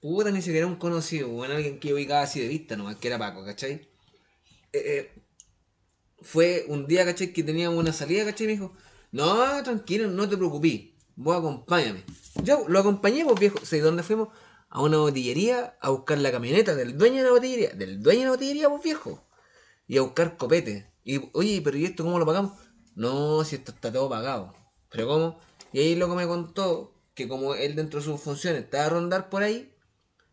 Puta, 0.00 0.30
ni 0.30 0.42
siquiera 0.42 0.66
un 0.66 0.76
conocido, 0.76 1.28
bueno, 1.28 1.54
alguien 1.54 1.80
que 1.80 1.88
yo 1.88 1.94
ubicaba 1.94 2.22
así 2.22 2.40
de 2.40 2.48
vista 2.48 2.76
nomás, 2.76 2.96
que 2.96 3.08
era 3.08 3.18
Paco, 3.18 3.44
¿cachai? 3.44 3.72
Eh, 3.72 3.90
eh, 4.72 5.22
fue 6.20 6.64
un 6.68 6.86
día, 6.86 7.04
¿cachai? 7.04 7.32
Que 7.32 7.42
teníamos 7.42 7.78
una 7.78 7.92
salida, 7.92 8.24
¿cachai? 8.24 8.44
Y 8.44 8.48
me 8.48 8.52
dijo, 8.54 8.72
no, 9.12 9.62
tranquilo, 9.62 10.08
no 10.10 10.28
te 10.28 10.36
preocupes, 10.36 10.80
vos 11.16 11.36
acompáñame. 11.36 12.04
Yo 12.42 12.66
lo 12.68 12.78
acompañé, 12.78 13.24
pues 13.24 13.38
viejo, 13.38 13.58
¿sabes 13.64 13.84
dónde 13.84 14.02
fuimos? 14.02 14.28
A 14.76 14.82
una 14.82 14.98
botillería 14.98 15.78
a 15.80 15.88
buscar 15.88 16.18
la 16.18 16.30
camioneta 16.30 16.74
del 16.74 16.98
dueño 16.98 17.16
de 17.16 17.22
la 17.22 17.30
botillería, 17.30 17.70
del 17.70 18.02
dueño 18.02 18.20
de 18.20 18.24
la 18.26 18.30
botillería, 18.32 18.68
pues 18.68 18.82
viejo. 18.82 19.26
Y 19.88 19.96
a 19.96 20.02
buscar 20.02 20.36
copete. 20.36 20.92
Y, 21.02 21.30
oye, 21.32 21.62
pero 21.64 21.78
¿y 21.78 21.86
esto 21.86 22.04
cómo 22.04 22.18
lo 22.18 22.26
pagamos? 22.26 22.52
No, 22.94 23.42
si 23.42 23.56
esto 23.56 23.72
está 23.72 23.90
todo 23.90 24.10
pagado. 24.10 24.54
¿Pero 24.90 25.06
cómo? 25.06 25.40
Y 25.72 25.78
ahí 25.78 25.96
loco 25.96 26.14
me 26.14 26.26
contó 26.26 26.92
que 27.14 27.26
como 27.26 27.54
él 27.54 27.74
dentro 27.74 28.00
de 28.00 28.04
sus 28.04 28.20
funciones 28.20 28.64
estaba 28.64 28.84
a 28.84 28.88
rondar 28.90 29.30
por 29.30 29.42
ahí, 29.42 29.72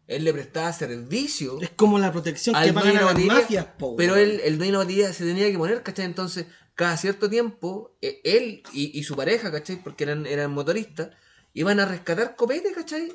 él 0.08 0.26
le 0.26 0.34
prestaba 0.34 0.74
servicio 0.74 1.62
Es 1.62 1.70
como 1.70 1.98
la 1.98 2.12
protección 2.12 2.54
que 2.62 2.74
pagan 2.74 2.98
a 2.98 3.14
las 3.14 3.20
mafias, 3.20 3.66
po. 3.80 3.96
pero 3.96 4.18
él, 4.18 4.42
el 4.44 4.58
dueño 4.58 4.74
de 4.74 4.78
la 4.80 4.84
botillería 4.84 5.14
se 5.14 5.24
tenía 5.24 5.50
que 5.50 5.58
poner, 5.58 5.84
¿cachai? 5.84 6.04
Entonces, 6.04 6.48
cada 6.76 6.98
cierto 6.98 7.30
tiempo, 7.30 7.96
eh, 8.02 8.20
él 8.26 8.64
y, 8.74 9.00
y 9.00 9.04
su 9.04 9.16
pareja, 9.16 9.54
¿cachai? 9.54 9.82
Porque 9.82 10.04
eran, 10.04 10.26
eran 10.26 10.52
motoristas, 10.52 11.12
iban 11.54 11.80
a 11.80 11.86
rescatar 11.86 12.36
copete, 12.36 12.74
¿cachai? 12.74 13.14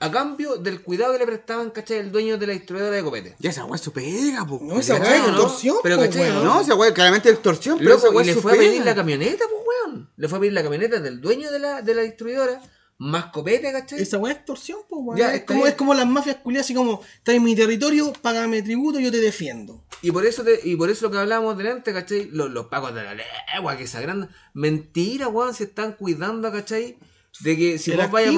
A 0.00 0.10
cambio 0.12 0.56
del 0.56 0.82
cuidado 0.82 1.12
que 1.12 1.18
le 1.18 1.26
prestaban, 1.26 1.70
¿cachai? 1.70 1.98
El 1.98 2.12
dueño 2.12 2.38
de 2.38 2.46
la 2.46 2.52
distribuidora 2.52 2.94
de 2.96 3.02
copete. 3.02 3.36
Ya 3.40 3.50
esa 3.50 3.64
weá 3.64 3.74
es 3.76 3.80
su 3.82 3.92
pega, 3.92 4.46
po. 4.46 4.60
No, 4.62 4.78
esa 4.78 4.94
weá 4.96 5.16
es 5.16 5.26
extorsión, 5.28 5.76
Pero, 5.82 5.96
¿cachai. 5.98 6.30
No, 6.44 6.60
esa 6.60 6.74
weá 6.76 6.94
claramente 6.94 7.28
es 7.30 7.34
extorsión, 7.34 7.78
pero 7.78 7.94
esa 7.96 8.06
Loco, 8.06 8.16
weá 8.18 8.24
y 8.24 8.26
le 8.28 8.34
fue 8.36 8.52
a 8.52 8.56
pedir 8.56 8.84
la 8.84 8.94
camioneta, 8.94 9.44
pues, 9.50 9.62
weón. 9.66 10.10
Le 10.16 10.28
fue 10.28 10.38
a 10.38 10.40
pedir 10.40 10.52
la 10.52 10.62
camioneta 10.62 11.00
del 11.00 11.20
dueño 11.20 11.50
de 11.50 11.58
la, 11.58 11.82
de 11.82 11.94
la 11.94 12.02
distribuidora, 12.02 12.62
más 12.98 13.26
copete, 13.26 13.72
¿cachai? 13.72 14.00
Esa 14.00 14.18
weá 14.18 14.32
es 14.32 14.38
extorsión, 14.38 14.78
po, 14.88 14.98
weón. 14.98 15.18
Ya, 15.18 15.30
es, 15.30 15.40
está 15.40 15.46
como, 15.46 15.58
bien. 15.60 15.68
es 15.70 15.74
como 15.76 15.94
las 15.94 16.06
mafias 16.06 16.36
culiadas, 16.36 16.66
así 16.66 16.74
como, 16.74 17.00
estás 17.16 17.34
en 17.34 17.42
mi 17.42 17.56
territorio, 17.56 18.12
págame 18.22 18.62
tributo, 18.62 19.00
yo 19.00 19.10
te 19.10 19.18
defiendo. 19.20 19.84
Y 20.02 20.12
por 20.12 20.24
eso 20.24 20.44
te- 20.44 20.60
y 20.62 20.76
por 20.76 20.90
eso 20.90 21.06
lo 21.06 21.10
que 21.10 21.18
hablábamos 21.18 21.58
delante, 21.58 21.92
¿cachai? 21.92 22.28
Los, 22.30 22.50
los 22.50 22.66
pacos 22.66 22.94
de 22.94 23.02
la 23.02 23.14
legua 23.14 23.76
que 23.76 23.88
se 23.88 23.98
agrandan. 23.98 24.30
Mentira, 24.54 25.26
weón, 25.26 25.54
se 25.54 25.64
están 25.64 25.94
cuidando, 25.94 26.52
¿cachai? 26.52 26.98
De 27.40 27.56
que 27.56 27.78
si 27.78 27.92
El 27.92 27.98
vos 27.98 28.10
vayas. 28.10 28.34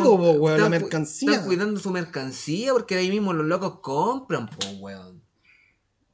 la 0.60 0.68
mercancía. 0.68 1.30
Están 1.32 1.46
cuidando 1.46 1.80
su 1.80 1.90
mercancía 1.90 2.72
porque 2.72 2.96
ahí 2.96 3.10
mismo 3.10 3.32
los 3.32 3.46
locos 3.46 3.80
compran, 3.80 4.48
po, 4.48 4.66
weón. 4.80 5.22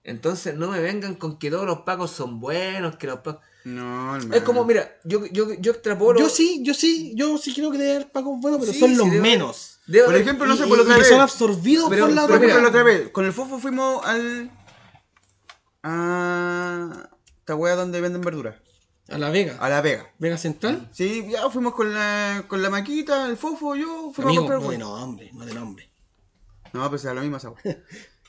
Entonces 0.05 0.55
no 0.55 0.71
me 0.71 0.79
vengan 0.81 1.17
con 1.17 1.39
que 1.39 1.51
todos 1.51 1.67
los 1.67 1.81
pacos 1.81 2.13
son 2.13 2.39
buenos, 2.39 2.97
que 2.97 3.09
los 3.09 3.19
pacos. 3.21 3.43
No, 3.65 4.15
hermano. 4.15 4.35
Es 4.37 4.43
como, 4.45 4.65
mira, 4.65 4.97
yo, 5.05 5.27
yo, 5.27 5.53
yo 5.55 5.73
extrapolo. 5.73 6.21
Yo 6.21 6.29
sí, 6.29 6.61
yo 6.63 6.73
sí, 6.75 7.13
yo 7.17 7.37
sí 7.39 7.53
creo 7.53 7.73
que 7.73 7.79
debe 7.79 7.97
haber 7.97 8.13
pacos 8.13 8.41
buenos, 8.41 8.61
pero 8.61 8.73
Sí, 8.73 8.79
son 8.79 8.91
sí, 8.91 8.95
los 8.97 9.09
debe- 9.09 9.21
menos. 9.21 9.81
debe 9.89 10.05
Por 10.05 10.15
ejemplo, 10.15 10.47
no 10.47 10.55
Y- 10.55 10.59
sé, 10.59 10.67
por 10.69 10.79
y 10.79 10.85
que 10.85 11.05
son 11.05 11.21
absorbidos 11.21 11.91
Pero- 11.91 12.05
por 12.07 12.15
la 12.15 12.23
Por 12.29 12.37
ejemplo, 12.37 12.61
la 12.63 12.69
otra 12.69 12.83
vez, 12.85 13.09
con 13.11 13.25
el 13.25 13.33
Fofo 13.33 13.59
fuimos 13.59 14.07
al. 14.07 14.53
a. 15.83 17.09
esta 17.41 17.55
wea 17.57 17.75
donde 17.75 18.01
venden 18.01 18.23
verduras. 18.23 18.57
A 19.09 19.19
la 19.19 19.31
Vega. 19.31 19.57
A 19.61 19.69
La 19.69 19.81
Vega. 19.81 20.13
Vega 20.19 20.37
Central. 20.37 20.89
Sí, 20.93 21.27
ya 21.31 21.49
fuimos 21.51 21.75
con 21.75 21.93
la, 21.95 22.45
con 22.49 22.61
la 22.63 22.71
maquita, 22.71 23.27
el 23.29 23.37
Fofo, 23.37 23.77
yo, 23.77 24.11
fuimos 24.13 24.19
a 24.19 24.23
Amigo, 24.23 24.43
comprar 24.43 24.61
no 24.63 24.71
de 24.71 24.79
nombre, 24.79 25.31
no 25.33 25.47
de 25.47 25.55
nombre. 25.55 25.91
No, 26.73 26.91
pues 26.91 27.05
era 27.05 27.15
la 27.15 27.21
misma 27.23 27.39
esa. 27.39 27.53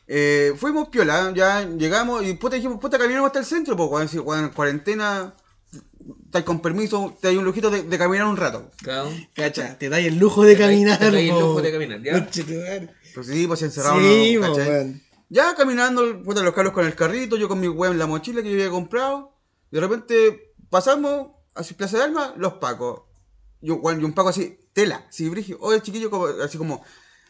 Eh, 0.09 0.53
fuimos 0.55 0.87
piola, 0.87 1.33
ya 1.35 1.67
llegamos 1.67 2.25
y 2.25 2.33
puta 2.35 2.55
dijimos, 2.55 2.79
puta, 2.79 2.97
caminamos 2.97 3.27
hasta 3.27 3.39
el 3.39 3.45
centro, 3.45 3.75
pues, 3.75 4.09
weón, 4.23 4.45
en 4.45 4.49
cuarentena, 4.51 5.33
estás 6.27 6.43
con 6.43 6.61
permiso, 6.61 7.17
te 7.21 7.27
hay 7.27 7.35
un 7.35 7.43
lujito 7.43 7.69
de, 7.69 7.83
de 7.83 7.97
caminar 7.97 8.25
un 8.27 8.37
rato. 8.37 8.71
Claro. 8.77 9.09
Cacha, 9.33 9.77
te 9.77 9.89
dais 9.89 10.07
el 10.07 10.17
lujo 10.17 10.43
de 10.45 10.55
Te 10.55 10.61
caminar. 10.61 10.97
te 10.97 11.11
dais 11.11 11.29
el 11.29 11.37
lujo 11.37 11.61
de 11.61 11.71
caminar, 11.73 12.01
¿ya? 12.01 12.25
Pues 13.13 13.27
sí, 13.27 13.47
pues 13.47 13.61
encerrado, 13.63 13.99
Sí, 13.99 14.37
¿no? 14.37 14.53
weón. 14.53 15.01
Ya 15.27 15.53
caminando, 15.55 16.23
puta, 16.23 16.41
los 16.41 16.53
carros 16.53 16.71
con 16.71 16.85
el 16.85 16.95
carrito, 16.95 17.35
yo 17.35 17.49
con 17.49 17.59
mi 17.59 17.67
weón 17.67 17.91
en 17.95 17.99
la 17.99 18.07
mochila 18.07 18.41
que 18.41 18.47
yo 18.47 18.53
había 18.55 18.69
comprado. 18.69 19.33
De 19.71 19.81
repente 19.81 20.46
pasamos 20.69 21.29
hacia 21.55 21.75
Plaza 21.77 21.97
de 21.97 22.03
Alma, 22.03 22.33
los 22.37 22.53
pacos. 22.53 23.01
Yo, 23.61 23.75
weón, 23.75 23.99
y 24.01 24.03
un 24.03 24.13
paco 24.13 24.29
así, 24.29 24.57
tela, 24.73 25.05
sí, 25.09 25.27
brigio. 25.29 25.57
Oye, 25.61 25.81
chiquillo, 25.81 26.09
como- 26.11 26.27
así 26.27 26.57
como, 26.57 26.83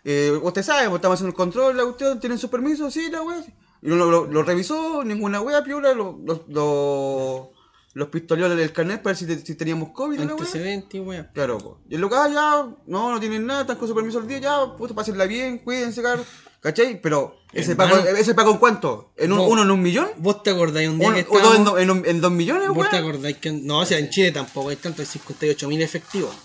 eh, 0.04 0.38
usted 0.44 0.64
sabe, 0.64 0.86
pues 0.90 0.96
estamos 1.00 1.16
haciendo 1.16 1.30
el 1.32 1.36
control, 1.38 1.78
la 1.78 1.84
cuestión, 1.84 2.20
tienen 2.20 2.38
su 2.38 2.50
permiso, 2.50 2.92
sí, 2.92 3.10
la 3.10 3.22
weá. 3.22 3.44
Y 3.82 3.88
lo, 3.90 3.96
lo, 4.10 4.26
lo 4.26 4.44
revisó, 4.44 5.04
ninguna 5.04 5.40
weá, 5.42 5.64
piola, 5.64 5.94
lo, 5.94 6.20
lo, 6.26 6.44
lo, 6.48 7.52
los 7.94 8.08
pistoleos 8.10 8.56
del 8.58 8.74
carnet 8.74 9.02
para 9.02 9.12
ver 9.14 9.18
si, 9.18 9.26
te- 9.28 9.46
si 9.46 9.56
teníamos 9.56 9.90
COVID. 9.92 10.20
y 10.20 10.26
la. 10.26 10.32
Antecedentes, 10.32 11.02
weón. 11.02 11.30
Claro, 11.34 11.58
po. 11.60 11.80
Y 11.90 11.96
el 11.96 12.02
local 12.02 12.34
ya, 12.34 12.68
no, 12.88 13.12
no 13.12 13.20
tienen 13.20 13.46
nada, 13.46 13.62
están 13.62 13.78
con 13.78 13.88
su 13.88 13.96
permiso 13.96 14.20
al 14.20 14.28
día, 14.28 14.40
ya, 14.40 14.76
puto, 14.76 14.94
pásenla 14.94 15.26
bien, 15.26 15.60
cuídense, 15.60 16.02
cabrón. 16.02 16.26
¿Cachai? 16.62 17.00
Pero, 17.02 17.38
¿ese 17.54 17.72
Hermano. 17.72 17.96
pago, 17.96 18.08
¿ese 18.08 18.34
pago 18.34 18.52
en 18.52 18.58
cuánto? 18.58 19.12
¿En 19.16 19.32
un, 19.32 19.38
No. 19.38 19.46
¿Uno 19.48 19.62
en 19.64 19.72
un 19.72 19.82
millón? 19.82 20.08
¿Vos 20.18 20.44
te 20.44 20.50
acordáis 20.50 20.90
un 20.90 21.00
día 21.00 21.08
¿Uno, 21.10 21.18
que 21.18 21.26
o 21.30 21.40
dos 21.40 21.56
en, 21.56 21.62
estábamos... 21.62 21.80
en, 22.06 22.06
en 22.16 22.22
dos 22.22 22.32
millones, 22.32 22.70
¿Vos 22.70 22.90
te 22.90 22.98
acordáis 22.98 23.38
que... 23.38 23.52
No, 23.52 23.80
o 23.80 23.86
sea, 23.86 24.00
en 24.00 24.10
Chile 24.10 24.32
tampoco 24.32 24.70
hay 24.70 24.76
tanto, 24.78 25.02
hay 25.02 25.08
58.000 25.08 25.82
efectivos. 25.82 26.36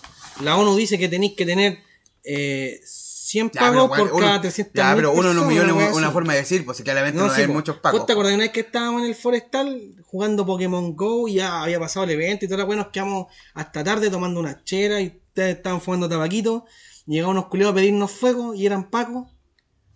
La 0.41 0.55
ONU 0.57 0.75
dice 0.75 0.97
que 0.97 1.09
tenéis 1.09 1.33
que 1.35 1.45
tener 1.45 1.79
eh, 2.23 2.79
100 2.85 3.51
Ya, 3.53 3.59
pagos 3.61 3.89
pero, 3.91 4.03
por 4.05 4.13
uno- 4.17 4.25
cada 4.27 4.41
300 4.41 4.73
Ya, 4.75 4.93
pero 4.95 5.11
uno 5.11 5.31
en 5.31 5.39
un 5.39 5.47
millón 5.47 5.81
es 5.81 5.93
una 5.95 6.11
forma 6.11 6.33
de 6.33 6.39
decir, 6.39 6.63
pues 6.63 6.81
claramente 6.81 7.17
no, 7.19 7.27
No, 7.27 7.33
hay 7.33 7.41
sí, 7.41 7.47
po. 7.47 7.53
muchos 7.53 7.77
pagos. 7.77 7.99
¿Vos 7.99 8.05
te 8.07 8.13
acordás 8.13 8.33
una 8.33 8.43
vez 8.43 8.51
que 8.53 8.59
estábamos 8.61 9.01
en 9.01 9.07
el 9.09 9.15
Forestal 9.15 9.95
jugando 10.05 10.45
Pokémon 10.45 10.95
Go 10.95 11.27
y 11.27 11.35
ya 11.35 11.63
había 11.63 11.79
pasado 11.79 12.05
el 12.05 12.11
evento 12.11 12.45
y 12.45 12.47
toda 12.47 12.59
la 12.59 12.65
weá, 12.65 12.77
nos 12.77 12.87
quedamos 12.89 13.27
hasta 13.55 13.83
tarde 13.83 14.09
tomando 14.09 14.39
una 14.39 14.63
chera 14.63 15.01
y 15.01 15.07
ustedes 15.27 15.57
estaban 15.57 15.81
fumando 15.81 16.07
tabaquito. 16.07 16.65
Llegaban 17.05 17.35
unos 17.37 17.49
culiados 17.49 17.73
a 17.73 17.75
pedirnos 17.75 18.11
fuego 18.11 18.53
y 18.53 18.65
eran 18.65 18.89
pacos. 18.89 19.27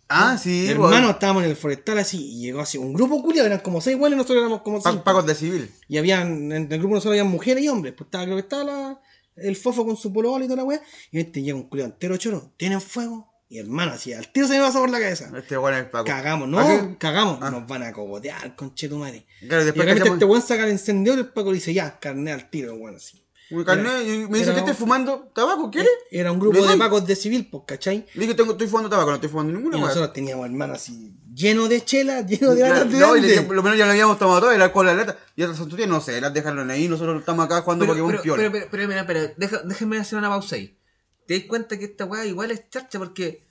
Ah, 0.09 0.37
sí, 0.37 0.67
Hermano, 0.69 1.09
estábamos 1.09 1.43
en 1.43 1.49
el 1.49 1.55
Forestal 1.57 1.97
así 1.99 2.17
y 2.37 2.41
llegó 2.41 2.61
así 2.61 2.77
un 2.77 2.93
grupo 2.93 3.21
culiado, 3.21 3.47
eran 3.47 3.59
como 3.59 3.81
seis 3.81 3.97
y 3.97 3.99
nosotros 3.99 4.37
éramos 4.37 4.61
como 4.61 4.79
cinco. 4.81 5.03
pagos 5.03 5.25
de 5.25 5.35
civil. 5.35 5.69
Y 5.89 5.97
habían, 5.97 6.51
en 6.51 6.71
el 6.71 6.79
grupo 6.79 6.95
nosotros 6.95 7.11
habían 7.11 7.27
mujeres 7.27 7.63
y 7.63 7.67
hombres. 7.69 7.93
Pues 7.97 8.07
estaba, 8.07 8.23
creo 8.23 8.37
que 8.37 8.41
estaba 8.41 8.63
la- 8.63 9.01
el 9.35 9.55
fofo 9.55 9.85
con 9.85 9.97
su 9.97 10.11
polo 10.13 10.37
y 10.39 10.43
toda 10.43 10.55
la 10.57 10.63
weá. 10.63 10.81
Y 11.11 11.19
este 11.19 11.41
llega 11.41 11.55
un 11.57 11.69
culiado 11.69 11.91
entero 11.91 12.15
choro. 12.17 12.53
¿Tienen 12.57 12.79
fuego? 12.81 13.33
Y 13.49 13.59
hermano, 13.59 13.93
así, 13.93 14.11
al 14.13 14.29
tiro 14.31 14.47
se 14.47 14.53
me 14.57 14.59
pasó 14.59 14.79
por 14.79 14.89
la 14.89 14.99
cabeza. 14.99 15.31
Este 15.37 15.57
weón 15.57 15.73
es 15.75 15.79
el 15.81 15.89
pago. 15.89 16.05
Cagamos, 16.05 16.47
¿A 16.47 16.51
no, 16.81 16.97
cagamos. 16.99 17.39
Ah. 17.41 17.49
Nos 17.51 17.65
van 17.67 17.83
a 17.83 17.93
cogotear, 17.93 18.55
conchetumare. 18.55 19.25
Claro, 19.41 19.61
Y 19.61 19.65
después 19.65 19.85
de 19.85 19.93
repente 19.93 19.99
cachamos- 19.99 20.15
este 20.15 20.25
weón 20.25 20.41
saca 20.41 20.63
el 20.65 20.71
encendedor 20.71 21.19
y 21.19 21.21
el 21.21 21.27
Paco 21.29 21.49
le 21.51 21.55
dice, 21.55 21.73
ya, 21.73 21.99
carne 21.99 22.31
al 22.31 22.49
tiro, 22.49 22.73
weón, 22.75 22.95
así. 22.95 23.23
Un 23.49 23.63
carnet 23.63 24.05
y 24.05 24.27
me 24.29 24.39
dice 24.39 24.51
que 24.53 24.59
estoy 24.59 24.73
fumando 24.73 25.31
tabaco, 25.33 25.71
¿quieres? 25.71 25.91
Era 26.11 26.31
un 26.31 26.39
grupo 26.39 26.59
¿Le 26.59 26.67
de 26.67 26.77
pacos 26.77 27.05
de 27.07 27.15
civil, 27.15 27.47
pues, 27.49 27.63
¿cachai? 27.65 28.05
Le 28.13 28.21
dije, 28.21 28.33
tengo, 28.35 28.51
estoy 28.51 28.67
fumando 28.67 28.89
tabaco, 28.89 29.09
no 29.09 29.15
estoy 29.15 29.29
fumando 29.29 29.51
Y 29.51 29.55
ninguna, 29.55 29.77
weón. 29.77 29.87
nosotros 29.87 30.13
teníamos, 30.13 30.45
hermano, 30.45 30.73
así, 30.73 31.13
lleno 31.33 31.67
de 31.67 31.83
chela, 31.85 32.21
lleno 32.27 32.53
de 32.53 32.61
latas 32.61 32.91
de 32.91 32.99
no, 32.99 33.15
y 33.15 33.21
le 33.21 33.41
lo 33.41 33.63
menos 33.63 33.77
ya 33.77 33.85
lo 33.85 33.91
habíamos 33.91 34.19
tomado 34.19 34.41
todo, 34.41 34.51
el 34.51 34.61
alcohol, 34.61 34.85
la 34.87 34.95
lata. 34.95 35.17
Y 35.35 35.43
otras 35.43 35.57
son 35.57 35.69
tuyas, 35.69 35.87
no 35.87 36.01
sé, 36.01 36.19
las 36.19 36.33
dejaron 36.33 36.69
ahí, 36.69 36.87
nosotros 36.87 37.19
estamos 37.19 37.45
acá 37.45 37.61
jugando 37.61 37.85
Pero, 37.85 37.93
Pokémon 37.93 38.11
pero, 38.11 38.23
piola. 38.23 38.51
pero, 38.51 38.67
pero, 38.69 38.87
pero, 38.89 39.05
pero, 39.07 39.33
deja- 39.37 39.61
déjenme 39.63 39.97
hacer 39.97 40.19
una 40.19 40.29
pausa 40.29 40.55
ahí. 40.57 40.77
¿Te 41.25 41.37
das 41.39 41.47
cuenta 41.47 41.77
que 41.79 41.85
esta 41.85 42.05
weá 42.05 42.25
igual 42.25 42.51
es 42.51 42.69
charcha? 42.69 42.99
Porque, 42.99 43.46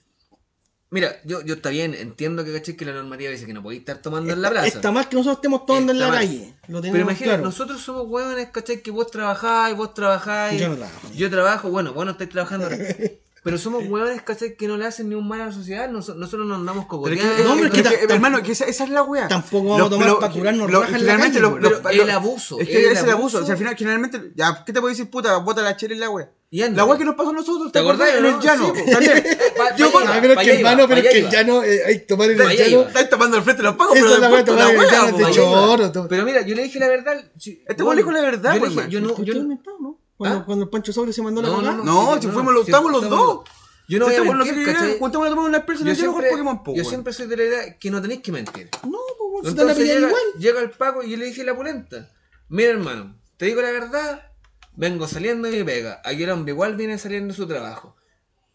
mira, 0.89 1.19
yo, 1.25 1.41
yo 1.41 1.55
está 1.55 1.69
bien, 1.69 1.93
entiendo 1.93 2.43
que 2.43 2.53
caché 2.53 2.75
que 2.75 2.85
la 2.85 2.93
normativa 2.93 3.31
dice 3.31 3.45
que 3.45 3.53
no 3.53 3.63
podéis 3.63 3.81
estar 3.81 3.97
tomando 4.01 4.33
en 4.33 4.41
la 4.41 4.49
plaza. 4.49 4.67
está 4.67 4.91
mal 4.91 5.07
que 5.09 5.15
nosotros 5.15 5.37
estemos 5.37 5.65
tomando 5.65 5.91
en 5.91 5.99
la 5.99 6.07
mal. 6.07 6.17
calle. 6.17 6.53
Lo 6.67 6.81
Pero 6.81 6.97
imagínate, 6.97 7.23
claro. 7.23 7.43
nosotros 7.43 7.81
somos 7.81 8.05
huevones, 8.07 8.49
¿cachai? 8.49 8.81
Que 8.81 8.91
vos 8.91 9.09
trabajáis, 9.11 9.75
vos 9.75 9.93
trabajáis. 9.93 10.59
Yo 10.61 10.69
no 10.69 10.75
trabajo. 10.75 11.07
Yo 11.15 11.29
trabajo, 11.29 11.69
bueno, 11.69 11.93
vos 11.93 12.05
no 12.05 12.11
estáis 12.11 12.29
trabajando. 12.29 12.69
Pero 13.47 13.57
somos 13.57 13.85
huevones, 13.87 14.21
¿cachai? 14.23 14.57
Que 14.57 14.67
no 14.67 14.75
le 14.75 14.85
hacen 14.85 15.07
ni 15.07 15.15
un 15.15 15.25
mal 15.25 15.39
a 15.39 15.45
la 15.45 15.51
sociedad. 15.53 15.89
Nos- 15.89 16.13
nosotros 16.13 16.45
nos 16.45 16.57
andamos 16.59 16.85
Pero 16.89 17.07
es 17.13 17.21
que, 17.21 17.25
cogoteando. 17.25 17.43
No, 17.45 17.53
hombre, 17.53 17.69
es 17.69 17.73
que, 17.73 18.07
que 18.07 18.13
hermano, 18.13 18.43
que 18.43 18.51
esa, 18.51 18.65
esa 18.65 18.83
es 18.83 18.89
la 18.89 19.03
weá. 19.03 19.29
Tampoco 19.29 19.69
vamos 19.69 19.87
a 19.87 19.89
tomar 19.89 20.19
pa' 20.19 20.29
curarnos 20.31 20.69
raja 20.69 20.97
en 20.97 21.05
la 21.05 21.17
calle, 21.17 21.39
los- 21.39 21.53
pero 21.61 21.89
el 22.03 22.09
abuso, 22.09 22.59
Es 22.59 22.67
que 22.67 22.73
el 22.79 22.83
ese 22.91 22.93
es 22.93 23.03
el 23.03 23.09
abuso. 23.11 23.37
abuso. 23.37 23.43
O 23.43 23.45
sea, 23.45 23.53
al 23.53 23.57
final, 23.57 23.75
generalmente, 23.77 24.31
ya, 24.35 24.63
¿qué 24.65 24.73
te 24.73 24.81
puedo 24.81 24.89
decir, 24.89 25.09
puta? 25.09 25.37
Bota 25.37 25.61
la 25.61 25.77
chela 25.77 25.95
y 25.95 25.97
la. 25.97 26.07
Y 26.49 26.61
anda. 26.61 26.77
La 26.77 26.85
weá 26.85 26.97
que 26.97 27.05
nos 27.05 27.15
pasó 27.15 27.29
a 27.29 27.33
nosotros, 27.33 27.71
¿Te 27.71 27.79
acordás, 27.79 28.09
En 28.15 28.23
no? 28.23 28.29
el 28.29 28.39
llano. 28.39 28.73
Sí, 28.75 28.81
po. 28.85 28.91
también. 28.91 29.23
Pa- 29.57 29.75
Yo, 29.77 29.91
pa' 29.91 29.99
Ah, 30.07 30.17
pero 30.21 30.33
es 30.33 30.39
que 30.45 30.53
hermano, 30.55 30.87
pero 30.87 31.01
es 31.01 31.07
que 31.09 31.19
el 31.19 31.29
llano, 31.29 31.63
eh, 31.63 31.81
hay 31.85 31.99
que 31.99 32.05
tomar 32.05 32.29
el 32.29 32.37
Pa' 32.37 32.49
allá 32.49 32.67
llano. 32.67 32.81
Estáis 32.83 33.09
tomando 33.09 33.37
el 33.37 33.43
frente 33.43 33.63
los 33.63 33.75
pagos, 33.75 33.93
pero 33.95 34.13
es 34.13 34.19
la 34.19 34.29
weá, 34.29 34.43
tomar 34.45 34.71
el 34.71 34.77
weá, 34.77 34.91
llano 34.91 35.31
choro. 35.31 35.91
to- 35.91 36.07
Pero 36.09 36.23
mira, 36.25 36.41
yo 36.41 36.53
le 36.55 36.63
dije 36.63 36.79
la 36.79 36.87
verdad. 36.89 37.17
Este 37.37 37.81
weón 37.83 37.95
dijo 37.97 38.11
la 38.11 38.21
verdad, 38.21 38.55
yo 38.55 38.65
le 38.67 38.73
pues, 38.75 38.75
no, 38.75 39.23
yo 39.23 39.33
¿no? 39.79 39.96
Cuando, 40.17 40.39
¿Ah? 40.39 40.45
cuando 40.45 40.65
el 40.65 40.69
Pancho 40.69 40.91
Sobre 40.91 41.13
se 41.13 41.21
mandó 41.21 41.41
la 41.41 41.49
cagada. 41.49 41.77
no, 41.77 41.83
No, 41.83 42.13
sí, 42.15 42.21
si 42.21 42.27
no, 42.27 42.33
fuimos 42.33 42.53
no, 42.53 42.59
los, 42.59 42.67
estamos 42.67 42.91
los 42.91 43.03
estamos 43.03 43.25
dos. 43.27 43.49
Yo 43.87 43.99
no 43.99 44.05
voy 44.05 44.15
a 44.15 44.21
mentir, 44.23 44.97
juntémonos 44.99 45.31
a 45.31 45.35
tomar 45.35 45.49
una 45.49 45.65
y 45.91 45.95
Yo 45.95 46.11
con 46.11 46.23
Pokémon, 46.29 46.63
po, 46.63 46.75
yo 46.75 46.83
siempre 46.83 47.13
soy 47.13 47.27
de 47.27 47.37
la 47.37 47.43
idea 47.43 47.77
que 47.77 47.89
no 47.89 48.01
tenéis 48.01 48.21
que 48.21 48.31
mentir. 48.33 48.69
No, 48.83 48.97
pues 49.41 49.53
te 49.55 49.61
van 49.61 49.69
a 49.69 49.71
Entonces 49.71 49.77
pillar 49.77 49.95
llega, 49.95 50.07
igual. 50.09 50.23
llega 50.39 50.59
el 50.61 50.69
Paco 50.71 51.03
y 51.03 51.11
yo 51.11 51.17
le 51.17 51.25
dije 51.25 51.41
a 51.43 51.45
la 51.45 51.55
pulenta, 51.55 52.09
mira 52.49 52.71
hermano, 52.71 53.15
te 53.37 53.45
digo 53.45 53.61
la 53.61 53.71
verdad, 53.71 54.31
vengo 54.75 55.07
saliendo 55.07 55.47
de 55.49 55.57
mi 55.57 55.63
pega, 55.63 56.01
aquí 56.03 56.23
el 56.23 56.31
hombre 56.31 56.51
igual 56.51 56.75
viene 56.75 56.97
saliendo 56.97 57.31
de 57.33 57.37
su 57.37 57.47
trabajo. 57.47 57.95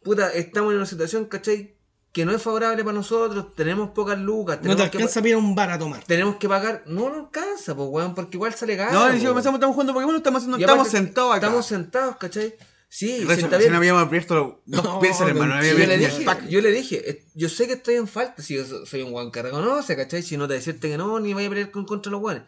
Puta, 0.03 0.31
estamos 0.33 0.73
en 0.73 0.79
una 0.79 0.87
situación, 0.87 1.25
¿cachai? 1.27 1.77
Que 2.13 2.27
no 2.27 2.33
es 2.35 2.43
favorable 2.43 2.85
para 2.85 2.95
nosotros, 2.95 3.55
tenemos 3.55 3.91
pocas 3.91 4.19
lucas, 4.19 4.57
No 4.57 4.63
te 4.63 4.69
tenemos, 4.69 4.91
que, 4.91 4.97
alcanza 4.99 5.21
a 5.21 5.29
ir 5.29 5.35
a 5.35 5.39
un 5.39 5.55
bar 5.55 5.71
a 5.71 5.79
tomar. 5.79 6.05
tenemos 6.05 6.37
que 6.37 6.47
pagar, 6.47 6.83
no 6.87 7.09
nos 7.09 7.19
alcanza, 7.21 7.75
pues 7.75 7.89
weón, 7.91 8.15
porque 8.15 8.37
igual 8.37 8.53
sale 8.55 8.77
caro. 8.77 8.93
No, 8.93 9.07
decimos, 9.07 9.25
weón. 9.29 9.39
estamos, 9.39 9.57
estamos 9.59 9.75
jugando 9.75 9.95
Pokémon, 9.95 10.17
estamos 10.17 10.39
haciendo, 10.43 10.59
estamos 10.59 10.89
sentados 10.89 11.31
acá. 11.35 11.47
Estamos 11.47 11.67
sentados, 11.67 12.17
¿cachai? 12.17 12.55
Sí, 12.91 13.25
recién 13.25 13.49
bien. 13.49 13.75
habíamos 13.75 14.03
abierto 14.03 14.35
los 14.35 14.47
dos 14.67 14.85
No, 14.85 15.01
piezas, 15.01 15.27
hermano. 15.27 15.55
no 15.55 15.61
había 15.61 15.73
yo, 15.73 15.79
le 15.87 15.97
dije, 15.97 16.27
yo 16.51 16.61
le 16.61 16.71
dije, 16.71 17.25
yo 17.35 17.49
sé 17.49 17.67
que 17.67 17.73
estoy 17.73 17.95
en 17.95 18.07
falta, 18.07 18.43
si 18.43 18.57
yo 18.57 18.67
so- 18.67 18.85
soy 18.85 19.01
un 19.01 19.13
guan 19.13 19.31
que 19.31 19.41
reconoce, 19.41 19.97
¿cachai? 19.97 20.23
Si 20.23 20.37
no 20.37 20.47
te 20.47 20.53
decirte 20.53 20.91
que 20.91 20.99
no, 20.99 21.19
ni 21.19 21.33
vaya 21.33 21.47
a 21.47 21.51
pelear 21.51 21.71
con, 21.71 21.87
contra 21.87 22.13
los 22.13 22.21
guanes. 22.21 22.43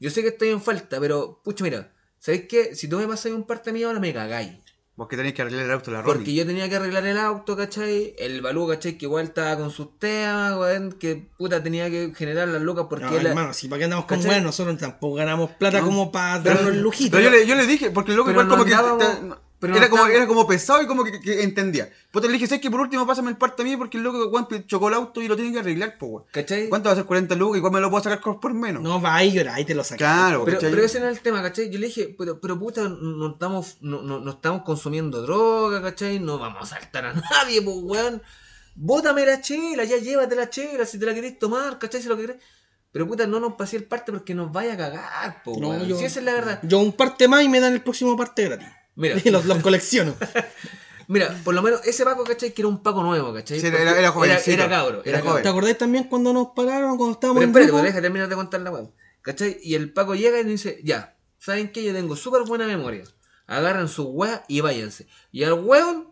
Yo 0.00 0.08
sé 0.08 0.22
que 0.22 0.28
estoy 0.28 0.48
en 0.48 0.62
falta, 0.62 0.98
pero, 0.98 1.42
pucha, 1.44 1.62
mira, 1.64 1.92
¿sabéis 2.18 2.44
qué? 2.48 2.74
Si 2.74 2.88
tú 2.88 2.96
me 2.96 3.06
pasas 3.06 3.32
un 3.32 3.44
parte 3.44 3.70
mío, 3.72 3.88
ahora 3.88 4.00
me 4.00 4.14
cagáis. 4.14 4.52
Porque 4.96 5.16
tenéis 5.16 5.34
que 5.34 5.42
arreglar 5.42 5.64
el 5.64 5.72
auto 5.72 5.90
la. 5.90 6.04
Porque 6.04 6.32
yo 6.34 6.46
tenía 6.46 6.68
que 6.68 6.76
arreglar 6.76 7.04
el 7.04 7.18
auto, 7.18 7.56
¿cachai? 7.56 8.14
El 8.16 8.40
balú, 8.42 8.68
¿cachai? 8.68 8.96
Que 8.96 9.06
igual 9.06 9.24
estaba 9.24 9.56
con 9.56 9.70
sus 9.72 9.98
temas, 9.98 10.56
weón, 10.56 10.92
que 10.92 11.26
puta 11.36 11.60
tenía 11.62 11.90
que 11.90 12.12
generar 12.14 12.46
las 12.46 12.62
lucas 12.62 12.86
porque 12.88 13.06
No, 13.06 13.18
la- 13.20 13.30
hermano, 13.30 13.52
si 13.54 13.66
para 13.66 13.78
qué 13.78 13.84
andamos 13.86 14.04
con 14.06 14.20
weón, 14.24 14.44
nosotros 14.44 14.78
tampoco 14.78 15.16
ganamos 15.16 15.50
plata 15.50 15.80
No. 15.80 15.86
como 15.86 16.12
para 16.12 16.40
Pero- 16.44 16.54
darnos 16.56 16.74
el 16.74 16.80
lujito. 16.80 17.16
Pero 17.16 17.24
yo 17.28 17.36
le, 17.36 17.44
yo 17.44 17.56
le 17.56 17.66
dije, 17.66 17.90
porque 17.90 18.12
luego 18.12 18.26
Pero 18.30 18.42
igual 18.42 18.48
no 18.48 18.54
como 18.54 18.64
que 18.64 19.34
no 19.72 19.76
era, 19.78 19.88
como, 19.88 20.06
era 20.06 20.26
como 20.26 20.46
pesado 20.46 20.82
y 20.82 20.86
como 20.86 21.04
que, 21.04 21.20
que 21.20 21.42
entendía. 21.42 21.90
Pues 22.10 22.24
le 22.26 22.32
dije, 22.32 22.46
¿sabes 22.46 22.60
que 22.60 22.70
por 22.70 22.80
último 22.80 23.06
pásame 23.06 23.30
el 23.30 23.36
parte 23.36 23.62
a 23.62 23.64
mí? 23.64 23.76
Porque 23.76 23.96
el 23.98 24.02
loco 24.04 24.26
weón, 24.28 24.46
chocó 24.66 24.88
el 24.88 24.94
auto 24.94 25.22
y 25.22 25.28
lo 25.28 25.36
tiene 25.36 25.52
que 25.52 25.58
arreglar, 25.60 25.96
pues 25.98 26.10
weón. 26.12 26.24
¿cachai? 26.30 26.68
¿Cuánto 26.68 26.88
va 26.88 26.92
a 26.92 26.96
ser 26.96 27.04
40 27.04 27.34
lucas? 27.34 27.58
Igual 27.58 27.72
me 27.72 27.80
lo 27.80 27.90
puedo 27.90 28.02
sacar 28.02 28.20
por 28.20 28.40
por 28.40 28.54
menos. 28.54 28.82
No, 28.82 29.00
va 29.00 29.16
a 29.16 29.24
llorar 29.24 29.58
y 29.60 29.64
te 29.64 29.74
lo 29.74 29.82
sacas. 29.84 29.98
Claro, 29.98 30.44
Pero, 30.44 30.56
¿cachai? 30.58 30.70
pero 30.70 30.82
ese 30.84 31.00
no 31.00 31.08
es 31.08 31.16
el 31.16 31.22
tema, 31.22 31.42
¿cachai? 31.42 31.70
Yo 31.70 31.78
le 31.78 31.86
dije, 31.86 32.14
pero, 32.18 32.40
pero 32.40 32.58
puta, 32.58 32.88
no 32.88 33.30
estamos, 33.32 33.78
no, 33.80 34.02
no, 34.02 34.20
no 34.20 34.30
estamos 34.32 34.62
consumiendo 34.62 35.22
droga, 35.22 35.82
¿cachai? 35.82 36.18
No 36.20 36.38
vamos 36.38 36.72
a 36.72 36.78
saltar 36.80 37.04
a 37.06 37.12
nadie, 37.14 37.62
pues, 37.62 37.76
weón. 37.80 38.22
Bótame 38.76 39.24
la 39.24 39.40
chela, 39.40 39.84
ya 39.84 39.98
llévate 39.98 40.34
la 40.34 40.50
chela 40.50 40.84
si 40.84 40.98
te 40.98 41.06
la 41.06 41.14
querés 41.14 41.38
tomar, 41.38 41.78
¿cachai? 41.78 42.02
Si 42.02 42.08
lo 42.08 42.16
querés. 42.16 42.36
Pero 42.90 43.08
puta, 43.08 43.26
no 43.26 43.40
nos 43.40 43.54
pasé 43.54 43.76
el 43.76 43.84
parte 43.84 44.12
porque 44.12 44.34
nos 44.34 44.52
vaya 44.52 44.74
a 44.74 44.76
cagar, 44.76 45.42
pues, 45.44 45.58
No, 45.58 45.70
weón. 45.70 45.86
yo- 45.86 45.98
Si 45.98 46.04
esa 46.04 46.20
es 46.20 46.24
la 46.24 46.32
verdad. 46.34 46.60
Yo 46.62 46.78
un 46.78 46.92
parte 46.92 47.26
más 47.28 47.42
y 47.42 47.48
me 47.48 47.58
dan 47.60 47.72
el 47.72 47.82
próximo 47.82 48.16
parte 48.16 48.44
gratis. 48.44 48.68
Mira, 48.96 49.16
Y 49.24 49.30
los, 49.30 49.44
los 49.44 49.58
colecciono. 49.62 50.14
mira, 51.08 51.34
por 51.44 51.54
lo 51.54 51.62
menos 51.62 51.80
ese 51.84 52.04
Paco, 52.04 52.24
¿cachai? 52.24 52.52
Que 52.52 52.62
era 52.62 52.68
un 52.68 52.82
Paco 52.82 53.02
nuevo, 53.02 53.32
¿cachai? 53.34 53.60
Sí, 53.60 53.66
era- 53.66 53.80
era- 53.82 53.98
era 53.98 54.10
jovencito. 54.10 54.50
Era, 54.52 54.68
cabro, 54.68 55.00
Era 55.04 55.10
era 55.10 55.18
joven. 55.20 55.26
cabro. 55.30 55.42
¿Te 55.42 55.48
acordás 55.48 55.78
también 55.78 56.04
cuando 56.04 56.32
nos 56.32 56.48
pararon, 56.54 56.96
cuando 56.96 57.12
estábamos 57.14 57.40
Pero 57.40 57.44
en 57.44 57.50
espérate, 57.50 57.66
grupo? 57.68 57.80
pues, 57.82 57.92
deja 57.92 58.02
terminar 58.02 58.28
de 58.28 58.34
contar 58.36 58.60
la 58.60 58.70
weón. 58.70 58.94
¿Cachai? 59.22 59.58
Y 59.62 59.74
el 59.74 59.92
Paco 59.92 60.14
llega 60.14 60.38
y 60.40 60.44
dice, 60.44 60.80
ya, 60.84 61.16
¿saben 61.38 61.72
qué? 61.72 61.82
Yo 61.82 61.92
tengo 61.92 62.14
súper 62.16 62.42
buena 62.42 62.66
memoria. 62.66 63.04
Agarran 63.46 63.88
su 63.88 64.04
weá 64.08 64.44
y 64.48 64.60
váyanse. 64.60 65.06
Y 65.32 65.44
al 65.44 65.54
weón 65.54 66.08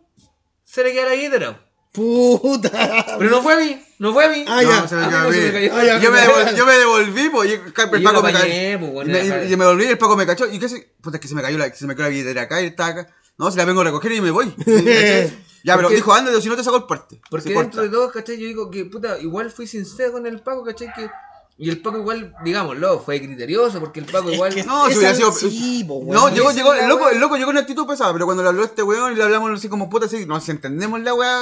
se 0.64 0.82
le 0.84 0.92
queda 0.92 1.06
la 1.10 1.16
guitarra. 1.16 1.60
Puta. 1.92 3.16
Pero 3.18 3.30
no 3.30 3.42
fue 3.42 3.52
a 3.52 3.56
mí, 3.58 3.84
no 3.98 4.12
fue 4.14 4.24
a 4.24 4.28
mí. 4.30 4.44
Ah, 4.48 4.62
No, 4.62 4.70
ya. 4.70 4.82
se 4.82 4.88
se 4.88 4.96
me 4.96 5.52
cayó. 5.52 5.74
Ah, 5.76 5.84
ya. 5.84 5.98
yo, 6.00 6.10
me 6.10 6.18
devol- 6.20 6.54
yo 6.56 6.66
me 6.66 6.72
devolví, 6.72 7.28
pues, 7.28 7.50
y 7.50 7.52
el, 7.52 7.60
Paco 8.02 8.22
me 8.22 8.32
cayó. 8.32 8.80
pues, 8.92 9.06
Y 9.08 9.10
me, 9.10 9.18
deja- 9.22 9.44
y 9.44 9.56
me 9.56 9.64
devolví 9.64 9.84
y 9.84 9.88
el 9.88 9.98
Paco 9.98 10.16
me 10.16 10.26
cachó. 10.26 10.46
¿Y 10.50 10.58
qué 10.58 10.68
se? 10.70 10.94
Puta, 11.02 11.18
es 11.18 11.20
que 11.20 11.28
se 11.28 11.34
me 11.34 11.42
cayó 11.42 11.58
la, 11.58 11.72
se 11.74 11.86
me 11.86 11.94
quedó 11.94 12.04
la 12.04 12.08
billetera 12.08 12.42
acá 12.42 12.62
y 12.62 12.66
está 12.66 12.86
acá. 12.86 13.08
No, 13.36 13.50
si 13.50 13.58
la 13.58 13.64
vengo 13.66 13.82
a 13.82 13.84
recoger 13.84 14.12
y 14.12 14.20
me 14.20 14.30
voy. 14.30 14.54
Ya, 15.64 15.76
pero 15.76 15.90
dijo, 15.90 16.12
anda, 16.12 16.40
si 16.40 16.48
no 16.48 16.56
te 16.56 16.64
saco 16.64 16.76
el 16.78 16.84
parte. 16.86 17.20
Porque 17.30 17.44
Se 17.50 17.54
dentro 17.54 17.66
corta. 17.70 17.82
de 17.82 17.88
todo, 17.90 18.10
¿cachai? 18.10 18.36
Yo 18.36 18.48
digo 18.48 18.68
que, 18.68 18.84
puta, 18.84 19.20
igual 19.20 19.48
fui 19.48 19.68
sincero 19.68 20.10
con 20.10 20.26
el 20.26 20.40
Paco, 20.40 20.64
¿cachai? 20.64 20.92
Que... 20.92 21.08
Y 21.56 21.70
el 21.70 21.80
Paco 21.80 21.98
igual, 21.98 22.34
digámoslo, 22.44 22.98
fue 22.98 23.20
criterioso, 23.20 23.78
porque 23.78 24.00
el 24.00 24.06
Paco 24.06 24.30
Es 24.30 24.34
igual... 24.34 24.52
que- 24.52 24.64
No, 24.64 24.88
si 24.88 24.98
hubiera 24.98 25.14
sido. 25.14 25.30
sí, 25.30 25.84
po, 25.86 26.02
no, 26.04 26.30
llegó, 26.34 26.50
llegó, 26.50 26.74
el 26.74 26.88
loco, 26.88 27.08
el 27.10 27.20
loco 27.20 27.36
llegó 27.36 27.46
con 27.50 27.58
actitud 27.58 27.86
pesada, 27.86 28.12
pero 28.12 28.24
cuando 28.24 28.42
le 28.42 28.48
habló 28.48 28.62
a 28.62 28.64
este 28.64 28.82
weón 28.82 29.12
y 29.12 29.14
le 29.14 29.22
hablamos 29.22 29.52
así 29.56 29.68
como 29.68 29.88
puta, 29.88 30.06
así, 30.06 30.26
nos 30.26 30.48
entendemos 30.48 31.00
la 31.00 31.14
weá, 31.14 31.38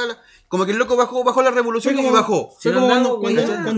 como 0.51 0.67
que 0.67 0.73
el 0.73 0.79
loco 0.79 0.97
bajó, 0.97 1.23
bajó 1.23 1.43
la 1.43 1.53
revolución 1.53 1.97
y 1.97 2.11
bajó. 2.11 2.51
Fue 2.59 2.75
como 2.75 2.89
cuando, 2.89 3.21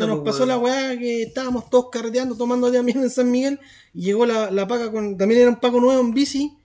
nos 0.07 0.21
pues, 0.21 0.33
pasó 0.33 0.47
la 0.47 0.57
weá 0.57 0.99
que 0.99 1.25
estábamos 1.25 1.69
todos 1.69 1.91
carreteando, 1.93 2.35
tomando 2.35 2.71
de 2.71 2.83
mierda 2.83 3.03
en 3.03 3.11
San 3.11 3.31
Miguel, 3.31 3.61
y 3.93 4.05
llegó 4.05 4.25
la, 4.25 4.51
la 4.51 4.67
paca 4.67 4.91
con. 4.91 5.19
También 5.19 5.43
era 5.43 5.51
un 5.51 5.61
Paco 5.61 5.81
nuevo 5.81 6.01
en 6.01 6.15
bici. 6.15 6.57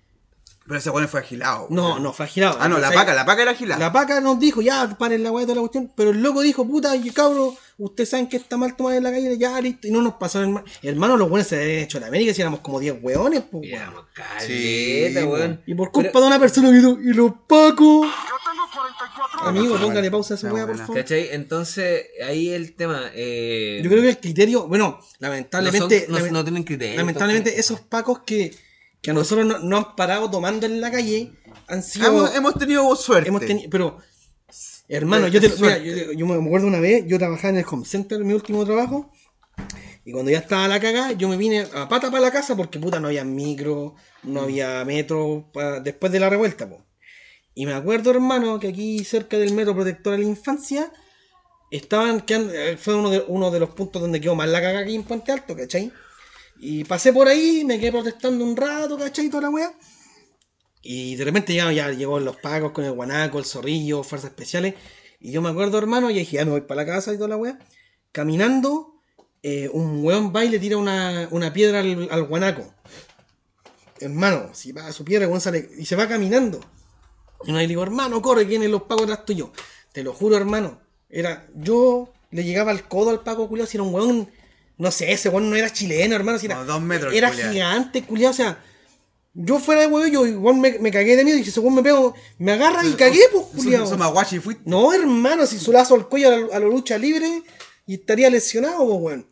Pero 0.68 0.80
ese 0.80 0.90
weón 0.90 1.08
fue 1.08 1.22
agilado. 1.22 1.68
No, 1.70 1.98
no, 2.00 2.12
fue 2.14 2.26
agilado. 2.26 2.58
Ah, 2.60 2.68
no, 2.68 2.78
la 2.78 2.88
O 2.90 2.92
sea, 2.92 3.00
paca, 3.00 3.14
la 3.14 3.26
paca 3.26 3.42
era 3.44 3.52
agilada. 3.52 3.80
La 3.80 3.92
paca 3.94 4.20
nos 4.20 4.38
dijo, 4.40 4.62
ya, 4.62 4.98
paren 4.98 5.24
la 5.24 5.32
weá 5.32 5.42
de 5.42 5.46
toda 5.48 5.56
la 5.56 5.62
cuestión. 5.62 5.92
Pero 5.96 6.10
el 6.12 6.22
loco 6.22 6.42
dijo, 6.42 6.68
puta, 6.68 6.94
y 6.96 7.10
cabro, 7.12 7.56
ustedes 7.78 8.10
saben 8.10 8.28
que 8.28 8.36
está 8.38 8.58
mal 8.58 8.76
tomar 8.76 8.96
en 8.96 9.04
la 9.04 9.12
calle, 9.12 9.38
ya, 9.38 9.60
listo. 9.62 9.88
Y 9.88 9.92
no 9.92 10.02
nos 10.02 10.16
pasó, 10.16 10.42
hermano. 10.42 10.66
Hermano, 10.84 11.16
los 11.16 11.30
buenos 11.30 11.48
se 11.48 11.56
habían 11.62 11.80
hecho 11.84 11.98
en 12.00 12.04
América, 12.04 12.34
si 12.34 12.42
éramos 12.42 12.60
como 12.60 12.80
10 12.82 12.98
weones, 13.02 13.44
pues, 13.50 13.64
weón. 13.64 13.82
Éramos 13.82 14.06
caleta, 14.14 15.26
weón. 15.26 15.62
Y 15.66 15.74
por 15.76 15.92
culpa 15.92 16.20
de 16.20 16.28
una 16.28 16.40
persona 16.40 16.70
que 16.72 16.78
hizo, 16.78 16.98
y 17.00 17.14
los 17.14 17.32
pacos. 17.48 17.78
Yo 18.08 18.12
tengo 18.52 18.64
44 18.74 19.48
Amigo, 19.48 19.78
póngale 19.78 20.12
pausa 20.12 20.34
a 20.34 20.38
esa 20.38 20.54
weá, 20.54 20.66
por 20.68 20.78
favor. 20.78 20.96
¿Cachai? 20.98 21.30
Entonces, 21.32 22.08
ahí 22.26 22.50
el 22.50 22.74
tema. 22.76 23.10
Eh, 23.14 23.80
Yo 23.84 23.90
creo 23.90 24.02
que 24.02 24.10
el 24.10 24.18
criterio, 24.20 24.68
bueno, 24.68 24.98
no, 25.00 25.02
son- 25.02 25.10
lamentablemente, 25.20 26.06
no, 26.10 26.20
no 26.20 26.44
tienen 26.44 26.64
criterio. 26.64 26.98
lamentablemente 26.98 27.60
esos 27.60 27.80
pacos 27.82 28.20
que, 28.26 28.54
que 29.02 29.12
a 29.12 29.14
nosotros 29.14 29.46
no, 29.46 29.60
no 29.60 29.78
han 29.78 29.96
parado 29.96 30.30
tomando 30.30 30.66
en 30.66 30.82
la 30.82 30.92
calle 30.92 31.32
han 31.68 31.84
sido... 31.84 32.08
Hemos, 32.08 32.36
hemos 32.36 32.54
tenido 32.58 32.96
suerte. 32.96 33.30
hemos 33.30 33.42
tenido, 33.46 33.70
pero, 33.70 33.98
hermano, 34.88 35.28
Eh, 35.28 35.32
yo, 35.32 35.42
te, 35.42 35.50
mira, 35.62 35.78
yo, 35.78 36.12
yo 36.14 36.26
me 36.26 36.36
acuerdo 36.46 36.68
una 36.68 36.80
vez, 36.80 37.06
yo 37.08 37.18
trabajaba 37.18 37.50
en 37.50 37.58
el 37.58 37.66
home 37.70 37.86
center, 37.86 38.20
mi 38.24 38.34
último 38.34 38.66
trabajo, 38.66 39.12
y 40.06 40.12
cuando 40.14 40.32
ya 40.32 40.40
estaba 40.40 40.68
la 40.68 40.80
cagada, 40.80 41.12
yo 41.14 41.28
me 41.28 41.36
vine 41.38 41.68
a 41.74 41.90
pata 41.90 42.10
para 42.10 42.22
la 42.22 42.32
casa 42.32 42.56
porque 42.56 42.80
puta 42.80 43.00
no 43.00 43.08
había 43.08 43.24
micro, 43.26 43.96
no 44.24 44.42
había 44.42 44.84
metro 44.86 45.50
pa- 45.54 45.80
después 45.82 46.12
de 46.12 46.20
la 46.20 46.30
revuelta, 46.30 46.70
po. 46.70 46.86
Y 47.54 47.66
me 47.66 47.74
acuerdo, 47.74 48.12
hermano, 48.12 48.60
que 48.60 48.70
aquí 48.70 49.04
cerca 49.04 49.38
del 49.38 49.54
metro 49.54 49.74
protector 49.76 50.14
a 50.14 50.18
la 50.18 50.24
infancia, 50.24 50.92
estaban, 51.72 52.22
quedando- 52.22 52.54
eh, 52.54 52.78
fue 52.78 52.96
uno 52.96 53.10
de, 53.10 53.24
uno 53.28 53.52
de 53.52 53.60
los 53.60 53.72
puntos 53.72 54.02
donde 54.02 54.22
quedó 54.22 54.36
más 54.36 54.48
la 54.48 54.62
caga 54.62 54.80
aquí 54.80 54.96
en 54.96 55.04
Puente 55.04 55.32
Alto, 55.32 55.56
¿cachai? 55.56 55.92
Y 56.60 56.84
pasé 56.86 57.14
por 57.14 57.28
ahí, 57.28 57.64
me 57.66 57.80
quedé 57.80 57.92
protestando 57.92 58.44
un 58.44 58.56
rato, 58.56 58.98
¿cachai? 58.98 59.30
Toda 59.30 59.44
la 59.44 59.50
wea. 59.50 59.74
Y 60.82 61.16
de 61.16 61.26
repente 61.26 61.54
llegaron, 61.54 61.74
ya 61.74 61.92
llegó 61.92 62.20
los 62.20 62.38
pagos 62.38 62.72
con 62.72 62.86
el 62.86 62.94
guanaco, 62.94 63.40
el 63.40 63.46
zorrillo, 63.46 64.04
fuerzas 64.04 64.32
especiales. 64.32 64.76
Y 65.20 65.32
yo 65.32 65.42
me 65.42 65.50
acuerdo, 65.50 65.78
hermano, 65.78 66.10
y 66.10 66.16
dije, 66.16 66.38
ya 66.38 66.46
me 66.46 66.52
voy 66.52 66.62
para 66.62 66.84
la 66.84 66.88
casa 66.88 67.14
y 67.14 67.18
toda 67.18 67.30
la 67.30 67.38
wea. 67.38 67.60
Caminando, 68.12 69.02
eh, 69.44 69.70
un 69.72 70.04
weón 70.04 70.34
va 70.36 70.46
y 70.46 70.50
le 70.50 70.60
tira 70.60 70.78
una, 70.78 71.28
una 71.32 71.54
piedra 71.54 71.80
al, 71.80 72.08
al 72.10 72.24
guanaco. 72.24 72.74
Hermano, 74.00 74.52
si 74.54 74.72
va 74.72 74.88
a 74.88 74.94
su 74.94 75.04
piedra, 75.04 75.28
weón 75.28 75.42
sale 75.42 75.70
y 75.78 75.86
se 75.86 75.96
va 75.96 76.08
caminando. 76.08 76.60
Y 77.46 77.52
no 77.52 77.58
le 77.58 77.68
digo, 77.68 77.84
hermano, 77.84 78.22
corre, 78.22 78.46
vienen 78.46 78.72
los 78.72 78.84
pagos 78.84 79.04
atrás 79.04 79.26
tuyo. 79.26 79.52
Te 79.92 80.04
lo 80.04 80.14
juro, 80.14 80.38
hermano. 80.38 80.80
Era, 81.10 81.48
yo 81.56 82.14
le 82.32 82.44
llegaba 82.44 82.72
al 82.72 82.88
codo 82.88 83.10
al 83.10 83.24
pago 83.24 83.48
culiao, 83.48 83.68
si 83.68 83.78
era 83.78 83.84
un 83.84 83.94
weón, 83.94 84.30
no 84.78 84.92
sé, 84.92 85.12
ese 85.12 85.30
weón 85.30 85.50
no 85.50 85.56
era 85.56 85.72
chileno, 85.72 86.16
hermano, 86.16 86.38
si 86.40 86.46
era, 86.48 86.56
Como 86.56 86.68
dos 86.68 86.82
metros, 86.82 87.14
era 87.14 87.30
culiao. 87.30 87.52
gigante, 87.54 88.04
culiao, 88.04 88.32
o 88.32 88.34
sea, 88.34 88.64
yo 89.34 89.60
fuera 89.60 89.82
de 89.82 89.88
weón, 89.88 90.12
yo 90.12 90.26
igual 90.26 90.56
me, 90.58 90.80
me 90.80 90.92
cagué 90.92 91.16
de 91.16 91.24
miedo 91.24 91.38
y 91.38 91.42
dije, 91.42 91.52
según 91.52 91.76
me 91.76 91.84
pego, 91.84 92.16
me 92.40 92.52
agarra 92.54 92.84
y 92.86 92.94
cagué, 92.94 93.20
pues, 93.32 93.46
fuiste. 93.54 94.62
No, 94.66 94.94
hermano, 94.94 95.46
si 95.46 95.60
su 95.60 95.72
lazo 95.72 95.96
al 95.96 96.08
cuello 96.08 96.28
a 96.30 96.38
la, 96.38 96.56
a 96.56 96.60
la 96.60 96.66
lucha 96.68 96.98
libre 96.98 97.44
y 97.86 97.96
estaría 97.96 98.30
lesionado, 98.30 98.78
pues, 98.88 99.00
weón. 99.02 99.28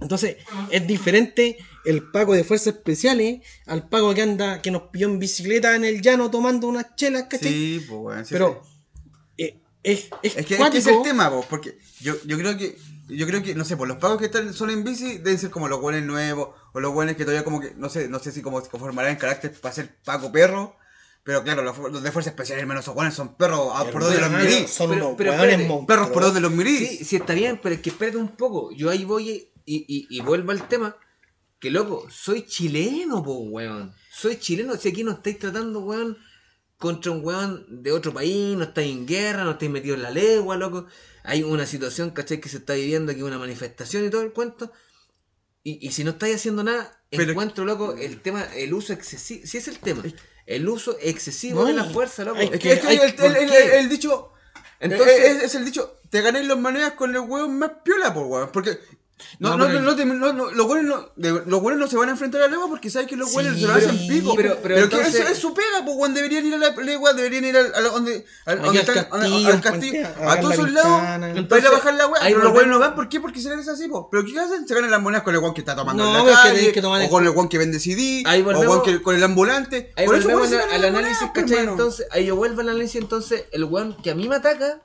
Entonces, 0.00 0.36
es 0.70 0.86
diferente 0.86 1.58
el 1.84 2.10
Paco 2.10 2.32
de 2.34 2.44
Fuerzas 2.44 2.74
Especiales 2.74 3.40
al 3.66 3.88
Paco 3.88 4.14
que 4.14 4.22
anda, 4.22 4.62
que 4.62 4.70
nos 4.70 4.82
pilló 4.82 5.08
en 5.08 5.18
bicicleta 5.18 5.74
en 5.74 5.84
el 5.84 6.00
llano 6.00 6.30
tomando 6.30 6.68
unas 6.68 6.94
chelas, 6.94 7.24
¿cachai? 7.24 7.52
Sí, 7.52 7.84
pues, 7.88 8.00
weón. 8.00 8.24
sí, 8.24 8.32
Pero 8.32 8.62
sí. 8.64 9.44
eh, 9.44 9.60
es, 9.82 10.08
es, 10.22 10.36
Es 10.36 10.46
que, 10.46 10.54
es 10.54 10.70
que 10.70 10.78
es 10.78 10.86
el 10.86 11.02
tema, 11.02 11.28
vos, 11.28 11.44
porque 11.50 11.76
yo, 12.00 12.14
yo 12.24 12.38
creo 12.38 12.56
que, 12.56 12.76
yo 13.16 13.26
creo 13.26 13.42
que, 13.42 13.54
no 13.54 13.64
sé, 13.64 13.76
por 13.76 13.88
los 13.88 13.98
pagos 13.98 14.18
que 14.18 14.26
están 14.26 14.52
solo 14.54 14.72
en 14.72 14.84
bici 14.84 15.18
deben 15.18 15.38
ser 15.38 15.50
como 15.50 15.68
los 15.68 15.80
buenos 15.80 16.02
nuevos, 16.02 16.50
o 16.72 16.80
los 16.80 16.92
buenos 16.92 17.16
que 17.16 17.24
todavía 17.24 17.44
como 17.44 17.60
que, 17.60 17.74
no 17.76 17.88
sé, 17.88 18.08
no 18.08 18.18
sé 18.18 18.32
si 18.32 18.42
como 18.42 18.60
se 18.60 18.68
conformarán 18.70 19.12
en 19.12 19.18
carácter 19.18 19.52
para 19.60 19.74
ser 19.74 19.96
Paco 20.04 20.30
perro, 20.32 20.76
pero 21.22 21.42
claro, 21.44 21.62
los, 21.62 21.76
los 21.78 22.02
de 22.02 22.12
fuerza 22.12 22.30
especial, 22.30 22.58
hermano, 22.58 22.80
esos 22.80 22.94
buenos 22.94 23.14
son 23.14 23.36
perros 23.36 23.72
a 23.74 23.84
por 23.90 24.02
donde 24.02 24.20
los 24.20 24.30
mirí. 24.30 24.66
Son 24.66 24.88
Pero- 24.90 25.06
unos 25.06 25.16
pero 25.18 25.32
espérate. 25.34 25.84
Perros 25.86 26.08
por 26.10 26.22
donde 26.22 26.40
los 26.40 26.50
mirí. 26.50 26.78
Sí, 26.78 27.04
sí, 27.04 27.16
está 27.16 27.34
bien, 27.34 27.60
pero 27.62 27.74
es 27.74 27.80
que 27.82 27.90
espérate 27.90 28.16
un 28.16 28.28
poco. 28.36 28.72
Yo 28.72 28.88
ahí 28.88 29.04
voy 29.04 29.28
y, 29.66 29.76
y, 29.86 30.06
y 30.08 30.20
vuelvo 30.22 30.52
al 30.52 30.66
tema. 30.66 30.96
Que 31.58 31.70
loco, 31.70 32.06
soy 32.10 32.46
chileno, 32.46 33.22
po, 33.22 33.34
weón. 33.40 33.92
Soy 34.10 34.38
chileno. 34.38 34.76
Si 34.76 34.88
aquí 34.88 35.04
no 35.04 35.12
estáis 35.12 35.38
tratando, 35.38 35.80
weón, 35.80 36.16
contra 36.78 37.12
un 37.12 37.22
weón 37.22 37.66
de 37.82 37.92
otro 37.92 38.14
país, 38.14 38.56
no 38.56 38.64
estáis 38.64 38.90
en 38.90 39.06
guerra, 39.06 39.44
no 39.44 39.50
estáis 39.52 39.70
metidos 39.70 39.96
en 39.98 40.02
la 40.04 40.10
legua, 40.10 40.56
loco. 40.56 40.86
Hay 41.22 41.42
una 41.42 41.66
situación, 41.66 42.10
¿cachai? 42.10 42.40
Que 42.40 42.48
se 42.48 42.58
está 42.58 42.74
viviendo 42.74 43.12
aquí, 43.12 43.22
una 43.22 43.38
manifestación 43.38 44.04
y 44.06 44.10
todo 44.10 44.22
el 44.22 44.32
cuento. 44.32 44.72
Y, 45.62 45.86
y 45.86 45.92
si 45.92 46.04
no 46.04 46.12
estáis 46.12 46.36
haciendo 46.36 46.62
nada, 46.64 47.02
Pero- 47.10 47.30
encuentro, 47.32 47.64
loco, 47.64 47.94
el 47.94 48.20
tema, 48.22 48.44
el 48.54 48.72
uso 48.72 48.92
excesivo. 48.92 49.46
Si 49.46 49.58
es 49.58 49.68
el 49.68 49.78
tema, 49.78 50.02
el 50.46 50.68
uso 50.68 50.96
excesivo 51.00 51.60
No, 51.62 51.66
de 51.66 51.74
la 51.74 51.84
fuerza, 51.84 52.24
loco. 52.24 52.40
Es 52.40 52.50
que- 52.50 52.58
que, 52.58 52.72
es 52.72 52.80
que 52.80 52.86
hay- 52.88 52.96
el, 52.96 53.02
el- 53.02 53.14
¿por 53.14 53.26
el- 53.36 53.50
el 53.52 53.88
dicho, 53.88 54.32
Entonces- 54.80 55.18
es, 55.20 55.42
es 55.42 55.54
el 55.54 55.64
dicho, 55.66 55.98
te 56.08 56.22
gané 56.22 56.42
los 56.44 56.58
maneras 56.58 56.92
con 56.92 57.10
el 57.14 57.20
hueón 57.20 57.58
más 57.58 57.70
piola, 57.84 58.14
por 58.14 58.26
weón, 58.26 58.50
porque 58.52 58.78
no, 59.38 59.56
No, 59.56 59.68
no, 59.68 59.80
no, 59.80 59.96
te- 59.96 60.04
no- 60.04 60.32
no, 60.32 60.50
los 60.50 60.66
hueones 60.66 60.84
no, 60.86 61.10
de- 61.16 61.42
los 61.46 61.62
no 61.62 61.86
se 61.88 61.96
van 61.96 62.08
a 62.08 62.12
enfrentar 62.12 62.40
a 62.42 62.44
la 62.44 62.50
legua 62.50 62.68
porque 62.68 62.90
saben 62.90 63.08
que 63.08 63.16
los 63.16 63.30
Sí, 63.30 63.36
hueones 63.36 63.60
se 63.60 63.66
lo 63.66 63.72
hacen 63.74 63.98
pico. 64.08 64.34
pero- 64.36 64.60
que 64.62 64.78
entonces- 64.80 65.14
eso 65.14 65.28
es 65.28 65.38
su 65.38 65.54
pega, 65.54 65.84
pues 65.84 65.96
weón, 65.96 66.14
deberían 66.14 66.46
ir 66.46 66.54
a 66.54 66.58
la 66.58 66.70
legua, 66.70 67.12
deberían 67.12 67.44
ir 67.44 67.56
al, 67.56 67.74
a 67.74 67.80
la- 67.80 67.88
donde, 67.90 68.24
al, 68.46 68.54
Aquí 68.58 68.64
donde 68.66 68.80
al 68.80 68.88
están- 68.88 69.04
castillo, 69.10 69.46
al 69.48 69.54
al 69.54 69.60
castillo, 69.60 69.92
puente, 69.92 70.08
a 70.30 70.36
todos 70.40 70.48
la 70.48 70.54
esos 70.54 70.70
lados, 70.72 70.92
ventana. 70.92 71.18
para 71.18 71.30
ir 71.30 71.36
a 71.36 71.40
Entonces, 71.40 71.70
bajar 71.70 71.94
la 71.94 72.06
weá, 72.06 72.22
ahí 72.22 72.32
pero 72.32 72.44
los 72.44 72.52
volvemos- 72.52 72.56
hueones 72.56 72.72
no 72.74 72.78
van, 72.80 72.94
¿por 72.94 73.08
qué? 73.08 73.20
Porque 73.20 73.40
se 73.40 73.56
les 73.56 73.68
así, 73.68 73.88
po. 73.88 74.08
Pero 74.10 74.24
¿qué 74.24 74.38
hacen? 74.38 74.66
Se 74.68 74.74
ganan 74.74 74.90
las 74.90 75.00
monedas 75.02 75.22
con 75.24 75.34
el 75.34 75.40
weón 75.40 75.54
que 75.54 75.60
está 75.60 75.74
tomando 75.76 76.02
No, 76.02 76.10
en 76.10 76.16
la 76.16 76.20
pero 76.22 76.32
es 76.32 76.38
que 76.40 76.48
calle, 76.48 76.58
tenés 76.60 76.72
que 76.74 76.82
tomar 76.82 77.02
o 77.02 77.08
con 77.08 77.24
el 77.24 77.30
weón 77.30 77.48
que 77.48 77.58
vende 77.58 77.78
CD, 77.80 78.22
Ahí 78.26 78.40
o 78.42 78.44
volvemos- 78.44 78.66
weón 78.68 78.82
que, 78.82 79.02
con 79.02 79.14
el 79.16 79.22
ambulante. 79.24 79.92
Ahí 79.96 80.06
Por 80.06 80.16
eso, 80.16 80.24
volvemos 80.28 80.48
weón, 80.48 80.50
se 80.50 80.54
al, 80.56 80.60
ganan 80.62 80.74
al 80.74 80.80
las 80.82 80.90
análisis, 80.90 81.20
monedas, 81.20 81.30
pues, 81.34 81.44
¿cachai? 81.44 81.58
hermano. 81.58 81.72
Entonces, 81.78 82.06
ahí 82.10 82.24
yo 82.26 82.36
vuelvo 82.36 82.60
al 82.60 82.68
análisis, 82.68 83.00
entonces, 83.00 83.44
el 83.52 83.64
weón 83.64 83.96
que 84.02 84.10
a 84.10 84.14
mí 84.14 84.28
me 84.28 84.36
ataca, 84.36 84.80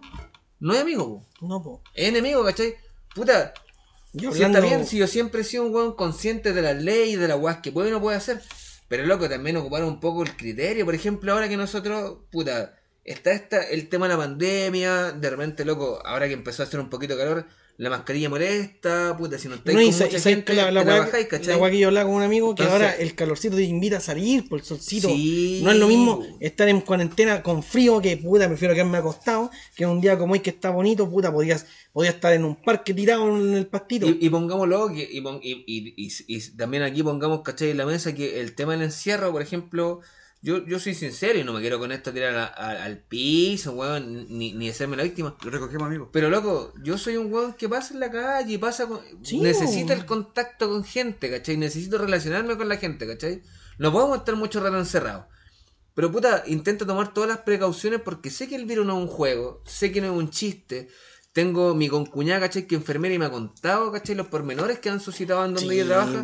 no 0.60 0.74
es 0.74 0.82
amigo, 0.82 1.24
po. 1.40 1.48
No, 1.48 1.62
po. 1.62 1.82
es 1.94 2.08
enemigo, 2.10 2.44
¿cachai? 2.44 2.76
Puta, 3.14 3.54
Yo 4.16 4.32
si 4.32 4.44
está 4.44 4.62
bien, 4.62 4.86
si 4.86 4.98
yo 4.98 5.08
siempre 5.08 5.42
he 5.42 5.44
sido 5.44 5.66
un 5.66 5.74
weón 5.74 5.96
consciente 5.96 6.54
de 6.54 6.62
las 6.62 6.82
leyes, 6.82 7.20
de 7.20 7.28
las 7.28 7.38
weas 7.38 7.58
que 7.58 7.72
puede 7.72 7.90
y 7.90 7.92
no 7.92 8.02
puede 8.02 8.18
hacer, 8.18 8.42
pero 8.88 9.06
loco, 9.06 9.28
también 9.28 9.58
ocupar 9.58 9.84
un 9.84 10.00
poco 10.00 10.24
el 10.24 10.36
criterio, 10.38 10.86
por 10.86 10.96
ejemplo, 10.96 11.34
ahora 11.34 11.50
que 11.50 11.58
nosotros, 11.58 12.20
puta, 12.32 12.76
está 13.04 13.34
esta, 13.34 13.62
el 13.62 13.90
tema 13.90 14.08
de 14.08 14.14
la 14.14 14.20
pandemia, 14.20 15.12
de 15.12 15.30
repente, 15.30 15.66
loco, 15.66 16.02
ahora 16.06 16.28
que 16.28 16.34
empezó 16.34 16.64
a 16.64 16.66
hacer 16.66 16.80
un 16.80 16.90
poquito 16.90 17.16
de 17.16 17.24
calor, 17.24 17.46
la 17.78 17.90
mascarilla 17.90 18.30
molesta, 18.30 19.16
puta, 19.18 19.38
si 19.38 19.50
no 19.50 19.56
estáis 19.56 19.76
No, 19.76 19.82
y 19.82 19.86
con 19.88 19.94
sa- 19.94 20.06
mucha 20.06 20.18
y 20.18 20.22
gente, 20.22 20.54
la, 20.54 20.72
la 20.72 20.84
trabajáis, 20.86 21.28
¿cachai? 21.28 21.48
la 21.48 21.58
weá 21.58 21.72
que 21.72 21.80
yo 21.80 21.88
hablaba 21.90 22.06
con 22.08 22.16
un 22.16 22.24
amigo 22.24 22.56
que 22.56 22.64
Entonces- 22.64 22.88
ahora 22.88 22.96
el 22.96 23.16
calorcito 23.16 23.58
te 23.58 23.64
invita 23.64 23.98
a 23.98 24.00
salir 24.00 24.48
por 24.48 24.60
el 24.60 24.66
solcito. 24.66 25.10
Sí. 25.10 25.60
No 25.62 25.72
es 25.72 25.78
lo 25.78 25.88
mismo 25.88 26.26
estar 26.40 26.70
en 26.70 26.80
cuarentena 26.82 27.44
con 27.44 27.62
frío 27.64 28.02
que 28.02 28.16
puta, 28.16 28.48
prefiero 28.48 28.74
quedarme 28.74 28.98
acostado, 29.00 29.52
que 29.76 29.86
un 29.86 30.00
día 30.00 30.18
como 30.18 30.34
hoy 30.34 30.40
que 30.40 30.52
está 30.52 30.70
bonito, 30.70 31.10
puta, 31.10 31.34
podías, 31.34 31.66
podía 31.92 32.12
estar 32.12 32.32
en 32.34 32.46
un 32.46 32.56
parque 32.56 32.94
tirado 32.94 33.28
en 33.38 33.54
el 33.54 33.68
pastito. 33.68 34.08
Y, 34.08 34.20
y 34.22 34.30
pongámoslo, 34.30 34.88
que, 34.94 35.04
y, 35.12 35.18
y, 35.20 35.64
y- 35.68 35.94
y- 35.98 36.36
y 36.38 36.42
también 36.56 36.84
aquí 36.84 37.04
pongamos, 37.04 37.42
¿cachai? 37.42 37.72
En 37.72 37.78
la 37.78 37.86
mesa 37.86 38.16
que 38.16 38.40
el 38.40 38.56
tema 38.56 38.72
del 38.74 38.84
encierro, 38.84 39.32
por 39.34 39.42
ejemplo, 39.42 40.00
yo, 40.46 40.66
yo 40.66 40.80
soy 40.80 40.94
sincero 40.94 41.40
y 41.40 41.44
no 41.44 41.54
me 41.54 41.60
quiero 41.62 41.80
con 41.80 41.92
esto 41.92 42.14
tirar 42.14 42.36
a- 42.36 42.46
a- 42.46 42.84
al 42.86 43.00
piso, 43.00 43.72
weón, 43.74 44.28
ni, 44.38 44.54
ni 44.54 44.70
hacerme 44.70 44.96
la 44.96 45.04
víctima. 45.04 45.36
Lo 45.44 45.50
recogemos, 45.50 45.88
amigo. 45.88 46.10
Pero 46.14 46.30
loco, 46.30 46.72
yo 46.84 46.98
soy 46.98 47.18
un 47.18 47.34
weón 47.34 47.54
que 47.54 47.68
pasa 47.68 47.94
en 47.96 48.00
la 48.00 48.12
calle 48.12 48.54
y 48.54 48.58
pasa 48.58 48.86
con... 48.88 49.00
Sí, 49.24 49.40
necesito 49.40 49.92
el 49.94 50.06
contacto 50.06 50.70
con 50.70 50.84
gente, 50.84 51.30
¿cachai? 51.32 51.58
Necesito 51.58 51.98
relacionarme 51.98 52.56
con 52.58 52.70
la 52.70 52.78
gente, 52.78 53.08
¿cachai? 53.08 53.42
No 53.80 53.92
podemos 53.92 54.20
estar 54.20 54.36
mucho 54.36 54.62
rato 54.64 54.78
encerrados. 54.78 55.26
Pero 55.96 56.12
puta, 56.12 56.44
intento 56.46 56.86
tomar 56.86 57.14
todas 57.14 57.30
las 57.30 57.40
precauciones 57.40 58.02
porque 58.02 58.30
sé 58.30 58.48
que 58.48 58.56
el 58.56 58.66
virus 58.66 58.86
no 58.86 58.98
es 58.98 59.04
un 59.04 59.08
juego, 59.08 59.64
sé 59.66 59.92
que 59.92 60.02
no 60.02 60.08
es 60.14 60.14
un 60.14 60.30
chiste. 60.30 60.90
Tengo 61.36 61.76
mi 61.76 61.90
concuñada, 61.90 62.40
¿cachai? 62.40 62.66
Que 62.66 62.76
enfermera 62.76 63.14
y 63.14 63.20
me 63.20 63.26
ha 63.26 63.30
contado, 63.30 63.92
¿cachai? 63.92 64.16
Los 64.16 64.28
pormenores 64.28 64.80
que 64.80 64.90
han 64.90 65.02
suscitado 65.02 65.44
en 65.44 65.54
donde 65.54 65.70
Sí, 65.70 65.82
ella 65.82 65.88
trabaja. 65.88 66.24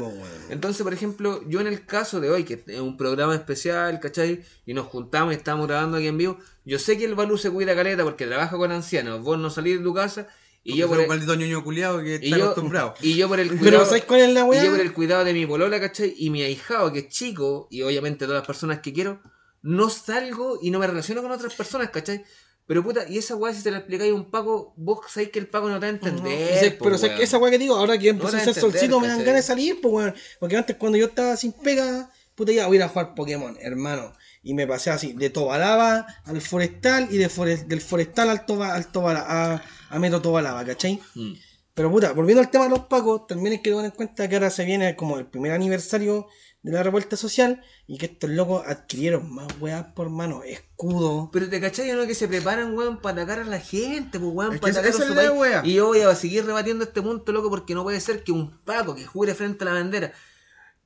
Entonces, 0.50 0.84
por 0.84 0.94
ejemplo, 0.94 1.44
yo 1.50 1.60
en 1.60 1.68
el 1.68 1.86
caso 1.86 2.22
de 2.22 2.30
hoy, 2.30 2.46
que 2.46 2.64
es 2.66 2.80
un 2.80 2.96
programa 2.96 3.36
especial, 3.36 4.00
¿cachai? 4.00 4.42
Y 4.66 4.74
nos 4.74 4.88
juntamos 4.88 5.34
y 5.34 5.36
estamos 5.36 5.68
grabando 5.68 5.98
aquí 5.98 6.08
en 6.08 6.18
vivo, 6.18 6.38
yo 6.64 6.80
sé 6.80 6.98
que 6.98 7.04
el 7.04 7.16
Balú 7.16 7.38
se 7.38 7.52
cuida 7.52 7.76
caleta 7.76 8.06
porque 8.06 8.26
trabaja 8.26 8.56
con 8.56 8.72
ancianos, 8.72 9.20
vos 9.20 9.38
no 9.38 9.50
salís 9.50 9.80
de 9.80 9.84
tu 9.84 9.94
casa 9.94 10.30
y 10.64 10.78
yo 10.78 10.88
por 10.88 11.02
el, 11.02 11.08
que 11.10 12.20
y 12.22 12.24
está 12.24 12.38
yo, 12.38 12.44
acostumbrado. 12.46 12.94
y 13.02 13.16
yo 13.18 13.28
por 13.28 13.42
el 13.42 13.50
Pero 13.50 13.60
cuidado, 13.60 13.86
¿sabes 13.86 14.06
cuál 14.06 14.22
es 14.22 14.34
la 14.34 14.48
y 14.50 14.64
yo 14.64 14.72
por 14.72 14.80
el 14.80 14.94
cuidado 14.94 15.26
de 15.26 15.34
mi 15.34 15.46
polola, 15.46 15.78
¿cachai? 15.82 16.16
Y 16.18 16.30
mi 16.30 16.42
ahijado, 16.42 16.94
que 16.94 17.00
es 17.00 17.10
chico, 17.10 17.68
y 17.70 17.82
obviamente 17.82 18.24
todas 18.24 18.40
las 18.40 18.48
personas 18.48 18.80
que 18.80 18.94
quiero, 18.94 19.20
no 19.62 19.90
salgo 19.90 20.58
y 20.62 20.72
no 20.72 20.80
me 20.80 20.88
relaciono 20.88 21.22
con 21.22 21.32
otras 21.32 21.54
personas, 21.54 21.90
¿cachai? 21.90 22.24
Pero 22.72 22.84
puta, 22.86 23.02
y 23.10 23.18
esa 23.18 23.36
weá 23.36 23.54
si 23.54 23.62
te 23.64 23.70
la 23.70 23.80
explicáis 23.80 24.14
a 24.14 24.16
un 24.16 24.32
Paco, 24.32 24.74
vos 24.78 25.00
sabéis 25.10 25.30
que 25.32 25.40
el 25.40 25.48
Paco 25.48 25.68
no 25.68 25.76
te 25.76 25.82
va 25.82 25.88
a 25.88 25.90
entender. 25.90 26.78
Po, 26.78 26.86
pero 26.86 26.98
¿sabes 26.98 27.10
weón. 27.12 27.18
qué? 27.18 27.24
esa 27.26 27.38
weá 27.38 27.52
que 27.52 27.58
digo, 27.58 27.76
ahora 27.76 27.98
que 27.98 28.08
empezó 28.10 28.32
No 28.32 28.38
a 28.38 28.42
hacer 28.42 28.54
solcito 28.54 29.00
me 29.02 29.08
dan 29.10 29.20
ganas 29.20 29.36
de 29.36 29.42
salir, 29.44 29.82
pues 29.82 29.94
weón. 29.94 30.16
Porque 30.40 30.56
antes 30.56 30.78
cuando 30.78 30.98
yo 30.98 31.08
estaba 31.08 31.36
sin 31.36 31.52
pega, 31.52 32.10
puta 32.34 32.54
ya 32.54 32.68
voy 32.68 32.78
a 32.78 32.80
ir 32.80 32.84
a 32.84 32.88
jugar 32.88 33.14
Pokémon, 33.14 33.58
hermano. 33.60 34.14
Y 34.42 34.54
me 34.54 34.66
pasé 34.66 34.90
así, 34.90 35.12
de 35.14 35.30
Tobalaba 35.30 36.06
al 36.24 36.40
Forestal 36.40 37.10
y 37.12 37.18
de 37.18 37.28
Forest- 37.30 37.68
del 37.68 37.82
Forestal 37.82 38.30
al, 38.30 38.46
Toba, 38.46 38.74
al 38.74 38.90
Tobala- 38.92 39.26
a, 39.28 39.64
a 39.90 40.00
Metro 40.00 40.22
Tobalaba, 40.22 40.64
¿cachai? 40.64 41.00
Mm. 41.16 41.34
Pero 41.74 41.92
puta, 41.92 42.14
volviendo 42.14 42.42
al 42.42 42.50
tema 42.52 42.64
de 42.66 42.70
los 42.70 42.82
pacos, 42.86 43.28
también 43.28 43.54
hay 43.54 43.62
que 43.62 43.70
tener 43.72 43.86
en 43.86 43.92
cuenta 43.92 44.28
que 44.30 44.36
ahora 44.36 44.50
se 44.50 44.66
viene 44.66 44.96
como 44.96 45.18
el 45.20 45.26
primer 45.26 45.52
aniversario 45.52 46.28
de 46.64 46.72
la 46.72 46.84
revuelta 46.84 47.18
social 47.18 47.64
y 47.88 47.98
que 47.98 48.06
estos 48.06 48.30
locos 48.30 48.64
adquirieron 48.68 49.34
más 49.34 49.48
weas 49.60 49.86
por 49.96 50.10
mano, 50.10 50.44
escudo. 50.44 51.30
Pero 51.34 51.50
te 51.50 51.60
cachai 51.60 51.92
no 51.94 52.06
que 52.06 52.14
se 52.14 52.28
preparan, 52.28 52.76
weón, 52.78 53.02
para 53.02 53.24
atacar 53.24 53.40
a 53.40 53.46
la 53.50 53.60
gente, 53.60 54.20
pues, 54.20 54.32
weón, 54.34 54.60
para 54.60 54.72
atacar 54.74 54.92
a 54.92 54.94
su 54.94 55.10
la 55.10 55.16
país. 55.16 55.32
wea. 55.34 55.62
Y 55.66 55.74
yo 55.74 55.88
voy 55.88 56.02
a 56.02 56.14
seguir 56.16 56.46
rebatiendo 56.46 56.84
este 56.84 57.02
punto, 57.02 57.32
loco, 57.32 57.50
porque 57.50 57.74
no 57.74 57.84
puede 57.84 58.00
ser 58.00 58.24
que 58.24 58.32
un 58.32 58.60
Paco 58.64 58.94
que 58.94 59.06
jure 59.06 59.34
frente 59.34 59.64
a 59.64 59.68
la 59.70 59.74
bandera, 59.74 60.14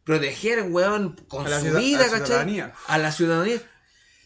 proteger, 0.03 0.63
weón, 0.69 1.15
con 1.28 1.45
A 1.45 1.49
la 1.49 1.59
su 1.59 1.65
ciudad- 1.65 1.80
vida, 1.80 1.99
a 1.99 2.07
la 2.07 2.11
¿cachai? 2.11 2.26
ciudadanía. 2.28 2.73
A 2.88 2.97
la 2.97 3.11
ciudadanía. 3.11 3.61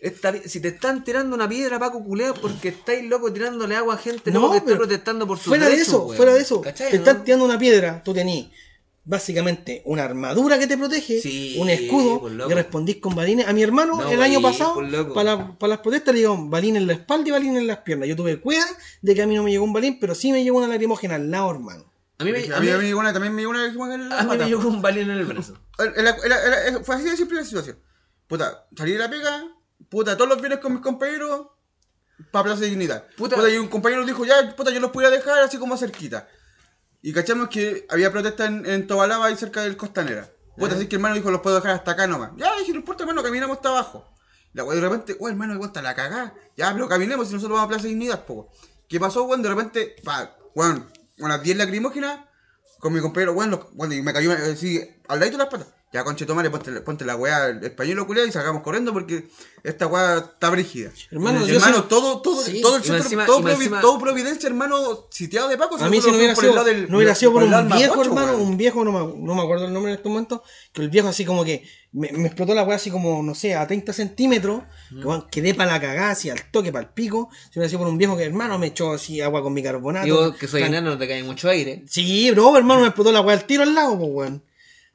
Está 0.01 0.31
bien, 0.31 0.47
si 0.47 0.61
te 0.61 0.69
están 0.69 1.03
tirando 1.03 1.35
una 1.35 1.49
piedra, 1.49 1.77
Paco 1.79 2.03
culeo, 2.03 2.33
porque 2.35 2.69
estáis 2.69 3.09
loco 3.09 3.33
tirándole 3.33 3.75
agua 3.75 3.95
a 3.95 3.97
gente 3.97 4.31
No, 4.31 4.39
loco 4.41 4.53
que 4.53 4.57
está 4.59 4.77
protestando 4.77 5.27
por 5.27 5.37
sus 5.37 5.47
Fuera 5.47 5.67
de 5.67 5.75
eso, 5.75 6.03
weón. 6.05 6.15
fuera 6.17 6.33
de 6.33 6.41
eso. 6.41 6.61
¿Cachai, 6.61 6.91
Te 6.91 6.97
no? 6.99 7.03
están 7.03 7.23
tirando 7.25 7.43
una 7.45 7.59
piedra, 7.59 8.01
tú 8.03 8.13
tenés 8.13 8.47
básicamente 9.05 9.81
una 9.85 10.03
armadura 10.03 10.59
que 10.59 10.67
te 10.67 10.77
protege, 10.77 11.19
Sí, 11.21 11.57
un 11.59 11.69
escudo, 11.69 12.19
pues, 12.21 12.33
y 12.33 12.53
respondís 12.53 12.97
con 12.97 13.15
balines. 13.15 13.47
A 13.47 13.53
mi 13.53 13.63
hermano, 13.63 13.95
No, 13.97 14.09
el 14.11 14.21
año 14.21 14.39
pues, 14.41 14.57
pasado, 14.57 14.75
pues, 14.75 14.93
para, 15.13 15.35
la- 15.35 15.57
para 15.57 15.69
las 15.69 15.79
protestas 15.79 16.13
le 16.13 16.19
dieron 16.19 16.49
balín 16.49 16.75
en 16.75 16.85
la 16.87 16.93
espalda 16.93 17.27
y 17.27 17.31
balín 17.31 17.57
en 17.57 17.67
las 17.67 17.79
piernas. 17.79 18.07
Yo 18.09 18.15
tuve 18.15 18.39
cuidado 18.39 18.69
de 19.01 19.15
que 19.15 19.21
a 19.21 19.27
mí 19.27 19.35
no 19.35 19.43
me 19.43 19.51
llegó 19.51 19.63
un 19.63 19.73
balín, 19.73 19.99
pero 19.99 20.13
sí 20.15 20.31
me 20.31 20.43
llegó 20.43 20.57
una 20.59 20.67
lacrimógena 20.67 21.15
al 21.15 21.31
lado, 21.31 21.51
hermano. 21.51 21.85
A 22.19 22.23
mí, 22.25 22.31
me, 22.31 22.39
A 22.39 22.59
mí, 22.59 22.69
a 22.69 22.73
mí 22.75 22.81
me 22.81 22.83
llegó 22.87 22.99
una, 22.99 23.13
también 23.13 23.33
me 23.33 23.41
llegó 23.41 23.51
una 23.51 23.63
lacrimógena 23.63 23.95
en 24.03 24.09
la 24.09 24.19
a 24.19 24.23
mí 24.23 24.37
me 24.37 24.45
llegó 24.45 24.67
un 24.67 24.81
balín 24.81 25.09
en 25.09 25.17
el 25.17 25.25
brazo. 25.25 25.57
Fue 26.83 26.95
así 26.95 27.05
de 27.05 27.15
simple 27.17 27.37
la 27.39 27.45
situación. 27.45 27.79
Puta, 28.27 28.67
salí 28.75 28.91
de 28.91 28.99
la 28.99 29.09
pega, 29.09 29.43
puta, 29.89 30.15
todos 30.17 30.29
los 30.29 30.39
viernes 30.39 30.59
con 30.59 30.73
mis 30.73 30.81
compañeros 30.81 31.47
para 32.31 32.43
Plaza 32.43 32.61
de 32.61 32.67
Dignidad. 32.67 33.05
Puta. 33.17 33.35
Puta. 33.37 33.49
y 33.49 33.57
un 33.57 33.69
compañero 33.69 34.05
dijo, 34.05 34.25
ya, 34.25 34.53
puta, 34.55 34.71
yo 34.71 34.79
los 34.81 34.91
podía 34.91 35.09
dejar 35.09 35.39
así 35.39 35.57
como 35.57 35.77
cerquita. 35.77 36.27
Y 37.01 37.13
cachamos 37.13 37.49
que 37.49 37.85
había 37.89 38.11
protesta 38.11 38.45
en, 38.45 38.65
en 38.65 38.87
Tobalaba 38.87 39.27
ahí 39.27 39.35
cerca 39.35 39.61
del 39.61 39.77
Costanera. 39.77 40.29
Puta, 40.57 40.75
así 40.75 40.87
que 40.87 40.97
hermano 40.97 41.15
dijo, 41.15 41.31
los 41.31 41.41
puedo 41.41 41.55
dejar 41.55 41.71
hasta 41.71 41.91
acá 41.91 42.05
nomás. 42.05 42.31
Ya, 42.35 42.53
dije, 42.57 42.73
no 42.73 42.79
importa, 42.79 43.03
hermano, 43.03 43.23
caminamos 43.23 43.57
hasta 43.57 43.69
abajo. 43.69 44.05
La 44.53 44.65
wey, 44.65 44.75
de 44.75 44.81
repente, 44.81 45.15
wey, 45.19 45.31
hermano, 45.31 45.53
igual 45.53 45.69
está 45.69 45.81
la 45.81 45.95
cagada. 45.95 46.33
Ya, 46.57 46.73
pero 46.73 46.89
caminemos 46.89 47.29
y 47.29 47.33
nosotros 47.33 47.55
vamos 47.55 47.65
a 47.65 47.69
Plaza 47.69 47.87
Dignidad, 47.87 48.25
poco. 48.25 48.51
¿Qué 48.89 48.99
pasó, 48.99 49.23
weón? 49.23 49.41
De 49.41 49.49
repente, 49.49 49.95
pa, 50.03 50.35
weón, 50.55 50.91
a 51.21 51.27
las 51.29 51.41
10 51.41 51.57
lacrimógenas, 51.57 52.25
con 52.79 52.91
mi 52.91 52.99
compañero, 52.99 53.33
weón, 53.33 53.57
weón, 53.73 53.93
y 53.93 54.01
me 54.01 54.11
cayó 54.11 54.33
así, 54.33 54.81
al 55.07 55.19
ladito 55.19 55.37
de 55.37 55.43
las 55.43 55.51
patas. 55.51 55.67
Ya, 55.91 56.03
conche, 56.03 56.27
tomare, 56.27 56.51
ponte, 56.51 56.71
ponte 56.81 57.03
la 57.03 57.15
weá, 57.15 57.47
el 57.47 57.63
español 57.63 58.05
culiado 58.05 58.27
y 58.27 58.31
salgamos 58.31 58.61
corriendo 58.61 58.93
porque 58.93 59.27
esta 59.63 59.87
weá 59.87 60.19
está 60.19 60.51
brígida. 60.51 60.91
Hermano, 61.09 61.47
yo 61.47 61.55
hermano, 61.55 61.77
soy- 61.77 61.87
todo, 61.87 62.21
todo, 62.21 62.43
Sí, 62.43 62.61
todo 62.61 62.75
el 62.75 62.83
y 62.83 62.85
centro, 62.85 63.03
encima- 63.05 63.25
todo, 63.25 63.39
y 63.39 63.43
Provi- 63.43 63.55
encima- 63.55 63.81
todo 63.81 63.97
Providencia, 63.99 64.47
hermano, 64.49 65.07
sitiado 65.09 65.47
de 65.49 65.57
Paco. 65.57 65.77
A 65.83 65.89
mí 65.89 65.99
si 65.99 66.11
no 66.11 66.17
hubiera 66.17 66.35
por 66.35 66.43
sido, 66.43 66.51
el 66.53 66.55
lado 66.57 66.67
del- 66.67 66.91
no 66.91 66.97
hubiera 66.97 67.15
sido 67.15 67.33
por 67.33 67.41
un 67.41 67.67
viejo, 67.69 68.03
hermano, 68.03 68.37
un 68.37 68.55
viejo, 68.55 68.85
no 68.85 68.91
me, 68.91 68.99
no 69.19 69.33
me 69.33 69.41
acuerdo 69.41 69.65
el 69.65 69.73
nombre 69.73 69.91
en 69.91 69.97
este 69.97 70.09
momento, 70.09 70.43
que 70.73 70.83
el 70.83 70.89
viejo 70.91 71.07
así 71.07 71.25
como 71.25 71.43
que 71.43 71.67
me, 71.91 72.11
me 72.11 72.27
explotó 72.27 72.53
la 72.53 72.61
weá 72.61 72.75
así 72.75 72.91
como, 72.91 73.23
no 73.23 73.33
sé, 73.33 73.55
a 73.55 73.65
30 73.65 73.91
centímetros, 73.91 74.61
que, 74.89 75.03
weón, 75.03 75.27
quedé 75.31 75.55
para 75.55 75.71
la 75.71 75.81
cagada, 75.81 76.11
así 76.11 76.29
al 76.29 76.51
toque, 76.51 76.71
para 76.71 76.85
el 76.85 76.93
pico, 76.93 77.29
si 77.51 77.57
hubiera 77.57 77.67
sido 77.67 77.79
por 77.79 77.87
un 77.87 77.97
viejo 77.97 78.15
que 78.15 78.25
hermano 78.25 78.59
me 78.59 78.67
echó 78.67 78.93
así 78.93 79.21
agua 79.21 79.41
con 79.41 79.55
bicarbonato. 79.55 80.13
Vos, 80.13 80.35
que 80.35 80.47
soy 80.47 80.61
enano, 80.61 80.91
no 80.91 80.97
te 80.99 81.07
cae 81.07 81.23
mucho 81.23 81.49
aire. 81.49 81.83
Sí, 81.87 82.29
bro, 82.29 82.55
hermano, 82.55 82.81
me 82.81 82.87
explotó 82.89 83.11
la 83.11 83.21
weá 83.21 83.35
al 83.35 83.45
tiro 83.45 83.63
al 83.63 83.73
lado, 83.73 83.97
pues 83.97 84.09
weón. 84.11 84.43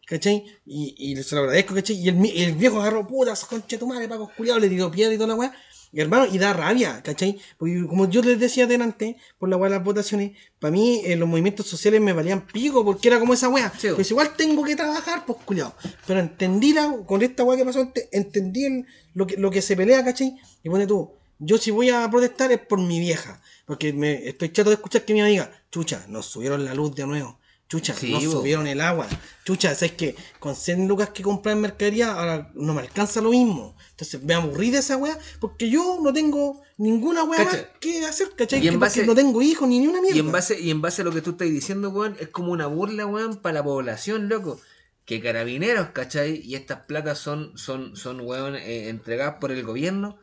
¿Cachai? 0.07 0.45
Y, 0.67 0.95
y 0.99 1.23
se 1.23 1.35
lo 1.35 1.43
agradezco, 1.43 1.75
¿cachai? 1.75 1.97
Y 1.97 2.09
el, 2.09 2.25
el 2.27 2.53
viejo 2.55 2.81
agarró 2.81 3.07
putas, 3.07 3.45
conche 3.45 3.79
tu 3.79 3.87
madre, 3.87 4.07
Paco 4.09 4.31
culiado, 4.37 4.59
le 4.61 4.69
tiró 4.69 4.91
piedra 4.91 5.15
y 5.15 5.17
toda 5.17 5.29
la 5.29 5.35
weá. 5.35 5.53
Y 5.93 6.01
hermano, 6.01 6.27
y 6.31 6.39
da 6.39 6.53
rabia, 6.53 7.03
¿cachai? 7.05 7.39
Porque 7.57 7.87
como 7.89 8.11
yo 8.11 8.21
les 8.21 8.39
decía 8.41 8.67
delante, 8.67 9.17
por 9.39 9.49
la 9.49 9.57
weá 9.57 9.71
de 9.71 9.77
las 9.77 9.85
votaciones, 9.85 10.33
para 10.59 10.73
mí 10.73 11.01
eh, 11.05 11.15
los 11.17 11.29
movimientos 11.29 11.67
sociales 11.69 12.01
me 12.01 12.13
valían 12.13 12.47
pico, 12.47 12.85
porque 12.85 13.09
era 13.09 13.21
como 13.21 13.33
esa 13.33 13.49
weá. 13.49 13.73
Sí, 13.79 13.89
pues 13.95 14.11
igual 14.11 14.35
tengo 14.37 14.65
que 14.65 14.75
trabajar, 14.77 15.25
pues 15.25 15.39
culiado. 15.45 15.75
Pero 16.07 16.19
entendí 16.21 16.73
la, 16.73 16.93
con 17.07 17.23
esta 17.23 17.45
weá 17.45 17.57
que 17.57 17.65
pasó, 17.65 17.81
ente- 17.81 18.09
entendí 18.13 18.65
el- 18.65 18.87
lo, 19.15 19.27
que, 19.27 19.37
lo 19.37 19.51
que 19.53 19.63
se 19.63 19.77
pelea, 19.77 20.05
¿cachai? 20.05 20.37
Y 20.65 20.69
pone 20.69 20.87
tú, 20.87 21.13
yo 21.39 21.57
si 21.59 21.71
voy 21.71 21.91
a 21.91 22.11
protestar 22.11 22.51
es 22.53 22.59
por 22.59 22.81
mi 22.81 22.99
vieja. 22.99 23.41
Porque 23.65 23.93
me 23.93 24.29
estoy 24.29 24.51
chato 24.53 24.69
de 24.71 24.75
escuchar 24.75 25.05
que 25.05 25.15
mi 25.15 25.21
amiga, 25.23 25.51
chucha, 25.71 26.05
nos 26.09 26.27
subieron 26.27 26.65
la 26.65 26.75
luz 26.75 26.95
de 26.97 27.07
nuevo. 27.07 27.39
Chucha, 27.69 27.95
Sí, 27.95 28.13
bo. 28.13 28.31
subieron 28.33 28.67
el 28.67 28.81
agua. 28.81 29.07
Chucha, 29.45 29.75
¿sabes 29.75 29.93
que 29.93 30.15
Con 30.39 30.55
100 30.55 30.87
lucas 30.87 31.09
que 31.11 31.23
comprar 31.23 31.55
en 31.57 31.63
mercadería, 31.63 32.13
ahora 32.13 32.51
no 32.55 32.75
me 32.75 32.83
alcanza 32.83 33.21
lo 33.21 33.31
mismo. 33.31 33.75
Entonces 33.91 34.23
me 34.23 34.35
aburrí 34.35 34.71
de 34.71 34.79
esa 34.79 34.97
weá, 34.97 35.19
porque 35.41 35.71
yo 35.71 35.99
no 36.03 36.13
tengo 36.13 36.63
ninguna 36.77 37.25
weá 37.25 37.43
más 37.45 37.67
que 37.81 38.05
hacer, 38.05 38.31
¿cachai? 38.37 38.61
Y 38.63 38.69
en 38.69 38.75
porque 38.75 38.81
base- 39.01 39.07
no 39.07 39.15
tengo 39.15 39.41
hijos 39.43 39.67
ni 39.69 39.79
ni 39.81 39.87
una 39.87 40.01
mierda. 40.03 40.17
Y 40.17 40.21
en 40.21 40.31
base, 40.31 40.61
y 40.61 40.71
en 40.71 40.83
base 40.83 41.03
a 41.03 41.05
lo 41.05 41.13
que 41.13 41.23
tú 41.23 41.31
estás 41.31 41.49
diciendo, 41.49 41.91
weón, 41.91 42.17
es 42.21 42.29
como 42.29 42.53
una 42.53 42.67
burla, 42.67 43.07
weón, 43.07 43.37
para 43.37 43.55
la 43.55 43.65
población, 43.65 44.29
loco. 44.29 44.61
Que 45.07 45.21
carabineros, 45.21 45.89
¿cachai? 45.89 46.41
Y 46.45 46.55
estas 46.55 46.81
platas 46.87 47.19
son, 47.19 47.57
son, 47.59 47.97
son 47.97 48.21
weón, 48.21 48.57
eh, 48.57 48.89
entregadas 48.89 49.37
por 49.41 49.53
el 49.53 49.63
gobierno. 49.63 50.17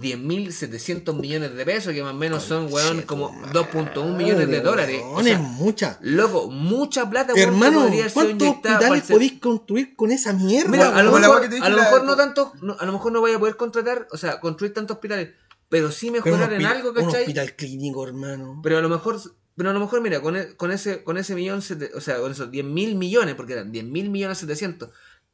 10.700 0.00 1.14
millones 1.18 1.54
de 1.54 1.64
pesos, 1.64 1.92
que 1.92 2.02
más 2.02 2.12
o 2.12 2.16
menos 2.16 2.42
son, 2.42 2.72
weón, 2.72 3.02
como 3.02 3.30
2.1 3.52 4.16
millones 4.16 4.48
de 4.48 4.60
dólares. 4.60 5.00
O 5.04 5.22
sea, 5.22 5.34
es 5.34 5.40
mucha. 5.40 5.98
loco, 6.02 6.48
mucha 6.50 7.08
plata, 7.08 7.34
weón, 7.34 7.48
Hermano, 7.48 7.88
¿cuántos 8.14 8.48
hospitales 8.48 9.02
el- 9.08 9.14
podéis 9.14 9.32
construir 9.40 9.96
con 9.96 10.10
esa 10.10 10.32
mierda? 10.32 10.70
Mira, 10.70 10.96
a 10.96 11.02
lo 11.02 11.12
mejor, 11.12 11.44
a 11.62 11.68
lo 11.68 12.04
no 12.04 12.16
tanto, 12.16 12.52
no- 12.62 12.76
a 12.78 12.84
lo 12.86 12.92
mejor 12.92 13.12
no 13.12 13.20
vaya 13.20 13.36
a 13.36 13.38
poder 13.38 13.56
contratar, 13.56 14.08
o 14.12 14.16
sea, 14.16 14.40
construir 14.40 14.72
tantos 14.74 14.96
hospitales, 14.96 15.30
pero 15.68 15.90
sí 15.90 16.10
Pero 16.10 16.24
un 16.24 16.30
mejorar 16.30 16.52
en 16.54 16.66
algo, 16.66 16.88
Un 16.90 16.94
¿cachai? 16.94 17.20
hospital 17.22 17.54
clínico, 17.54 18.06
hermano. 18.06 18.60
Pero 18.62 18.78
a 18.78 18.80
lo 18.80 18.88
mejor, 18.88 19.20
pero 19.56 19.70
a 19.70 19.72
lo 19.72 19.80
mejor, 19.80 20.00
mira, 20.00 20.20
con, 20.20 20.36
e- 20.36 20.56
con 20.56 20.72
ese, 20.72 21.02
con 21.04 21.18
ese 21.18 21.34
millón, 21.34 21.62
sete- 21.62 21.90
o 21.94 22.00
sea, 22.00 22.18
con 22.18 22.32
esos 22.32 22.50
10 22.50 22.64
mil 22.64 22.96
millones, 22.96 23.34
porque 23.34 23.52
eran 23.52 23.70
10 23.70 23.84
mil 23.84 24.10
millones 24.10 24.38
700, 24.38 24.90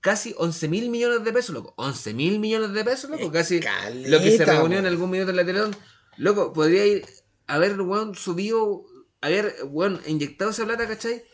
casi 0.07 0.35
11 0.39 0.69
mil 0.69 0.89
millones 0.89 1.25
de 1.25 1.33
pesos, 1.33 1.53
loco. 1.53 1.75
11 1.77 2.15
mil 2.15 2.39
millones 2.39 2.73
de 2.73 2.85
pesos, 2.85 3.11
loco, 3.11 3.33
casi 3.33 3.61
lo 4.05 4.21
que 4.21 4.37
se 4.37 4.45
reunió 4.45 4.79
en 4.79 4.87
algún 4.87 5.11
minuto 5.11 5.31
en 5.31 5.37
la 5.37 5.45
Teletón. 5.45 5.75
Loco, 6.17 6.53
podría 6.53 6.87
ir, 6.87 7.05
haber, 7.49 7.81
weón, 7.81 8.15
subido, 8.15 8.85
haber, 9.21 9.57
weón, 9.65 10.01
inyectado 10.07 10.53
esa 10.53 10.65
plata, 10.65 10.87
¿cachai? 10.87 11.25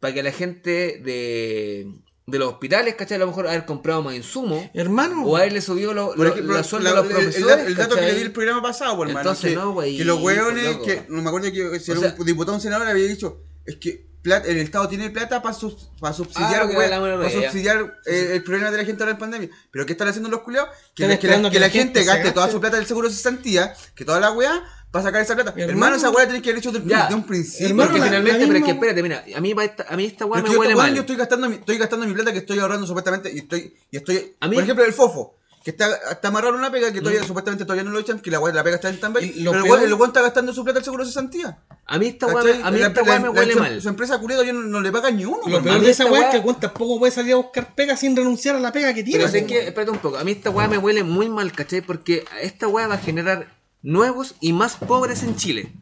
Para 0.00 0.12
que 0.12 0.22
la 0.24 0.32
gente 0.32 1.00
de, 1.04 1.86
de 2.26 2.38
los 2.40 2.48
hospitales, 2.54 2.96
¿cachai? 2.96 3.14
A 3.16 3.20
lo 3.20 3.28
mejor 3.28 3.46
haber 3.46 3.64
comprado 3.64 4.02
más 4.02 4.16
insumos. 4.16 4.64
Hermano. 4.74 5.24
O 5.24 5.36
haberle 5.36 5.60
subido 5.60 5.94
lo, 5.94 6.16
lo- 6.16 6.26
ejemplo, 6.32 6.54
la 6.54 6.64
suelda 6.64 6.92
la- 6.92 6.98
a 7.00 7.02
los 7.04 7.10
el- 7.12 7.16
el, 7.16 7.22
profesores. 7.22 7.56
dato- 7.56 7.68
el 7.68 7.74
dato 7.76 7.94
que 7.94 8.00
le 8.02 8.14
di 8.14 8.22
el 8.22 8.32
programa 8.32 8.60
pasado, 8.60 8.96
por 8.96 9.06
hermano. 9.06 9.30
Entonces, 9.30 9.50
que, 9.50 9.56
no, 9.56 9.72
güey, 9.72 9.96
que 9.96 10.04
los 10.04 10.20
hueones, 10.20 10.76
que 10.84 11.06
no 11.08 11.22
me 11.22 11.28
acuerdo 11.28 11.52
que 11.52 11.78
si 11.80 11.92
O 11.92 11.96
sea- 12.00 12.16
un 12.18 12.26
diputado 12.26 12.52
o 12.54 12.56
un 12.56 12.60
senador 12.60 12.88
había 12.88 13.06
dicho, 13.06 13.40
es 13.66 13.76
que 13.76 14.06
plata- 14.22 14.48
el 14.48 14.58
Estado 14.58 14.88
tiene 14.88 15.10
plata 15.10 15.40
para 15.42 15.54
Ah, 15.54 16.12
subsidiar, 16.12 16.62
el 16.62 16.70
otro 16.70 17.18
para 17.18 17.30
subsidiar 17.30 17.96
eh, 18.06 18.30
el 18.34 18.42
problema 18.42 18.70
de 18.70 18.78
la 18.78 18.84
gente 18.84 19.02
ahora 19.02 19.12
en 19.12 19.18
pandemia. 19.18 19.50
Pero 19.70 19.86
¿qué 19.86 19.92
están 19.92 20.08
haciendo 20.08 20.28
los 20.28 20.40
culiados? 20.40 20.70
Que, 20.94 21.06
la- 21.06 21.18
que 21.18 21.28
la, 21.28 21.50
que 21.50 21.60
la 21.60 21.70
gente 21.70 22.04
gaste 22.04 22.32
toda 22.32 22.50
su 22.50 22.60
plata 22.60 22.76
del 22.76 22.86
seguro 22.86 23.08
de 23.08 23.14
cesantía, 23.14 23.74
que 23.94 24.04
toda 24.04 24.18
la 24.20 24.32
weá, 24.32 24.62
para 24.90 25.04
sacar 25.04 25.20
esa 25.20 25.34
plata. 25.34 25.50
Hermano, 25.50 25.70
Hermano, 25.72 25.96
esa 25.96 26.10
weá 26.10 26.26
tenés 26.26 26.42
que 26.42 26.50
haber 26.50 26.58
hecho 26.60 26.72
desde, 26.72 26.88
Ya. 26.88 27.02
desde 27.02 27.14
un 27.16 27.26
principio. 27.26 27.68
Hermano, 27.68 27.88
Porque 27.90 28.00
la- 28.00 28.06
finalmente, 28.06 28.38
la 28.40 28.46
pero 28.46 28.58
es 28.58 28.64
que 28.64 28.72
misma- 28.72 28.86
espérate, 28.86 29.02
mira, 29.02 29.18
a 29.36 29.40
mí, 29.40 29.52
a 29.88 29.96
mí 29.96 30.04
esta 30.06 30.24
weá 30.26 30.40
Pero 30.42 30.52
me 30.52 30.58
huele 30.58 30.74
mal. 30.76 30.94
yo 30.94 31.00
estoy 31.00 31.16
gastando, 31.16 31.48
mi, 31.48 31.56
estoy 31.56 31.78
gastando 31.78 32.06
mi 32.06 32.14
plata 32.14 32.32
que 32.32 32.38
estoy 32.38 32.58
ahorrando 32.58 32.86
supuestamente 32.86 33.30
y 33.32 33.38
estoy, 33.38 33.74
y 33.90 33.96
estoy 33.96 34.36
A 34.40 34.48
mí- 34.48 34.54
por 34.56 34.64
ejemplo, 34.64 34.84
el 34.84 34.92
fofo, 34.92 35.36
que 35.66 35.72
está, 35.72 35.96
está 36.12 36.28
amarrado 36.28 36.54
una 36.54 36.70
pega 36.70 36.92
que 36.92 37.00
todavía 37.00 37.24
supuestamente 37.24 37.64
todavía 37.64 37.82
no 37.82 37.90
lo 37.90 37.98
echan, 37.98 38.20
que 38.20 38.30
la, 38.30 38.38
weá- 38.38 38.52
la 38.54 38.62
pega 38.62 38.76
está 38.76 38.88
en 38.88 38.94
stand 38.94 39.18
Y 39.20 39.40
lo 39.42 39.50
pero 39.50 39.64
el 39.64 39.68
peor- 39.68 39.82
el 39.82 39.94
weón 39.94 40.10
está 40.10 40.22
gastando 40.22 40.52
su 40.54 40.62
plata 40.62 40.78
el 40.78 40.84
seguro 40.84 41.02
de 41.02 41.10
cesantía. 41.10 41.58
A 41.86 41.98
mí 41.98 42.06
esta 42.06 42.26
weá, 42.28 42.44
me- 42.44 42.62
a 42.62 42.70
mí 42.70 42.78
La- 42.78 42.86
esta 42.86 43.00
la- 43.02 43.08
weá 43.08 43.18
me 43.18 43.24
la- 43.24 43.30
huele 43.32 43.56
mal. 43.56 43.82
Su 43.82 43.88
empresa 43.88 44.16
culiado 44.20 44.44
ya 44.44 44.52
no, 44.52 44.60
no 44.60 44.80
le 44.80 44.92
paga 44.92 45.10
ni 45.10 45.24
uno. 45.24 45.38
Lo 45.44 45.60
peor 45.60 45.80
mí 45.80 45.84
de 45.86 45.90
esa 45.90 46.06
weá 46.06 46.26
es 46.26 46.30
que 46.30 46.36
el 46.36 46.44
weón 46.44 46.60
tampoco 46.60 47.00
puede 47.00 47.10
salir 47.10 47.32
a 47.32 47.36
buscar 47.38 47.74
pega 47.74 47.96
sin 47.96 48.14
renunciar 48.14 48.54
a 48.54 48.60
la 48.60 48.70
pega 48.70 48.94
que 48.94 49.02
tiene. 49.02 49.18
Pero 49.18 49.28
sé 49.28 49.44
que, 49.44 49.66
espérate 49.66 49.90
un 49.90 49.98
poco, 49.98 50.18
a 50.18 50.22
mí 50.22 50.30
esta 50.30 50.50
weá 50.50 50.68
me 50.68 50.78
huele 50.78 51.02
muy 51.02 51.28
mal, 51.28 51.50
¿cachai? 51.50 51.80
Porque 51.80 52.24
esta 52.40 52.68
weá 52.68 52.86
va 52.86 52.94
a 52.94 52.98
generar 52.98 53.48
nuevos 53.82 54.36
y 54.40 54.52
más 54.52 54.76
pobres 54.76 55.24
en 55.24 55.34
Chile. 55.34 55.72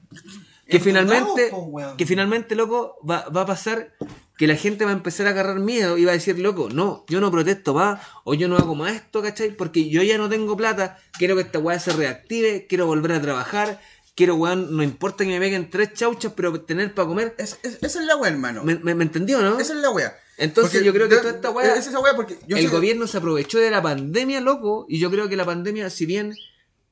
Que 0.67 0.81
finalmente, 0.81 1.53
que 1.99 2.07
finalmente, 2.07 2.55
loco, 2.55 2.97
va, 3.07 3.29
va 3.29 3.43
a 3.43 3.47
pasar 3.47 3.93
que 4.37 4.47
la 4.47 4.57
gente 4.57 4.85
va 4.85 4.91
a 4.91 4.95
empezar 4.95 5.27
a 5.27 5.31
agarrar 5.31 5.61
miedo 5.61 5.97
y 5.97 6.05
va 6.05 6.11
a 6.11 6.15
decir, 6.15 6.39
loco, 6.39 6.69
no, 6.73 7.05
yo 7.09 7.21
no 7.21 7.31
protesto 7.31 7.73
más, 7.75 8.01
o 8.25 8.35
yo 8.35 8.49
no 8.49 8.57
hago 8.57 8.75
más 8.75 8.93
esto, 8.95 9.23
¿cachai? 9.23 9.51
Porque 9.57 9.89
yo 9.89 10.03
ya 10.03 10.19
no 10.19 10.29
tengo 10.29 10.57
plata, 10.57 10.99
quiero 11.19 11.37
que 11.37 11.43
esta 11.43 11.59
weá 11.61 11.79
se 11.79 11.93
reactive, 11.93 12.67
quiero 12.69 12.87
volver 12.87 13.13
a 13.13 13.23
trabajar, 13.23 13.81
quiero, 14.17 14.35
weón, 14.35 14.77
no 14.77 14.83
importa 14.83 15.25
que 15.25 15.31
me 15.31 15.39
peguen 15.39 15.71
tres 15.71 15.93
chauchas, 15.95 16.33
pero 16.35 16.61
tener 16.63 16.95
para 16.95 17.07
comer. 17.09 17.35
Es- 17.39 17.59
es- 17.63 17.79
esa 17.81 18.01
es 18.01 18.07
la 18.07 18.17
weá, 18.17 18.31
hermano. 18.33 18.65
¿Me, 18.65 18.77
me, 18.77 18.95
me 18.95 19.05
entendió, 19.05 19.41
no? 19.41 19.59
Esa 19.61 19.73
es 19.75 19.79
la 19.81 19.91
weá. 19.91 20.17
Entonces 20.37 20.73
Porque 20.73 20.85
yo 20.87 20.93
creo 20.93 21.09
que 21.09 21.17
toda 21.17 21.31
esta 21.31 21.51
weá- 21.51 21.77
Es 21.77 21.87
esa 21.87 22.01
weá 22.01 22.17
porque 22.17 22.37
yo 22.49 22.57
el 22.57 22.69
gobierno 22.69 23.07
se 23.07 23.19
aprovechó 23.19 23.59
de 23.59 23.71
la 23.71 23.81
pandemia, 23.83 24.41
loco, 24.41 24.85
y 24.89 24.99
yo 24.99 25.11
creo 25.13 25.29
que 25.29 25.37
la 25.37 25.45
pandemia, 25.45 25.91
si 25.91 26.07
bien, 26.07 26.35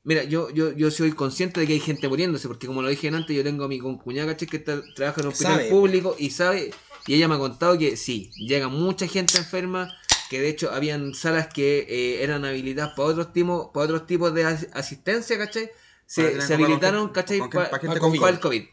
mira, 0.05 0.23
yo, 0.23 0.48
yo, 0.51 0.70
yo 0.73 0.93
soy 0.93 1.10
consciente 1.10 1.59
de 1.59 1.66
que 1.66 1.73
hay 1.73 1.81
gente 1.81 2.09
muriéndose, 2.09 2.47
porque 2.47 2.69
como 2.69 2.82
lo 2.82 2.89
dije 2.89 3.09
antes, 3.09 3.35
yo 3.36 3.43
tengo 3.43 3.64
a 3.64 3.69
mi 3.69 3.81
concuñada, 3.81 4.31
¿cachai? 4.32 4.47
Que 4.47 4.59
está, 4.59 4.81
trabaja 4.94 5.20
en 5.23 5.27
un 5.27 5.32
hospital 5.32 5.55
Sabe. 5.56 5.70
público 5.70 6.14
y 6.20 6.31
sabe, 6.31 6.70
y 7.06 7.14
ella 7.14 7.28
me 7.28 7.34
ha 7.34 7.38
contado 7.38 7.76
que 7.78 7.96
sí, 7.96 8.32
llega 8.38 8.68
mucha 8.68 9.06
gente 9.06 9.38
enferma, 9.38 9.96
que 10.30 10.40
de 10.40 10.48
hecho 10.48 10.70
habían 10.72 11.14
salas 11.14 11.48
que 11.48 11.86
eh, 11.88 12.22
eran 12.24 12.44
habilitadas 12.44 12.92
para 12.94 13.08
otros 13.08 13.32
tipos, 13.32 13.68
para 13.74 13.84
otros 13.84 14.06
tipos 14.06 14.32
de 14.34 14.44
as- 14.44 14.68
asistencia, 14.72 15.36
¿cachai? 15.38 15.70
Se, 16.06 16.38
habilitaron, 16.54 17.06
con- 17.06 17.12
¿cachai? 17.14 17.38
con- 17.40 17.50
para 17.50 17.92
el 17.94 17.98
COVID. 18.00 18.38
COVID. 18.40 18.64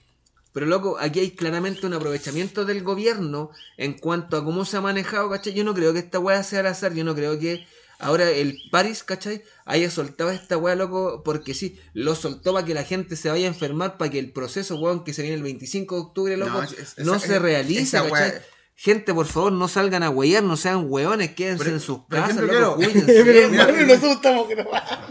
Pero 0.52 0.66
loco, 0.66 0.98
aquí 1.00 1.20
hay 1.20 1.32
claramente 1.32 1.86
un 1.86 1.94
aprovechamiento 1.94 2.66
del 2.66 2.84
gobierno 2.84 3.52
en 3.78 3.94
cuanto 3.94 4.36
a 4.38 4.44
cómo 4.44 4.66
se 4.66 4.78
ha 4.78 4.82
manejado, 4.82 5.30
¿cachai? 5.30 5.54
Yo 5.54 5.64
no 5.64 5.74
creo 5.74 5.94
que 5.94 6.00
esta 6.00 6.20
weá 6.20 6.42
sea 6.44 6.62
al 6.62 6.68
azar, 6.68 6.94
yo 6.94 7.04
no 7.04 7.14
creo 7.16 7.38
que 7.40 7.66
ahora 8.00 8.30
el 8.30 8.58
Paris, 8.72 9.04
¿cachai? 9.04 9.44
Haya 9.66 9.92
soltado 9.92 10.32
esta 10.32 10.58
weá, 10.58 10.76
loco, 10.76 11.22
porque 11.24 11.54
sí, 11.54 11.80
lo 11.94 12.16
soltó 12.16 12.54
para 12.54 12.66
que 12.66 12.74
la 12.74 12.84
gente 12.84 13.16
se 13.16 13.30
vaya 13.30 13.46
a 13.46 13.50
enfermar, 13.50 13.98
para 13.98 14.10
que 14.10 14.20
el 14.20 14.32
proceso, 14.32 14.78
weón, 14.78 15.04
que 15.04 15.14
se 15.14 15.22
viene 15.22 15.38
el 15.38 15.44
25 15.44 15.96
de 15.96 16.02
octubre, 16.02 16.38
loco, 16.38 16.52
no, 16.52 16.64
es- 16.64 16.72
es- 16.74 16.94
esa- 16.98 17.20
se 17.20 17.36
es- 17.36 17.42
realice, 17.42 17.98
¿cachai? 17.98 18.34
Gente, 18.82 19.14
por 19.14 19.26
favor, 19.26 19.52
no 19.52 19.68
salgan 19.68 20.04
a 20.04 20.10
huear, 20.10 20.42
no 20.42 20.56
sean 20.56 20.86
hueones, 20.88 21.32
quédense 21.36 21.66
Pero- 21.66 21.76
en 21.76 21.82
sus 21.82 22.06
casas, 22.08 22.30
ejemplo, 22.38 22.46
loco, 22.48 22.78
claro, 22.78 22.90
cuídense, 22.94 23.24
Pero 23.26 23.40
hermano, 23.40 23.82
nosotros 23.86 24.12
estamos. 24.16 24.48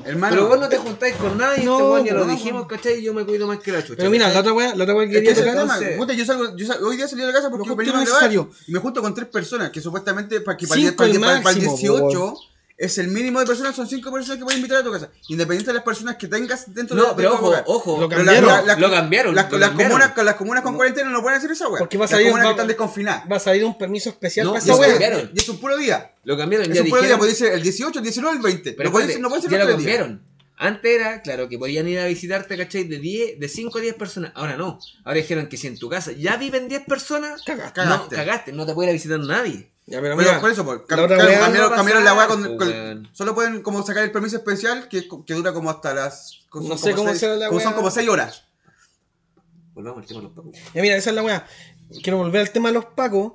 Hermano, 0.07 0.35
Pero 0.37 0.49
vos 0.49 0.59
no 0.61 0.69
te 0.71 0.79
juntáis 0.79 1.15
con 1.17 1.37
nadie, 1.37 1.65
No, 1.67 1.73
este 1.79 1.83
weón 1.93 2.07
ya 2.07 2.15
lo 2.15 2.25
no, 2.25 2.33
dijimos, 2.33 2.67
¿cachai? 2.67 3.03
Yo 3.03 3.13
me 3.13 3.27
cuido 3.27 3.47
más 3.47 3.59
que 3.59 3.71
la 3.73 3.83
chucha. 3.83 3.97
Pero 3.99 4.09
mira, 4.11 4.25
¿cachai? 4.25 4.35
la 4.37 4.41
otra 4.41 4.53
weá, 4.55 4.75
la 4.75 4.85
otra 4.85 4.95
weá 4.97 5.07
que 5.07 5.13
quería 5.13 5.35
tocar. 5.35 5.49
entonces- 5.59 5.97
Puta, 5.99 6.15
yo 6.15 6.25
salgo, 6.25 6.57
yo 6.57 6.67
sal- 6.67 6.83
hoy 6.83 6.97
día 6.97 7.07
salí 7.09 7.21
de 7.21 7.27
la 7.27 7.33
casa 7.35 7.51
porque 7.51 7.69
venimos 7.75 8.01
a 8.01 8.03
y 8.03 8.07
grabar 8.07 8.23
necesario. 8.23 8.51
y 8.67 8.73
me 8.73 8.79
junto 8.79 9.03
con 9.03 9.15
tres 9.15 9.29
personas 9.29 9.69
que 9.71 9.83
supuestamente 9.83 10.41
para 10.41 10.57
que 10.57 10.67
para 10.67 10.81
el, 10.81 10.87
Cinco 10.87 10.97
para 10.97 11.11
el- 12.79 12.87
el 12.87 12.87
para 12.87 12.87
el- 12.87 12.87
para 12.87 12.87
el 12.87 12.87
máximo, 12.87 12.87
18 12.87 12.87
es 12.87 12.99
el 12.99 13.09
mínimo 13.09 13.41
de 13.41 13.47
personas, 13.47 13.75
son 13.77 13.89
cinco 13.89 14.13
personas 14.13 14.39
que 14.39 14.45
pueden 14.45 14.59
invitar 14.61 14.79
a 14.79 14.85
tu 14.85 14.93
casa. 14.93 15.11
Independiente 15.29 15.71
de 15.71 15.75
las 15.75 15.83
personas 15.85 16.17
que 16.17 16.29
tengas 16.29 16.73
dentro 16.73 16.95
de 16.97 17.03
No, 17.03 17.09
de 17.09 17.15
pero 17.17 17.31
tu 17.31 17.35
ojo, 17.37 17.47
hogar. 17.49 17.65
ojo. 17.67 18.01
Lo 18.01 18.09
Pero 18.09 18.25
cambiaron. 18.25 18.81
lo 18.81 18.91
cambiaron, 18.91 19.35
Las, 19.35 19.51
lo 19.51 19.59
las 19.59 19.69
cambiaron. 19.71 19.93
comunas, 19.99 20.15
con 20.15 20.25
las 20.25 20.35
comunas 20.37 20.63
con 20.63 20.77
cuarentena 20.77 21.11
no 21.11 21.21
pueden 21.23 21.39
hacer 21.39 21.51
esa 21.51 21.69
weá. 21.69 21.79
Porque 21.81 21.99
va 21.99 22.05
a 22.05 22.07
Las 22.07 22.11
salir 22.13 22.27
comunas 22.29 22.45
va- 22.47 22.51
que 22.51 22.53
están 22.55 22.69
desconfinadas. 22.69 23.25
Va 23.31 23.37
a 23.37 23.41
salir 23.41 23.65
un 23.65 23.77
permiso 23.77 24.11
especial 24.11 24.47
No, 24.47 24.53
para 24.55 24.65
lo 24.65 24.73
esa 24.73 24.81
weá. 24.81 24.91
cambiaron. 24.91 25.31
Y 25.35 25.39
es 25.39 25.49
un 25.49 25.59
puro 25.59 25.77
día. 25.77 26.13
Lo 26.25 26.37
cambiaron, 26.37 26.71
Es 26.71 26.77
ya 26.77 26.83
un 26.83 26.89
puro 26.89 27.03
día, 27.03 27.19
puede 27.19 27.35
ser 27.35 27.53
el 27.53 27.63
18, 27.63 27.99
el 27.99 28.05
19, 28.05 28.37
el 28.37 28.43
20. 28.43 28.73
Pero 28.75 28.89
no 28.89 28.93
puede 28.93 29.07
ser, 29.09 29.21
no 29.21 29.29
puede 29.29 29.43
ser 29.43 29.51
ya 29.51 29.59
lo 29.65 29.71
cambiaron. 29.73 30.23
Antes 30.61 30.91
era, 30.93 31.23
claro, 31.23 31.49
que 31.49 31.57
podían 31.57 31.87
ir 31.87 32.01
a 32.01 32.07
visitarte, 32.07 32.57
¿cachai? 32.57 32.83
De 32.85 32.99
10, 32.99 33.39
de 33.39 33.49
5 33.49 33.79
a 33.79 33.81
10 33.81 33.95
personas. 33.95 34.33
Ahora 34.35 34.57
no. 34.57 34.81
Ahora 35.05 35.17
dijeron 35.19 35.47
que 35.49 35.57
si 35.57 35.69
en 35.69 35.79
tu 35.79 35.89
casa 35.89 36.11
ya 36.13 36.37
viven 36.37 36.69
10 36.69 36.83
personas, 36.85 37.43
Cagaste. 37.45 37.81
no, 37.83 37.87
Cagaste. 37.91 38.17
cagaste, 38.17 38.53
no 38.53 38.67
te 38.67 38.75
puede 38.75 38.89
ir 38.89 38.91
a 38.91 38.93
visitar 38.95 39.21
nadie. 39.21 39.71
Ya, 39.91 40.01
pero 40.03 40.17
mira, 40.17 40.39
por 40.41 40.51
eso, 40.51 40.65
pues, 40.67 40.81
la 40.81 40.97
cam- 40.97 41.05
otra 41.05 41.17
claro, 41.17 41.41
cambiaron, 41.41 41.71
no 41.71 41.77
cambiaron 41.77 42.05
la 42.05 42.15
weá 42.15 42.27
con, 42.27 42.43
pues, 42.59 42.71
con-. 42.73 43.09
Solo 43.13 43.35
pueden 43.35 43.63
como 43.63 43.83
sacar 43.87 44.05
el 44.05 44.13
permiso 44.13 44.37
especial 44.37 44.87
que, 44.89 45.09
que 45.27 45.35
dura 45.35 45.53
como 45.55 45.71
hasta 45.71 45.95
las. 45.95 46.47
No 46.53 46.77
sé 46.77 46.93
cómo 46.95 47.09
seis- 47.09 47.21
será 47.21 47.37
la 47.37 47.49
como 47.49 47.61
Son 47.61 47.73
como 47.73 47.91
6 47.91 48.09
horas. 48.09 48.45
Volvamos 49.75 50.01
al 50.03 50.07
tema 50.07 50.21
de 50.21 50.25
los 50.27 50.35
pacos. 50.35 50.53
Ya 50.75 50.83
mira, 50.83 50.97
esa 50.97 51.11
es 51.11 51.17
la 51.17 51.23
weá. 51.23 51.47
Quiero 52.03 52.19
volver 52.19 52.41
al 52.43 52.51
tema 52.51 52.69
de 52.69 52.75
los 52.75 52.85
pacos. 52.87 53.33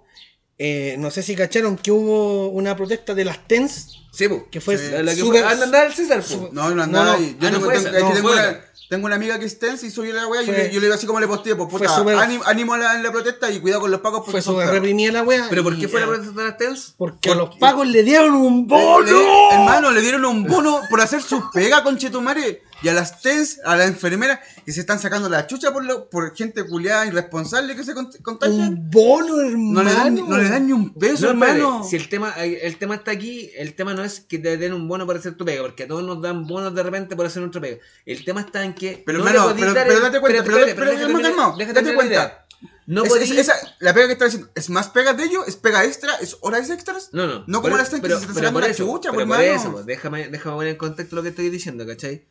Eh, 0.59 0.95
no 0.99 1.09
sé 1.09 1.23
si 1.23 1.35
cacharon 1.35 1.77
que 1.77 1.91
hubo 1.91 2.49
una 2.49 2.75
protesta 2.75 3.15
de 3.15 3.25
las 3.25 3.47
TENS. 3.47 3.97
Sí, 4.11 4.27
pues. 4.27 4.43
Que 4.51 4.61
fue 4.61 4.77
Sí. 4.77 4.91
La, 4.91 5.01
la 5.03 5.15
que 5.15 5.21
súper- 5.21 5.41
fue. 5.41 5.51
Anda, 5.51 5.65
anda 5.65 5.81
al 5.81 5.93
César, 5.93 6.17
pues. 6.21 6.51
No, 6.53 6.69
no 6.69 6.75
No, 6.75 6.83
andaba 6.83 7.05
no. 7.05 7.11
ahí. 7.13 7.35
Yo 7.39 7.47
Ah, 7.47 7.51
no 7.51 7.57
tengo, 7.57 7.65
fue 7.65 7.73
tengo- 7.73 7.87
es 7.87 7.93
que 7.95 8.01
No, 8.09 8.13
tengo 8.13 8.31
una, 8.31 8.41
otra. 8.41 8.72
Tengo 8.93 9.07
una 9.07 9.15
amiga 9.15 9.39
que 9.39 9.45
es 9.45 9.57
tensa 9.57 9.85
y 9.85 9.89
subió 9.89 10.13
la 10.13 10.27
weá 10.27 10.41
yo, 10.43 10.53
yo 10.53 10.79
le 10.79 10.81
digo 10.81 10.93
así 10.93 11.07
como 11.07 11.19
le 11.19 11.27
posteé, 11.27 11.55
pues 11.55 11.67
puta, 11.69 11.95
ánimo, 12.21 12.43
ánimo 12.45 12.73
a 12.75 12.77
la- 12.77 12.95
en 12.95 13.01
la 13.03 13.11
protesta 13.11 13.49
y 13.51 13.59
cuidado 13.59 13.81
con 13.81 13.89
los 13.91 14.01
pagos 14.01 14.23
Fue 14.25 14.39
perros. 14.39 14.69
reprimida 14.69 15.11
la 15.11 15.23
weá. 15.23 15.47
¿Pero 15.49 15.63
por 15.63 15.77
qué 15.77 15.87
fue 15.87 15.99
la 15.99 16.05
protesta 16.07 16.39
de 16.41 16.47
las 16.47 16.57
TENS? 16.57 16.93
Porque 16.97 17.31
a 17.31 17.35
los 17.35 17.55
pacos 17.57 17.87
le 17.87 18.03
dieron 18.03 18.35
un 18.35 18.67
bono. 18.67 19.01
le- 19.01 19.55
hermano, 19.55 19.89
le 19.91 20.01
dieron 20.01 20.23
un 20.25 20.43
bono 20.43 20.79
por 20.89 21.01
hacer 21.01 21.21
su 21.23 21.41
pega 21.51 21.83
con 21.83 21.97
Chetumare 21.97 22.61
y 22.83 22.89
a 22.89 22.93
las 22.93 23.21
TENS, 23.21 23.61
a 23.63 23.75
las 23.77 23.87
enfermeras 23.87 24.39
que 24.65 24.71
se 24.73 24.81
están 24.81 24.99
sacando 24.99 25.29
la 25.29 25.47
chucha 25.47 25.71
por, 25.71 25.83
lo, 25.85 26.09
por 26.09 26.35
gente 26.35 26.63
culiada 26.65 27.05
irresponsable 27.07 27.75
que 27.75 27.83
se 27.83 27.95
cont- 27.95 28.21
contagia. 28.21 28.53
Un 28.55 28.89
bono, 28.91 29.39
hermano. 29.39 29.71
No 29.71 29.83
le, 29.83 29.93
dan, 29.93 30.13
ni- 30.15 30.21
no 30.21 30.37
le 30.37 30.49
dan 30.49 30.67
ni 30.67 30.73
un 30.73 30.93
peso, 30.93 31.23
No, 31.25 31.29
hermano. 31.31 31.83
si 31.83 31.95
el 31.95 32.09
tema, 32.09 32.31
el 32.43 32.77
tema 32.77 32.95
está 32.95 33.11
aquí, 33.11 33.49
el 33.55 33.73
tema 33.73 33.93
no 33.93 34.03
es 34.03 34.19
que 34.19 34.37
te 34.37 34.57
den 34.57 34.73
un 34.73 34.87
bono 34.87 35.07
para 35.07 35.19
hacer 35.19 35.35
tu 35.35 35.45
pega, 35.45 35.61
porque 35.63 35.83
a 35.83 35.87
todos 35.87 36.03
nos 36.03 36.21
dan 36.21 36.45
bonos 36.45 36.75
de 36.75 36.83
repente 36.83 37.15
por 37.15 37.25
hacer 37.25 37.41
nuestra 37.41 37.61
pega. 37.61 37.77
El 38.05 38.23
tema 38.25 38.41
está 38.41 38.63
en 38.63 38.73
que. 38.75 39.01
Pero, 39.05 39.19
no 39.19 39.27
hermano, 39.27 39.55
pero- 39.57 39.73
dar 39.73 39.87
pero 39.87 39.99
date 40.01 40.19
cuenta, 40.19 40.43
pero- 40.43 40.57
pero- 40.57 40.65
déjame 40.65 40.75
calma, 40.83 40.97
terminar- 41.07 41.31
calma, 41.35 41.55
déjame 41.57 41.73
date 41.81 41.95
cuenta. 41.95 42.39
No 42.85 43.05
Es- 43.05 43.13
es- 43.15 43.31
esa- 43.31 43.55
la 43.79 43.93
pega 43.93 44.07
que 44.07 44.13
está 44.13 44.25
diciendo, 44.25 44.49
¿es 44.55 44.69
más 44.69 44.89
pega 44.89 45.13
de 45.13 45.23
ellos? 45.23 45.47
¿Es 45.47 45.55
pega 45.55 45.85
extra? 45.85 46.15
¿Es 46.15 46.35
horas 46.41 46.69
extras? 46.69 47.09
No, 47.13 47.27
no. 47.27 47.43
No 47.47 47.61
como 47.61 47.69
por- 47.71 47.79
las 47.79 47.89
TENS 47.89 48.01
que 48.01 48.07
pero- 48.09 48.15
se 48.19 48.21
están 48.25 48.35
pero 48.35 48.47
sacando 48.47 48.59
por 48.59 48.69
la 48.69 48.75
chucha, 48.75 49.11
pero 49.11 49.13
pues, 49.13 49.27
por 49.37 49.39
hermano. 49.45 49.61
eso, 49.61 49.71
pues, 49.71 49.85
déjame, 49.85 50.27
déjame 50.27 50.55
poner 50.57 50.71
en 50.71 50.77
contexto 50.77 51.15
lo 51.15 51.23
que 51.23 51.29
estoy 51.29 51.49
diciendo, 51.49 51.87
¿cachai? 51.87 52.25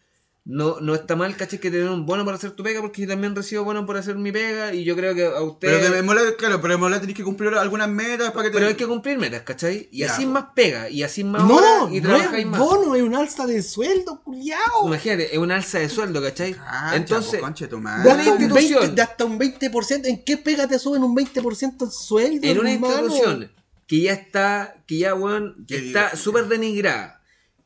No, 0.44 0.80
no 0.80 0.96
está 0.96 1.14
mal, 1.14 1.36
¿cachai? 1.36 1.60
Que 1.60 1.70
te 1.70 1.78
den 1.78 1.88
un 1.88 2.04
bono 2.04 2.24
para 2.24 2.36
hacer 2.36 2.50
tu 2.50 2.64
pega, 2.64 2.80
porque 2.80 3.02
yo 3.02 3.08
también 3.08 3.36
recibo 3.36 3.62
bono 3.62 3.86
por 3.86 3.96
hacer 3.96 4.16
mi 4.16 4.32
pega, 4.32 4.74
y 4.74 4.82
yo 4.82 4.96
creo 4.96 5.14
que 5.14 5.24
a 5.24 5.40
usted. 5.40 5.68
Pero 5.80 5.94
de 5.94 6.02
mola, 6.02 6.22
claro, 6.36 6.60
pero 6.60 6.74
de 6.74 6.78
mola 6.78 7.00
tenés 7.00 7.14
que 7.14 7.22
cumplir 7.22 7.54
algunas 7.54 7.88
metas 7.88 8.32
para 8.32 8.44
que 8.44 8.50
te... 8.50 8.54
Pero 8.54 8.66
hay 8.66 8.74
que 8.74 8.86
cumplir 8.88 9.18
metas, 9.18 9.42
¿cachai? 9.42 9.88
Y 9.92 9.98
Ya, 9.98 10.12
así 10.12 10.26
más 10.26 10.46
pega, 10.54 10.90
y 10.90 11.04
así 11.04 11.22
más 11.22 11.44
No, 11.44 11.56
horas, 11.56 11.92
y 11.92 12.00
no 12.00 12.08
trabajáis 12.08 12.44
es 12.44 12.50
más. 12.50 12.58
bono, 12.58 12.94
es 12.96 13.02
un 13.02 13.14
alza 13.14 13.46
de 13.46 13.62
sueldo, 13.62 14.20
culiao. 14.24 14.86
Imagínate, 14.86 15.32
es 15.32 15.38
un 15.38 15.52
alza 15.52 15.78
de 15.78 15.88
sueldo, 15.88 16.20
¿cachai? 16.20 16.56
Ah, 16.58 16.94
Entonces, 16.96 17.32
chapo, 17.32 17.44
conche 17.44 17.68
tu 17.68 17.76
De 17.76 17.82
madre. 17.82 18.10
Hasta, 18.10 18.32
un 18.32 18.42
institución. 18.42 18.80
20, 18.80 18.94
de 18.96 19.02
hasta 19.02 19.24
un 19.24 19.38
20%. 19.38 20.06
¿En 20.06 20.24
qué 20.24 20.36
pega 20.38 20.66
te 20.66 20.78
suben 20.80 21.04
un 21.04 21.14
20% 21.14 21.84
el 21.84 21.90
sueldo? 21.92 22.46
en 22.48 22.58
una 22.58 22.72
hermano? 22.72 23.00
institución 23.06 23.52
que 23.86 24.00
ya 24.00 24.12
está, 24.14 24.82
que 24.86 24.98
ya, 24.98 25.14
weón, 25.14 25.66
Que 25.68 25.76
está 25.76 26.16
súper 26.16 26.46
denigrada. 26.48 27.20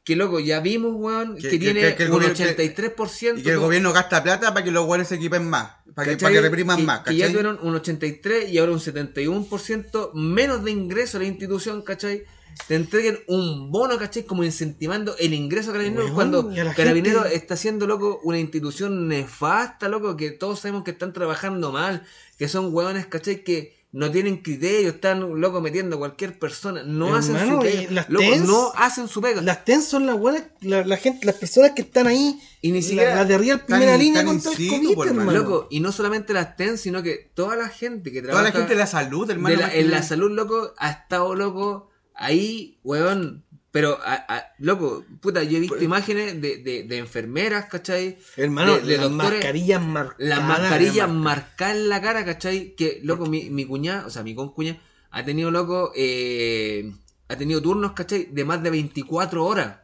Que 0.06 0.14
loco, 0.14 0.38
ya 0.38 0.60
vimos, 0.60 0.92
weón, 0.94 1.34
que, 1.34 1.48
Que- 1.48 1.58
tiene 1.58 1.80
que- 1.80 1.94
que 1.96 2.04
un 2.04 2.10
gobierno- 2.12 2.36
que- 2.36 2.44
83%. 2.44 3.40
Y 3.40 3.42
que 3.42 3.50
el 3.50 3.58
gobierno 3.58 3.92
gasta 3.92 4.22
plata 4.22 4.54
para 4.54 4.64
que 4.64 4.70
los 4.70 4.86
guanes 4.86 5.08
se 5.08 5.16
equipen 5.16 5.50
más. 5.50 5.72
Para 5.96 6.06
que, 6.06 6.12
¿cachai? 6.12 6.18
para 6.20 6.32
que 6.34 6.40
repriman 6.42 6.84
más, 6.86 7.00
Que 7.00 7.16
ya 7.16 7.24
¿cachai? 7.26 7.32
tuvieron 7.32 7.58
un 7.60 7.74
83 7.74 8.48
y 8.50 8.58
ahora 8.58 8.70
un 8.70 8.78
71% 8.78 10.12
menos 10.14 10.62
de 10.64 10.70
ingreso 10.70 11.16
a 11.16 11.20
la 11.20 11.26
institución, 11.26 11.82
¿cachai? 11.82 12.22
Te 12.68 12.76
entreguen 12.76 13.18
un 13.26 13.72
bono, 13.72 13.98
¿cachai? 13.98 14.22
Como 14.24 14.44
incentivando 14.44 15.16
el 15.18 15.34
ingreso 15.34 15.70
a 15.70 15.72
Carabineros 15.72 16.04
Weón, 16.06 16.14
cuando 16.14 16.50
Carabineros 16.76 17.22
gente- 17.24 17.36
está 17.36 17.54
haciendo, 17.54 17.86
loco, 17.88 18.20
una 18.22 18.38
institución 18.38 19.08
nefasta, 19.08 19.88
loco, 19.88 20.16
que 20.16 20.30
todos 20.30 20.60
sabemos 20.60 20.84
que 20.84 20.92
están 20.92 21.12
trabajando 21.12 21.72
mal, 21.72 22.04
que 22.38 22.46
son 22.48 22.72
hueones, 22.72 23.06
¿cachai? 23.06 23.42
Que 23.42 23.75
no 23.92 24.10
tienen 24.10 24.42
criterio, 24.42 24.90
están, 24.90 25.40
loco, 25.40 25.62
metiendo 25.62 25.96
a 25.96 25.98
cualquier 25.98 26.38
persona, 26.38 26.82
no 26.82 27.14
hacen 27.16 27.38
su 27.48 27.58
pega, 27.60 27.82
y 27.82 27.86
las 27.94 28.10
loco, 28.10 28.24
TENS, 28.26 28.46
no 28.46 28.72
hacen 28.76 29.08
su 29.08 29.22
pega. 29.22 29.40
Las 29.40 29.64
TEN 29.64 29.80
son 29.80 30.04
las 30.04 30.18
buenas, 30.18 30.42
la, 30.60 30.84
la 30.84 30.96
gente, 30.98 31.24
las 31.24 31.36
personas 31.36 31.70
que 31.70 31.80
están 31.82 32.06
ahí. 32.06 32.38
Y 32.60 32.72
ni 32.72 32.82
la- 32.82 32.86
siquiera- 32.86 33.14
La, 33.14 33.24
de 33.24 33.34
Están 33.36 33.60
primera 33.64 33.96
línea 33.96 34.20
están 34.20 34.34
contra 34.38 34.52
el 34.52 34.68
COVID, 34.68 34.94
por 34.94 35.06
hermano. 35.08 35.32
Loco, 35.32 35.68
y 35.70 35.80
no 35.80 35.92
solamente 35.92 36.34
las 36.34 36.56
TEN, 36.56 36.76
sino 36.76 37.02
que 37.02 37.30
toda 37.34 37.56
la 37.56 37.68
gente 37.70 38.12
que 38.12 38.20
Toda 38.20 38.32
trabaja... 38.34 38.50
la 38.52 38.58
gente 38.58 38.74
de 38.74 38.78
la 38.80 38.86
salud, 38.86 39.30
hermano. 39.30 39.56
de 39.56 39.62
la- 39.62 39.74
en 39.74 39.90
la 39.90 40.02
salud, 40.02 40.30
loco, 40.30 40.74
ha 40.76 40.90
estado, 40.90 41.34
loco, 41.34 41.88
ahí, 42.14 42.78
weón. 42.82 43.45
Pero, 43.76 43.98
a- 44.02 44.24
a- 44.34 44.52
loco, 44.58 45.04
puta, 45.20 45.42
yo 45.42 45.58
he 45.58 45.60
visto 45.60 45.82
imágenes 45.82 46.40
de, 46.40 46.56
de, 46.58 46.84
de 46.84 46.96
enfermeras, 46.96 47.66
¿cachai? 47.66 48.16
Hermano, 48.36 48.76
de- 48.76 48.80
de 48.80 48.96
las 48.96 49.10
doctores- 49.10 49.32
mascarillas 49.40 49.82
marcadas. 49.82 50.16
Las 50.18 50.42
mascarillas 50.42 51.08
marcadas 51.10 51.76
en 51.76 51.88
la 51.90 52.00
cara, 52.00 52.24
¿cachai? 52.24 52.74
Que, 52.74 53.00
loco, 53.02 53.26
mi, 53.26 53.50
mi 53.50 53.66
cuñada, 53.66 54.06
o 54.06 54.10
sea, 54.10 54.22
mi 54.22 54.34
concuña, 54.34 54.80
ha 55.10 55.24
tenido, 55.26 55.50
loco, 55.50 55.92
eh, 55.94 56.90
ha 57.28 57.36
tenido 57.36 57.60
turnos, 57.60 57.92
¿cachai? 57.92 58.28
De 58.32 58.44
más 58.46 58.62
de 58.62 58.70
24 58.70 59.44
horas. 59.44 59.76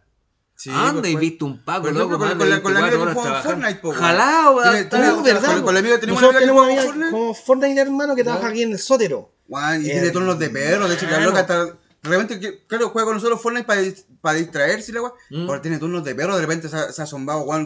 Sí, 0.54 0.70
Anda 0.72 1.00
pues, 1.00 1.08
y 1.10 1.12
fue- 1.12 1.20
viste 1.20 1.44
un 1.44 1.62
paco, 1.64 1.90
loco, 1.90 2.18
con, 2.18 2.28
con 2.30 2.38
de 2.38 2.46
la, 2.46 2.62
con 2.62 2.72
la 2.74 2.80
24 2.80 2.86
amiga 2.86 3.12
que 3.14 3.20
jugaba. 3.20 3.42
Fortnite, 3.42 3.80
po, 3.80 3.88
Oh, 3.88 5.22
¿verdad? 5.22 5.52
Con, 5.54 5.62
con 5.64 5.74
la 5.74 5.80
amiga 5.80 5.98
tenemos 6.00 6.20
tenemos 6.20 6.38
que 6.38 6.44
una 6.44 6.52
jugaba 6.52 6.66
amiga 6.68 6.82
Fortnite. 6.84 7.10
como 7.10 7.34
Fortnite, 7.34 7.80
hermano, 7.80 8.14
que 8.16 8.24
trabaja 8.24 8.48
aquí 8.48 8.62
en 8.62 8.72
el 8.72 8.78
sótero. 8.78 9.34
Weón, 9.48 9.82
y 9.84 9.88
Eh, 9.88 9.92
tiene 9.92 10.10
turnos 10.10 10.38
de 10.38 10.48
perro, 10.50 10.88
de 10.88 10.94
hecho, 10.94 11.04
la 11.06 11.10
hermano. 11.18 11.30
loca 11.30 11.40
está. 11.40 11.78
De 12.02 12.10
repente, 12.10 12.40
que- 12.40 12.66
claro, 12.66 12.88
juega 12.90 13.06
con 13.06 13.14
nosotros 13.14 13.40
Fortnite 13.40 13.64
para, 13.66 13.80
para 14.20 14.38
distraerse, 14.38 14.92
la 14.92 15.02
weón. 15.02 15.14
Mm. 15.30 15.48
Ahora 15.48 15.62
tiene 15.62 15.78
turnos 15.78 16.02
de 16.02 16.14
perro, 16.14 16.34
de 16.34 16.42
repente 16.42 16.68
se 16.68 16.76
ha, 16.76 16.92
se 16.92 17.00
ha 17.02 17.06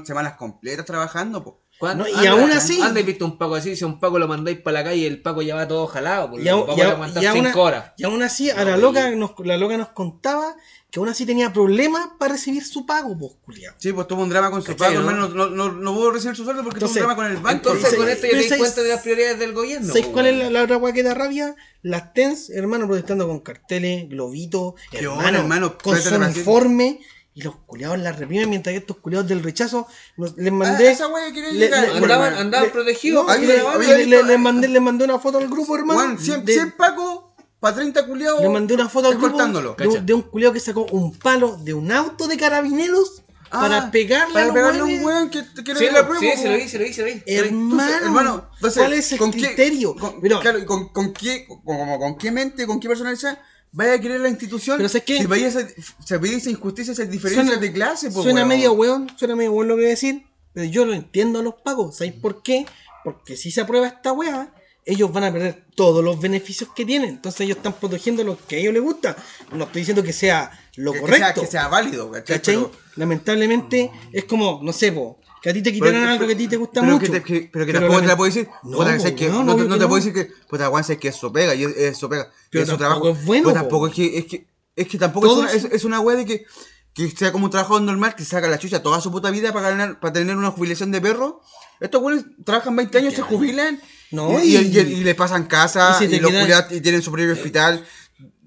semanas 0.05 0.35
completas 0.37 0.85
trabajando, 0.85 1.43
po. 1.43 1.63
¿Cuándo? 1.79 2.05
No, 2.05 2.11
y 2.11 2.15
Anda- 2.27 2.31
aún 2.31 2.51
así- 2.53 2.81
Anda 2.81 3.01
y 3.01 3.03
visto 3.03 3.25
un 3.27 3.37
paco 3.37 3.55
así, 3.55 3.77
si 3.77 3.85
a 3.85 3.87
un 3.87 4.01
paco 4.01 4.19
lo 4.19 4.27
mandáis 4.29 4.59
para 4.61 4.79
la 4.81 4.85
calle, 4.85 5.07
el 5.07 5.21
paco 5.21 5.43
ya 5.43 5.55
va 5.55 5.69
todo 5.69 5.87
jalado, 5.87 6.31
porque 6.31 6.45
Y, 6.45 6.49
paco 6.67 6.79
y 6.79 6.81
a 6.83 6.89
y 7.23 7.27
aún- 7.27 7.45
5 7.47 7.63
horas. 7.63 7.93
y 7.99 8.05
aún 8.05 8.23
así, 8.23 8.51
a 8.51 8.65
la 8.65 8.77
loca, 8.79 9.11
nos, 9.11 9.33
la 9.45 9.57
loca 9.59 9.77
nos 9.77 9.89
contaba 9.89 10.55
que 10.97 11.01
aún 11.01 11.11
así 11.11 11.27
tenía 11.27 11.53
problemas 11.53 12.09
para 12.19 12.33
recibir 12.33 12.65
su 12.65 12.87
pago, 12.87 13.19
pues, 13.19 13.33
culiao. 13.45 13.75
Sí, 13.77 13.93
pues 13.93 14.09
tuvo 14.09 14.23
un 14.23 14.31
drama 14.31 14.51
con 14.51 14.63
su 14.63 14.69
¿Cachai, 14.69 14.95
pago, 14.95 15.05
no? 15.05 15.11
hermano, 15.11 15.29
no, 15.29 15.51
no, 15.51 15.71
no 15.73 15.95
pudo 15.95 16.11
recibir 16.13 16.35
su 16.35 16.43
sueldo 16.45 16.63
porque 16.63 16.79
Entonces- 16.79 17.03
tuvo 17.03 17.11
un 17.11 17.15
drama 17.17 17.29
con 17.29 17.37
el 17.37 17.43
banco. 17.43 17.73
Entonces, 17.75 17.99
con 17.99 18.09
esto 18.09 18.27
ya 18.27 18.33
te 18.33 18.43
¿sabes- 18.49 18.59
cuenta 18.61 18.83
de 18.83 18.89
las 18.89 19.03
prioridades 19.03 19.39
del 19.39 19.53
gobierno. 19.53 19.89
¿Sabes 19.89 20.07
cuál 20.07 20.27
es 20.29 20.39
la, 20.39 20.49
la 20.51 20.63
otra 20.63 20.79
weá 20.79 20.95
que 20.95 21.03
da 21.03 21.13
rabia? 21.13 21.55
Las 21.83 22.15
TENS, 22.15 22.49
hermano, 22.49 22.87
protestando 22.87 23.29
con 23.29 23.41
carteles, 23.41 24.09
globitos, 24.09 24.73
hermano, 24.91 25.21
bueno, 25.21 25.39
hermano, 25.41 25.77
con 25.79 26.01
su 26.01 26.15
uniforme, 26.15 27.01
y 27.35 27.43
los 27.43 27.57
culiados 27.67 27.99
la 27.99 28.13
reprimen 28.13 28.49
mientras 28.49 28.73
que 28.73 28.79
estos 28.79 28.97
culiados 28.97 29.29
del 29.29 29.43
rechazo 29.43 29.87
nos- 30.17 30.35
les 30.39 30.49
Ah, 30.49 30.55
mandé. 30.55 30.91
esa 30.93 31.09
wea 31.09 31.31
quería 31.31 31.53
le- 31.53 31.59
llegar. 31.59 31.89
le- 31.91 31.99
Andaban, 31.99 32.33
andaban 32.33 32.71
protegidos. 32.71 33.27
no, 33.27 33.31
ahí 33.31 33.43
le- 33.43 33.49
le- 33.49 33.55
le- 33.63 33.69
había 33.69 33.89
le- 33.99 34.05
visto- 34.07 34.23
le 34.23 34.39
mandé, 34.39 34.69
le 34.69 34.81
mandé 34.81 35.05
una 35.05 35.19
foto 35.19 35.37
al 35.37 35.47
grupo, 35.49 35.77
hermano. 35.77 36.01
Weón, 36.01 36.19
100, 36.19 36.43
de- 36.47 36.55
100 36.55 36.73
pacos 36.73 37.25
para 37.61 37.77
30 37.77 38.07
culiados. 38.07 38.41
le 38.43 38.49
mandé 38.49 38.75
una 38.75 38.89
foto 38.89 39.09
al 39.09 39.17
grupo 39.17 39.39
de, 39.79 40.01
de 40.03 40.15
un 40.15 40.23
culiao 40.23 40.53
que 40.53 40.61
sacó 40.61 40.85
un 40.91 41.15
palo 41.17 41.57
de 41.63 41.75
un 41.75 41.91
auto 41.93 42.27
de 42.27 42.37
carabineros 42.37 43.23
Ah, 43.49 43.61
para 43.61 43.91
pegarle 43.93 44.31
a 44.31 44.33
para 44.33 44.45
los 44.47 44.55
pegarle 44.55 44.81
a 44.81 44.85
un 44.85 45.05
weón 45.05 45.31
que 45.31 45.41
quiere 45.63 45.79
Sí, 45.79 45.87
la 45.87 46.01
lo- 46.01 46.09
prueba. 46.09 46.21
sí, 46.21 46.43
se 46.43 46.49
lo 46.51 46.57
vi, 46.57 46.69
se 46.69 46.79
lo 46.79 46.85
vi, 46.85 46.93
se 46.93 47.01
lo 47.03 47.07
vi. 47.07 47.23
Hermano, 47.27 47.71
Entonces, 47.71 48.03
hermano, 48.03 48.49
entonces, 48.57 48.83
¿cuál 48.83 48.93
es 48.95 49.13
el 49.13 49.19
¿con 49.19 49.31
qué- 49.31 49.39
criterio? 49.47 49.95
con, 49.95 50.21
Mira, 50.21 50.41
claro, 50.41 50.59
y 50.59 50.65
con, 50.65 50.89
con 50.89 51.13
qué, 51.13 51.47
con, 51.47 51.99
con 52.01 52.19
qué 52.19 52.33
mente, 52.33 52.67
con 52.67 52.81
qué 52.81 52.89
personalidad 52.89 53.39
vaya 53.71 53.93
a 53.95 54.01
querer 54.01 54.21
la 54.21 54.31
institución 54.31 54.79
Pero 54.79 54.89
¿sabes 54.89 55.05
qué? 55.05 55.19
si 55.19 55.27
vaya 55.27 55.49
se 55.53 56.19
pide 56.19 56.37
esa 56.37 56.51
injusticia, 56.51 56.91
esas 56.93 57.09
diferencias 57.09 57.47
Suena- 57.47 57.61
de 57.61 57.73
clase, 57.73 58.11
po, 58.11 58.23
suena 58.25 58.39
weón. 58.41 58.49
medio 58.49 58.73
weón, 58.73 59.13
suena 59.17 59.37
medio 59.37 59.53
weón 59.53 59.69
lo 59.69 59.75
que 59.77 59.83
voy 59.83 59.87
a 59.87 59.91
decir, 59.91 60.27
pero 60.53 60.67
yo 60.67 60.85
lo 60.85 60.93
entiendo 60.93 61.39
a 61.39 61.43
los 61.43 61.55
pagos. 61.55 61.99
¿Sabéis 61.99 62.15
por 62.15 62.43
qué? 62.43 62.67
Porque 63.05 63.37
si 63.37 63.53
se 63.53 63.61
aprueba 63.61 63.87
esta 63.87 64.13
weá, 64.13 64.53
ellos 64.87 65.13
van 65.13 65.25
a 65.25 65.33
perder 65.33 65.65
todos 65.75 66.03
los 66.03 66.19
beneficios 66.21 66.71
que 66.75 66.85
tienen. 66.87 67.11
Entonces 67.11 67.43
ellos 67.43 67.57
están 67.59 67.75
protegiendo 67.75 68.23
lo 68.25 68.39
que 68.47 68.57
a 68.57 68.59
ellos 68.61 68.73
les 68.73 68.83
gusta. 68.83 69.17
No 69.53 69.65
estoy 69.65 69.83
diciendo 69.83 70.03
que 70.03 70.13
sea 70.15 70.51
lo 70.77 70.93
Que- 70.93 70.99
que 70.99 71.01
correcto. 71.03 71.25
sea, 71.27 71.35
que 71.35 71.47
sea 71.51 71.69
válido, 71.69 72.11
¿cachai? 72.11 72.37
¿Cachai? 72.39 72.55
Pero- 72.57 72.71
Lamentablemente 72.97 73.91
es 74.13 74.25
como, 74.25 74.61
no 74.63 74.73
sé, 74.73 74.93
po, 74.93 75.19
Que 75.43 75.51
a 75.51 75.53
ti 75.53 75.63
te 75.63 75.73
quitaran 75.73 76.03
algo 76.09 76.27
que 76.27 76.33
a 76.33 76.37
ti 76.37 76.49
te 76.49 76.57
gusta 76.57 76.81
pero 76.81 76.95
mucho. 76.95 77.13
Que 77.13 77.21
te- 77.21 77.23
que- 77.23 77.51
pero 77.53 77.67
que 77.67 77.73
Pero 77.73 77.81
tampoco 77.87 78.01
te 78.01 78.07
la- 78.07 78.13
la 78.15 78.17
puedo 78.17 78.27
decir. 78.35 78.49
No, 78.65 78.79
puta, 78.79 78.91
weón, 78.97 78.99
no, 78.99 79.03
te- 79.05 79.29
obvio 79.29 79.65
no 79.69 79.75
que 79.75 79.81
te 79.81 79.87
puedo 79.87 79.89
no. 79.89 79.97
decir 79.97 80.13
que, 80.13 80.25
puta, 80.49 80.69
weón, 80.71 80.83
sabes 80.83 80.99
que 80.99 81.09
es 81.09 81.15
su 81.17 81.33
pega, 81.33 81.55
y 81.55 81.63
es, 81.65 81.77
es 81.77 81.97
su 81.99 82.09
pega, 82.09 82.33
Pero 82.51 82.65
es 82.65 82.69
su 82.71 82.77
tampoco 82.77 83.01
trabajo. 83.03 83.21
es 83.21 83.27
bueno, 83.27 83.45
Pues 83.45 83.55
po. 83.55 83.61
tampoco 83.61 83.87
es 83.87 83.95
que, 83.95 84.19
es 84.19 84.25
que, 84.25 84.47
es 84.75 84.89
que 84.89 84.99
tampoco 84.99 85.27
es 85.27 85.33
una, 85.39 85.53
es, 85.53 85.65
es 85.67 85.85
una 85.85 86.01
wea 86.01 86.17
de 86.17 86.25
que, 86.27 86.47
que 86.95 87.11
sea 87.11 87.31
como 87.31 87.45
un 87.45 87.51
trabajo 87.53 87.79
normal, 87.79 88.17
que 88.17 88.25
saca 88.25 88.49
la 88.49 88.59
chucha 88.59 88.83
toda 88.83 89.01
su 89.01 89.13
puta 89.13 89.31
vida 89.31 89.53
para 89.53 89.71
ganar, 89.71 90.01
para 90.01 90.15
tener 90.15 90.37
una 90.37 90.51
jubilación 90.51 90.91
de 90.91 91.01
perro. 91.01 91.41
Estos 91.79 92.01
güeyes 92.01 92.25
trabajan 92.45 92.75
20 92.75 92.99
años, 92.99 93.15
se 93.15 93.23
jubilan, 93.23 93.81
No, 94.13 94.43
y, 94.43 94.57
y, 94.57 94.57
y- 94.57 94.79
y- 94.79 94.81
y 95.01 95.05
les 95.05 95.15
pasan 95.15 95.45
casa, 95.47 95.99
y 96.03 96.09
si 96.09 96.21
los 96.21 96.31
culiados- 96.31 96.73
y 96.73 96.81
tienen 96.81 97.03
su 97.03 97.11
propio 97.11 97.33
hospital, 97.33 97.85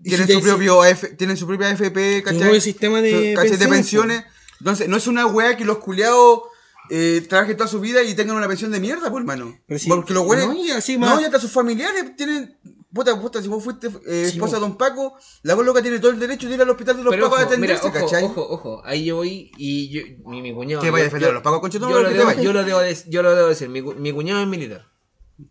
y 0.04 0.10
tienen 0.10 0.28
si 0.28 0.34
su 0.34 0.42
propio 0.42 0.82
AF 0.82 1.04
tienen 1.18 1.36
su 1.38 1.46
propia 1.46 1.68
AFP, 1.70 2.24
¿cachai? 2.24 2.40
propio 2.40 2.62
sistema 2.62 3.02
de 3.02 3.34
¿cachai? 3.36 3.58
de 3.58 3.68
pensiones. 3.68 4.24
Entonces, 4.60 4.88
no 4.88 4.98
es 4.98 5.08
una 5.08 5.26
wea 5.26 5.56
que 5.58 5.66
los 5.66 5.78
culiados 5.80 6.44
eh, 6.90 7.24
trabajen 7.30 7.56
toda 7.56 7.68
su 7.70 7.80
vida 7.80 8.02
y 8.04 8.14
tengan 8.16 8.36
una 8.36 8.48
pensión 8.48 8.72
de 8.72 8.80
mierda, 8.80 9.12
pues, 9.12 9.22
hermano. 9.22 9.58
Sí, 9.78 9.88
Porque 9.88 10.14
los 10.14 10.24
güeyes. 10.24 10.48
no, 10.48 10.54
y 10.56 10.72
así 10.72 10.98
no, 10.98 11.06
más- 11.08 11.22
y 11.22 11.26
hasta 11.26 11.40
sus 11.40 11.52
familiares 11.52 12.16
tienen. 12.16 12.58
Puta, 12.92 13.22
puta, 13.22 13.40
si 13.40 13.48
vos 13.48 13.64
fuiste 13.64 13.88
eh, 14.08 14.24
esposa 14.26 14.54
po. 14.54 14.56
de 14.56 14.62
Don 14.62 14.76
Paco, 14.78 15.14
la 15.44 15.54
voz 15.54 15.64
loca 15.64 15.80
tiene 15.84 16.00
todo 16.00 16.10
el 16.10 16.20
derecho 16.20 16.48
de 16.50 16.56
ir 16.56 16.62
al 16.64 16.70
hospital 16.72 16.98
de 16.98 17.04
los 17.04 17.12
Pero 17.14 17.26
Pacos 17.30 17.40
a 17.40 17.46
ojo, 17.46 17.58
mira, 17.60 17.76
atenderse, 17.76 18.00
ojo, 18.00 18.08
¿cachai? 18.10 18.24
ojo, 18.24 18.48
ojo, 18.50 18.82
ahí 18.84 19.06
yo 19.06 19.18
voy 19.18 19.52
y 19.58 19.90
yo, 19.90 20.02
mi, 20.26 20.42
mi 20.42 20.52
cuñado. 20.56 20.82
¿Qué 20.82 20.90
vaya 20.90 21.04
a 21.04 21.06
defender 21.06 21.30
a 21.30 21.34
los 21.34 21.44
Pacos, 21.44 21.60
conchetumare, 21.60 21.96
yo 21.96 22.02
lo 22.02 22.10
debo-? 22.10 22.42
Yo 22.42 22.52
lo 22.54 22.64
debo 22.64 22.80
de- 22.80 22.98
yo 23.08 23.22
lo 23.22 23.36
debo 23.36 23.48
decir, 23.50 23.70
mi 23.70 24.12
cuñado 24.12 24.42
es 24.42 24.48
militar. 24.48 24.88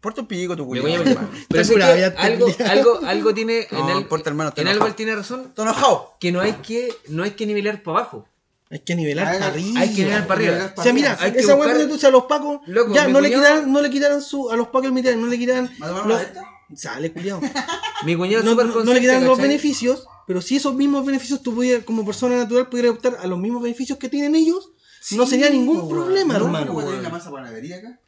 Porta 0.01 0.21
un 0.21 0.27
pico 0.27 0.55
tu 0.57 0.75
es 0.75 0.85
militar. 0.85 1.29
Pero 1.49 1.67
curado, 1.69 1.95
que 1.95 2.05
algo, 2.05 2.47
algo, 2.67 3.01
algo 3.07 3.35
tiene. 3.35 3.67
No, 3.73 3.85
en 3.85 3.97
el- 3.97 4.03
importa, 4.03 4.31
hermano, 4.31 4.53
en 4.57 4.69
algo 4.69 4.87
él 4.87 4.95
tiene 4.95 5.15
razón. 5.17 5.53
Enojado. 5.57 6.15
Que 6.21 6.31
no 6.33 6.41
hay 6.41 6.53
que, 6.55 6.93
no 7.09 7.23
hay 7.23 7.31
que 7.33 7.47
nivelar 7.47 7.83
para 7.83 7.99
abajo. 8.01 8.27
Hay 8.71 8.81
que 8.81 8.95
nivelar 8.95 9.25
para 9.39 9.47
arriba. 9.47 9.81
Hay 9.81 9.89
que 9.95 10.03
nivelar 10.03 10.27
para 10.27 10.41
arriba. 10.41 10.75
O 10.77 10.83
sea, 10.83 10.93
mira, 10.93 11.17
Hay 11.21 11.33
que 11.33 11.39
esa 11.39 11.55
buscar- 11.55 11.75
weá 11.77 11.87
que 11.89 11.97
tú 11.99 12.07
a 12.07 12.11
los 12.11 12.25
pacos, 12.25 12.61
Loco, 12.67 12.93
ya 12.95 13.09
no 13.09 13.21
le 13.23 13.29
cuñado- 13.31 13.43
quitaran, 13.43 13.73
no 13.73 13.81
le 13.81 13.91
quitaran 13.91 14.21
su, 14.21 14.51
a 14.51 14.57
los 14.57 14.67
pacos 14.69 14.91
militares, 14.93 15.19
no 15.19 15.27
le 15.27 15.39
quitaran 15.39 15.71
¿Más 15.79 15.91
o 15.91 16.05
menos 16.05 16.07
los, 16.07 16.79
sale 16.79 17.11
culiao. 17.13 17.41
Mi 18.05 18.15
cuñado 18.15 18.41
es 18.41 18.45
No, 18.45 18.55
no- 18.63 18.85
no 18.85 18.93
le 18.93 19.01
quitaran 19.01 19.25
los 19.25 19.39
beneficios, 19.39 20.07
pero 20.27 20.43
si 20.43 20.57
esos 20.57 20.75
mismos 20.75 21.07
beneficios 21.07 21.43
tú 21.43 21.55
pudieras, 21.55 21.85
como 21.85 22.05
persona 22.05 22.37
natural, 22.37 22.69
pudieras 22.69 22.93
optar 22.93 23.17
a 23.23 23.27
los 23.27 23.39
mismos 23.39 23.63
beneficios 23.63 23.97
que 23.99 24.11
tienen 24.11 24.35
ellos, 24.35 24.71
no 25.13 25.25
sería 25.27 25.49
ningún 25.49 25.89
problema, 25.89 26.37
No, 26.39 26.45
hermano. 26.45 26.77
¿tenés 26.85 27.03
la 27.03 27.09
masa 27.09 27.31
panadería 27.31 27.77
acá? 27.77 27.99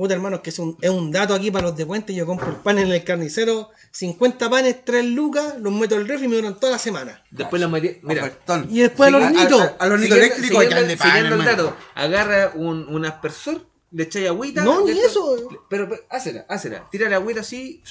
Puta 0.00 0.14
hermano, 0.14 0.36
es 0.36 0.42
que 0.42 0.48
es 0.48 0.58
un, 0.58 0.78
es 0.80 0.88
un 0.88 1.12
dato 1.12 1.34
aquí 1.34 1.50
para 1.50 1.66
los 1.68 1.76
de 1.76 1.84
Puente. 1.84 2.14
Yo 2.14 2.24
compro 2.24 2.48
el 2.48 2.56
pan 2.56 2.78
en 2.78 2.90
el 2.90 3.04
carnicero, 3.04 3.68
50 3.90 4.48
panes, 4.48 4.76
3 4.82 5.04
lucas, 5.04 5.56
los 5.60 5.70
meto 5.74 5.94
al 5.94 6.08
refri 6.08 6.24
y 6.24 6.28
me 6.28 6.36
duran 6.36 6.58
toda 6.58 6.72
la 6.72 6.78
semana. 6.78 7.22
Después 7.30 7.60
la 7.60 7.68
metí. 7.68 7.98
Mira, 8.02 8.22
Ofertón. 8.22 8.66
Y 8.70 8.80
después 8.80 9.12
al 9.12 9.20
Sí, 9.20 9.26
hornito. 9.26 9.60
a- 9.60 9.64
a- 9.64 9.76
Al 9.78 9.92
hornito 9.92 10.14
siguiendo- 10.14 11.04
pan, 11.04 11.16
el 11.18 11.32
hermano. 11.32 11.50
dato, 11.50 11.76
agarra 11.94 12.52
un, 12.54 12.88
un 12.88 13.04
aspersor, 13.04 13.66
le 13.92 14.04
echáis 14.04 14.28
agüita. 14.28 14.62
No, 14.62 14.84
ni 14.84 14.92
eso. 14.92 15.36
Pero, 15.68 15.88
pero 15.88 16.02
hácela, 16.10 16.46
hácela. 16.48 16.88
Tira 16.90 17.08
la 17.08 17.16
agüita 17.16 17.40
así, 17.40 17.82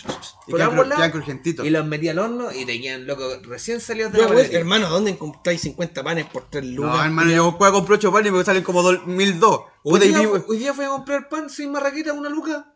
Y 0.48 0.52
por 0.52 0.60
quedan 0.60 0.72
ambos 0.72 0.88
lados, 0.88 1.12
y 1.64 1.70
los 1.70 1.86
metí 1.86 2.10
al 2.10 2.20
horno 2.20 2.52
y 2.52 2.66
te 2.66 2.80
quedan 2.80 3.06
loco 3.06 3.28
recién 3.44 3.82
salidos 3.82 4.12
de 4.14 4.22
la 4.22 4.28
pues, 4.28 4.54
hermano, 4.54 4.90
¿dónde 4.90 5.18
compráis 5.18 5.62
50 5.62 6.04
panes 6.04 6.26
por 6.28 6.50
3 6.50 6.64
lucas? 6.66 6.96
No, 6.96 7.04
hermano, 7.04 7.32
yo 7.32 7.58
puedo 7.58 7.74
comprar 7.74 7.98
8 7.98 8.12
panes 8.12 8.32
y 8.32 8.36
me 8.36 8.44
salen 8.44 8.64
como 8.64 8.82
1002. 8.92 9.62
Hoy 9.84 10.00
día, 10.00 10.30
hoy 10.48 10.58
día 10.58 10.74
fui 10.74 10.86
a 10.86 10.90
comprar 10.90 11.30
pan 11.30 11.50
sin 11.50 11.72
marraqueta, 11.72 12.14
una 12.14 12.30
luca. 12.30 12.74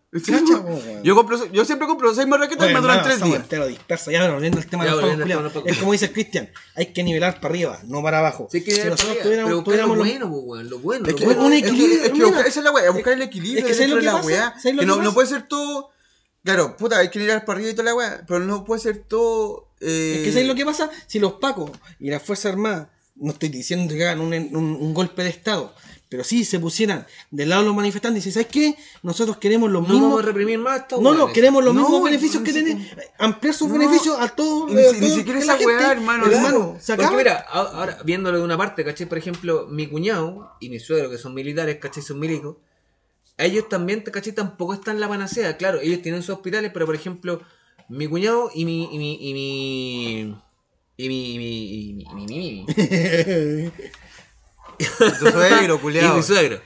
Yo 1.03 1.15
compro, 1.15 1.51
yo 1.51 1.65
siempre 1.65 1.87
compro 1.87 2.13
6 2.13 2.27
marraquetas 2.27 2.69
y 2.69 2.73
me 2.73 2.79
duran 2.81 2.97
hermano, 2.99 3.03
3 3.03 3.13
estamos 3.15 3.49
días. 3.49 4.31
volviendo 4.33 4.59
al 4.59 4.65
tema 4.67 4.85
Ya, 4.85 4.91
de 4.91 4.95
los 4.95 5.01
pacos 5.01 5.17
volviendo 5.17 5.23
al 5.23 5.29
tema 5.29 5.49
de 5.49 5.53
los. 5.61 5.65
Es 5.73 5.77
como 5.79 5.91
dice 5.91 6.11
Cristian, 6.11 6.49
hay 6.75 6.85
que 6.87 7.03
nivelar 7.03 7.35
para 7.39 7.47
arriba, 7.53 7.79
no 7.85 8.01
para 8.03 8.19
abajo. 8.19 8.47
Sí, 8.51 8.63
que 8.63 8.71
si 8.71 8.87
nosotros 8.87 9.17
tuviéramos, 9.23 9.51
lo 9.51 9.63
tuviéramos 9.63 9.97
los- 9.97 10.07
bueno, 10.07 10.29
pues, 10.29 10.43
weón, 10.45 10.69
lo 10.69 10.79
bueno. 10.79 11.05
Es 11.07 11.11
lo 11.13 11.17
que, 11.17 11.25
bueno. 11.25 11.45
un 11.45 11.53
es 11.53 11.61
que- 11.63 11.67
equilibrio, 11.69 11.97
es 11.97 12.03
que 12.07 12.13
mira. 12.13 12.25
buscar- 12.27 12.47
esa 12.47 12.59
es 12.59 12.63
la 12.63 12.71
weá, 12.71 12.91
buscar 12.91 13.13
el 13.13 13.21
equilibrio 13.23 13.59
es 13.59 13.65
que 13.65 13.73
¿sabes 13.73 13.89
dentro 13.89 13.95
lo 13.95 14.01
de 14.01 14.01
que 14.01 14.05
la 14.05 14.13
pasa? 14.13 14.27
weá. 14.27 14.59
¿Sabes 14.61 14.75
lo 14.75 14.79
Que 14.81 14.85
que 14.85 14.85
no, 14.85 15.01
no 15.01 15.13
puede 15.13 15.27
ser 15.27 15.47
todo. 15.47 15.89
Claro, 16.43 16.75
puta, 16.77 16.97
hay 16.99 17.09
que 17.09 17.19
mirar 17.19 17.45
para 17.45 17.57
arriba 17.57 17.71
y 17.71 17.73
toda 17.73 17.85
la 17.85 17.95
weá. 17.95 18.23
Pero 18.27 18.39
no 18.41 18.63
puede 18.65 18.81
ser 18.81 18.97
todo. 19.07 19.69
Eh... 19.79 20.15
Es 20.17 20.23
que 20.25 20.31
¿sabes 20.31 20.47
lo 20.47 20.55
que 20.55 20.65
pasa? 20.65 20.89
Si 21.07 21.19
los 21.19 21.33
pacos 21.33 21.71
y 21.99 22.09
las 22.09 22.21
Fuerzas 22.21 22.51
Armadas, 22.53 22.87
no 23.15 23.31
estoy 23.31 23.49
diciendo 23.49 23.93
que 23.93 24.03
hagan 24.03 24.19
un, 24.21 24.33
un- 24.33 24.77
un 24.79 24.93
golpe 24.93 25.23
de 25.23 25.29
Estado, 25.29 25.73
pero 26.13 26.23
si 26.23 26.45
se 26.45 26.59
pusieran 26.59 27.07
del 27.31 27.49
lado 27.49 27.63
de 27.63 27.67
los 27.69 27.75
manifestantes 27.75 28.23
y 28.23 28.29
dicen, 28.29 28.43
¿sabes 28.43 28.53
qué? 28.53 28.75
Nosotros 29.01 29.37
queremos 29.37 29.71
los 29.71 29.81
No 29.81 29.89
mismos... 29.89 30.09
vamos 30.11 30.23
a 30.23 30.25
reprimir 30.27 30.59
más 30.59 30.81
estos 30.81 31.01
No, 31.01 31.15
no, 31.15 31.33
queremos 31.33 31.63
los 31.63 31.73
No, 31.73 31.81
mismos 31.81 32.03
beneficios 32.03 32.41
no, 32.41 32.45
que 32.45 32.53
sí, 32.53 32.63
tienen, 32.63 32.87
ampliar 33.17 33.55
sus 33.55 33.71
beneficios 33.71 34.15
a 34.19 34.27
todos. 34.29 34.71
ni 34.71 34.83
si- 34.83 34.99
ni 35.01 35.09
siquiera 35.09 35.39
esa 35.39 35.55
weá, 35.57 35.91
hermano, 35.91 36.27
Hermano, 36.27 36.77
Porque 36.95 37.15
mira, 37.17 37.37
ahora 37.49 37.97
viéndolo 38.05 38.37
de 38.37 38.43
una 38.43 38.55
parte, 38.59 38.85
¿cachai? 38.85 39.07
Por 39.09 39.17
ejemplo, 39.17 39.65
mi 39.71 39.87
cuñado 39.87 40.51
y 40.59 40.69
mi 40.69 40.77
suegro, 40.79 41.09
que 41.09 41.17
son 41.17 41.33
militares, 41.33 41.77
¿cachai? 41.81 42.03
Son 42.03 42.19
milicos. 42.19 42.57
Ellos 43.39 43.67
también, 43.67 44.01
¿cachai? 44.01 44.33
Tampoco 44.33 44.75
están 44.75 44.97
en 44.97 45.01
la 45.01 45.09
panacea. 45.09 45.57
Claro, 45.57 45.81
ellos 45.81 46.03
tienen 46.03 46.21
sus 46.21 46.35
hospitales, 46.35 46.69
pero 46.71 46.85
por 46.85 46.93
ejemplo, 46.93 47.41
mi 47.89 48.05
cuñado 48.05 48.51
y 48.53 48.65
mi. 48.65 48.87
y 48.91 48.97
mi. 48.99 49.13
y 49.19 49.33
mi. 49.33 50.35
y 50.97 51.07
mi. 51.09 51.33
y 51.33 51.37
mi. 51.39 51.89
y 51.89 51.93
mi- 51.93 52.03
y 52.03 52.25
mi- 52.27 52.65
y 52.65 52.65
mi- 52.65 53.71
Tu 55.19 55.31
suegro, 55.31 55.75
y 55.75 55.79
culiao. 55.79 56.15
mi 56.17 56.23
suegro. 56.23 56.59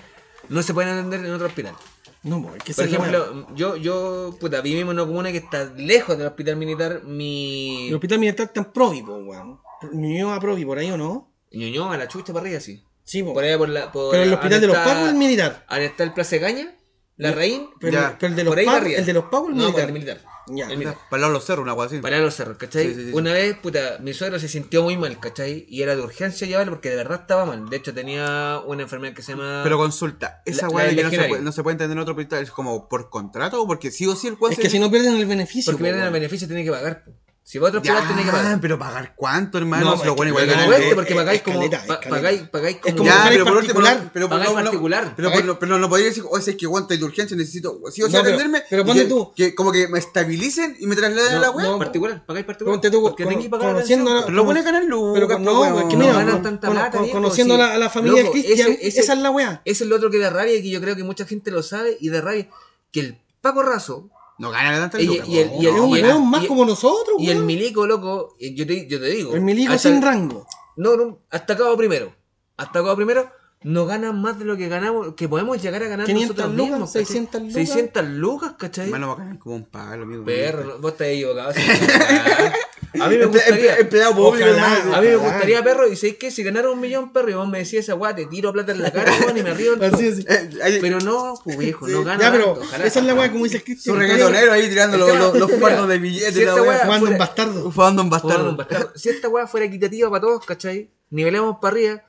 No 0.49 0.61
se 0.63 0.73
pueden 0.73 0.93
atender 0.93 1.25
en 1.25 1.33
otro 1.33 1.47
hospital. 1.47 1.75
No, 2.23 2.41
pues, 2.41 2.55
es 2.57 2.63
que 2.63 2.73
Por 2.73 2.85
ejemplo, 2.85 3.47
yo, 3.55 3.75
yo, 3.77 4.35
puta, 4.39 4.61
vivimos 4.61 4.91
en 4.93 4.99
una 4.99 5.07
comuna 5.07 5.31
que 5.31 5.37
está 5.37 5.65
lejos 5.75 6.17
del 6.17 6.27
hospital 6.27 6.55
militar. 6.57 7.03
Mi. 7.03 7.87
El 7.89 7.95
hospital 7.95 8.19
militar 8.19 8.47
está 8.47 8.59
en 8.61 8.71
Provi, 8.71 9.01
po, 9.03 9.15
weón. 9.17 9.59
Ñuñoa 9.93 10.35
a 10.35 10.39
Provi, 10.39 10.65
por 10.65 10.77
ahí 10.79 10.89
o 10.91 10.97
no? 10.97 11.31
Ñuñoa, 11.51 11.93
a 11.93 11.97
la 11.97 12.07
chucha 12.07 12.33
para 12.33 12.45
arriba, 12.45 12.59
sí. 12.59 12.83
Sí, 13.03 13.23
po. 13.23 13.33
Por 13.33 13.43
allá 13.43 13.57
por 13.57 13.69
la. 13.69 13.91
Por 13.91 14.11
Pero 14.11 14.23
el 14.23 14.33
hospital 14.33 14.61
de 14.61 14.67
los 14.67 14.77
pacos 14.77 15.09
es 15.09 15.13
militar. 15.13 15.65
Ahí 15.67 15.85
está 15.85 16.03
el 16.03 16.13
Plaza 16.13 16.35
de 16.35 16.41
Caña, 16.41 16.75
la 17.15 17.31
Reín. 17.31 17.69
Pero, 17.79 18.15
el 18.19 18.35
de 18.35 18.43
los 18.43 18.57
ahí 18.57 18.65
arriba. 18.67 18.99
el 18.99 19.05
de 19.05 19.13
los 19.13 19.23
pacos 19.25 19.49
es 19.49 19.55
No, 19.55 19.63
militar. 19.63 19.85
el 19.87 19.93
militar. 19.93 20.21
Ya. 20.49 20.67
El. 20.69 20.93
Para 21.09 21.27
los 21.27 21.45
cerros, 21.45 21.63
una 21.63 21.81
así. 21.83 21.99
Para 21.99 22.19
los 22.19 22.35
cerros, 22.35 22.57
¿cachai? 22.57 22.87
Sí, 22.87 22.95
sí, 22.95 23.05
sí. 23.07 23.11
Una 23.13 23.33
vez, 23.33 23.57
puta, 23.57 23.97
mi 24.01 24.13
suegro 24.13 24.39
se 24.39 24.47
sintió 24.47 24.83
muy 24.83 24.97
mal, 24.97 25.19
¿cachai? 25.19 25.65
Y 25.69 25.81
era 25.81 25.95
de 25.95 26.01
urgencia 26.01 26.47
llevarlo 26.47 26.73
porque 26.73 26.89
de 26.89 26.95
verdad 26.95 27.21
estaba 27.21 27.45
mal. 27.45 27.69
De 27.69 27.77
hecho, 27.77 27.93
tenía 27.93 28.61
una 28.65 28.83
enfermedad 28.83 29.13
que 29.13 29.21
se 29.21 29.33
llama. 29.33 29.61
Pero 29.63 29.77
consulta, 29.77 30.41
esa 30.45 30.69
weá 30.69 30.89
que 30.89 31.03
no 31.03 31.09
se, 31.09 31.23
puede, 31.27 31.41
no 31.41 31.51
se 31.51 31.63
puede 31.63 31.73
entender 31.73 31.97
en 31.97 32.01
otro 32.01 32.13
hospital 32.13 32.43
es 32.43 32.51
como 32.51 32.87
por 32.87 33.09
contrato 33.09 33.61
o 33.61 33.67
porque 33.67 33.91
sí 33.91 34.05
o 34.07 34.15
sí 34.15 34.27
el 34.27 34.37
Es 34.49 34.57
que 34.57 34.69
si 34.69 34.79
no 34.79 34.89
pierden 34.89 35.15
el 35.15 35.25
beneficio. 35.25 35.71
porque 35.71 35.83
po, 35.83 35.85
pierden 35.85 36.03
el 36.05 36.13
beneficio, 36.13 36.47
tiene 36.47 36.63
que 36.63 36.71
pagar. 36.71 37.03
po. 37.03 37.11
Si 37.49 37.59
va 37.59 37.67
a 37.67 37.69
otro 37.69 37.81
tiene 37.81 37.95
que 38.25 38.29
pagar. 38.29 38.59
pero 38.59 38.77
pagar 38.77 39.13
cuánto, 39.15 39.57
hermano. 39.57 39.85
No, 39.91 39.97
Si 39.97 40.03
lo 40.03 40.11
es 40.11 40.17
bueno 40.17 40.31
igual 40.31 40.47
ganan- 40.47 40.67
porque 40.95 41.13
es 41.13 41.15
pagáis 41.17 41.41
como. 41.43 41.59
caleta, 41.59 41.77
es 41.77 41.83
pa- 41.83 41.99
caleta. 42.01 42.09
pagáis, 42.17 42.41
pagáis 42.49 42.77
Es 42.83 42.93
como. 42.93 43.05
Ya, 43.05 43.25
pero 43.29 43.45
por 43.45 43.55
particular. 43.55 44.03
no, 44.03 44.09
pero, 44.13 44.27
Pagáis 44.27 44.49
no, 44.51 44.57
no, 44.57 44.63
particular. 44.65 45.13
pero, 45.15 45.29
Pagáis- 45.29 45.57
pero, 45.57 45.77
no 45.77 45.87
podría 45.87 46.07
decir, 46.07 46.23
o 46.29 46.41
sea, 46.41 46.51
es 46.51 46.57
que 46.59 46.65
aguanta 46.65 46.93
de 46.97 47.01
urgencia, 47.05 47.37
necesito 47.37 47.79
sí 47.89 48.01
o 48.03 48.07
sí 48.07 48.11
No, 48.11 48.21
pero- 48.21 48.35
atenderme. 48.35 48.63
pero 48.69 48.83
ponte 48.83 49.05
tú. 49.05 49.31
Que 49.33 49.55
como 49.55 49.71
que 49.71 49.87
me 49.87 49.97
estabilicen 49.97 50.75
y 50.77 50.87
me 50.87 50.97
trasladen 50.97 51.31
a 51.31 51.35
No, 51.35 51.41
la 51.41 51.51
weá. 51.51 51.65
no, 51.67 51.79
particular, 51.79 52.25
pagáis 52.25 52.45
particular. 52.45 52.73
Ponte 52.75 52.91
tú, 52.91 53.01
porque 53.01 53.23
tenés 53.23 53.39
que 53.45 53.49
pagar 53.49 53.71
conociendo 53.75 54.11
Pero 54.25 54.35
lo 54.35 54.43
bueno 54.43 54.59
es 54.59 54.65
ganar 54.65 54.83
lucas, 54.83 55.11
Pero 55.13 55.27
pues, 55.27 55.39
no, 55.39 55.63
es 55.79 55.85
que 55.85 55.93
No 55.95 55.99
mira, 56.01 56.13
ganan 56.15 56.43
tanta 56.43 56.69
plata, 56.69 56.99
conociendo 57.13 57.53
a 57.55 57.77
la, 57.77 57.89
familia 57.89 58.23
de 58.23 58.29
Cristian, 58.31 58.77
esa 58.81 59.13
es 59.13 59.19
la 59.19 59.31
weá. 59.31 59.61
Ese 59.63 59.85
es 59.85 59.89
lo 59.89 59.95
otro 59.95 60.11
que 60.11 60.19
da 60.19 60.29
rabia 60.29 60.53
y 60.53 60.61
que 60.63 60.69
yo 60.69 60.81
creo 60.81 60.97
que 60.97 61.05
mucha 61.05 61.25
gente 61.25 61.49
lo 61.51 61.63
sabe 61.63 61.95
y 62.01 62.09
da 62.09 62.19
rabia. 62.19 62.49
Que 62.91 62.99
el 62.99 63.17
Paco 63.39 63.63
Razo 63.63 64.09
No 64.39 64.51
ganan 64.51 64.79
tanta 64.81 65.01
Y- 65.01 65.07
lucas. 65.07 65.27
y 65.27 65.37
el- 65.39 65.49
po. 65.49 65.61
y 65.61 65.65
el- 65.65 65.73
un 65.79 65.89
y 65.97 65.99
el- 65.99 66.21
más 66.23 66.43
y- 66.43 66.47
como 66.47 66.65
nosotros, 66.65 67.15
y 67.19 67.29
el 67.29 67.37
weón. 67.37 67.45
milico, 67.47 67.87
loco, 67.87 68.35
eh, 68.39 68.53
yo 68.53 68.67
te, 68.67 68.87
yo 68.87 68.99
te 68.99 69.07
digo. 69.07 69.33
El 69.35 69.41
milico 69.41 69.73
hasta- 69.73 69.89
sin 69.89 70.01
rango. 70.01 70.45
No, 70.75 70.95
no, 70.95 71.19
hasta 71.31 71.57
cabo 71.57 71.75
primero. 71.75 72.13
Hasta 72.55 72.83
cabo 72.83 72.95
primero 72.95 73.31
no 73.63 73.85
ganan 73.87 74.21
más 74.21 74.37
de 74.37 74.45
lo 74.45 74.55
que 74.55 74.67
ganamos, 74.67 75.15
que 75.15 75.27
podemos 75.27 75.59
llegar 75.61 75.81
a 75.81 75.87
ganar 75.87 76.05
500 76.05 76.37
nosotros 76.37 76.55
lucas, 76.55 76.71
mismos. 76.71 76.89
¿cachai? 76.89 77.05
600 77.05 77.41
lucas. 77.41 77.53
600 77.55 78.05
lucas, 78.05 78.53
¿cachai? 78.59 78.85
Hermano, 78.85 79.07
va 79.07 79.13
a 79.13 79.17
ganar 79.17 79.39
como 79.39 79.55
un 79.55 79.65
palo, 79.65 80.03
amigo. 80.03 80.23
Perro, 80.23 80.63
no, 80.65 80.77
vos 80.79 80.91
estás 80.91 81.07
equivocado. 81.07 81.51
A 82.99 83.07
mí 83.09 83.17
me 83.17 83.25
gustaría. 83.25 83.75
emple- 83.75 83.81
Empleado 83.81 84.15
público. 84.15 84.49
A 84.93 85.01
mí 85.01 85.07
me 85.07 85.15
gustaría, 85.17 85.63
perro, 85.63 85.87
y 85.87 85.95
sabéis 85.95 86.17
que 86.17 86.31
si 86.31 86.43
ganara 86.43 86.69
un 86.69 86.79
millón, 86.79 87.11
perro, 87.13 87.29
y 87.29 87.33
vos 87.33 87.47
me 87.47 87.59
decías 87.59 87.83
esa 87.85 87.95
weá, 87.95 88.15
te 88.15 88.25
tiro 88.25 88.51
plata 88.53 88.71
en 88.71 88.81
la 88.81 88.91
cara, 88.91 89.11
weón, 89.25 89.37
y 89.37 89.43
me 89.43 89.53
río. 89.53 89.73
Así, 89.81 90.07
así. 90.09 90.25
Eh, 90.27 90.79
Pero 90.81 90.99
no, 90.99 91.35
pues 91.43 91.57
viejo, 91.57 91.87
no 91.87 92.03
gana. 92.03 92.21
Ya, 92.21 92.31
pero 92.31 92.45
tanto, 92.45 92.61
ojalá. 92.61 92.85
esa 92.85 92.99
es 92.99 93.05
la 93.05 93.13
weá, 93.13 93.31
como 93.31 93.43
dice 93.43 93.57
el 93.57 93.61
Su 93.61 93.65
Cristian. 93.65 93.97
reggaetonero 93.99 94.51
ahí 94.51 94.69
tirando 94.69 94.97
los, 94.97 95.51
fardos 95.59 95.87
de 95.89 95.97
billetes. 95.99 96.33
si 96.35 96.45
Jugando 96.45 97.09
un 97.11 97.17
bastardo. 97.17 97.71
Jugando 97.71 98.01
un 98.03 98.09
bastardo. 98.09 98.91
Si 98.95 99.09
esta 99.09 99.29
weá 99.29 99.47
fuera 99.47 99.65
equitativa 99.65 100.09
para 100.09 100.21
todos, 100.21 100.45
¿cachai? 100.45 100.89
Nivelemos 101.09 101.57
para 101.61 101.73
arriba. 101.73 102.03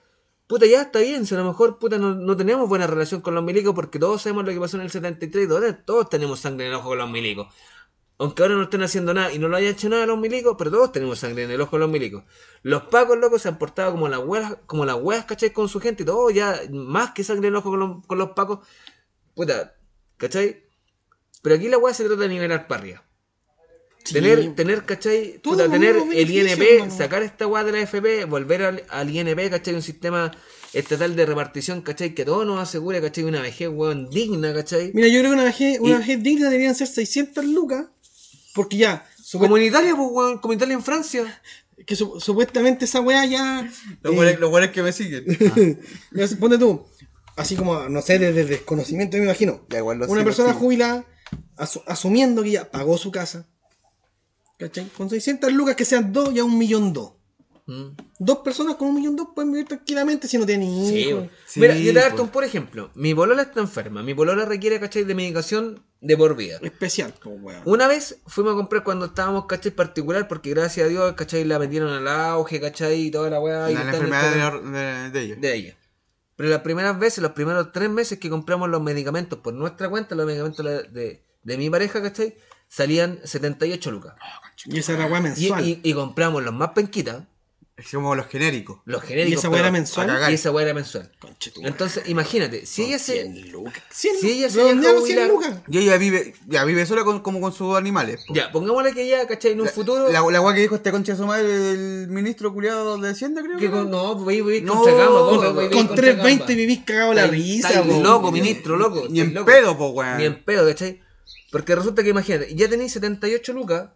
Puta, 0.47 0.65
ya 0.65 0.81
está 0.81 1.01
bien. 1.01 1.27
Si 1.27 1.35
a 1.35 1.39
lo 1.39 1.45
mejor, 1.45 1.79
puta, 1.79 1.99
no, 1.99 2.15
no 2.15 2.35
tenemos 2.35 2.67
buena 2.71 2.87
relación 2.87 3.21
con 3.21 3.35
los 3.35 3.45
milicos 3.45 3.75
porque 3.75 3.99
todos 3.99 4.23
sabemos 4.23 4.47
lo 4.47 4.53
que 4.53 4.59
pasó 4.59 4.79
en 4.79 4.85
el 4.85 4.91
73 4.91 5.47
dólares. 5.47 5.77
Todos 5.85 6.09
tenemos 6.09 6.41
sangre 6.41 6.65
en 6.67 6.73
el 6.73 6.79
ojo 6.79 6.89
con 6.89 6.99
los 6.99 7.11
milicos. 7.11 7.49
Aunque 8.21 8.43
ahora 8.43 8.57
no 8.57 8.65
estén 8.65 8.83
haciendo 8.83 9.15
nada 9.15 9.33
y 9.33 9.39
no 9.39 9.47
lo 9.49 9.57
hayan 9.57 9.73
hecho 9.73 9.89
nada 9.89 10.05
los 10.05 10.19
milicos, 10.19 10.57
pero 10.59 10.73
todos 10.73 10.91
tenemos 10.91 11.21
sangre 11.21 11.45
en 11.45 11.53
el 11.53 11.61
ojo 11.61 11.71
con 11.73 11.81
los 11.81 11.89
milicos. 11.89 12.25
Los 12.63 12.83
pacos, 12.85 13.17
locos, 13.17 13.43
se 13.43 13.49
han 13.49 13.59
portado 13.59 13.93
como 13.93 14.09
las 14.09 14.19
weas, 14.21 14.57
como 14.67 14.85
las 14.85 14.97
weas, 15.01 15.25
¿cachai? 15.25 15.53
Con 15.53 15.69
su 15.69 15.79
gente 15.79 16.03
y 16.03 16.07
todo, 16.07 16.29
ya 16.31 16.61
más 16.73 17.13
que 17.13 17.23
sangre 17.23 17.47
en 17.47 17.55
el 17.55 17.59
ojo 17.59 17.71
con 17.71 17.79
los, 17.79 18.07
con 18.07 18.19
los 18.19 18.31
pacos. 18.31 18.67
Puta, 19.35 19.77
¿cachai? 20.17 20.65
Pero 21.43 21.55
aquí 21.55 21.69
la 21.69 21.79
wea 21.79 21.95
se 21.95 22.05
trata 22.05 22.23
de 22.23 22.29
nivelar 22.29 22.67
para 22.67 22.81
arriba. 22.81 23.05
Sí. 24.05 24.15
Tener, 24.15 24.55
tener, 24.57 24.85
¿cachai? 24.85 25.39
Puta, 25.41 25.69
tener 25.71 25.95
el 26.13 26.31
INP, 26.31 26.61
hermano. 26.63 26.91
sacar 26.97 27.23
esta 27.23 27.47
weá 27.47 27.63
de 27.63 27.73
la 27.73 27.81
FP, 27.81 28.25
volver 28.25 28.63
al, 28.65 28.83
al 28.89 29.11
INP, 29.15 29.49
¿cachai? 29.51 29.75
Un 29.75 29.83
sistema 29.83 30.33
estatal 30.73 31.15
de 31.15 31.25
repartición, 31.27 31.83
¿cachai? 31.83 32.15
Que 32.15 32.25
todo 32.25 32.45
nos 32.45 32.59
asegure, 32.61 33.01
¿cachai? 33.01 33.25
Una 33.25 33.43
vejez, 33.43 33.69
weón, 33.69 34.09
digna, 34.11 34.53
¿cachai? 34.55 34.91
Mira, 34.95 35.07
yo 35.09 35.21
creo 35.21 35.31
que 35.31 35.35
una 35.37 35.45
vejez, 35.45 35.79
una 35.79 35.95
Y- 35.95 35.99
vejez 35.99 36.23
digna 36.23 36.47
deberían 36.51 36.75
ser 36.75 36.87
600 36.89 37.45
lucas. 37.45 37.87
Porque 38.59 38.77
ya, 38.77 39.07
Como 39.33 39.57
en 39.57 39.63
Italia, 39.67 39.95
pues, 39.97 40.09
weón, 40.11 40.39
como 40.39 40.53
Italia 40.53 40.75
en 40.75 40.83
Francia. 40.83 41.41
que 41.87 41.95
su- 41.95 42.19
supuestamente 42.19 42.87
esa 42.87 43.01
weá 43.01 43.25
ya. 43.25 43.71
Los 44.03 44.13
eh, 44.13 44.17
buenos 44.17 44.41
los 44.41 44.51
buenos 44.51 44.71
que 44.71 44.83
me 44.83 44.91
siguen. 44.93 45.25
ya, 46.13 46.27
ponte 46.41 46.59
tú, 46.59 46.85
así 47.37 47.55
como, 47.55 47.89
no 47.89 48.03
sé, 48.03 48.19
desde 48.19 48.45
desconocimiento, 48.47 49.17
me 49.17 49.23
imagino. 49.23 49.65
Ya, 49.69 49.79
igual 49.79 49.99
lo 49.99 50.07
Una 50.07 50.15
sigo, 50.15 50.25
persona 50.25 50.49
sigo. 50.49 50.59
jubilada, 50.61 51.05
asu- 51.57 51.85
asumiendo 51.87 52.43
que 52.43 52.51
ya 52.51 52.69
pagó 52.69 52.99
su 52.99 53.13
casa. 53.13 53.47
¿Cachai? 54.59 54.89
Con 54.97 55.09
600 55.09 55.53
lucas 55.53 55.77
que 55.77 55.85
sean 55.85 56.13
dos, 56.13 56.35
ya 56.35 56.43
un 56.43 56.59
millón 56.59 56.93
dos. 56.93 57.13
Mm. 57.69 57.97
Dos 58.19 58.39
personas 58.39 58.77
con 58.77 58.89
un 58.89 58.95
millón 58.95 59.15
dos 59.15 59.29
pueden 59.35 59.53
vivir 59.53 59.69
tranquilamente 59.69 60.27
si 60.27 60.39
no 60.39 60.47
tienen 60.47 60.69
Sí, 60.87 60.99
hijos. 61.01 61.25
Sí, 61.47 61.61
Mira, 61.61 61.77
yo 61.77 61.93
te 61.93 62.01
pues. 62.11 62.21
un 62.21 62.29
por 62.31 62.43
ejemplo. 62.43 62.91
Mi 62.95 63.13
bolola 63.13 63.43
está 63.43 63.61
enferma. 63.61 64.03
Mi 64.03 64.15
bolola 64.15 64.47
requiere, 64.47 64.81
¿cachai? 64.81 65.05
De 65.05 65.15
medicación 65.15 65.85
de 66.01 66.17
por 66.17 66.35
vida. 66.35 66.59
Especial, 66.63 67.13
pues, 67.23 67.37
weón. 67.43 67.61
Una 67.67 67.87
vez 67.87 68.21
fuimos 68.27 68.55
a 68.55 68.57
comprar 68.57 68.85
cuando 68.85 69.05
estábamos, 69.05 69.45
¿cachai? 69.45 69.71
Particular, 69.73 70.27
porque 70.29 70.49
gracias 70.51 70.87
a 70.87 70.89
Dios, 70.89 71.13
¿cachai? 71.13 71.45
La 71.45 71.59
metieron 71.59 71.93
al 71.93 72.09
auge, 72.09 72.59
¿cachai? 72.59 73.03
Y 73.03 73.11
toda 73.11 73.29
la 73.29 73.39
weá. 73.39 73.71
y 73.71 73.75
La, 73.75 73.85
la 73.85 73.91
enfermedad 73.93 74.35
enfocando- 74.35 74.71
de, 74.71 74.81
de, 74.81 75.11
de 75.11 75.21
ellos. 75.23 75.41
de 75.43 75.55
ella. 75.55 75.77
Pero 76.37 76.49
las 76.49 76.61
primeras 76.63 76.99
veces, 76.99 77.19
los 77.21 77.33
primeros 77.33 77.71
tres 77.73 77.91
meses 77.91 78.19
que 78.19 78.31
compramos 78.31 78.71
los 78.71 78.81
medicamentos 78.81 79.41
por 79.41 79.53
nuestra 79.53 79.91
cuenta, 79.91 80.15
los 80.15 80.25
medicamentos 80.25 80.65
de, 80.65 80.85
de- 80.85 81.23
de 81.43 81.59
mi 81.59 81.69
pareja, 81.69 82.01
¿cachai? 82.01 82.35
Salían 82.67 83.21
78 83.25 83.91
lucas. 83.91 84.15
Y 84.65 84.79
esa 84.79 84.95
era 84.95 85.07
weá 85.07 85.19
Y, 85.21 85.23
mensual. 85.23 85.65
y- 85.69 85.81
y 85.83 85.93
compramos 85.95 86.43
los 86.43 86.55
más 86.55 86.71
penquitas, 86.71 87.25
Es 87.79 87.93
como 87.93 88.15
los 88.17 88.27
genéricos. 88.27 88.81
los 88.87 89.05
¿Y 89.05 89.07
genéricos. 89.07 89.39
esa 89.39 89.49
weá 89.51 89.61
era 89.61 89.71
mensual. 89.71 90.31
Y 90.31 90.35
esa 90.35 90.51
weá 90.51 90.65
era 90.65 90.75
mensual. 90.75 91.13
Conchetumare. 91.21 91.71
Entonces, 91.71 92.09
imagínate, 92.09 92.67
si 92.67 92.83
ella 92.83 92.99
se. 92.99 93.23
100 93.23 93.53
lucas. 93.53 93.83
100 93.91 94.17
Si 94.21 94.31
ella 94.33 94.51
se 94.51 94.59
deja 94.65 94.81
100 94.81 94.97
jubilar- 94.97 95.29
lucas. 95.29 95.55
Y 95.69 95.79
ella 95.79 95.97
vive, 95.97 96.35
ya 96.49 96.65
vive 96.65 96.85
sola 96.87 97.05
con, 97.05 97.21
como 97.21 97.41
con 97.41 97.53
sus 97.53 97.77
animales. 97.77 98.25
po. 98.27 98.35
Ya, 98.35 98.51
pongámosle 98.51 98.93
que 98.95 99.03
ella, 99.05 99.25
¿cachai? 99.29 99.53
En 99.53 99.61
un 99.61 99.69
futuro. 99.69 100.11
La, 100.11 100.21
la 100.29 100.41
weá 100.41 100.55
que 100.57 100.61
dijo 100.63 100.75
este 100.75 100.91
concha 100.91 101.13
de 101.13 101.19
su 101.19 101.27
madre, 101.27 101.71
el 101.71 102.09
ministro 102.09 102.53
culiado 102.53 102.99
de 102.99 103.11
Hacienda, 103.11 103.43
creo. 103.43 103.59
que 103.59 103.71
con- 103.71 103.89
no, 103.89 104.17
voy 104.17 104.41
a 104.41 104.43
vivir 104.43 104.65
No, 104.65 104.75
contra 104.83 105.09
vos, 105.09 105.39
con- 105.39 105.55
Con 105.55 105.69
contra 105.71 105.95
320 105.97 106.45
gama. 106.45 106.57
vivís 106.57 106.79
cagado 106.85 107.15
la 107.15 107.27
risa, 107.29 107.85
po. 107.85 108.01
loco, 108.03 108.33
ministro, 108.33 108.77
loco. 108.77 109.07
Ni 109.09 109.21
en 109.21 109.35
loco. 109.35 109.47
pedo, 109.47 109.79
po, 109.79 109.91
weón. 109.91 110.19
Ni 110.19 110.25
en 110.25 110.43
pedo, 110.43 110.67
¿cachai? 110.67 111.01
Porque 111.53 111.77
resulta 111.77 112.03
que 112.03 112.11
imagínate, 112.11 112.53
ya 112.57 112.69
tenéis 112.69 112.93
78 112.93 113.53
lucas 113.53 113.91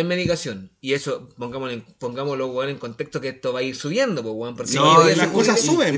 en 0.00 0.06
medicación. 0.08 0.70
Y 0.80 0.92
eso, 0.92 1.28
pongámoslo, 1.38 1.72
en, 1.74 1.84
pongámoslo 1.98 2.48
weón, 2.48 2.68
en 2.70 2.78
contexto 2.78 3.20
que 3.20 3.28
esto 3.30 3.52
va 3.52 3.60
a 3.60 3.62
ir 3.62 3.74
subiendo, 3.74 4.22
pues, 4.22 4.34
weón. 4.34 4.54
Porque 4.56 4.72
y 4.72 4.74
día 4.74 5.16
las 5.16 5.28
cosas 5.28 5.60
suben. 5.60 5.94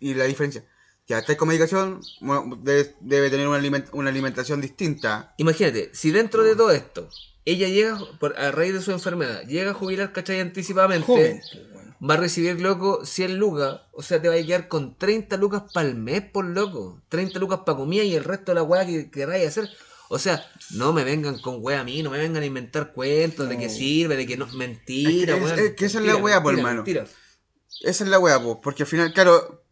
Y, 0.00 0.14
la- 0.14 0.24
diferencia. 0.24 0.64
Ya 1.06 1.18
estáis 1.18 1.36
con 1.36 1.48
medicación, 1.48 2.00
bueno, 2.20 2.56
debe, 2.62 2.94
debe 3.00 3.30
tener 3.30 3.48
una, 3.48 3.58
aliment- 3.58 3.88
una 3.92 4.10
alimentación 4.10 4.60
distinta. 4.60 5.34
Imagínate, 5.38 5.90
si 5.92 6.12
dentro 6.12 6.44
de 6.44 6.54
todo 6.54 6.70
esto, 6.70 7.08
ella 7.44 7.66
llega, 7.68 7.98
por, 8.20 8.38
a 8.38 8.52
raíz 8.52 8.74
de 8.74 8.80
su 8.80 8.92
enfermedad, 8.92 9.42
llega 9.42 9.72
a 9.72 9.74
jubilar, 9.74 10.12
¿cachai? 10.12 10.38
Anticipadamente. 10.38 11.06
Joven, 11.06 11.40
pues. 11.52 11.80
Va 12.08 12.14
a 12.14 12.16
recibir, 12.16 12.60
loco, 12.60 13.04
100 13.04 13.36
lucas. 13.38 13.80
O 13.92 14.02
sea, 14.02 14.22
te 14.22 14.28
va 14.28 14.34
a 14.34 14.42
quedar 14.42 14.68
con 14.68 14.96
30 14.96 15.36
lucas 15.36 15.64
para 15.74 15.88
el 15.88 15.96
mes, 15.96 16.22
por 16.22 16.44
loco. 16.46 17.02
30 17.08 17.38
lucas 17.40 17.60
para 17.66 17.76
comida 17.76 18.04
y 18.04 18.14
el 18.14 18.24
resto 18.24 18.52
de 18.52 18.54
la 18.54 18.62
weá 18.62 18.86
que 18.86 19.10
queráis 19.10 19.48
hacer. 19.48 19.68
O 20.12 20.18
sea, 20.18 20.44
no 20.72 20.92
me 20.92 21.04
vengan 21.04 21.38
con 21.38 21.58
weá 21.60 21.80
a 21.80 21.84
mí, 21.84 22.02
no 22.02 22.10
me 22.10 22.18
vengan 22.18 22.42
a 22.42 22.46
inventar 22.46 22.92
cuentos 22.92 23.48
de 23.48 23.56
que 23.56 23.68
sirve, 23.68 24.16
de 24.16 24.26
que 24.26 24.36
no. 24.36 24.46
Mentira, 24.48 25.34
Es 25.34 25.38
que- 25.38 25.44
weón. 25.44 25.58
es 25.60 25.70
que 25.76 25.84
esa 25.86 25.98
es 26.00 26.04
la 26.04 26.12
Mentira, 26.14 26.42
por 26.42 26.52
mentira, 26.54 26.68
hermano. 26.70 26.76
mentira. 26.84 27.06
Esa 27.82 28.04
es 28.04 28.10
la 28.10 28.18
weá, 28.18 28.42
po, 28.42 28.60
porque 28.60 28.82
al 28.82 28.88
final, 28.88 29.12
claro. 29.12 29.64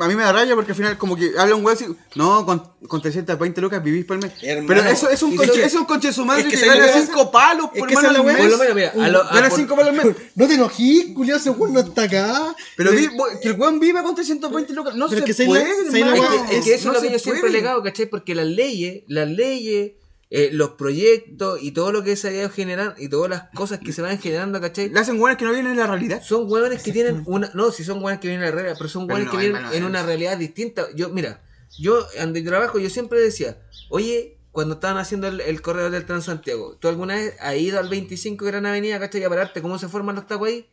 A 0.00 0.06
mí 0.06 0.14
me 0.14 0.22
da 0.22 0.32
raya 0.32 0.54
porque 0.54 0.70
al 0.72 0.76
final, 0.76 0.96
como 0.98 1.16
que 1.16 1.32
habla 1.36 1.56
un 1.56 1.64
weá 1.64 1.74
así. 1.74 1.84
No, 2.14 2.46
con, 2.46 2.62
con 2.86 3.02
320 3.02 3.60
lucas 3.60 3.82
vivís 3.82 4.04
por 4.04 4.16
el 4.16 4.22
mes. 4.22 4.32
Hermano, 4.40 4.68
Pero 4.68 4.82
eso 4.88 5.10
es 5.10 5.20
un 5.22 5.34
conche, 5.34 5.52
eso- 5.54 5.62
es 5.66 5.74
un 5.74 5.84
conche 5.84 6.08
de 6.08 6.14
su 6.14 6.24
madre 6.24 6.42
es 6.42 6.46
que 6.46 6.52
que, 6.52 6.56
¿sabes 6.58 6.74
lo 6.74 6.80
gana 6.80 6.92
que 6.92 7.00
pasa? 7.00 7.12
5 7.12 7.30
palos 7.32 7.70
Es 7.74 7.78
por 7.80 7.88
hermano 7.90 8.12
la 8.12 8.18
al 8.20 8.24
mes. 8.26 8.36
Por 8.36 8.50
lo 8.50 8.58
menos, 8.58 8.74
mira, 8.76 8.92
a 9.04 9.08
lo- 9.08 9.22
a 9.22 9.34
Gana 9.34 9.48
por- 9.48 9.58
5 9.58 9.76
palos 9.76 9.98
al 9.98 10.06
mes. 10.06 10.16
No 10.36 10.46
te 10.46 10.54
enojes, 10.54 11.06
culiao, 11.14 11.36
ese 11.38 11.50
weón 11.50 11.72
no 11.74 11.80
está 11.80 12.02
acá. 12.04 12.54
Pero 12.76 12.92
vi- 12.92 13.08
que 13.42 13.48
el 13.48 13.58
weón 13.60 13.80
vive 13.80 14.02
con 14.02 14.14
320 14.14 14.72
lucas. 14.74 14.94
No 14.94 15.08
Pero 15.08 15.26
se 15.26 15.30
es 15.32 15.36
que 15.38 15.44
puede, 15.44 15.90
sé 15.90 16.00
la- 16.00 16.14
weá- 16.14 16.34
Es 16.34 16.42
que, 16.50 16.56
es 16.58 16.64
que 16.64 16.74
eso 16.74 16.92
No 16.92 16.98
es 16.98 17.02
lo 17.02 17.08
que 17.08 17.12
yo 17.14 17.18
siempre 17.18 17.40
puede. 17.40 17.52
he 17.58 17.60
legado, 17.60 17.82
¿cachai? 17.82 18.06
Porque 18.06 18.34
las 18.36 18.46
leyes, 18.46 19.02
las 19.08 19.28
leyes, 19.28 19.92
eh, 20.32 20.50
los 20.52 20.70
proyectos 20.70 21.60
y 21.60 21.72
todo 21.72 21.90
lo 21.90 22.04
que 22.04 22.14
se 22.14 22.28
ha 22.28 22.32
ido 22.32 22.50
generando 22.50 22.94
y 22.98 23.08
todas 23.08 23.28
las 23.28 23.50
cosas 23.52 23.80
que 23.80 23.92
se 23.92 24.00
van 24.00 24.16
generando, 24.18 24.60
¿cachai? 24.60 24.88
Le 24.88 25.00
hacen 25.00 25.20
weones 25.20 25.36
que 25.36 25.44
no 25.44 25.52
vienen 25.52 25.72
en 25.72 25.78
la 25.78 25.88
realidad. 25.88 26.22
Son 26.22 26.50
hueones 26.50 26.84
que 26.84 26.92
tienen 26.92 27.24
una. 27.26 27.50
No, 27.54 27.72
si 27.72 27.82
son 27.82 28.02
hueones 28.02 28.20
que 28.20 28.28
vienen 28.28 28.46
a 28.46 28.50
la 28.50 28.54
realidad, 28.54 28.76
pero 28.78 28.88
son 28.88 29.08
hueones 29.08 29.26
no, 29.26 29.32
que 29.32 29.38
vienen 29.38 29.62
en 29.72 29.84
una 29.84 30.04
realidad 30.04 30.38
distinta. 30.38 30.86
Yo, 30.94 31.08
mira, 31.08 31.42
yo 31.78 32.06
donde 32.16 32.42
trabajo, 32.42 32.78
yo 32.78 32.90
siempre 32.90 33.18
decía, 33.18 33.60
oye, 33.88 34.38
cuando 34.52 34.74
estaban 34.74 34.98
haciendo 34.98 35.26
el, 35.26 35.40
el 35.40 35.60
corredor 35.62 35.90
del 35.90 36.06
Transantiago, 36.06 36.76
¿tú 36.76 36.86
alguna 36.86 37.16
vez 37.16 37.34
has 37.40 37.56
ido 37.56 37.80
al 37.80 37.88
25 37.88 38.44
Gran 38.44 38.66
Avenida, 38.66 39.00
¿cachai? 39.00 39.24
A 39.24 39.28
pararte, 39.28 39.60
¿cómo 39.60 39.78
se 39.80 39.88
forman 39.88 40.14
los 40.14 40.28
tacos 40.28 40.46
ahí? 40.46 40.68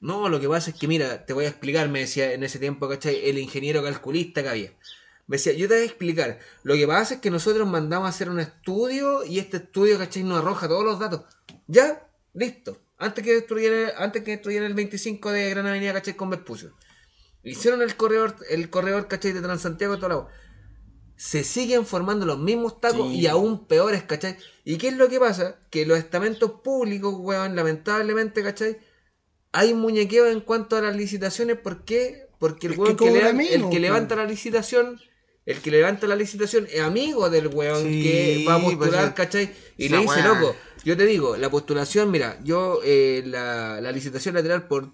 No, 0.00 0.28
lo 0.28 0.38
que 0.38 0.48
pasa 0.48 0.70
es 0.70 0.76
que, 0.76 0.86
mira, 0.86 1.26
te 1.26 1.32
voy 1.32 1.46
a 1.46 1.48
explicar, 1.48 1.88
me 1.88 1.98
decía 1.98 2.32
en 2.32 2.44
ese 2.44 2.60
tiempo, 2.60 2.88
¿cachai? 2.88 3.28
El 3.28 3.38
ingeniero 3.38 3.82
calculista 3.82 4.42
que 4.44 4.48
había. 4.48 4.72
Me 5.28 5.36
decía, 5.36 5.52
yo 5.52 5.68
te 5.68 5.74
voy 5.74 5.82
a 5.82 5.86
explicar. 5.86 6.38
Lo 6.62 6.74
que 6.74 6.86
pasa 6.86 7.14
es 7.14 7.20
que 7.20 7.30
nosotros 7.30 7.68
mandamos 7.68 8.06
a 8.06 8.10
hacer 8.10 8.30
un 8.30 8.40
estudio 8.40 9.24
y 9.24 9.38
este 9.38 9.58
estudio, 9.58 9.98
¿cachai? 9.98 10.24
Nos 10.24 10.38
arroja 10.38 10.66
todos 10.68 10.84
los 10.84 10.98
datos. 10.98 11.22
Ya, 11.66 12.08
listo. 12.32 12.80
Antes 12.96 13.22
que 13.24 13.34
destruyeran, 13.34 13.92
antes 13.98 14.24
que 14.24 14.32
destruyeran 14.32 14.66
el 14.66 14.74
25 14.74 15.30
de 15.30 15.50
Gran 15.50 15.66
Avenida, 15.66 15.92
¿cachai? 15.92 16.16
Con 16.16 16.30
Vespucio. 16.30 16.72
Hicieron 17.44 17.82
el 17.82 17.94
corredor, 17.94 18.34
el 18.50 18.70
corredor, 18.70 19.06
¿cachai? 19.06 19.32
De 19.32 19.40
Transantiago 19.42 19.94
y 19.94 19.98
todo 19.98 20.08
lado. 20.08 20.28
Se 21.16 21.44
siguen 21.44 21.84
formando 21.84 22.24
los 22.26 22.38
mismos 22.38 22.80
tacos 22.80 23.08
Sí. 23.08 23.20
y 23.20 23.26
aún 23.26 23.66
peores, 23.66 24.02
¿cachai? 24.04 24.36
¿Y 24.64 24.78
qué 24.78 24.88
es 24.88 24.96
lo 24.96 25.08
que 25.08 25.20
pasa? 25.20 25.58
Que 25.70 25.84
los 25.84 25.98
estamentos 25.98 26.52
públicos, 26.62 27.14
weón, 27.18 27.54
lamentablemente, 27.54 28.42
¿cachai? 28.42 28.78
Hay 29.52 29.74
muñequeo 29.74 30.26
en 30.26 30.40
cuanto 30.40 30.76
a 30.76 30.80
las 30.80 30.96
licitaciones, 30.96 31.58
¿por 31.58 31.84
qué? 31.84 32.28
Porque 32.38 32.68
el 32.68 32.74
Es 32.74 32.78
que 32.78 32.96
que, 32.96 33.54
el 33.54 33.68
que 33.68 33.80
levanta 33.80 34.16
la 34.16 34.24
licitación, 34.24 35.00
el 35.50 35.60
que 35.60 35.70
levanta 35.70 36.06
la 36.06 36.14
licitación 36.16 36.66
es 36.70 36.80
amigo 36.80 37.30
del 37.30 37.48
weón 37.48 37.82
Sí, 37.82 38.02
que 38.02 38.44
va 38.46 38.54
a 38.56 38.62
pues, 38.62 38.76
postular, 38.76 39.08
es- 39.08 39.14
¿cachai? 39.14 39.50
Y 39.76 39.88
le 39.88 39.98
dice, 39.98 40.20
weá. 40.20 40.28
loco, 40.34 40.54
yo 40.84 40.96
te 40.96 41.06
digo, 41.06 41.36
la 41.36 41.50
postulación, 41.50 42.10
mira, 42.10 42.38
yo 42.44 42.80
eh, 42.84 43.22
la, 43.26 43.80
la 43.80 43.90
licitación 43.92 44.34
lateral 44.34 44.68
por 44.68 44.92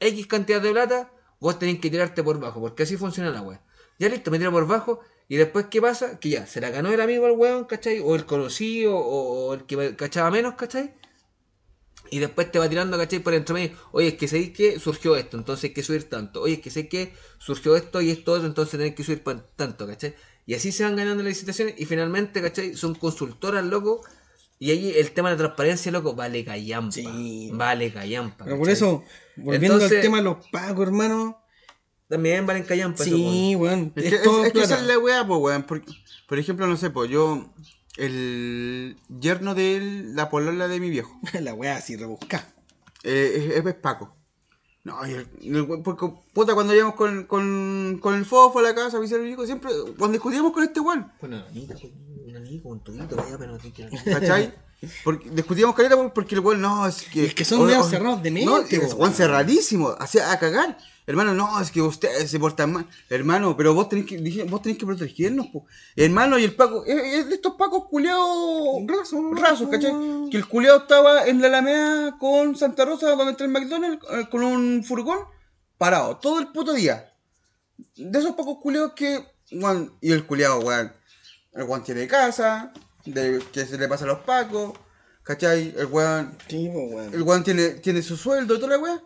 X 0.00 0.26
cantidad 0.26 0.60
de 0.60 0.70
plata, 0.72 1.10
vos 1.40 1.58
tenés 1.58 1.78
que 1.80 1.88
tirarte 1.90 2.22
por 2.22 2.38
bajo, 2.40 2.60
porque 2.60 2.82
así 2.82 2.96
funciona 2.96 3.30
la 3.30 3.42
weá. 3.42 3.62
Ya 3.98 4.08
listo, 4.08 4.30
me 4.30 4.38
tiro 4.38 4.50
por 4.52 4.66
bajo, 4.66 5.00
y 5.28 5.36
después, 5.36 5.66
¿qué 5.70 5.80
pasa? 5.80 6.18
Que 6.20 6.28
ya, 6.30 6.46
se 6.46 6.60
la 6.60 6.70
ganó 6.70 6.92
el 6.92 7.00
amigo 7.00 7.26
el 7.26 7.32
weón, 7.32 7.64
¿cachai? 7.64 8.00
O 8.00 8.14
el 8.14 8.26
conocido, 8.26 8.96
o, 8.96 9.46
o 9.48 9.54
el 9.54 9.64
que 9.64 9.96
cachaba 9.96 10.30
menos, 10.30 10.54
¿cachai? 10.54 10.94
Y 12.10 12.18
después 12.18 12.50
te 12.50 12.58
va 12.58 12.68
tirando, 12.68 12.96
¿cachai? 12.96 13.20
Por 13.20 13.34
entre 13.34 13.54
medio. 13.54 13.76
Oye, 13.92 14.08
es 14.08 14.14
que 14.14 14.28
sabéis 14.28 14.50
que 14.50 14.78
surgió 14.78 15.16
esto, 15.16 15.36
entonces 15.36 15.64
hay 15.64 15.70
que 15.74 15.82
subir 15.82 16.08
tanto. 16.08 16.42
Oye, 16.42 16.54
es 16.54 16.60
que 16.60 16.70
sé 16.70 16.88
que 16.88 17.12
surgió 17.38 17.76
esto 17.76 18.00
y 18.00 18.10
esto 18.10 18.32
otro, 18.32 18.46
entonces 18.46 18.72
tenéis 18.72 18.94
que 18.94 19.04
subir 19.04 19.22
tanto, 19.56 19.86
¿cachai? 19.86 20.14
Y 20.46 20.54
así 20.54 20.70
se 20.72 20.84
van 20.84 20.96
ganando 20.96 21.22
las 21.22 21.30
licitaciones 21.30 21.74
y 21.78 21.84
finalmente, 21.86 22.40
¿cachai? 22.40 22.76
Son 22.76 22.94
consultoras, 22.94 23.64
loco. 23.64 24.02
Y 24.58 24.70
ahí 24.70 24.92
el 24.96 25.10
tema 25.10 25.28
de 25.28 25.34
la 25.34 25.38
transparencia, 25.38 25.92
loco, 25.92 26.14
vale 26.14 26.44
callampa. 26.44 26.92
Sí. 26.92 27.50
Vale 27.52 27.92
callampa. 27.92 28.44
Pero 28.44 28.56
por 28.56 28.70
eso, 28.70 29.04
volviendo 29.36 29.82
al 29.84 30.00
tema 30.00 30.18
de 30.18 30.22
los 30.22 30.46
pagos, 30.50 30.86
hermano. 30.86 31.42
También 32.08 32.46
valen 32.46 32.62
callampa. 32.62 33.02
Sí, 33.04 33.56
weón. 33.56 33.92
Es 33.96 34.04
Es, 34.04 34.12
que, 34.12 34.18
todo 34.20 34.42
es, 34.42 34.46
es 34.46 34.52
que 34.52 34.60
esa 34.60 34.76
es 34.76 34.86
la 34.86 34.98
weá, 34.98 35.26
pues, 35.26 35.40
weón. 35.40 35.64
Por, 35.64 35.82
por 36.28 36.38
ejemplo, 36.38 36.66
no 36.66 36.76
sé, 36.76 36.90
pues 36.90 37.10
yo. 37.10 37.52
El 37.96 38.96
yerno 39.08 39.54
de 39.54 39.76
él, 39.76 40.14
la 40.16 40.28
polola 40.30 40.68
de 40.68 40.80
mi 40.80 40.90
viejo. 40.90 41.18
la 41.40 41.54
weá 41.54 41.76
así 41.76 41.96
rebuscada. 41.96 42.46
Eh, 43.02 43.52
es, 43.56 43.64
es 43.66 43.74
Paco. 43.74 44.14
No, 44.84 45.04
el, 45.04 45.26
el 45.42 45.82
porque, 45.82 46.08
puta, 46.32 46.54
cuando 46.54 46.72
íbamos 46.72 46.94
con, 46.94 47.24
con, 47.24 47.98
con 48.00 48.14
el 48.14 48.24
fofo 48.24 48.60
a 48.60 48.62
la 48.62 48.72
casa, 48.74 48.98
a 48.98 49.00
visitar 49.00 49.20
a 49.20 49.24
mi 49.24 49.30
hijo, 49.30 49.44
siempre, 49.44 49.72
cuando 49.98 50.12
discutíamos 50.12 50.52
con 50.52 50.62
este 50.62 50.78
weón, 50.78 51.10
Bueno, 51.20 51.42
amigo, 52.36 52.68
un 52.70 52.80
tubito, 52.84 53.16
vaya, 53.16 53.36
pero. 53.36 53.58
¿cachai? 54.04 54.54
Porque 55.02 55.28
discutíamos 55.30 55.74
caleta 55.74 55.96
por- 55.96 56.12
porque 56.12 56.36
el 56.36 56.40
weón, 56.40 56.60
no, 56.60 56.86
es 56.86 57.02
que. 57.02 57.24
Es 57.26 57.34
que 57.34 57.44
son 57.44 57.66
medio 57.66 57.82
cerrados 57.82 58.22
de 58.22 58.30
mente, 58.30 58.46
No, 58.48 58.58
es 58.58 58.94
weón. 58.94 59.12
cerradísimo, 59.12 59.88
hacía 59.98 60.30
a 60.30 60.38
cagar. 60.38 60.78
Hermano, 61.06 61.34
no, 61.34 61.60
es 61.60 61.70
que 61.70 61.80
ustedes 61.80 62.28
se 62.28 62.40
portan 62.40 62.72
mal. 62.72 62.86
Hermano, 63.08 63.56
pero 63.56 63.74
vos 63.74 63.88
tenés 63.88 64.06
que, 64.06 64.18
dije, 64.18 64.42
vos 64.42 64.60
tenés 64.60 64.76
que 64.76 64.86
protegernos, 64.86 65.46
po. 65.46 65.64
Hermano, 65.94 66.36
y 66.36 66.44
el 66.44 66.54
Paco, 66.54 66.84
es, 66.84 67.28
de 67.28 67.34
estos 67.36 67.54
Pacos 67.54 67.84
culeados 67.88 68.82
Rasos, 68.88 69.20
rasos, 69.40 69.68
¿cachai? 69.68 69.92
Que 70.30 70.36
el 70.36 70.48
culeado 70.48 70.78
estaba 70.78 71.26
en 71.26 71.40
la 71.40 71.46
Alameda 71.46 72.18
con 72.18 72.56
Santa 72.56 72.84
Rosa, 72.84 73.10
donde 73.14 73.32
está 73.32 73.44
el 73.44 73.50
McDonald's, 73.50 74.04
eh, 74.10 74.26
con 74.30 74.42
un 74.42 74.82
furgón, 74.82 75.18
parado, 75.78 76.16
todo 76.16 76.40
el 76.40 76.48
puto 76.48 76.72
día. 76.72 77.12
De 77.94 78.18
esos 78.18 78.34
pocos 78.34 78.58
culeados 78.60 78.92
que, 78.94 79.24
weón, 79.52 79.92
y 80.00 80.10
el 80.10 80.26
culeado, 80.26 80.58
weón, 80.60 80.92
el 81.54 81.62
weón 81.64 81.84
tiene 81.84 82.08
casa, 82.08 82.72
de 83.04 83.40
que 83.52 83.64
se 83.64 83.78
le 83.78 83.86
pasa 83.86 84.04
a 84.04 84.08
los 84.08 84.20
pacos, 84.20 84.72
¿cachai? 85.22 85.72
El 85.76 85.86
weón, 85.86 86.36
Sí, 86.48 86.68
weón. 86.68 87.14
el 87.14 87.22
weón 87.22 87.44
tiene, 87.44 87.68
tiene 87.70 88.02
su 88.02 88.16
sueldo 88.16 88.56
y 88.56 88.58
toda 88.58 88.76
la 88.76 88.82
weá. 88.82 89.00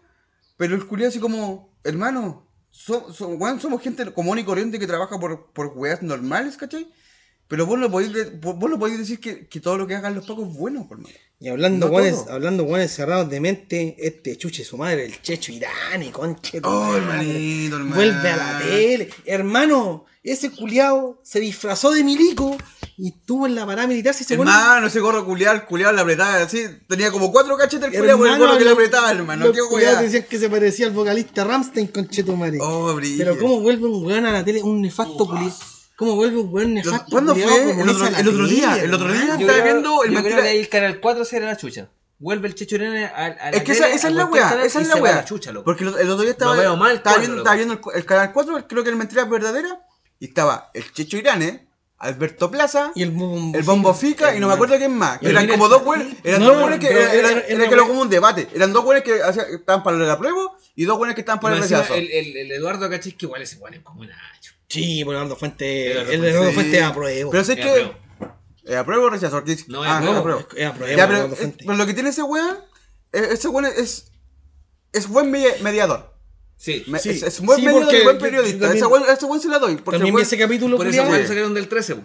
Pero 0.61 0.75
el 0.75 0.87
culiado 0.87 1.09
así 1.09 1.19
como, 1.19 1.73
hermano, 1.85 2.47
so- 2.71 3.11
so- 3.15 3.29
weón, 3.29 3.59
somos 3.63 3.81
gente 3.81 4.05
común 4.13 4.39
y 4.39 4.45
corriente 4.45 4.79
que 4.79 4.87
trabaja 4.87 5.19
por, 5.19 5.47
por 5.55 5.69
weas 5.75 6.03
normales, 6.03 6.59
¿cachai? 6.59 6.87
Pero 7.49 7.65
vos 7.65 7.79
no 7.79 7.91
podéis, 7.91 8.39
vos 8.43 8.71
no 8.71 8.79
podéis 8.79 8.99
decir 8.99 9.19
que, 9.21 9.47
que 9.49 9.59
todo 9.59 9.79
lo 9.79 9.87
que 9.87 9.95
hagan 9.95 10.15
los 10.15 10.27
pacos 10.27 10.49
es 10.49 10.55
bueno, 10.55 10.87
por 10.87 10.99
hermano. 10.99 11.15
Y 11.41 11.49
hablando 11.49 11.87
No 11.87 11.93
guanes, 11.93 12.27
hablando 12.29 12.65
guanes 12.65 12.93
cerrados 12.95 13.31
de 13.31 13.41
mente, 13.41 13.97
este 13.99 14.37
chuche 14.37 14.63
su 14.63 14.77
madre, 14.77 15.07
el 15.07 15.23
Checho 15.23 15.51
Irani, 15.51 16.11
conche. 16.11 16.61
tu 16.61 16.69
Oh, 16.69 16.95
hermanito, 16.95 17.77
hermano. 17.77 17.95
Vuelve 17.97 18.29
a 18.29 18.37
la 18.37 18.59
tele. 18.59 19.09
Hermano, 19.25 20.05
ese 20.23 20.51
culiao 20.51 21.19
se 21.23 21.41
disfrazó 21.41 21.91
de 21.93 22.05
milico 22.05 22.59
y 23.03 23.09
estuvo 23.09 23.47
en 23.47 23.55
la 23.55 23.65
parada 23.65 23.89
militar. 23.89 24.13
Si 24.13 24.25
se 24.25 24.37
pone- 24.37 24.51
Hermano, 24.51 24.87
ese 24.89 25.01
gorro 25.01 25.25
culiado, 25.25 25.57
el 25.57 25.65
culiado 25.65 25.93
le 25.95 26.03
apretaba 26.03 26.37
así. 26.43 26.67
Tenía 26.87 27.11
como 27.11 27.33
cuatro 27.33 27.57
cachetes 27.57 27.89
el 27.93 27.99
culiado 27.99 28.19
por 28.19 28.29
el 28.29 28.39
gorro 28.39 28.59
que 28.59 28.65
le 28.65 28.71
apretaba, 28.73 29.11
hermano. 29.11 29.47
los 29.47 29.57
Qué 29.57 29.87
decían 30.03 30.25
que 30.29 30.39
se 30.39 30.51
parecía 30.51 30.87
al 30.87 30.93
vocalista 30.93 31.45
Ramstein, 31.45 31.87
conchetumare. 31.87 32.59
Oh, 32.61 32.95
brillo. 32.95 33.25
Pero 33.25 33.39
cómo 33.39 33.61
vuelve 33.61 33.87
un 33.87 34.05
weón 34.05 34.27
a 34.27 34.33
la 34.33 34.45
tele, 34.45 34.63
un 34.63 34.83
nefasto 34.83 35.27
culiao. 35.27 35.51
¿Cómo 35.97 36.15
vuelve 36.17 36.39
un 36.39 36.53
weón 36.53 36.75
nefasto 36.75 37.07
¿Cuándo 37.11 37.35
fue? 37.35 37.71
El 37.73 37.89
otro- 37.89 38.07
el 38.07 38.49
día, 38.49 38.83
el 38.83 38.93
otro 38.95 39.13
día. 39.13 39.23
Estaba 39.23 39.37
creo, 39.37 39.65
viendo 39.65 40.05
el 40.05 40.13
yo 40.13 40.23
creo 40.23 40.43
que 40.43 40.61
el 40.61 40.69
canal 40.69 41.01
4 41.01 41.25
será 41.25 41.47
la 41.47 41.57
chucha. 41.57 41.89
Vuelve 42.19 42.49
el 42.49 42.55
Checho 42.55 42.75
Irene 42.77 43.07
a, 43.07 43.09
a 43.27 43.29
la 43.29 43.51
Es 43.51 43.63
que 43.63 43.73
esa, 43.73 43.89
esa 43.89 44.09
es 44.09 44.15
la 44.15 44.27
weá, 44.27 44.63
esa 44.63 44.81
es 44.83 44.89
se 44.89 44.95
la 44.95 45.01
weá. 45.03 45.25
Porque 45.65 45.85
el, 45.85 45.89
otro 45.89 46.19
día 46.21 46.33
estaba, 46.33 46.55
Lo 46.55 46.61
veo 46.61 46.77
mal, 46.77 46.97
estaba, 46.97 47.17
cuatro, 47.17 47.21
viendo, 47.21 47.37
loco. 47.37 47.49
estaba 47.51 47.57
viendo 47.57 47.75
el, 47.95 47.99
el 47.99 48.05
canal 48.05 48.33
4, 48.35 48.67
creo 48.69 48.85
que 48.85 48.91
el 48.91 48.97
Mentira 48.97 49.25
Verdadera, 49.25 49.81
y 50.19 50.27
estaba 50.27 50.71
el 50.75 50.93
Checho 50.93 51.17
Irane, 51.17 51.70
Alberto 52.01 52.51
Plaza, 52.51 52.93
Y 52.95 53.03
el 53.03 53.11
bombo 53.11 53.57
el 53.59 53.63
Bombo 53.63 53.93
Fica, 53.95 54.35
y 54.35 54.41
no 54.41 54.49
me 54.49 54.55
acuerdo 54.55 54.77
quién 54.79 54.97
más. 54.97 55.19
Que 55.19 55.29
eran 55.29 55.47
como 55.47 55.69
dos 55.69 55.83
güeyes, 55.85 56.17
eran 56.25 56.41
no, 56.41 56.47
dos 56.49 56.63
güeyes 56.63 56.81
que 56.81 56.89
era, 56.91 57.13
era- 57.13 57.13
era- 57.13 57.31
era 57.31 57.41
era 57.47 57.55
una 57.57 57.69
que 57.69 57.75
wea- 57.77 57.87
como 57.87 58.01
un 58.01 58.09
debate. 58.09 58.49
Eran 58.55 58.73
dos 58.73 58.85
güeyes 58.85 59.05
que 59.05 59.23
hacían- 59.23 59.47
estaban 59.53 59.83
para 59.83 59.99
el 59.99 60.11
apruebo 60.11 60.57
y 60.75 60.85
dos 60.87 60.97
güeyes 60.97 61.15
que 61.15 61.21
estaban 61.21 61.41
para 61.41 61.57
el 61.57 61.63
rechazo. 61.63 61.95
el, 61.95 62.11
el, 62.11 62.37
el 62.39 62.53
Eduardo 62.53 62.89
Cachis 62.89 63.15
que 63.15 63.27
igual 63.27 63.43
ese 63.43 63.59
weón 63.59 63.75
es 63.75 63.81
como 63.81 64.03
Nacho. 64.05 64.55
Sí, 64.69 65.05
por 65.05 65.15
Eduardo 65.15 65.37
Fuente. 65.37 65.93
Eduardo 65.93 66.11
El 66.13 66.19
Fuente, 66.19 66.31
Eduardo 66.31 66.49
Sí. 66.51 66.55
Fuente 66.55 66.83
apruebo. 66.83 67.31
Pero 67.33 67.45
sé 67.45 67.53
Es 67.53 67.59
que. 67.61 67.69
apruebo. 67.71 67.95
Eh, 68.65 68.77
¿Apruebo 68.77 69.05
o 69.07 69.11
rechazo? 69.11 69.43
No, 69.69 69.85
es 69.85 69.91
ah, 69.91 69.99
apruebo. 69.99 70.19
apruebo. 70.19 70.47
Es 70.57 70.67
apruebo, 70.67 70.97
Ya, 70.97 71.07
pero, 71.09 71.25
eh, 71.35 71.55
pero 71.59 71.75
lo 71.75 71.87
que 71.87 71.95
tiene 71.95 72.11
ese 72.11 72.23
weón, 72.23 72.57
eh, 73.13 73.29
ese 73.33 73.49
weón 73.49 73.67
es. 73.67 74.11
Es 74.93 75.07
buen 75.09 75.31
me- 75.31 75.57
mediador. 75.63 76.10
Sí. 76.63 76.85
Me- 76.89 76.99
Sí, 76.99 77.09
es, 77.09 77.23
es 77.23 77.41
buen 77.41 77.59
sí, 77.59 77.67
porque 77.73 78.01
y 78.01 78.05
buen 78.05 78.19
periodista. 78.19 78.59
yo 78.75 78.79
también- 78.81 79.03
ese, 79.05 79.13
ese 79.15 79.25
weón 79.25 79.41
se 79.41 79.49
la 79.49 79.59
doy. 79.59 79.77
Porque 79.77 79.97
También 79.97 80.15
weón- 80.15 80.23
ese 80.27 80.37
capítulo 80.37 80.77
Por 80.77 80.87
eso 80.89 81.03
weón 81.05 81.27
sacaron 81.27 81.55
del 81.55 81.69
13. 81.69 81.95
po. 81.97 82.03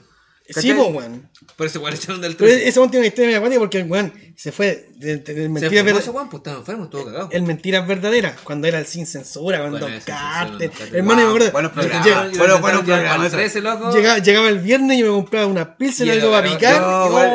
Sí, 0.48 0.54
¿cachai? 0.54 0.76
pues, 0.76 0.90
weón. 0.94 1.30
Por 1.58 1.68
eso 1.68 1.80
weón 1.82 1.94
echaron 1.94 2.22
del 2.22 2.36
Pero 2.38 2.50
13. 2.50 2.68
ese 2.70 2.80
weón 2.80 2.90
tiene 2.90 3.02
una 3.04 3.08
historia 3.08 3.26
media 3.28 3.38
acuática 3.40 3.60
porque 3.60 3.78
el 3.80 3.92
weón 3.92 4.14
se 4.38 4.52
fue 4.52 4.90
de, 4.98 5.18
de- 5.18 5.34
de 5.34 5.44
Se 5.44 5.50
mentiras 5.50 5.54
enfermó 5.54 5.70
ese 5.72 5.84
verdaderas. 5.84 6.08
weón, 6.16 6.30
pues 6.30 6.40
estaba 6.42 6.58
enfermo, 6.58 6.84
estuvo 6.86 7.06
cagado. 7.06 7.30
El 7.32 7.42
mentiras 7.44 7.88
verdaderas, 7.88 8.40
cuando 8.44 8.68
era 8.68 8.80
el 8.80 8.86
sin 8.86 9.06
censura, 9.06 9.62
con 9.62 9.72
Bueno, 9.72 9.88
Carter. 10.06 10.72
Hermano, 10.94 11.22
yo 11.22 11.26
me 11.28 11.34
acuerdo. 11.34 11.52
Bueno, 11.52 11.72
bueno, 11.74 11.90
intentaron 11.96 12.32
llevar 12.34 12.50
programa 12.86 13.10
para 13.10 13.22
el 13.22 13.28
ese. 13.28 13.36
13, 13.38 13.62
loco. 13.62 13.92
llega- 13.96 14.18
llegaba 14.20 14.50
el 14.50 14.60
viernes 14.60 14.98
y 14.98 15.00
yo 15.02 15.06
me 15.08 15.12
compraba 15.14 15.48
una 15.48 15.78
pizza 15.78 16.04
y 16.06 16.10
algo 16.10 16.32
para 16.32 16.50
picar. 16.52 16.82
Bueno, 17.12 17.32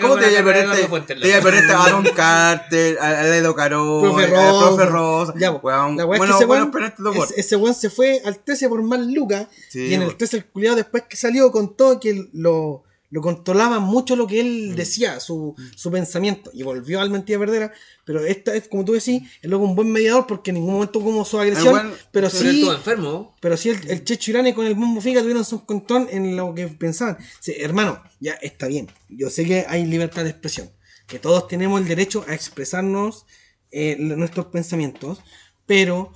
¿Cómo 0.00 0.16
te 0.16 0.24
cara 0.26 1.36
a 1.38 1.40
perderte- 1.42 1.72
a 1.72 1.90
Don 1.90 2.04
Carter, 2.14 2.98
a 3.00 3.36
Edo 3.36 3.54
Caro, 3.54 4.00
a. 4.00 4.00
Profe 4.02 4.26
que 4.26 6.18
bueno, 6.18 6.36
ese 6.36 6.44
bueno, 6.44 6.62
weón, 6.64 7.74
se 7.74 7.90
fue 7.90 8.20
al 8.24 8.38
13 8.38 8.68
por 8.68 8.82
más 8.82 9.00
lucas. 9.00 9.46
Y 9.72 9.94
en 9.94 10.02
el 10.02 10.10
po. 10.10 10.16
13 10.16 10.36
el 10.38 10.44
culiado 10.46 10.76
después 10.76 11.04
que 11.08 11.16
salió 11.16 11.50
contó 11.50 11.98
que 12.00 12.28
lo, 12.32 12.82
lo 13.10 13.20
controlaba 13.20 13.78
mucho 13.78 14.16
lo 14.16 14.26
que 14.26 14.40
él 14.40 14.70
Mm. 14.72 14.74
decía, 14.76 15.20
su, 15.20 15.54
su 15.76 15.90
pensamiento. 15.90 16.50
Y 16.52 16.62
volvió 16.64 17.00
al 17.00 17.10
mentira 17.10 17.38
verdadera. 17.38 17.72
Pero 18.04 18.24
esta 18.24 18.54
es, 18.54 18.68
como 18.68 18.84
tú 18.84 18.92
decís, 18.92 19.22
es 19.42 19.48
luego 19.50 19.64
un 19.64 19.74
buen 19.76 19.90
mediador 19.92 20.26
porque 20.26 20.50
en 20.50 20.56
ningún 20.56 20.74
momento 20.74 21.00
como 21.00 21.24
su 21.24 21.38
agresión. 21.38 21.72
buen- 21.72 21.92
pero 22.12 22.28
sí. 22.30 22.68
enfermo. 22.68 23.34
Pero 23.40 23.56
sí, 23.56 23.70
el, 23.70 23.90
el 23.90 24.04
Checho 24.04 24.30
Irane 24.32 24.54
con 24.54 24.66
el 24.66 24.74
Bombo 24.74 25.00
Fica 25.00 25.20
tuvieron 25.20 25.44
su 25.44 25.64
control 25.64 26.08
en 26.10 26.36
lo 26.36 26.54
que 26.54 26.66
pensaban. 26.68 27.16
Sí, 27.40 27.54
hermano, 27.58 28.02
ya 28.20 28.32
está 28.34 28.66
bien. 28.66 28.88
Yo 29.08 29.30
sé 29.30 29.44
que 29.44 29.64
hay 29.68 29.84
libertad 29.86 30.24
de 30.24 30.30
expresión. 30.30 30.70
Que 31.06 31.18
todos 31.20 31.46
tenemos 31.48 31.80
el 31.80 31.86
derecho 31.86 32.24
a 32.28 32.34
expresarnos 32.34 33.26
eh, 33.70 33.96
nuestros 33.98 34.46
pensamientos. 34.46 35.18
Pero 35.66 36.12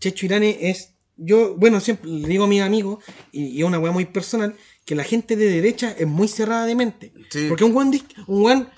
Checho 0.00 0.26
Irane 0.26 0.56
es. 0.70 0.94
Yo, 1.16 1.56
bueno, 1.56 1.80
siempre 1.80 2.08
le 2.10 2.28
digo 2.28 2.44
a 2.44 2.46
mis 2.46 2.62
amigos, 2.62 3.02
y, 3.32 3.46
y 3.46 3.58
es 3.58 3.64
una 3.64 3.80
weá 3.80 3.90
muy 3.90 4.04
personal, 4.04 4.54
que 4.88 4.94
la 4.94 5.04
gente 5.04 5.36
de 5.36 5.50
derecha 5.50 5.94
es 5.98 6.06
muy 6.06 6.28
cerrada 6.28 6.64
de 6.64 6.74
mente. 6.74 7.12
Sí. 7.28 7.44
Porque 7.50 7.62
un 7.62 7.74
izq- 7.92 8.24
un 8.26 8.42
weón, 8.42 8.68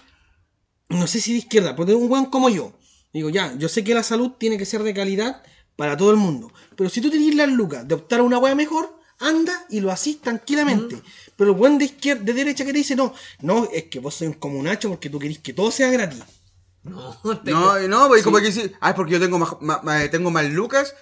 no 0.88 1.06
sé 1.06 1.20
si 1.20 1.30
de 1.30 1.38
izquierda, 1.38 1.76
pero 1.76 1.96
un 1.96 2.10
weón 2.10 2.26
como 2.26 2.48
yo. 2.48 2.72
Digo, 3.12 3.30
ya, 3.30 3.54
yo 3.56 3.68
sé 3.68 3.84
que 3.84 3.94
la 3.94 4.02
salud 4.02 4.32
tiene 4.36 4.58
que 4.58 4.64
ser 4.66 4.82
de 4.82 4.92
calidad 4.92 5.40
para 5.76 5.96
todo 5.96 6.10
el 6.10 6.16
mundo. 6.16 6.52
Pero 6.76 6.90
si 6.90 7.00
tú 7.00 7.10
tenés 7.10 7.32
las 7.36 7.48
lucas 7.48 7.86
de 7.86 7.94
optar 7.94 8.18
a 8.18 8.22
una 8.24 8.38
weá 8.38 8.56
mejor, 8.56 8.92
anda 9.20 9.52
y 9.70 9.78
lo 9.78 9.92
hacís 9.92 10.20
tranquilamente. 10.20 11.00
Pero 11.36 11.52
el 11.52 11.56
weón 11.60 11.78
de 11.78 11.84
izquierda, 11.84 12.24
de 12.24 12.32
derecha 12.34 12.64
que 12.64 12.72
te 12.72 12.78
dice, 12.78 12.96
no, 12.96 13.14
no, 13.42 13.68
es 13.72 13.84
que 13.84 14.00
vos 14.00 14.12
sois 14.14 14.32
un 14.32 14.36
comunacho 14.40 14.88
porque 14.88 15.10
tú 15.10 15.20
querís 15.20 15.38
que 15.38 15.52
todo 15.52 15.70
sea 15.70 15.90
gratis. 15.92 16.24
No, 16.82 17.16
te- 17.44 17.50
No, 17.52 17.80
y 17.80 17.86
no, 17.86 18.08
pues 18.08 18.24
como 18.24 18.38
que 18.38 18.50
sí. 18.50 18.72
Ah, 18.80 18.90
es 18.90 18.96
porque 18.96 19.12
yo 19.12 19.20
tengo 19.20 19.38
más, 19.38 19.50
ma- 19.60 20.10
tengo 20.10 20.32
más 20.32 20.50
lucas. 20.50 20.92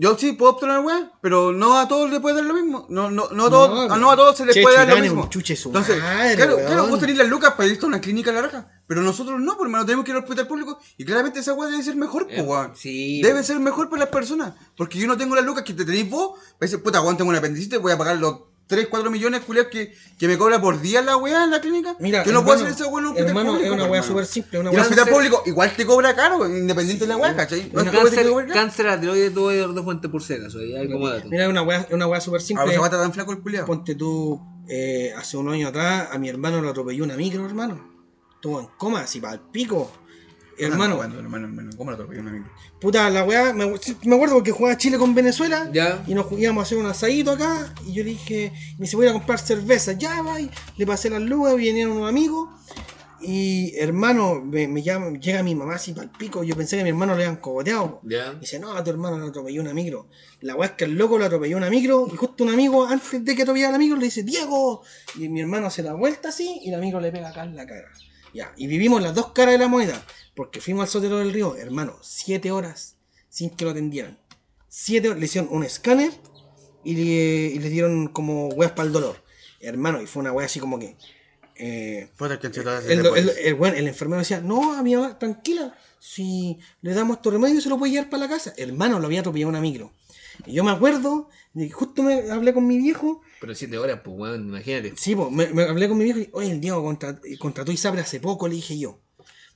Yo 0.00 0.16
sí 0.16 0.32
puedo 0.32 0.56
una 0.62 0.80
weá, 0.80 1.12
pero 1.20 1.52
no 1.52 1.78
a 1.78 1.86
todos 1.86 2.10
les 2.10 2.20
puede 2.20 2.36
dar 2.36 2.44
lo 2.46 2.54
mismo. 2.54 2.86
No, 2.88 3.10
no, 3.10 3.28
no, 3.32 3.46
a, 3.46 3.50
todos, 3.50 3.88
No, 3.90 3.96
no 3.98 4.10
a 4.10 4.16
todos 4.16 4.34
se 4.34 4.46
les 4.46 4.54
Checho 4.54 4.64
puede 4.64 4.78
dar 4.78 4.88
lo 4.88 4.96
mismo. 5.02 5.22
un 5.24 5.28
chuche 5.28 5.54
su 5.54 5.68
Entonces, 5.68 6.00
madre, 6.02 6.36
claro, 6.36 6.56
weón. 6.56 6.66
claro, 6.66 6.86
vos 6.86 6.98
tenés 7.00 7.18
las 7.18 7.28
lucas 7.28 7.52
para 7.52 7.68
irte 7.68 7.84
a 7.84 7.88
una 7.88 8.00
clínica 8.00 8.30
a 8.30 8.34
la 8.34 8.40
raja. 8.42 8.68
Pero 8.86 9.02
nosotros 9.02 9.38
no, 9.40 9.58
por 9.58 9.66
hermano, 9.66 9.84
tenemos 9.84 10.06
que 10.06 10.12
ir 10.12 10.16
al 10.16 10.22
hospital 10.22 10.48
público. 10.48 10.78
Y 10.96 11.04
claramente 11.04 11.40
esa 11.40 11.52
weá 11.52 11.70
debe 11.70 11.82
ser 11.82 11.96
mejor, 11.96 12.26
pues, 12.26 12.38
Eh, 12.38 12.42
weón. 12.42 12.72
sí, 12.74 13.20
Debe 13.20 13.34
weón. 13.34 13.44
ser 13.44 13.60
mejor 13.60 13.90
para 13.90 14.00
las 14.00 14.08
personas. 14.08 14.54
Porque 14.74 14.98
yo 14.98 15.06
no 15.06 15.18
tengo 15.18 15.34
las 15.34 15.44
lucas 15.44 15.64
que 15.64 15.74
te 15.74 15.84
tenéis 15.84 16.08
vos. 16.08 16.30
Para 16.58 16.70
decir, 16.70 16.82
puta, 16.82 17.02
weón, 17.02 17.18
tengo 17.18 17.28
un 17.30 17.36
apendicitis, 17.36 17.78
voy 17.78 17.92
a 17.92 17.98
pagar 17.98 18.16
los 18.16 18.34
3, 18.70 18.86
4 18.88 19.10
millones, 19.10 19.40
culiados, 19.42 19.70
que, 19.70 19.92
que 20.18 20.26
me 20.28 20.38
cobra 20.38 20.60
por 20.60 20.80
día 20.80 21.02
la 21.02 21.16
weá 21.18 21.44
en 21.44 21.50
la 21.50 21.60
clínica. 21.60 21.96
Mira, 21.98 22.24
yo 22.24 22.32
no 22.32 22.42
puedo 22.44 22.56
hacer 22.56 22.68
esa 22.68 22.86
weá 22.86 23.00
en 23.00 23.04
un 23.04 23.06
hospital 23.08 23.28
hermano, 23.28 23.50
público, 23.52 23.66
es 23.66 23.72
una 23.80 23.90
weá 23.90 24.02
súper 24.02 24.26
simple. 24.26 24.58
Una 24.60 24.70
Y 24.70 24.74
el 24.74 24.80
hospital 24.80 25.08
público 25.08 25.42
igual 25.44 25.72
te 25.76 25.84
cobra 25.84 26.14
caro, 26.16 26.46
independiente 26.48 27.04
de 27.04 27.08
la 27.08 27.16
weá, 27.18 27.36
¿cachai? 27.36 27.70
No 27.72 27.80
es 27.82 27.90
te 27.90 27.96
Cáncer, 27.98 28.28
cobre 28.30 28.46
caro. 28.46 28.54
cáncer 28.60 28.88
a 28.88 29.00
tiroides 29.00 29.34
tuvo 29.34 29.50
Eduardo 29.50 29.84
Fuente 29.84 30.08
por 30.08 30.22
acaso. 30.22 30.58
ahí 30.58 30.74
hay 30.76 30.90
como 30.90 31.08
dato. 31.08 31.28
Mira, 31.28 31.44
es 31.44 31.50
una 31.50 31.62
weá, 31.62 31.86
una 31.90 32.06
weá 32.06 32.20
súper 32.20 32.40
A 32.40 32.44
simple. 32.44 32.64
ver, 32.66 32.74
está 32.76 32.90
tan 33.02 33.12
flaco 33.12 33.32
el 33.32 33.40
culiado. 33.40 33.66
Ponte 33.66 33.94
tú, 33.96 34.40
eh, 34.68 35.12
hace 35.16 35.36
unos 35.36 35.54
años 35.54 35.70
atrás, 35.70 36.08
a 36.12 36.18
mi 36.18 36.28
hermano 36.28 36.62
lo 36.62 36.70
atropelló 36.70 37.04
una 37.04 37.16
micro, 37.16 37.44
hermano. 37.44 37.90
Estuvo 38.36 38.60
en 38.60 38.68
coma, 38.78 39.00
así 39.00 39.20
para 39.20 39.34
el 39.34 39.40
pico. 39.40 39.90
Hermano, 40.60 40.96
Bueno, 40.96 41.18
hermano, 41.18 41.46
hermano, 41.46 41.70
¿cómo 41.76 41.90
atropelló 41.90 42.20
un 42.20 42.28
amigo? 42.28 42.44
puta, 42.80 43.08
la 43.10 43.24
weá, 43.24 43.52
me, 43.52 43.66
me 43.66 44.14
acuerdo 44.14 44.34
porque 44.36 44.50
jugaba 44.52 44.76
Chile 44.76 44.98
con 44.98 45.14
Venezuela. 45.14 45.68
Ya. 45.72 46.02
Y 46.06 46.14
nos 46.14 46.26
íbamos 46.32 46.62
a 46.62 46.66
hacer 46.66 46.78
un 46.78 46.86
asadito 46.86 47.32
acá. 47.32 47.74
Y 47.86 47.92
yo 47.92 48.04
le 48.04 48.10
dije, 48.10 48.52
me 48.78 48.84
dice, 48.84 48.96
voy 48.96 49.06
a 49.06 49.12
comprar 49.12 49.38
cerveza. 49.38 49.92
Ya, 49.92 50.22
va. 50.22 50.40
y 50.40 50.50
Le 50.76 50.86
pasé 50.86 51.10
las 51.10 51.22
lugas, 51.22 51.56
vinieron 51.56 51.96
unos 51.96 52.08
amigos. 52.08 52.48
Y 53.22 53.74
hermano, 53.76 54.40
me, 54.40 54.66
me 54.66 54.82
llama, 54.82 55.10
llega 55.18 55.42
mi 55.42 55.54
mamá 55.54 55.74
así 55.74 55.92
para 55.92 56.10
pico. 56.10 56.42
Yo 56.42 56.56
pensé 56.56 56.76
que 56.76 56.80
a 56.80 56.84
mi 56.84 56.88
hermano 56.90 57.14
le 57.14 57.24
habían 57.24 57.36
cogoteado. 57.36 58.00
Ya. 58.04 58.32
Dice, 58.32 58.58
no, 58.58 58.72
a 58.72 58.82
tu 58.82 58.90
hermano 58.90 59.18
lo 59.18 59.26
atropelló 59.26 59.60
una 59.60 59.74
micro. 59.74 60.08
La 60.40 60.54
weá 60.56 60.70
es 60.70 60.74
que 60.76 60.84
el 60.86 60.94
loco 60.94 61.18
lo 61.18 61.26
atropelló 61.26 61.58
una 61.58 61.68
micro 61.68 62.08
y 62.10 62.16
justo 62.16 62.44
un 62.44 62.50
amigo, 62.50 62.86
antes 62.86 63.22
de 63.22 63.36
que 63.36 63.42
atropellara 63.42 63.72
la 63.72 63.78
micro, 63.78 63.98
le 63.98 64.06
dice, 64.06 64.22
Diego. 64.22 64.82
Y 65.16 65.28
mi 65.28 65.40
hermano 65.42 65.68
se 65.68 65.82
da 65.82 65.92
vuelta 65.92 66.30
así 66.30 66.60
y 66.64 66.70
la 66.70 66.78
micro 66.78 66.98
le 66.98 67.12
pega 67.12 67.28
acá 67.28 67.44
en 67.44 67.56
la 67.56 67.66
cara. 67.66 67.88
Ya, 68.32 68.52
y 68.56 68.68
vivimos 68.68 69.02
las 69.02 69.14
dos 69.14 69.32
caras 69.32 69.52
de 69.52 69.58
la 69.58 69.68
moneda. 69.68 70.02
Porque 70.40 70.62
fuimos 70.62 70.84
al 70.84 70.88
sotero 70.88 71.18
del 71.18 71.34
río, 71.34 71.54
hermano, 71.56 71.98
siete 72.00 72.50
horas 72.50 72.96
sin 73.28 73.50
que 73.50 73.66
lo 73.66 73.72
atendieran. 73.72 74.18
Siete 74.70 75.08
horas, 75.08 75.20
le 75.20 75.26
hicieron 75.26 75.50
un 75.52 75.64
escáner 75.64 76.12
y 76.82 76.94
le, 76.94 77.02
y 77.54 77.58
le 77.58 77.68
dieron 77.68 78.08
como 78.08 78.48
weas 78.48 78.72
para 78.72 78.86
el 78.86 78.92
dolor. 78.94 79.22
Hermano, 79.60 80.00
y 80.00 80.06
fue 80.06 80.20
una 80.22 80.32
wea 80.32 80.46
así 80.46 80.58
como 80.58 80.78
que... 80.78 80.96
eh, 81.56 82.08
el, 82.90 83.00
el, 83.18 83.28
el, 83.48 83.54
weón, 83.54 83.76
el 83.76 83.86
enfermero 83.86 84.20
decía, 84.20 84.40
no, 84.40 84.72
a 84.72 84.82
mi 84.82 84.94
mamá, 84.96 85.18
tranquila, 85.18 85.76
si 85.98 86.58
le 86.80 86.94
damos 86.94 87.18
estos 87.18 87.34
remedios 87.34 87.62
se 87.62 87.68
lo 87.68 87.78
puede 87.78 87.92
llevar 87.92 88.08
para 88.08 88.22
la 88.22 88.30
casa. 88.30 88.54
Hermano, 88.56 88.98
lo 88.98 89.04
había 89.08 89.20
atropellado 89.20 89.50
una 89.50 89.60
micro. 89.60 89.92
Y 90.46 90.54
yo 90.54 90.64
me 90.64 90.70
acuerdo, 90.70 91.28
justo 91.70 92.02
me 92.02 92.30
hablé 92.30 92.54
con 92.54 92.66
mi 92.66 92.78
viejo, 92.78 93.20
Pero 93.42 93.54
siete 93.54 93.76
horas, 93.76 94.00
pues, 94.02 94.16
weón, 94.18 94.48
imagínate. 94.48 94.94
sí, 94.96 95.14
po, 95.14 95.30
me, 95.30 95.48
me 95.48 95.64
hablé 95.64 95.86
con 95.86 95.98
mi 95.98 96.04
viejo 96.04 96.18
y, 96.20 96.30
oye, 96.32 96.50
el 96.50 96.62
Diego 96.62 96.82
contra- 96.82 97.20
contrató 97.38 97.72
Isabel 97.72 98.00
hace 98.00 98.20
poco, 98.20 98.48
le 98.48 98.54
dije 98.54 98.78
yo. 98.78 99.00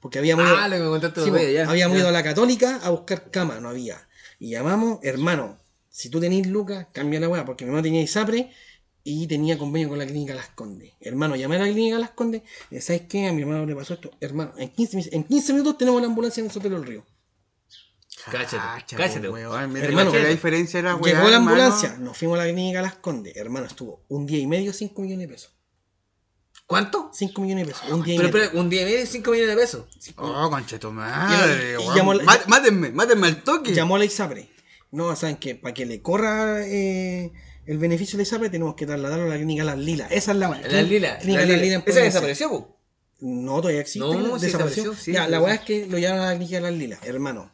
Porque 0.04 0.18
habíamos 0.18 0.44
ido, 0.46 0.56
Ah, 0.58 0.68
lo 0.68 0.76
que 0.76 0.82
me 0.82 0.88
contaste 0.90 1.20
sí, 1.22 1.30
los 1.30 1.38
po, 1.38 1.42
días, 1.46 1.64
ya. 1.64 1.70
habíamos 1.70 1.96
ya. 1.96 2.00
ido 2.00 2.08
a 2.10 2.12
la 2.12 2.22
católica 2.22 2.78
a 2.82 2.90
buscar 2.90 3.30
cama, 3.30 3.58
no 3.58 3.70
había. 3.70 4.06
Y 4.38 4.50
llamamos, 4.50 4.98
hermano, 5.02 5.56
si 5.88 6.10
tú 6.10 6.20
tenés 6.20 6.46
Lucas, 6.46 6.88
cambia 6.92 7.18
la 7.20 7.28
weá, 7.30 7.46
porque 7.46 7.64
mi 7.64 7.70
mamá 7.70 7.82
tenía 7.82 8.02
ISAPRE 8.02 8.50
y 9.02 9.26
tenía 9.28 9.56
convenio 9.56 9.88
con 9.88 9.96
la 9.98 10.04
clínica 10.04 10.34
Las 10.34 10.48
Condes. 10.50 10.92
Hermano, 11.00 11.36
llamé 11.36 11.56
a 11.56 11.60
la 11.60 11.64
clínica 11.72 11.98
Las 11.98 12.10
Condes, 12.10 12.42
y 12.70 12.82
¿sabes 12.82 13.02
qué? 13.08 13.28
A 13.28 13.32
mi 13.32 13.40
hermano 13.40 13.64
le 13.64 13.74
pasó 13.74 13.94
esto. 13.94 14.10
Hermano, 14.20 14.52
en 14.58 14.68
15, 14.68 14.96
mis- 14.98 15.10
en 15.10 15.24
15 15.24 15.52
minutos 15.54 15.78
tenemos 15.78 16.02
la 16.02 16.08
ambulancia 16.08 16.42
en 16.42 16.48
el 16.48 16.52
Sotero 16.52 16.76
del 16.78 16.86
Río. 16.86 17.06
Cáchate, 18.30 18.96
cáchate. 18.96 19.28
weón. 19.30 19.72
Mira, 19.72 19.86
Hermano, 19.86 20.12
que 20.12 20.22
la 20.22 20.28
diferencia 20.28 20.80
era 20.80 20.96
weá. 20.96 21.14
Llegó 21.14 21.28
la 21.30 21.36
hermano. 21.36 21.50
ambulancia, 21.50 21.96
nos 21.98 22.16
fuimos 22.18 22.38
a 22.38 22.44
la 22.44 22.52
clínica 22.52 22.82
Las 22.82 22.96
Condes. 22.96 23.36
Hermano, 23.36 23.66
estuvo 23.66 24.04
un 24.08 24.26
día 24.26 24.38
y 24.38 24.46
medio, 24.46 24.72
5 24.72 25.00
millones 25.02 25.28
de 25.28 25.34
pesos. 25.34 25.53
¿Cuánto? 26.66 27.10
5 27.12 27.40
millones 27.42 27.66
de 27.66 27.72
pesos. 27.74 27.90
Un 27.90 28.02
día 28.02 28.14
y 28.14 28.16
Pero, 28.18 28.32
medio. 28.32 28.48
pero 28.50 28.60
un 28.60 28.70
día 28.70 28.82
y 28.82 28.84
medio, 28.86 29.06
5 29.06 29.30
millones 29.30 29.54
de 29.54 29.60
pesos. 29.60 29.84
Oh, 30.16 30.48
concha 30.50 30.78
tu 30.78 30.90
madre, 30.90 31.76
Y- 31.78 31.82
y 31.82 31.94
llamó 31.94 32.14
Mátenme, 32.46 32.90
mátenme 32.90 33.26
al 33.28 33.42
toque. 33.42 33.74
Llamó 33.74 33.96
a 33.96 33.98
la 33.98 34.06
ISAPRE. 34.06 34.48
No, 34.90 35.14
¿saben 35.16 35.36
qué? 35.36 35.54
Para 35.56 35.74
que 35.74 35.84
le 35.84 36.00
corra 36.00 36.66
eh, 36.66 37.32
el 37.66 37.78
beneficio 37.78 38.16
de 38.16 38.22
la 38.24 38.28
ISAPRE 38.28 38.48
tenemos 38.50 38.74
que 38.76 38.86
trasladarlo 38.86 39.26
a 39.26 39.28
la 39.28 39.36
clínica 39.36 39.62
Las 39.64 39.78
Lilas. 39.78 40.10
Esa 40.10 40.32
es 40.32 40.38
la 40.38 40.48
weá. 40.50 40.60
La 40.62 40.82
lila. 40.82 41.18
Clínica 41.18 41.40
Las 41.40 41.48
lila. 41.50 41.62
Lilas 41.62 41.82
en 41.84 41.90
Esa 41.92 42.00
desapareció, 42.00 42.48
po. 42.50 42.76
No, 43.20 43.56
todavía 43.60 43.80
existe. 43.80 44.00
No, 44.08 44.38
desapareció, 44.38 44.94
sí, 44.94 45.12
ya, 45.12 45.28
la 45.28 45.40
weá 45.40 45.54
es 45.54 45.60
que 45.60 45.86
lo 45.86 45.98
llevaron 45.98 46.24
a 46.24 46.30
la 46.32 46.36
clínica 46.36 46.60
Las 46.60 46.72
Lilas, 46.72 47.00
hermano. 47.04 47.50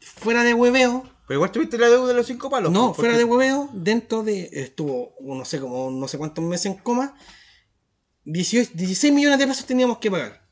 Fuera 0.00 0.42
de 0.44 0.52
hueveo, 0.54 1.04
Pero 1.26 1.38
igual 1.38 1.52
tuviste 1.52 1.78
la 1.78 1.88
deuda 1.88 2.08
de 2.08 2.14
los 2.14 2.26
cinco 2.26 2.50
palos. 2.50 2.70
no, 2.72 2.92
fuera 2.92 3.16
de 3.16 3.24
hueveo, 3.24 3.70
dentro 3.72 4.22
de. 4.22 4.50
Estuvo, 4.52 5.14
no 5.20 5.44
sé, 5.44 5.58
como 5.60 5.90
no 5.90 6.06
sé 6.08 6.18
cuántos 6.18 6.44
meses 6.44 6.66
en 6.66 6.74
coma. 6.74 7.16
18 8.24 8.72
16 8.74 9.12
millones 9.12 9.38
de 9.38 9.46
pesos 9.46 9.66
teníamos 9.66 9.98
que 9.98 10.10
pagar. 10.10 10.42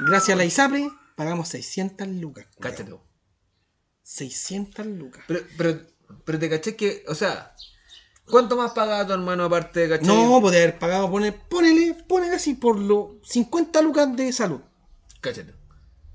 Gracias 0.00 0.34
a 0.34 0.36
la 0.36 0.44
ISAPRE, 0.44 0.88
pagamos 1.16 1.48
600 1.48 2.08
lucas. 2.08 2.46
culiao. 2.54 2.72
Cáchate. 2.72 2.90
po. 2.90 3.04
600 4.02 4.86
lucas. 4.86 5.24
Pero, 5.28 5.40
pero, 5.56 5.80
pero 6.24 6.38
te 6.38 6.50
caché 6.50 6.76
que, 6.76 7.04
o 7.06 7.14
sea, 7.14 7.54
¿cuánto 8.24 8.56
más 8.56 8.72
pagaba 8.72 9.06
tu 9.06 9.12
hermano 9.12 9.44
aparte 9.44 9.80
de 9.80 9.88
cachai? 9.88 10.06
No, 10.06 10.40
poder 10.40 10.62
haber 10.62 10.78
pagado, 10.78 11.10
poner, 11.10 11.36
ponele, 11.48 11.94
ponele 11.94 12.34
así 12.34 12.54
por 12.54 12.78
los 12.78 13.16
50 13.24 13.82
lucas 13.82 14.16
de 14.16 14.32
salud. 14.32 14.60
Cáchate. 15.20 15.54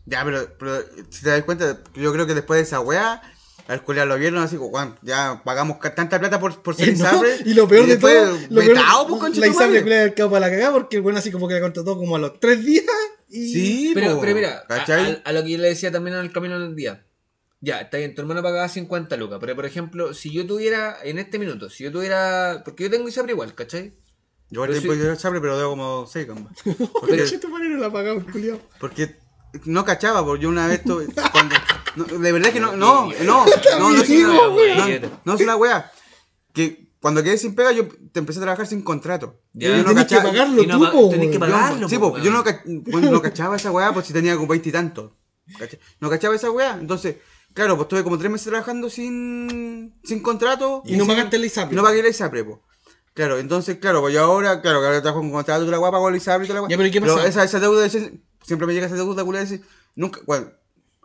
Ya, 0.05 0.23
pero, 0.23 0.55
pero 0.57 0.83
si 1.09 1.23
te 1.23 1.29
das 1.29 1.43
cuenta, 1.43 1.81
yo 1.95 2.13
creo 2.13 2.27
que 2.27 2.35
después 2.35 2.59
de 2.59 2.63
esa 2.63 2.79
weá, 2.79 3.21
al 3.67 3.83
culiar 3.83 4.07
lo 4.07 4.17
vieron 4.17 4.39
así, 4.43 4.57
como, 4.57 4.69
"Juan, 4.69 4.97
ya 5.01 5.41
pagamos 5.43 5.79
tanta 5.95 6.19
plata 6.19 6.39
por, 6.39 6.61
por 6.61 6.75
ser 6.75 6.89
Eh, 6.89 6.91
no, 6.97 7.21
y 7.45 7.53
lo 7.53 7.67
peor 7.67 7.87
de 7.87 7.97
todo, 7.97 8.37
lo 8.49 8.61
peor, 8.61 8.67
vetado, 8.77 9.07
pues, 9.07 9.21
concha 9.21 9.39
la 9.39 9.45
tu 9.47 9.51
ISAPRE 9.53 9.67
madre. 9.69 9.81
culiao, 9.83 10.03
el 10.05 10.13
cabo 10.13 10.31
para 10.31 10.45
la 10.47 10.51
cagada 10.51 10.71
porque 10.73 10.95
el 10.97 11.01
bueno 11.01 11.19
así 11.19 11.31
como 11.31 11.47
que 11.47 11.55
la 11.55 11.61
contrató 11.61 11.95
como 11.97 12.15
a 12.15 12.19
los 12.19 12.39
3 12.39 12.63
días 12.63 12.85
y... 13.29 13.53
Sí, 13.53 13.91
Pero, 13.93 14.15
po, 14.15 14.21
pero 14.21 14.35
mira, 14.35 14.59
a, 14.59 14.67
¿cachai? 14.67 15.21
a- 15.25 15.29
a 15.29 15.31
lo 15.33 15.43
que 15.43 15.51
yo 15.51 15.57
le 15.57 15.69
decía 15.69 15.91
también 15.91 16.15
en 16.17 16.21
el 16.25 16.31
camino 16.31 16.59
del 16.59 16.75
día. 16.75 17.05
Ya, 17.61 17.79
está 17.81 17.97
bien, 17.97 18.13
tu 18.13 18.21
hermano 18.21 18.43
pagaba 18.43 18.69
50 18.69 19.17
lucas, 19.17 19.39
pero 19.41 19.55
por 19.55 19.65
ejemplo, 19.65 20.13
si 20.13 20.31
yo 20.31 20.45
tuviera, 20.45 20.97
en 21.03 21.17
este 21.17 21.39
minuto, 21.39 21.69
si 21.69 21.83
yo 21.83 21.91
tuviera, 21.91 22.61
porque 22.63 22.83
yo 22.83 22.91
tengo 22.91 23.07
ISAPRE 23.09 23.31
igual, 23.31 23.55
¿cachai? 23.55 23.95
Yo 24.51 24.61
pero 24.61 24.79
tengo 24.79 24.93
sí. 24.93 24.99
ISAPRE, 25.13 25.41
pero 25.41 25.57
debo 25.57 25.71
como 25.71 26.05
6, 26.05 26.27
compa. 26.27 26.51
Porque 26.99 27.23
tu 27.39 27.49
no 27.49 27.77
la 27.79 27.91
pagamos, 27.91 28.25
culiao. 28.31 28.59
porque 28.79 29.15
no 29.63 29.83
cachaba, 29.85 30.23
porque 30.23 30.43
yo 30.43 30.49
una 30.49 30.67
vez 30.67 30.83
tuve, 30.83 31.07
cuando, 31.31 31.55
no, 31.95 32.03
de 32.05 32.31
verdad 32.31 32.51
que 32.51 32.59
no, 32.59 32.75
no, 32.75 33.07
no, 33.23 33.23
no, 33.23 33.45
no, 33.79 34.01
es 34.01 34.09
una- 34.09 34.33
no, 34.97 35.09
no 35.25 35.33
es 35.35 35.41
una 35.41 35.55
weá. 35.55 35.91
Que 36.53 36.89
cuando 36.99 37.21
quedé 37.23 37.37
sin 37.37 37.53
pega, 37.55 37.71
yo 37.71 37.87
te 38.11 38.19
empecé 38.19 38.39
a 38.39 38.43
trabajar 38.43 38.65
sin 38.67 38.81
contrato. 38.81 39.41
Ya. 39.53 39.69
Yo 39.69 39.77
no 39.77 39.89
Tenés 39.89 40.05
que 40.07 40.15
cachaba- 40.15 40.31
pagarlo 40.31 40.63
y 40.63 40.67
no 40.67 40.77
tú, 40.77 40.83
pa- 40.85 40.91
po, 40.91 41.09
tenés 41.09 41.29
que 41.31 41.37
weón. 41.37 41.51
Pagarlo, 41.51 41.89
sí, 41.89 41.97
po, 41.97 42.11
po, 42.13 42.19
yo 42.19 42.31
no, 42.31 42.43
ca- 42.43 42.61
no 42.65 43.21
cachaba 43.21 43.55
esa 43.57 43.71
weá 43.71 43.93
pues 43.93 44.07
si 44.07 44.13
tenía 44.13 44.35
como 44.35 44.47
20 44.47 44.69
y 44.69 44.71
tanto. 44.71 45.15
No 45.99 46.09
cachaba 46.09 46.35
esa 46.35 46.49
weá. 46.49 46.77
Entonces, 46.79 47.17
claro, 47.53 47.75
pues 47.75 47.85
estuve 47.85 48.03
como 48.03 48.17
tres 48.17 48.31
meses 48.31 48.47
trabajando 48.47 48.89
sin, 48.89 49.93
sin 50.03 50.21
contrato. 50.21 50.81
Y 50.85 50.93
no 50.97 51.05
sin- 51.05 51.07
pagaste 51.15 51.37
la 51.37 51.45
ISAPRE. 51.45 51.73
Y 51.73 51.75
no 51.77 51.83
pagué 51.83 52.01
la 52.01 52.09
ISAPRE, 52.09 52.43
po. 52.43 52.61
Claro, 53.13 53.37
entonces, 53.37 53.77
claro, 53.77 54.01
pues 54.01 54.13
yo 54.13 54.21
ahora, 54.23 54.61
claro, 54.61 54.81
que 54.81 54.87
ahora 54.87 55.01
trabajo 55.01 55.21
con 55.21 55.31
contrato, 55.31 55.61
toda 55.61 55.71
la 55.71 55.79
weá, 55.79 55.91
pago 55.91 56.09
la 56.09 56.17
ISAPRE 56.17 56.45
y 56.45 56.47
toda 56.47 56.55
la 56.59 56.61
weá. 56.63 56.69
Ya, 56.69 56.77
pero 56.77 56.87
¿y 56.87 56.91
qué 56.91 56.99
pasa? 57.01 57.25
esa, 57.27 57.43
esa 57.43 57.59
deuda, 57.59 57.85
ese- 57.85 58.19
siempre 58.43 58.67
me 58.67 58.73
llega 58.73 58.87
esa 58.87 58.95
deuda, 58.95 59.23
culera, 59.23 59.43
ese- 59.43 59.61
nunca, 59.95 60.19
bueno, 60.25 60.51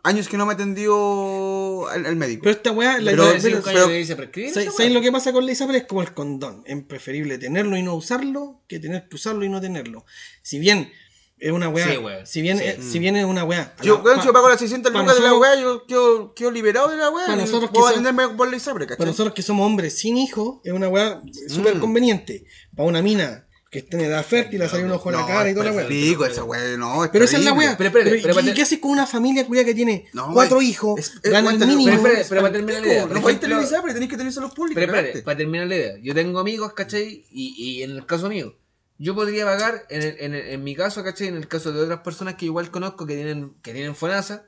años 0.03 0.27
que 0.27 0.37
no 0.37 0.45
me 0.45 0.53
atendió 0.53 1.87
al 1.89 2.15
médico. 2.15 2.41
Pero 2.43 2.55
esta 2.55 2.71
weá, 2.71 2.99
la 2.99 3.11
Pero- 3.11 3.23
la- 3.25 3.39
Pero, 3.41 3.61
pero- 3.63 3.87
pero-. 3.87 4.71
¿sabes 4.71 4.91
lo 4.91 5.01
que 5.01 5.11
pasa 5.11 5.31
con 5.31 5.45
la 5.45 5.51
ISAPRE? 5.51 5.77
Es 5.79 5.85
como 5.85 6.01
el 6.01 6.13
condón. 6.13 6.63
Es 6.65 6.81
preferible 6.83 7.37
tenerlo 7.37 7.77
y 7.77 7.83
no 7.83 7.95
usarlo 7.95 8.61
que 8.67 8.79
tener 8.79 9.07
que 9.07 9.15
usarlo 9.15 9.45
y 9.45 9.49
no 9.49 9.61
tenerlo. 9.61 10.05
Si 10.41 10.59
bien 10.59 10.91
es 11.39 11.51
una 11.51 11.69
weá. 11.69 11.87
Sí, 11.89 11.97
weá. 11.97 12.25
Si, 12.25 12.41
bien, 12.41 12.57
Sí. 12.59 12.63
es- 12.65 12.85
si 12.85 12.99
bien 12.99 13.15
es 13.15 13.25
una 13.25 13.43
weá. 13.43 13.75
yo, 13.83 14.03
pa- 14.03 14.19
si 14.21 14.27
yo 14.27 14.33
pago 14.33 14.45
pa- 14.45 14.51
las 14.51 14.59
600 14.59 14.91
pa 14.91 14.99
lucas 14.99 15.15
de 15.15 15.21
la 15.23 15.33
weá, 15.35 15.55
yo 15.59 15.85
quedo, 15.87 16.33
quedo 16.35 16.51
liberado 16.51 16.89
de 16.89 16.97
la 16.97 17.09
weá. 17.09 17.25
Para 17.25 17.37
nosotros 17.41 17.69
puedo 17.71 17.87
que 17.87 17.93
son- 17.95 18.05
atenderme 18.05 18.35
por 18.35 18.49
la 18.49 18.57
ISAPRE, 18.57 18.85
¿cachai? 18.85 18.97
Para 18.97 19.09
nosotros 19.11 19.33
que 19.33 19.41
somos 19.41 19.65
hombres 19.65 19.97
sin 19.97 20.17
hijos, 20.17 20.59
es 20.63 20.71
una 20.73 20.87
weá 20.87 21.21
súper 21.47 21.75
Mm. 21.75 21.79
conveniente. 21.79 22.45
Para 22.75 22.89
una 22.89 23.01
mina 23.01 23.47
que 23.71 23.79
está 23.79 23.95
en 23.97 24.03
edad 24.03 24.25
fértil, 24.25 24.61
a 24.63 24.67
salir 24.67 24.85
un 24.85 24.91
ojo 24.91 25.09
en 25.11 25.15
la 25.15 25.25
cara 25.25 25.49
y 25.49 25.53
toda 25.53 25.67
la 25.67 25.71
weá. 25.71 25.87
pico 25.87 26.25
esa 26.25 26.43
weá, 26.43 26.75
no, 26.77 27.05
es 27.05 27.09
Pero 27.09 27.23
esa 27.23 27.37
es 27.37 27.45
la 27.45 27.53
weá. 27.53 27.77
Pero 27.77 27.89
Pero, 27.93 28.11
pero 28.21 28.41
¿y 28.41 28.53
qué 28.53 28.63
haces 28.63 28.79
con 28.79 28.91
una 28.91 29.07
familia 29.07 29.47
cuya 29.47 29.63
que 29.63 29.73
tiene 29.73 30.07
No, 30.11 30.33
cuatro 30.33 30.59
es- 30.59 30.67
hijos? 30.67 30.99
es- 30.99 31.13
es- 31.23 31.31
gana 31.31 31.51
el 31.51 31.57
mínimo. 31.57 32.03
Pero 32.03 32.19
pero 32.27 32.41
para 32.41 32.53
terminar 32.53 32.81
la 32.81 32.87
idea. 32.87 33.05
No 33.05 33.21
podéis 33.21 33.39
tener 33.39 33.61
ISAPRE, 33.61 33.93
tenéis 33.93 34.11
que 34.11 34.17
tener 34.17 34.33
salud 34.33 34.53
pública. 34.53 34.77
Pero 34.81 34.93
espérate, 34.93 35.21
para 35.23 35.37
terminar 35.37 35.67
la 35.67 35.75
idea. 35.77 35.93
Yo 36.03 36.13
tengo 36.13 36.39
amigos, 36.39 36.73
¿cachai? 36.73 37.25
Y, 37.31 37.55
y 37.57 37.83
en 37.83 37.91
el 37.91 38.05
caso 38.05 38.27
mío, 38.27 38.57
yo 38.97 39.15
podría 39.15 39.45
pagar, 39.45 39.85
en, 39.89 40.01
el- 40.01 40.15
en, 40.19 40.33
el- 40.35 40.49
en 40.49 40.63
mi 40.65 40.75
caso, 40.75 41.01
¿cachai? 41.01 41.29
En 41.29 41.37
el 41.37 41.47
caso 41.47 41.71
de 41.71 41.81
otras 41.81 42.01
personas 42.01 42.35
que 42.35 42.45
igual 42.47 42.71
conozco 42.71 43.05
que 43.07 43.15
tienen, 43.15 43.53
que 43.61 43.71
tienen 43.71 43.95
FONASA, 43.95 44.43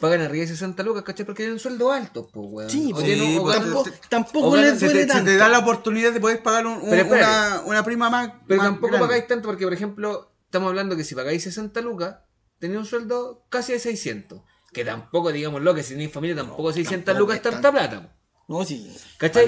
pagan 0.00 0.20
arriba 0.20 0.42
de 0.42 0.48
60 0.48 0.82
lucas, 0.82 1.02
¿cachai? 1.04 1.24
Porque 1.26 1.42
tienen 1.44 1.58
sueldo 1.58 1.90
alto, 1.92 2.28
pues, 2.32 2.46
weón. 2.50 2.70
Sí, 2.70 2.90
pues, 2.92 3.06
tampoco, 3.58 3.82
te- 3.84 3.92
tampoco 4.08 4.48
o 4.48 4.56
les 4.56 4.64
ganan- 4.66 4.78
Se 4.78 4.84
duele 4.86 5.00
te, 5.00 5.06
se 5.06 5.12
tanto. 5.14 5.30
te 5.30 5.36
da 5.36 5.48
la 5.48 5.58
oportunidad 5.60 6.12
de 6.12 6.20
poder 6.20 6.42
pagar 6.42 6.66
un- 6.66 6.74
un- 6.82 6.90
Pero 6.90 7.02
espérate. 7.02 7.24
una, 7.32 7.60
una 7.66 7.84
prima 7.84 8.10
más. 8.10 8.32
Pero 8.46 8.58
más 8.58 8.66
tampoco 8.68 8.88
grande. 8.88 9.06
pagáis 9.08 9.26
tanto 9.26 9.48
porque, 9.48 9.64
por 9.64 9.72
ejemplo, 9.74 10.32
estamos 10.44 10.68
hablando 10.68 10.96
que 10.96 11.04
si 11.04 11.14
pagáis 11.14 11.42
60 11.42 11.80
lucas, 11.80 12.16
tenéis 12.58 12.78
un 12.80 12.86
sueldo 12.86 13.44
casi 13.48 13.72
de 13.72 13.78
600. 13.78 14.42
Que 14.72 14.84
tampoco, 14.84 15.32
digamos 15.32 15.62
lo 15.62 15.74
que 15.74 15.82
si 15.82 15.94
tenéis 15.94 16.12
familia, 16.12 16.36
tampoco 16.36 16.72
600 16.72 17.04
tampoco 17.06 17.20
lucas 17.32 17.36
es 17.36 17.42
tanta 17.42 17.72
plata. 17.72 18.12
No, 18.48 18.64
sí. 18.64 18.94
¿Cachai? 19.18 19.46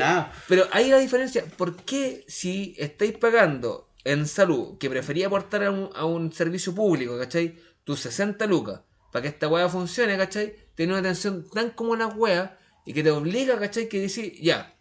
Pero 0.48 0.64
ahí 0.72 0.88
la 0.90 0.98
diferencia. 0.98 1.44
¿Por 1.56 1.76
qué 1.76 2.24
si 2.26 2.74
estáis 2.78 3.16
pagando 3.18 3.90
en 4.04 4.26
salud, 4.26 4.78
que 4.78 4.88
prefería 4.88 5.26
aportar 5.26 5.64
a 5.64 5.70
un, 5.70 5.90
a 5.94 6.06
un 6.06 6.32
servicio 6.32 6.74
público, 6.74 7.18
¿cachai? 7.18 7.58
Tus 7.84 8.00
60 8.00 8.46
lucas, 8.46 8.80
para 9.12 9.22
que 9.22 9.28
esta 9.28 9.48
weá 9.48 9.68
funcione, 9.68 10.16
¿cachai? 10.16 10.54
Tiene 10.74 10.92
una 10.92 11.00
atención 11.00 11.48
tan 11.50 11.70
como 11.70 11.92
una 11.92 12.06
weá 12.06 12.58
y 12.84 12.92
que 12.92 13.02
te 13.02 13.10
obliga, 13.10 13.58
¿cachai? 13.58 13.88
Que 13.88 14.00
dice, 14.00 14.34
ya. 14.40 14.76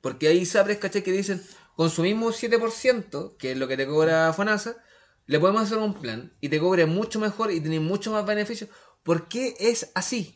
Porque 0.00 0.28
hay 0.28 0.46
sabres, 0.46 0.78
¿cachai? 0.78 1.02
Que 1.02 1.12
dicen, 1.12 1.42
consumimos 1.76 2.42
7%, 2.42 3.36
que 3.36 3.52
es 3.52 3.58
lo 3.58 3.68
que 3.68 3.76
te 3.76 3.86
cobra 3.86 4.32
FONASA, 4.32 4.76
le 5.26 5.38
podemos 5.38 5.62
hacer 5.62 5.78
un 5.78 5.94
plan 5.94 6.32
y 6.40 6.48
te 6.48 6.58
cobre 6.58 6.86
mucho 6.86 7.20
mejor 7.20 7.52
y 7.52 7.60
tenés 7.60 7.80
mucho 7.80 8.10
más 8.12 8.24
beneficios. 8.24 8.70
¿Por 9.02 9.28
qué 9.28 9.54
es 9.58 9.90
así? 9.94 10.34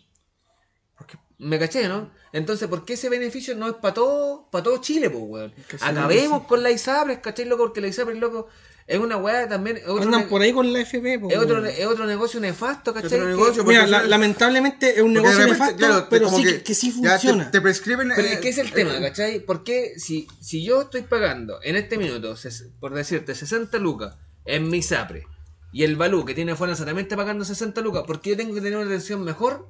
Me 1.39 1.59
caché, 1.59 1.89
¿no? 1.89 2.12
Entonces, 2.32 2.68
¿por 2.68 2.84
qué 2.84 2.93
ese 2.93 3.09
beneficio 3.09 3.56
no 3.56 3.66
es 3.66 3.74
para 3.74 3.94
todo, 3.94 4.48
para 4.51 4.62
todo 4.62 4.80
Chile, 4.80 5.10
pues, 5.10 5.24
weón? 5.26 5.55
Acabemos 5.80 6.47
con 6.47 6.62
la 6.62 6.70
ISAPRES, 6.70 7.18
¿cachai, 7.18 7.47
loco? 7.47 7.64
Porque 7.64 7.80
la 7.80 7.89
ISAPRES, 7.89 8.18
loco, 8.18 8.48
es 8.86 8.98
una 8.98 9.16
weá 9.16 9.48
también. 9.48 9.76
Es 9.78 9.84
otro, 9.86 10.02
Andan 10.04 10.28
por 10.28 10.42
ahí 10.42 10.52
con 10.52 10.72
la 10.72 10.80
FP. 10.80 11.18
po, 11.18 11.30
es 11.30 11.36
otro, 11.38 11.64
es 11.64 11.86
otro 11.86 12.06
negocio 12.06 12.40
nefasto, 12.40 12.92
¿cachai? 12.92 13.18
Otro 13.18 13.28
negocio, 13.28 13.64
Mira, 13.64 13.80
porque 13.82 13.90
la- 13.92 14.02
lamentablemente 14.04 14.96
es 14.96 15.02
un 15.02 15.12
porque 15.14 15.28
negocio 15.28 15.38
repente, 15.38 15.52
nefasto, 15.52 15.76
claro, 15.76 16.06
pero 16.10 16.24
como 16.26 16.38
sí 16.38 16.44
que, 16.44 16.62
que 16.62 16.74
sí 16.74 16.92
ya 16.96 17.02
te- 17.02 17.09
funciona. 17.10 17.50
Te, 17.50 17.60
prescriben. 17.60 18.12
Pero 18.14 18.28
eh, 18.28 18.32
es 18.34 18.40
que 18.40 18.48
es 18.48 18.59
el 18.59 18.68
eh, 18.68 18.72
tema, 18.72 19.00
¿cachai? 19.00 19.40
Porque 19.40 19.94
si, 19.98 20.26
si 20.40 20.64
yo 20.64 20.82
estoy 20.82 21.02
pagando 21.02 21.59
en 21.62 21.76
este 21.76 21.96
minuto, 21.98 22.34
ses- 22.36 22.70
por 22.80 22.92
decirte, 22.94 23.34
60 23.34 23.78
lucas 23.78 24.16
en 24.44 24.68
mi 24.68 24.82
SAPRE 24.82 25.26
y 25.72 25.84
el 25.84 25.96
Balú 25.96 26.24
que 26.24 26.34
tiene 26.34 26.54
también 26.84 26.98
está 26.98 27.16
pagando 27.16 27.44
60 27.44 27.80
lucas, 27.80 28.02
¿por 28.06 28.20
qué 28.20 28.30
yo 28.30 28.36
tengo 28.36 28.54
que 28.54 28.60
tener 28.60 28.76
una 28.78 28.86
atención 28.86 29.22
mejor 29.24 29.68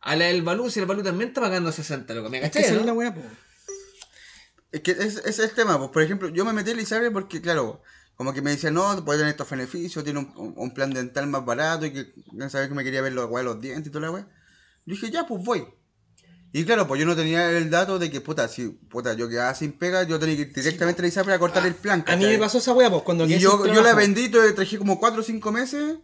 a 0.00 0.16
la 0.16 0.24
del 0.24 0.42
Balú 0.42 0.68
si 0.70 0.80
el 0.80 0.86
Balú 0.86 1.02
también 1.02 1.28
está 1.28 1.40
pagando 1.42 1.70
60 1.70 2.12
lucas? 2.14 2.30
¿Me 2.30 2.38
Es 2.38 2.44
que 2.44 2.48
cachai? 2.50 2.62
esa 2.64 2.72
es 2.74 2.80
no? 2.80 2.86
la 2.86 2.92
weá, 2.94 3.14
po. 3.14 3.20
Es 4.72 4.80
que 4.80 4.92
ese 4.92 5.28
es 5.28 5.38
el 5.38 5.50
tema, 5.50 5.76
pues 5.78 5.90
por 5.90 6.02
ejemplo, 6.02 6.28
yo 6.30 6.44
me 6.46 6.52
metí 6.54 6.70
en 6.70 6.78
la 6.78 6.82
ISAPRE 6.82 7.10
porque, 7.10 7.40
claro, 7.42 7.82
como 8.16 8.32
que 8.32 8.42
me 8.42 8.50
decían, 8.50 8.74
no, 8.74 9.04
puede 9.04 9.18
tener 9.20 9.32
estos 9.32 9.48
beneficios, 9.50 10.04
tiene 10.04 10.20
un, 10.20 10.54
un- 10.56 10.74
plan 10.74 10.92
dental 10.92 11.26
más 11.26 11.44
barato 11.44 11.86
y 11.86 11.92
que 11.92 12.12
no 12.32 12.48
sabía 12.50 12.68
que 12.68 12.74
me 12.74 12.84
quería 12.84 13.00
ver 13.02 13.12
los, 13.12 13.28
weá, 13.30 13.42
los 13.42 13.60
dientes 13.60 13.86
y 13.88 13.90
toda 13.90 14.06
la 14.06 14.10
weá. 14.12 14.22
Yo 14.84 14.94
dije, 14.94 15.10
ya, 15.10 15.26
pues 15.26 15.42
voy. 15.44 15.64
Y 16.52 16.64
claro, 16.64 16.86
pues 16.86 17.00
yo 17.00 17.06
no 17.06 17.16
tenía 17.16 17.50
el 17.50 17.70
dato 17.70 17.98
de 17.98 18.10
que, 18.10 18.20
puta, 18.20 18.46
si 18.46 18.68
puta, 18.68 19.14
yo 19.14 19.28
quedaba 19.28 19.54
sin 19.54 19.72
pega, 19.72 20.02
yo 20.02 20.18
tenía 20.18 20.36
que 20.36 20.42
ir 20.42 20.52
directamente 20.52 21.00
a 21.00 21.02
la 21.02 21.08
ISAPRE 21.08 21.32
a 21.32 21.38
cortar 21.38 21.64
el 21.66 21.74
plan. 21.74 22.00
A 22.06 22.14
mí 22.16 22.22
¿cachai? 22.24 22.32
me 22.34 22.38
pasó 22.38 22.58
esa 22.58 22.72
weá, 22.74 22.90
pues 22.90 23.02
cuando 23.02 23.24
Y 23.24 23.38
yo, 23.38 23.66
yo 23.66 23.82
la 23.82 23.94
vendí, 23.94 24.28
traje 24.28 24.76
como 24.78 25.00
4 25.00 25.20
o 25.20 25.24
5 25.24 25.50
meses 25.52 25.96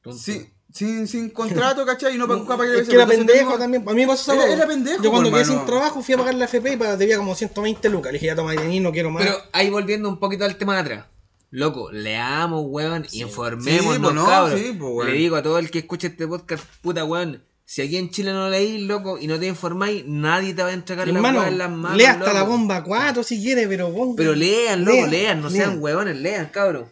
Tonto. 0.00 0.18
sin, 0.18 0.50
sin, 0.72 1.06
sin 1.06 1.28
contrato, 1.30 1.84
¿cachai? 1.86 2.14
Y 2.14 2.18
no 2.18 2.26
nunca 2.26 2.56
pagué 2.56 2.80
Es 2.80 2.88
que 2.88 2.94
era 2.94 3.06
pendejo 3.06 3.38
tengo- 3.50 3.58
también. 3.58 3.82
A 3.86 3.92
mí 3.92 4.00
me 4.00 4.06
pasó 4.06 4.32
esa 4.32 4.42
Era- 4.44 4.52
era 4.54 4.66
pendejo, 4.66 5.02
Yo 5.02 5.10
cuando 5.10 5.30
quedé 5.30 5.44
sin 5.44 5.64
trabajo 5.66 6.02
fui 6.02 6.14
a 6.14 6.18
pagar 6.18 6.34
la 6.36 6.46
FP 6.46 6.72
y 6.72 6.76
debía 6.96 7.18
como 7.18 7.34
120 7.34 7.88
lucas. 7.90 8.12
Le 8.12 8.16
dije, 8.16 8.26
ya 8.26 8.34
toma, 8.34 8.52
vení, 8.54 8.80
no 8.80 8.92
quiero 8.92 9.10
más. 9.10 9.22
Pero 9.24 9.36
ahí 9.52 9.68
volviendo 9.68 10.08
un 10.08 10.18
poquito 10.18 10.46
al 10.46 10.56
tema 10.56 10.74
de 10.76 10.80
atrás. 10.80 11.06
Loco, 11.54 11.92
leamos, 11.92 12.62
weón, 12.66 13.06
informémonos, 13.12 14.10
Sí, 14.10 14.16
no, 14.16 14.26
cabros. 14.26 14.58
sí, 14.58 14.70
weón. 14.70 15.06
Le 15.06 15.12
digo 15.12 15.36
a 15.36 15.42
todo 15.42 15.58
el 15.58 15.70
que 15.70 15.80
escuche 15.80 16.06
este 16.06 16.26
podcast, 16.26 16.64
puta 16.80 17.04
weón, 17.04 17.44
si 17.66 17.82
aquí 17.82 17.98
en 17.98 18.08
Chile 18.10 18.32
no 18.32 18.48
leís, 18.48 18.80
loco, 18.80 19.18
y 19.18 19.26
no 19.26 19.38
te 19.38 19.48
informáis, 19.48 20.02
nadie 20.06 20.54
te 20.54 20.62
va 20.62 20.70
a 20.70 20.72
entregar 20.72 21.06
la 21.06 21.12
Hermano, 21.14 21.40
weá 21.40 21.48
en 21.48 21.58
las 21.58 21.70
manos. 21.70 21.98
lea 21.98 22.12
hasta 22.12 22.32
la 22.32 22.42
bomba 22.44 22.82
4 22.82 23.22
si 23.22 23.42
quiere, 23.42 23.68
pero 23.68 23.92
ponga- 23.94 24.14
Pero 24.16 24.34
lean, 24.34 24.82
loco, 24.84 24.96
Lean, 24.96 25.10
lean, 25.10 25.40
no 25.42 25.48
lean. 25.50 25.70
sean 25.70 25.82
weones, 25.82 26.16
lean, 26.16 26.46
cabros. 26.46 26.88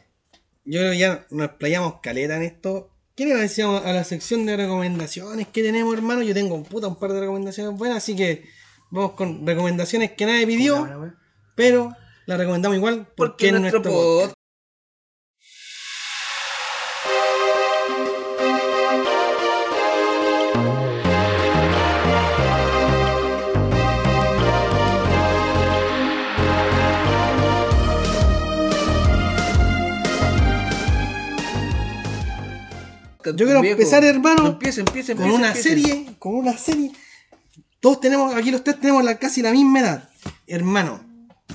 Yo 0.67 0.79
creo 0.81 0.93
que 0.93 0.99
ya 0.99 1.27
nos 1.31 1.51
playamos 1.53 1.95
caleta 2.03 2.37
en 2.37 2.43
esto. 2.43 2.91
¿Quieren 3.17 3.39
decíamos 3.41 3.85
a 3.85 3.93
la 3.95 4.05
sección 4.05 4.45
de 4.47 4.57
recomendaciones 4.59 5.49
que 5.49 5.63
tenemos, 5.63 5.95
hermano? 5.95 6.23
Yo 6.23 6.35
tengo 6.35 6.63
puta, 6.65 6.87
un 6.87 6.97
par 6.99 7.13
de 7.15 7.21
recomendaciones 7.21 7.77
buenas, 7.79 7.97
así 7.99 8.15
que 8.15 8.45
vamos 8.91 9.13
con 9.13 9.47
recomendaciones 9.47 10.13
que 10.13 10.27
nadie 10.27 10.47
pidió, 10.47 10.87
pero 11.55 11.95
las 12.27 12.39
recomendamos 12.39 12.77
igual 12.77 13.07
porque, 13.17 13.17
Porque 13.17 13.47
es 13.49 13.53
nuestro 13.53 13.81
nuestro 13.81 13.93
podcast. 13.93 14.35
Yo 33.25 33.35
quiero 33.37 33.61
viejo. 33.61 33.79
empezar, 33.79 34.05
hermano, 34.05 34.47
Empieza, 34.47 34.81
empieza, 34.81 35.15
con 35.15 35.31
una 35.31 35.55
serie, 35.55 36.07
con 36.19 36.35
una 36.35 36.57
serie. 36.57 36.93
Todos 37.81 38.01
tenemos, 38.01 38.35
aquí 38.35 38.51
los 38.51 38.63
tres 38.65 38.79
tenemos 38.81 39.03
la, 39.05 39.19
casi 39.19 39.43
la 39.43 39.53
misma 39.53 39.81
edad. 39.81 40.09
Hermano. 40.47 41.01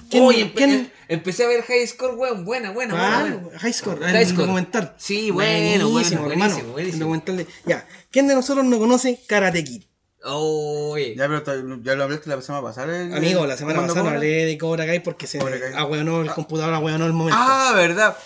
¿Quién- 0.10 0.24
Oye, 0.24 0.46
empe- 0.46 0.54
quién- 0.56 0.70
em- 0.72 0.90
empecé 1.08 1.46
a 1.46 1.48
ver 1.48 1.62
High 1.64 1.88
Score, 1.88 2.16
weón. 2.16 2.46
Buena, 2.46 2.72
buena, 2.72 2.94
buena. 2.94 3.18
Ah, 3.20 3.38
buena. 3.42 3.60
High 3.60 3.74
Score, 3.74 4.00
High 4.04 4.16
el 4.22 4.26
Score. 4.28 4.42
documental. 4.48 4.96
Sí, 4.98 5.32
bueno, 5.32 5.90
buenísimo, 5.90 6.22
bueno, 6.22 6.34
hermano. 6.34 6.54
buenísimo, 6.54 6.74
buenísimo. 6.74 6.94
El 6.96 7.00
documental 7.00 7.38
de. 7.38 7.48
Ya. 7.66 7.88
¿Quién 8.12 8.28
de 8.28 8.36
nosotros 8.36 8.66
no 8.66 8.78
conoce 8.80 9.20
Karate 9.28 9.64
Kid? 9.64 9.84
Oye. 10.28 11.16
Ya, 11.16 11.28
pero 11.28 11.44
to- 11.44 11.82
ya 11.84 11.96
lo 11.96 12.04
hablaste 12.04 12.30
la 12.30 12.42
semana 12.42 12.64
pasada. 12.64 13.00
el- 13.04 13.14
Amigo, 13.16 13.46
la 13.46 13.56
semana 13.58 13.76
¿Cuándo 13.78 13.94
pasada 13.94 14.10
no 14.10 14.16
hablé 14.18 14.46
de 14.46 14.58
Cobra 14.58 14.86
Kai 14.86 15.00
porque 15.04 15.28
se 15.28 15.38
Cobra 15.38 15.60
Kai. 15.60 15.74
ahueonó 15.76 16.22
el 16.22 16.32
computador, 16.32 16.74
ahueonó 16.74 17.06
el 17.06 17.14
momento. 17.14 17.38
Ah, 17.40 17.74
verdad. 17.76 18.18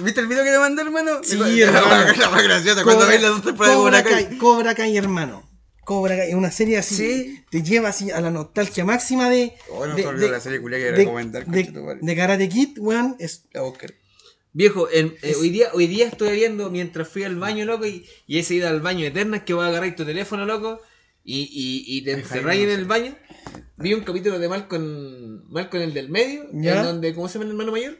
¿Viste 0.00 0.20
el 0.20 0.26
video 0.26 0.44
que 0.44 0.50
te 0.50 0.58
mandé, 0.58 0.82
hermano? 0.82 1.20
Sí, 1.22 1.36
la, 1.36 1.48
hermano. 1.48 1.86
La, 2.06 2.12
la 2.16 2.30
más 2.30 2.42
graciosa, 2.42 2.82
cuando 2.84 3.06
ves 3.06 3.22
las 3.22 3.30
dos 3.32 3.42
temporadas 3.44 3.76
de 3.76 3.82
Cobra 3.82 4.02
Kai. 4.02 4.24
Kai, 4.28 4.38
Cobra 4.38 4.74
Kai, 4.74 4.96
hermano. 4.96 5.48
Cobra 5.84 6.16
Kai, 6.16 6.34
una 6.34 6.50
serie 6.50 6.78
así, 6.78 6.96
Sí. 6.96 7.44
te 7.50 7.62
lleva 7.62 7.90
así 7.90 8.10
a 8.10 8.20
la 8.20 8.30
nostalgia 8.30 8.84
máxima 8.84 9.28
de. 9.30 9.52
Oh, 9.70 9.86
no 9.86 9.94
de, 9.94 10.06
olvidó 10.06 10.30
la 10.30 10.40
serie 10.40 10.60
culia 10.60 10.78
que 10.78 10.84
de- 10.84 10.92
recomendar, 10.92 11.46
de- 11.46 11.98
de 12.00 12.16
Karate 12.16 12.48
Kid, 12.48 12.78
weón, 12.78 13.16
es 13.18 13.44
La 13.52 13.62
Oscar. 13.62 13.94
Viejo, 14.52 14.88
en- 14.90 15.14
eh, 15.22 15.34
hoy, 15.38 15.50
día, 15.50 15.68
hoy 15.74 15.86
día 15.86 16.06
estoy 16.06 16.32
viendo 16.36 16.70
mientras 16.70 17.08
fui 17.08 17.24
al 17.24 17.36
baño, 17.36 17.64
loco, 17.64 17.86
y, 17.86 18.06
y 18.26 18.38
ese 18.38 18.54
ido 18.54 18.68
al 18.68 18.80
baño 18.80 19.04
eternas 19.06 19.42
que 19.42 19.52
voy 19.54 19.64
a 19.64 19.68
agarrar 19.68 19.94
tu 19.96 20.04
teléfono, 20.04 20.46
loco, 20.46 20.80
y, 21.24 21.40
y, 21.42 21.84
y 21.98 22.02
te 22.02 22.12
encerráis 22.12 22.62
en 22.62 22.70
el 22.70 22.84
baño. 22.84 23.16
Vi 23.76 23.94
un 23.94 24.02
capítulo 24.02 24.38
de 24.38 24.48
Malcolm, 24.48 25.42
Malcolm 25.50 25.82
el 25.82 25.92
del 25.94 26.08
medio, 26.08 26.46
Ya. 26.52 26.78
en 26.78 26.82
donde, 26.84 27.14
¿cómo 27.14 27.28
se 27.28 27.34
llama 27.34 27.44
el 27.46 27.50
hermano 27.50 27.72
mayor? 27.72 27.98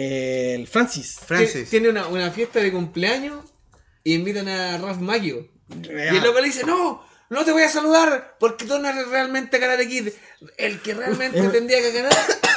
El 0.00 0.66
Francis. 0.68 1.18
Francis. 1.26 1.68
Tiene 1.68 1.88
una, 1.88 2.06
una 2.06 2.30
fiesta 2.30 2.60
de 2.60 2.70
cumpleaños 2.70 3.44
y 4.04 4.14
invitan 4.14 4.48
a 4.48 4.78
Ralph 4.78 5.00
Macchio. 5.00 5.48
Y 5.70 5.88
el 6.16 6.22
loco 6.22 6.40
le 6.40 6.46
dice, 6.46 6.64
no, 6.64 7.02
no 7.30 7.44
te 7.44 7.52
voy 7.52 7.62
a 7.62 7.68
saludar 7.68 8.36
porque 8.38 8.64
tú 8.64 8.78
no 8.78 8.88
eres 8.88 9.08
realmente 9.08 9.58
Karate 9.58 9.88
Kid. 9.88 10.08
El 10.56 10.80
que 10.80 10.94
realmente 10.94 11.40
tendría 11.52 11.80
que 11.80 11.92
ganar 11.92 12.12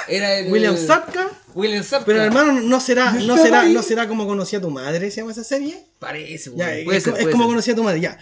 era 0.08 0.36
el... 0.38 0.52
William 0.52 0.78
Sapka. 0.78 1.30
William 1.56 1.84
Sapka. 1.84 2.06
Pero 2.06 2.22
hermano, 2.24 2.54
no 2.62 2.80
será, 2.80 3.12
no 3.26 3.38
será, 3.38 3.64
no 3.64 3.82
será 3.84 4.08
como 4.08 4.28
conocía 4.28 4.62
tu 4.62 4.70
madre, 4.70 5.10
se 5.12 5.18
llama 5.22 5.32
esa 5.32 5.44
serie. 5.44 5.84
Parece, 6.00 6.52
Ya, 6.56 6.68
weón. 6.68 6.78
es, 6.78 6.86
Puede 6.86 7.02
ser, 7.02 7.14
es 7.14 7.20
puede 7.22 7.32
como 7.32 7.48
conocía 7.48 7.76
tu 7.76 7.84
madre, 7.84 8.00
ya. 8.02 8.18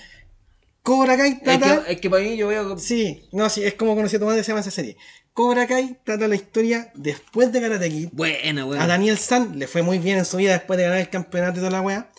Cobra 0.82 1.18
Kai 1.18 1.34
Es 1.34 1.44
trata. 1.44 1.84
que, 1.86 1.92
es 1.94 2.02
que 2.02 2.10
para 2.10 2.24
mí 2.24 2.38
yo 2.38 2.48
veo... 2.48 2.78
Sí, 2.80 3.28
no, 3.34 3.50
sí, 3.50 3.64
es 3.64 3.74
como 3.76 3.96
conocía 3.96 4.18
tu 4.18 4.26
madre, 4.26 4.44
se 4.44 4.48
llama 4.48 4.62
esa 4.62 4.72
serie. 4.72 4.96
Cobra 5.34 5.68
Kai 5.68 6.00
trata 6.04 6.28
la 6.28 6.36
historia 6.36 6.92
después 6.96 7.52
de 7.52 7.62
Karate 7.62 7.90
Kid. 7.90 8.10
Buena, 8.12 8.66
buena. 8.66 8.84
A 8.84 8.88
Daniel 8.88 9.18
San 9.18 9.58
le 9.58 9.68
fue 9.68 9.82
muy 9.82 10.00
bien 10.00 10.18
en 10.18 10.26
su 10.26 10.38
vida 10.38 10.54
después 10.54 10.78
de 10.78 10.84
ganar 10.84 11.00
el 11.00 11.10
campeonato 11.10 11.58
y 11.58 11.60
toda 11.60 11.72
la 11.72 11.82
wea. 11.82 12.12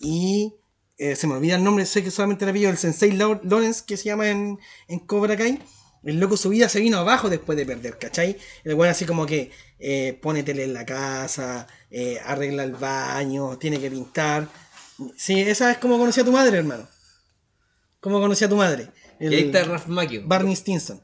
Y 0.00 0.54
eh, 0.98 1.16
se 1.16 1.26
me 1.26 1.34
olvida 1.34 1.56
el 1.56 1.64
nombre, 1.64 1.86
sé 1.86 2.04
que 2.04 2.10
solamente 2.10 2.46
le 2.46 2.52
pillo 2.52 2.70
el 2.70 2.76
Sensei 2.76 3.12
Lawrence 3.12 3.82
que 3.86 3.96
se 3.96 4.04
llama 4.04 4.28
en, 4.28 4.58
en 4.86 4.98
Cobra 5.00 5.36
Kai. 5.36 5.60
El 6.02 6.18
loco 6.18 6.36
su 6.36 6.48
vida 6.48 6.68
se 6.68 6.80
vino 6.80 6.98
abajo 6.98 7.28
después 7.28 7.58
de 7.58 7.66
perder, 7.66 7.98
¿cachai? 7.98 8.38
El 8.64 8.74
weón 8.74 8.90
así 8.90 9.04
como 9.04 9.26
que 9.26 9.50
eh, 9.78 10.18
pone 10.22 10.42
tele 10.42 10.64
en 10.64 10.72
la 10.72 10.86
casa, 10.86 11.66
eh, 11.90 12.18
arregla 12.24 12.64
el 12.64 12.72
baño, 12.72 13.58
tiene 13.58 13.78
que 13.80 13.90
pintar. 13.90 14.48
Sí, 15.16 15.40
esa 15.40 15.70
es 15.70 15.78
como 15.78 15.98
conocía 15.98 16.22
a 16.22 16.26
tu 16.26 16.32
madre, 16.32 16.58
hermano. 16.58 16.88
Como 18.00 18.20
conocía 18.20 18.46
a 18.46 18.50
tu 18.50 18.56
madre. 18.56 18.88
Y 19.18 19.26
ahí 19.26 19.44
está 19.46 19.64
Ralph 19.64 19.86
Macchio. 19.88 20.22
Barney 20.26 20.56
Stinson. 20.56 21.02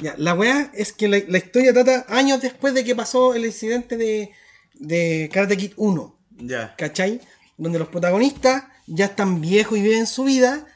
Ya, 0.00 0.14
la 0.16 0.34
weá 0.34 0.70
es 0.74 0.92
que 0.92 1.08
la, 1.08 1.18
la 1.28 1.38
historia 1.38 1.72
trata 1.72 2.06
años 2.08 2.40
después 2.40 2.72
de 2.74 2.84
que 2.84 2.94
pasó 2.96 3.34
el 3.34 3.44
incidente 3.44 3.96
de, 3.96 4.30
de 4.74 5.28
Karate 5.32 5.56
Kid 5.56 5.72
1, 5.76 6.18
Ya. 6.38 6.74
¿cachai? 6.76 7.20
Donde 7.58 7.78
los 7.78 7.88
protagonistas 7.88 8.64
ya 8.86 9.04
están 9.06 9.40
viejos 9.40 9.78
y 9.78 9.82
viven 9.82 10.06
su 10.06 10.24
vida. 10.24 10.66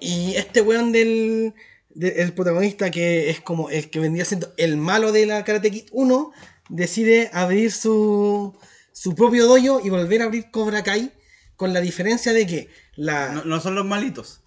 Y 0.00 0.34
este 0.36 0.60
weón 0.60 0.92
del, 0.92 1.54
de- 1.90 2.22
el 2.22 2.32
protagonista 2.32 2.90
que 2.90 3.30
es 3.30 3.40
como 3.40 3.70
el 3.70 3.90
que 3.90 4.00
vendría 4.00 4.24
siendo 4.24 4.52
el 4.56 4.76
malo 4.76 5.12
de 5.12 5.26
la 5.26 5.44
Karate 5.44 5.70
Kid 5.70 5.86
1, 5.92 6.32
decide 6.68 7.30
abrir 7.32 7.72
su, 7.72 8.54
su 8.92 9.14
propio 9.14 9.46
dojo 9.46 9.80
y 9.84 9.90
volver 9.90 10.22
a 10.22 10.26
abrir 10.26 10.50
Cobra 10.50 10.82
Kai 10.82 11.10
con 11.56 11.72
la 11.72 11.80
diferencia 11.80 12.32
de 12.32 12.46
que 12.46 12.68
la... 12.96 13.30
No, 13.32 13.44
no 13.44 13.60
son 13.60 13.74
los 13.74 13.84
malitos. 13.86 14.40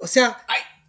O 0.00 0.06
sea, 0.06 0.38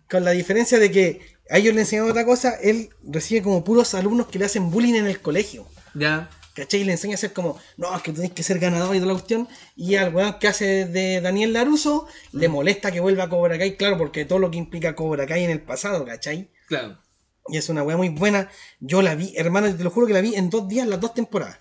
con 0.10 0.24
la 0.26 0.32
diferencia 0.32 0.80
de 0.80 0.92
que 0.92 1.22
a 1.50 1.58
ellos 1.58 1.74
le 1.74 1.82
enseñan 1.82 2.10
otra 2.10 2.26
cosa, 2.26 2.56
él 2.62 2.90
recibe 3.04 3.42
como 3.42 3.64
puros 3.64 3.94
alumnos 3.96 4.28
que 4.28 4.40
le 4.40 4.46
hacen 4.46 4.70
bullying 4.70 4.94
en 4.94 5.08
el 5.08 5.20
colegio. 5.20 5.66
Ya. 5.94 6.30
¿Cachai? 6.54 6.82
Y 6.82 6.84
le 6.84 6.92
enseña 6.92 7.16
a 7.16 7.18
ser 7.18 7.34
como, 7.34 7.58
no, 7.78 7.96
es 7.96 8.02
que 8.02 8.12
tenés 8.12 8.32
que 8.32 8.44
ser 8.44 8.60
ganador 8.60 8.96
y 8.96 9.00
toda 9.00 9.14
la 9.14 9.14
cuestión. 9.14 9.48
Y 9.76 9.96
al 9.96 10.14
weón 10.14 10.38
que 10.40 10.48
hace 10.48 10.86
de 10.86 11.22
Daniel 11.22 11.54
Laruso, 11.54 12.08
le 12.34 12.50
molesta 12.50 12.92
que 12.92 13.00
vuelva 13.00 13.26
a 13.26 13.30
Cobra 13.30 13.58
Kai, 13.58 13.78
claro, 13.78 13.98
porque 13.98 14.26
todo 14.26 14.40
lo 14.40 14.52
que 14.52 14.58
implica 14.58 14.96
Cobra 14.96 15.26
Kai 15.26 15.44
en 15.44 15.52
el 15.52 15.62
pasado, 15.62 16.06
¿cachai? 16.06 16.52
Claro. 16.68 17.00
Y 17.48 17.58
es 17.58 17.70
una 17.70 17.82
weá 17.82 17.98
muy 17.98 18.10
buena. 18.10 18.50
Yo 18.80 19.02
la 19.02 19.16
vi, 19.16 19.34
hermano, 19.36 19.76
te 19.76 19.84
lo 19.84 19.90
juro 19.90 20.06
que 20.06 20.14
la 20.14 20.22
vi 20.22 20.36
en 20.36 20.50
dos 20.50 20.68
días, 20.68 20.88
las 20.88 21.00
dos 21.00 21.14
temporadas. 21.14 21.58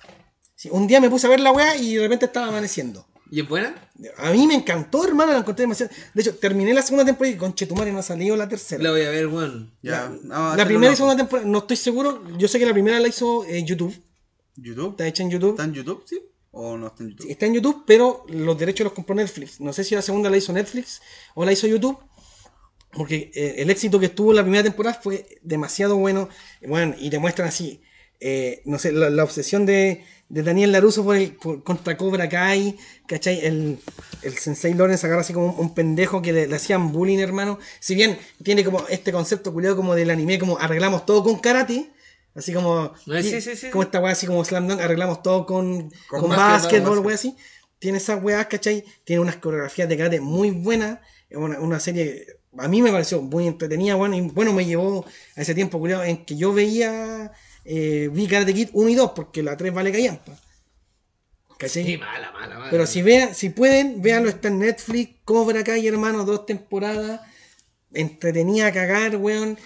Sí, 0.55 0.69
un 0.71 0.87
día 0.87 1.01
me 1.01 1.09
puse 1.09 1.27
a 1.27 1.31
ver 1.31 1.41
la 1.41 1.53
weá 1.53 1.77
y 1.77 1.95
de 1.95 2.03
repente 2.03 2.27
estaba 2.27 2.49
amaneciendo. 2.49 3.07
¿Y 3.31 3.41
es 3.41 3.49
buena? 3.49 3.75
A 4.19 4.31
mí 4.31 4.47
me 4.47 4.55
encantó, 4.55 5.05
hermano, 5.05 5.33
la 5.33 5.39
encontré 5.39 5.65
demasiado. 5.65 5.93
De 6.15 6.23
hecho, 6.23 6.37
terminé 6.37 6.73
la 6.73 6.83
segunda 6.83 7.05
temporada 7.05 7.35
y 7.35 7.39
con 7.39 7.55
Chetumare 7.55 7.93
no 7.93 7.99
ha 7.99 8.03
salido 8.03 8.37
la 8.37 8.49
tercera. 8.49 8.83
La 8.83 8.91
voy 8.91 9.03
a 9.03 9.11
ver, 9.11 9.27
weón. 9.27 9.71
Ya. 9.83 10.11
La, 10.25 10.65
primera 10.65 10.93
y 10.93 10.97
segunda 10.97 11.17
temporada, 11.17 11.49
no 11.49 11.59
estoy 11.59 11.77
seguro. 11.77 12.23
Yo 12.39 12.49
sé 12.49 12.59
que 12.59 12.67
la 12.67 12.73
primera 12.73 13.01
la 13.01 13.09
hizo 13.09 13.45
eh, 13.45 13.63
YouTube. 13.65 13.95
¿YouTube? 14.57 14.91
Está 14.91 15.07
hecha 15.07 15.23
en 15.23 15.31
YouTube. 15.31 15.51
¿Está 15.51 15.65
en 15.65 15.75
YouTube, 15.75 16.03
sí? 16.07 16.21
¿O 16.53 16.77
no 16.77 16.87
está 16.89 17.03
en 17.03 17.11
YouTube? 17.11 17.31
Está 17.31 17.47
en 17.47 17.55
YouTube, 17.55 17.85
pero 17.87 18.25
los 18.29 18.59
derechos 18.59 18.85
los 18.85 18.93
compró 18.93 19.15
Netflix. 19.15 19.61
No 19.61 19.73
sé 19.73 19.85
si 19.85 19.95
la 19.95 20.03
segunda 20.03 20.31
la 20.31 20.37
hizo 20.37 20.53
Netflix 20.53 21.03
o 21.35 21.45
la 21.45 21.53
hizo 21.53 21.67
YouTube. 21.67 21.99
Porque 22.93 23.31
eh, 23.35 23.57
el 23.59 23.69
éxito 23.69 24.01
que 24.01 24.09
tuvo 24.09 24.33
la 24.33 24.43
primera 24.43 24.63
temporada 24.63 24.99
fue 25.01 25.27
demasiado 25.43 25.97
bueno. 25.97 26.29
Bueno, 26.67 26.95
y 26.99 27.11
te 27.11 27.19
muestran 27.19 27.49
así, 27.49 27.83
eh, 28.21 28.63
no 28.65 28.79
sé, 28.79 28.93
la, 28.93 29.11
la 29.11 29.25
obsesión 29.25 29.67
de, 29.67 30.05
de 30.29 30.43
Daniel 30.43 30.73
Laruso 30.73 31.05
por 31.05 31.17
el, 31.17 31.33
por- 31.33 31.63
contra 31.63 31.97
Cobra 31.97 32.29
Kai, 32.29 32.77
¿cachai? 33.07 33.45
El, 33.45 33.79
el 34.23 34.39
Sensei 34.39 34.75
Lawrence 34.75 35.07
agarra 35.07 35.23
así 35.23 35.33
como 35.33 35.47
un, 35.55 35.61
un 35.61 35.75
pendejo 35.75 36.21
que 36.23 36.33
le, 36.33 36.47
le 36.47 36.57
hacían 36.57 36.93
bullying, 36.93 37.19
hermano. 37.19 37.59
Si 37.81 37.95
bien 37.95 38.19
tiene 38.43 38.65
como 38.65 38.87
este 38.89 39.13
concepto 39.13 39.53
culiado 39.53 39.77
como 39.77 39.95
del 39.95 40.11
anime, 40.11 40.39
como 40.39 40.59
arreglamos 40.59 41.07
todo 41.07 41.23
con 41.25 41.39
karate. 41.39 41.91
Así 42.35 42.53
como, 42.53 42.93
sí, 43.05 43.41
sí, 43.41 43.57
sí. 43.57 43.71
como 43.71 43.83
esta 43.83 43.99
weá 44.01 44.13
así 44.13 44.27
como 44.27 44.45
Slam 44.45 44.69
Dunk, 44.69 44.81
arreglamos 44.81 45.23
todo 45.23 45.45
con, 45.45 45.91
Con 46.07 46.21
con, 46.21 46.29
básquetbol, 46.29 46.51
básquetbol, 46.53 47.01
básquet. 47.01 47.07
weá 47.07 47.15
así. 47.15 47.37
Tiene 47.81 47.99
esas 47.99 48.23
weas, 48.23 48.47
¿cachai? 48.47 48.85
Tiene 49.05 49.21
unas 49.23 49.37
coreografías 49.37 49.89
de 49.89 49.97
karate 49.97 50.21
muy 50.21 50.51
buenas. 50.51 51.01
Es 51.31 51.37
una, 51.37 51.59
una 51.61 51.81
serie, 51.81 52.27
a 52.57 52.69
mí 52.69 52.81
me 52.83 52.91
pareció 52.93 53.23
muy 53.23 53.47
entretenida, 53.47 53.95
bueno, 53.97 54.17
y 54.17 54.21
bueno, 54.23 54.53
me 54.53 54.65
llevó 54.65 55.05
a 55.37 55.41
ese 55.43 55.55
tiempo, 55.55 55.79
culiao, 55.79 56.03
en 56.05 56.25
que 56.25 56.37
yo 56.37 56.53
veía, 56.53 57.33
eh, 57.71 58.09
vi 58.11 58.27
Karate 58.27 58.55
Kid 58.55 58.71
1 58.73 58.89
y 58.89 58.95
2, 58.95 59.11
porque 59.15 59.43
la 59.43 59.57
3 59.57 59.73
vale 59.75 59.93
callampa. 59.93 60.33
¿Cachai? 61.59 61.85
Sí, 61.85 61.99
mala, 61.99 62.31
mala, 62.33 62.59
mala. 62.59 62.71
Pero 62.71 62.87
si 62.87 63.03
vean, 63.03 63.35
si 63.35 63.51
pueden, 63.51 64.01
véanlo, 64.01 64.29
está 64.31 64.49
en 64.49 64.61
Netflix, 64.61 65.17
Cobra 65.25 65.63
Kai, 65.65 65.87
hermano, 65.87 66.25
dos 66.25 66.47
temporadas, 66.47 67.21
entretenida 67.93 68.69
a 68.69 68.73
cagar, 68.73 69.17
weón. 69.17 69.59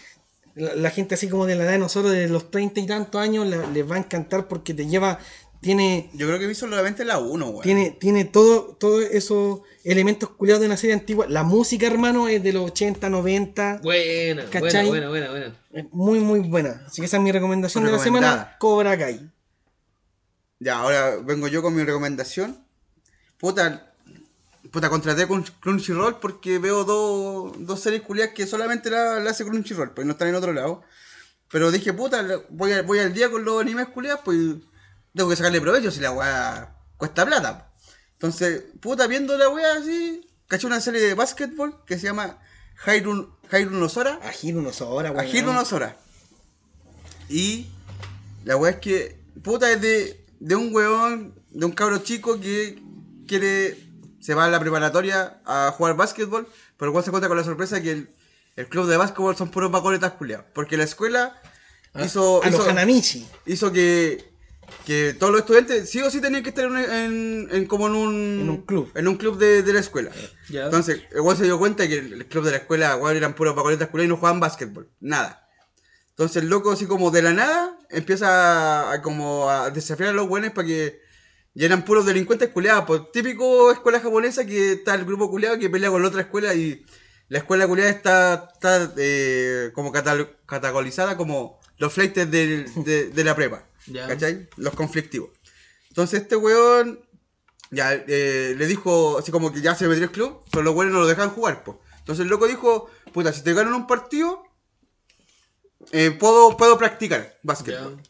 La, 0.55 0.75
la 0.75 0.91
gente 0.91 1.15
así 1.15 1.29
como 1.29 1.47
de 1.47 1.55
la 1.55 1.65
edad 1.65 1.73
de 1.73 1.79
nosotros, 1.79 2.13
de 2.13 2.29
los 2.29 2.51
treinta 2.51 2.81
y 2.81 2.87
tantos 2.87 3.21
años, 3.21 3.47
la- 3.47 3.67
les 3.69 3.91
va 3.91 3.97
a 3.97 3.99
encantar 3.99 4.49
porque 4.49 4.75
te 4.75 4.87
lleva, 4.87 5.19
tiene, 5.63 6.11
Yo 6.13 6.27
creo 6.27 6.39
que 6.39 6.47
vi 6.47 6.55
solamente 6.55 7.05
la 7.07 7.19
1, 7.19 7.47
weón. 7.49 7.63
tiene, 7.63 7.91
tiene 7.93 8.25
todo, 8.27 8.77
todos 8.79 9.03
esos 9.05 9.61
elementos 9.85 10.29
culiados 10.31 10.61
de 10.61 10.67
una 10.67 10.77
serie 10.77 10.93
antigua. 10.95 11.27
La 11.29 11.43
música, 11.45 11.87
hermano, 11.87 12.29
es 12.29 12.43
de 12.43 12.53
los 12.53 12.71
80, 12.73 13.09
90. 13.09 13.81
Buena, 13.83 14.45
¿Cachai? 14.51 14.89
buena, 14.89 15.09
buena, 15.09 15.29
buena, 15.31 15.31
buena. 15.31 15.57
Es 15.73 15.85
muy, 15.93 16.19
muy 16.21 16.41
buena. 16.41 16.83
Así 16.87 17.01
que 17.01 17.07
esa 17.07 17.17
es 17.17 17.23
mi 17.23 17.33
recomendación 17.33 17.85
de 17.85 17.93
la 17.93 17.99
semana, 17.99 18.57
Cobra 18.59 18.99
Kai. 18.99 19.31
Ya, 20.59 20.79
ahora 20.79 21.17
vengo 21.25 21.49
yo 21.49 21.63
con 21.63 21.75
mi 21.75 21.83
recomendación. 21.83 22.59
Puta, 23.39 23.93
puta 24.71 24.89
contraté 24.91 25.27
con 25.27 25.43
Crunchyroll 25.61 26.19
porque 26.21 26.59
veo 26.59 26.85
dos, 26.85 27.53
dos 27.59 27.81
series 27.81 28.03
culiadas 28.03 28.35
que 28.35 28.47
solamente 28.47 28.91
la, 28.91 29.19
la 29.21 29.31
hace 29.31 29.45
Crunchyroll, 29.45 29.91
pues 29.93 30.07
no 30.07 30.13
están 30.13 30.29
en 30.29 30.35
otro 30.37 30.53
lado. 30.53 30.83
Pero 31.51 31.71
dije, 31.71 31.93
puta, 31.93 32.25
voy, 32.51 32.73
a- 32.73 32.83
voy 32.83 32.99
al 33.01 33.13
día 33.13 33.31
con 33.31 33.45
los 33.45 33.61
animes 33.61 33.89
culiadas, 33.89 34.21
pues 34.25 34.39
tengo 35.15 35.29
que 35.31 35.37
sacarle 35.37 35.61
provecho 35.61 35.91
si 35.91 36.01
la 36.01 36.13
weá 36.13 36.77
cuesta 36.97 37.25
plata. 37.27 37.73
Entonces, 38.15 38.63
puta, 38.81 39.07
viendo 39.07 39.37
la 39.37 39.49
weá 39.49 39.75
así, 39.77 40.29
caché 40.49 40.67
una 40.67 40.81
serie 40.81 41.01
de 41.01 41.15
básquetbol 41.15 41.85
que 41.85 41.99
se 41.99 42.05
llama 42.07 42.39
Jairun, 42.77 43.35
Jairun 43.51 43.79
no 43.81 43.89
Sora. 43.89 44.19
A 44.23 44.31
Hiro 44.41 44.63
no 44.63 44.73
sobra, 44.73 45.09
A 45.11 45.13
weón. 45.13 45.27
Giro 45.27 45.53
no 45.53 45.65
Sora. 45.65 45.97
Y 47.29 47.67
la 48.45 48.57
weá 48.57 48.73
es 48.73 48.77
que, 48.79 49.21
puta, 49.43 49.71
es 49.71 49.81
de, 49.81 50.25
de 50.41 50.55
un 50.57 50.75
weón, 50.75 51.35
de 51.51 51.67
un 51.67 51.73
cabro 51.73 51.99
chico 51.99 52.41
que 52.41 52.81
quiere, 53.27 53.79
se 54.21 54.35
va 54.35 54.45
a 54.45 54.49
la 54.51 54.61
preparatoria 54.61 55.41
a 55.45 55.73
jugar 55.77 55.97
básquetbol, 55.97 56.47
pero 56.77 56.91
igual 56.91 57.05
se 57.05 57.11
encuentra 57.11 57.29
con 57.29 57.37
la 57.39 57.45
sorpresa 57.45 57.81
que 57.83 57.93
el, 57.93 58.15
el 58.57 58.69
club 58.69 58.87
de 58.89 58.97
básquetbol 58.97 59.37
son 59.37 59.51
puros 59.51 59.71
vacoletas 59.71 60.13
culiados. 60.13 60.47
Porque 60.55 60.77
la 60.77 60.85
escuela 60.85 61.41
A- 61.95 62.05
hizo, 62.05 62.43
a 62.43 62.51
los 62.51 62.67
Hanamichi. 62.69 63.27
hizo 63.47 63.73
que, 63.73 64.32
que 64.87 65.15
todos 65.15 65.33
los 65.33 65.43
estudiantes 65.43 65.89
sí 65.89 66.01
o 66.01 66.11
sí 66.11 66.21
tenían 66.21 66.43
que 66.43 66.49
estar 66.51 66.65
en, 66.65 66.77
en- 66.77 67.49
en 67.53 67.67
como 67.67 67.87
en 67.87 67.95
un, 67.95 68.41
En 68.43 68.51
un 68.51 68.63
club. 68.67 68.91
en 68.95 69.09
un 69.09 69.17
club 69.17 69.39
de, 69.39 69.63
de 69.63 69.73
la 69.73 69.81
escuela. 69.81 70.11
Ya. 70.51 70.65
Entonces, 70.65 71.03
weón 71.15 71.37
se 71.37 71.45
dio 71.45 71.59
cuenta 71.59 71.87
que 71.87 71.99
el 71.99 72.27
club 72.27 72.45
de 72.45 72.51
la 72.53 72.57
escuela, 72.59 72.97
weón, 72.97 73.17
eran 73.17 73.35
puros 73.35 73.55
pacoletas 73.55 73.87
escuela 73.87 74.05
y 74.05 74.09
no 74.09 74.17
jugaban 74.17 74.41
básquetbol. 74.41 74.91
Nada. 75.01 75.49
Entonces 76.11 76.43
el 76.43 76.49
loco 76.51 76.71
así 76.73 76.87
como 76.87 77.11
de 77.11 77.23
la 77.23 77.33
nada 77.33 77.79
empieza 77.91 78.91
a, 78.91 78.93
a 78.93 79.03
como 79.03 79.49
a 79.49 79.71
desafiar 79.71 80.11
a 80.11 80.13
los 80.13 80.29
buenos 80.29 80.51
para 80.53 80.67
que 80.69 81.01
ya 81.55 81.67
eran 81.67 81.85
puros 81.85 82.05
delincuentes 82.05 82.51
culiados. 82.51 82.85
Pues 82.87 83.01
típico 83.13 83.73
escuela 83.73 84.01
japonesa 84.01 84.45
que 84.47 84.73
está 84.73 84.95
el 84.95 85.05
grupo 85.05 85.31
culiado 85.31 85.59
que 85.59 85.71
pelea 85.71 85.91
con 85.91 86.03
la 86.03 86.09
otra 86.09 86.21
escuela 86.23 86.55
y 86.55 86.85
la 87.29 87.39
escuela 87.39 87.67
culiada 87.67 87.91
está, 87.91 88.51
está 88.53 88.93
eh, 88.99 89.71
como 89.75 89.91
catal- 89.91 90.37
catacolizada 90.47 91.17
como 91.17 91.61
los 91.79 91.93
fleites 91.93 92.31
del- 92.31 92.67
de, 92.85 93.09
de 93.09 93.25
la 93.25 93.35
prepa. 93.35 93.67
Ya. 93.87 94.07
¿Cachai? 94.07 94.49
Los 94.57 94.75
conflictivos. 94.75 95.31
Entonces 95.89 96.23
este 96.23 96.37
weón 96.37 97.01
ya 97.71 97.93
eh, 97.95 98.55
le 98.57 98.67
dijo 98.67 99.19
así 99.19 99.31
como 99.33 99.53
que 99.53 99.61
ya 99.61 99.75
se 99.75 99.89
metió 99.89 100.05
el 100.05 100.11
club, 100.11 100.43
pero 100.51 100.63
los 100.63 100.75
buenos 100.75 100.93
no 100.95 101.01
lo 101.01 101.07
dejan 101.07 101.31
jugar, 101.31 101.65
pues. 101.65 101.77
Entonces 101.99 102.25
el 102.25 102.29
loco 102.31 102.47
dijo, 102.47 102.91
puta, 103.13 103.33
si 103.33 103.43
te 103.43 103.55
ganan 103.55 103.75
un 103.75 103.87
partido, 103.87 104.43
eh, 105.93 106.11
puedo, 106.13 106.57
puedo 106.57 106.79
practicar 106.79 107.39
básquetbol. 107.43 108.01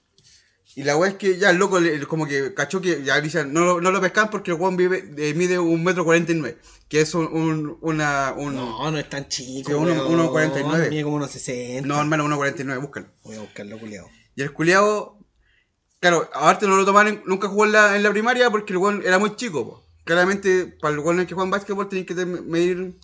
Y 0.75 0.85
la 0.85 0.97
weá 0.97 1.11
es 1.11 1.17
que 1.17 1.37
ya 1.37 1.51
el 1.51 1.59
loco 1.59 1.79
le- 1.81 2.01
como 2.07 2.27
que 2.27 2.55
cachó 2.55 2.81
que 2.81 3.03
ya 3.05 3.21
dicen, 3.21 3.53
no, 3.53 3.65
lo- 3.65 3.81
no 3.83 3.91
lo 3.91 4.01
pescan 4.01 4.31
porque 4.31 4.53
el 4.53 4.57
weón 4.57 4.77
vive, 4.77 5.05
eh, 5.19 5.35
mide 5.35 5.59
un 5.59 5.85
metro 5.85 6.03
cuarenta 6.05 6.33
y 6.33 6.37
nueve, 6.37 6.59
que 6.89 7.03
es 7.03 7.15
un, 7.15 7.27
un- 7.27 7.77
una, 7.83 8.33
un, 8.37 8.55
no. 8.57 8.79
No, 8.85 8.91
no 8.91 8.99
es 8.99 9.09
tan 9.11 9.29
chico. 9.29 9.69
Sí, 9.71 9.75
uno- 9.75 10.09
uno 10.09 10.31
49. 10.31 10.89
Mide 10.89 11.03
como 11.05 11.17
unos 11.17 11.31
60. 11.31 11.87
hermano, 12.01 12.25
uno 12.25 12.37
cuarenta 12.37 12.63
y 12.63 12.65
nueve, 12.65 12.81
búscalo. 12.81 13.09
Voy 13.23 13.37
a 13.37 13.41
buscarlo, 13.41 13.79
culiao. 13.79 14.09
Y 14.35 14.41
el 14.43 14.53
culiao, 14.55 15.19
claro, 16.03 16.29
aparte 16.35 16.67
no 16.67 16.77
lo 16.77 16.85
tomaron, 16.85 17.15
en- 17.15 17.23
nunca 17.25 17.49
jugó 17.49 17.65
en 17.65 17.73
la, 17.73 17.97
en 17.97 18.03
la 18.03 18.11
primaria 18.11 18.51
porque 18.51 18.73
el 18.75 18.79
weón 18.79 19.03
era 19.07 19.19
muy 19.19 19.35
chico, 19.37 19.65
po. 19.65 19.85
Claramente, 20.05 20.67
para 20.81 20.93
el 20.95 20.99
weón 21.01 21.25
que 21.25 21.33
juega 21.33 21.45
en 21.47 21.51
básquetbol, 21.53 21.89
tienen 21.89 22.05
que 22.05 22.15
medir, 22.27 22.95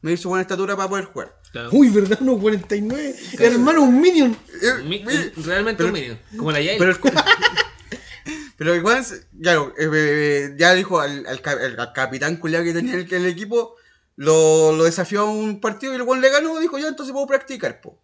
medir 0.00 0.16
su 0.18 0.28
buena 0.28 0.42
estatura 0.42 0.76
para 0.76 0.88
poder 0.88 1.04
jugar. 1.06 1.36
Claro. 1.50 1.70
Uy, 1.72 1.88
¿verdad? 1.90 2.18
Unos 2.22 2.40
49. 2.40 3.16
Hermano, 3.40 3.82
un 3.82 4.00
minion. 4.00 4.36
Eh, 4.62 4.82
Mi- 4.84 5.04
realmente 5.44 5.78
pero- 5.78 5.88
un 5.88 5.92
minion. 5.92 6.18
Como 6.36 6.52
la 6.52 6.60
Yael. 6.60 6.78
Pero 6.78 6.92
el, 6.92 6.98
pero 8.56 8.74
el 8.74 8.82
weón, 8.84 9.04
claro, 9.42 9.74
eh, 9.76 9.90
eh, 9.92 10.54
ya 10.56 10.72
dijo 10.74 11.00
al, 11.00 11.26
al, 11.26 11.40
al 11.78 11.92
capitán 11.92 12.36
culiao 12.36 12.62
que 12.64 12.72
tenía 12.72 12.94
el, 12.94 13.12
el 13.12 13.26
equipo, 13.26 13.74
lo, 14.16 14.72
lo 14.72 14.84
desafió 14.84 15.22
a 15.22 15.24
un 15.24 15.60
partido 15.60 15.92
y 15.92 15.96
el 15.96 16.02
weón 16.02 16.20
le 16.20 16.30
ganó, 16.30 16.58
dijo 16.60 16.78
ya, 16.78 16.88
entonces 16.88 17.12
puedo 17.12 17.26
practicar, 17.26 17.80
po. 17.80 17.98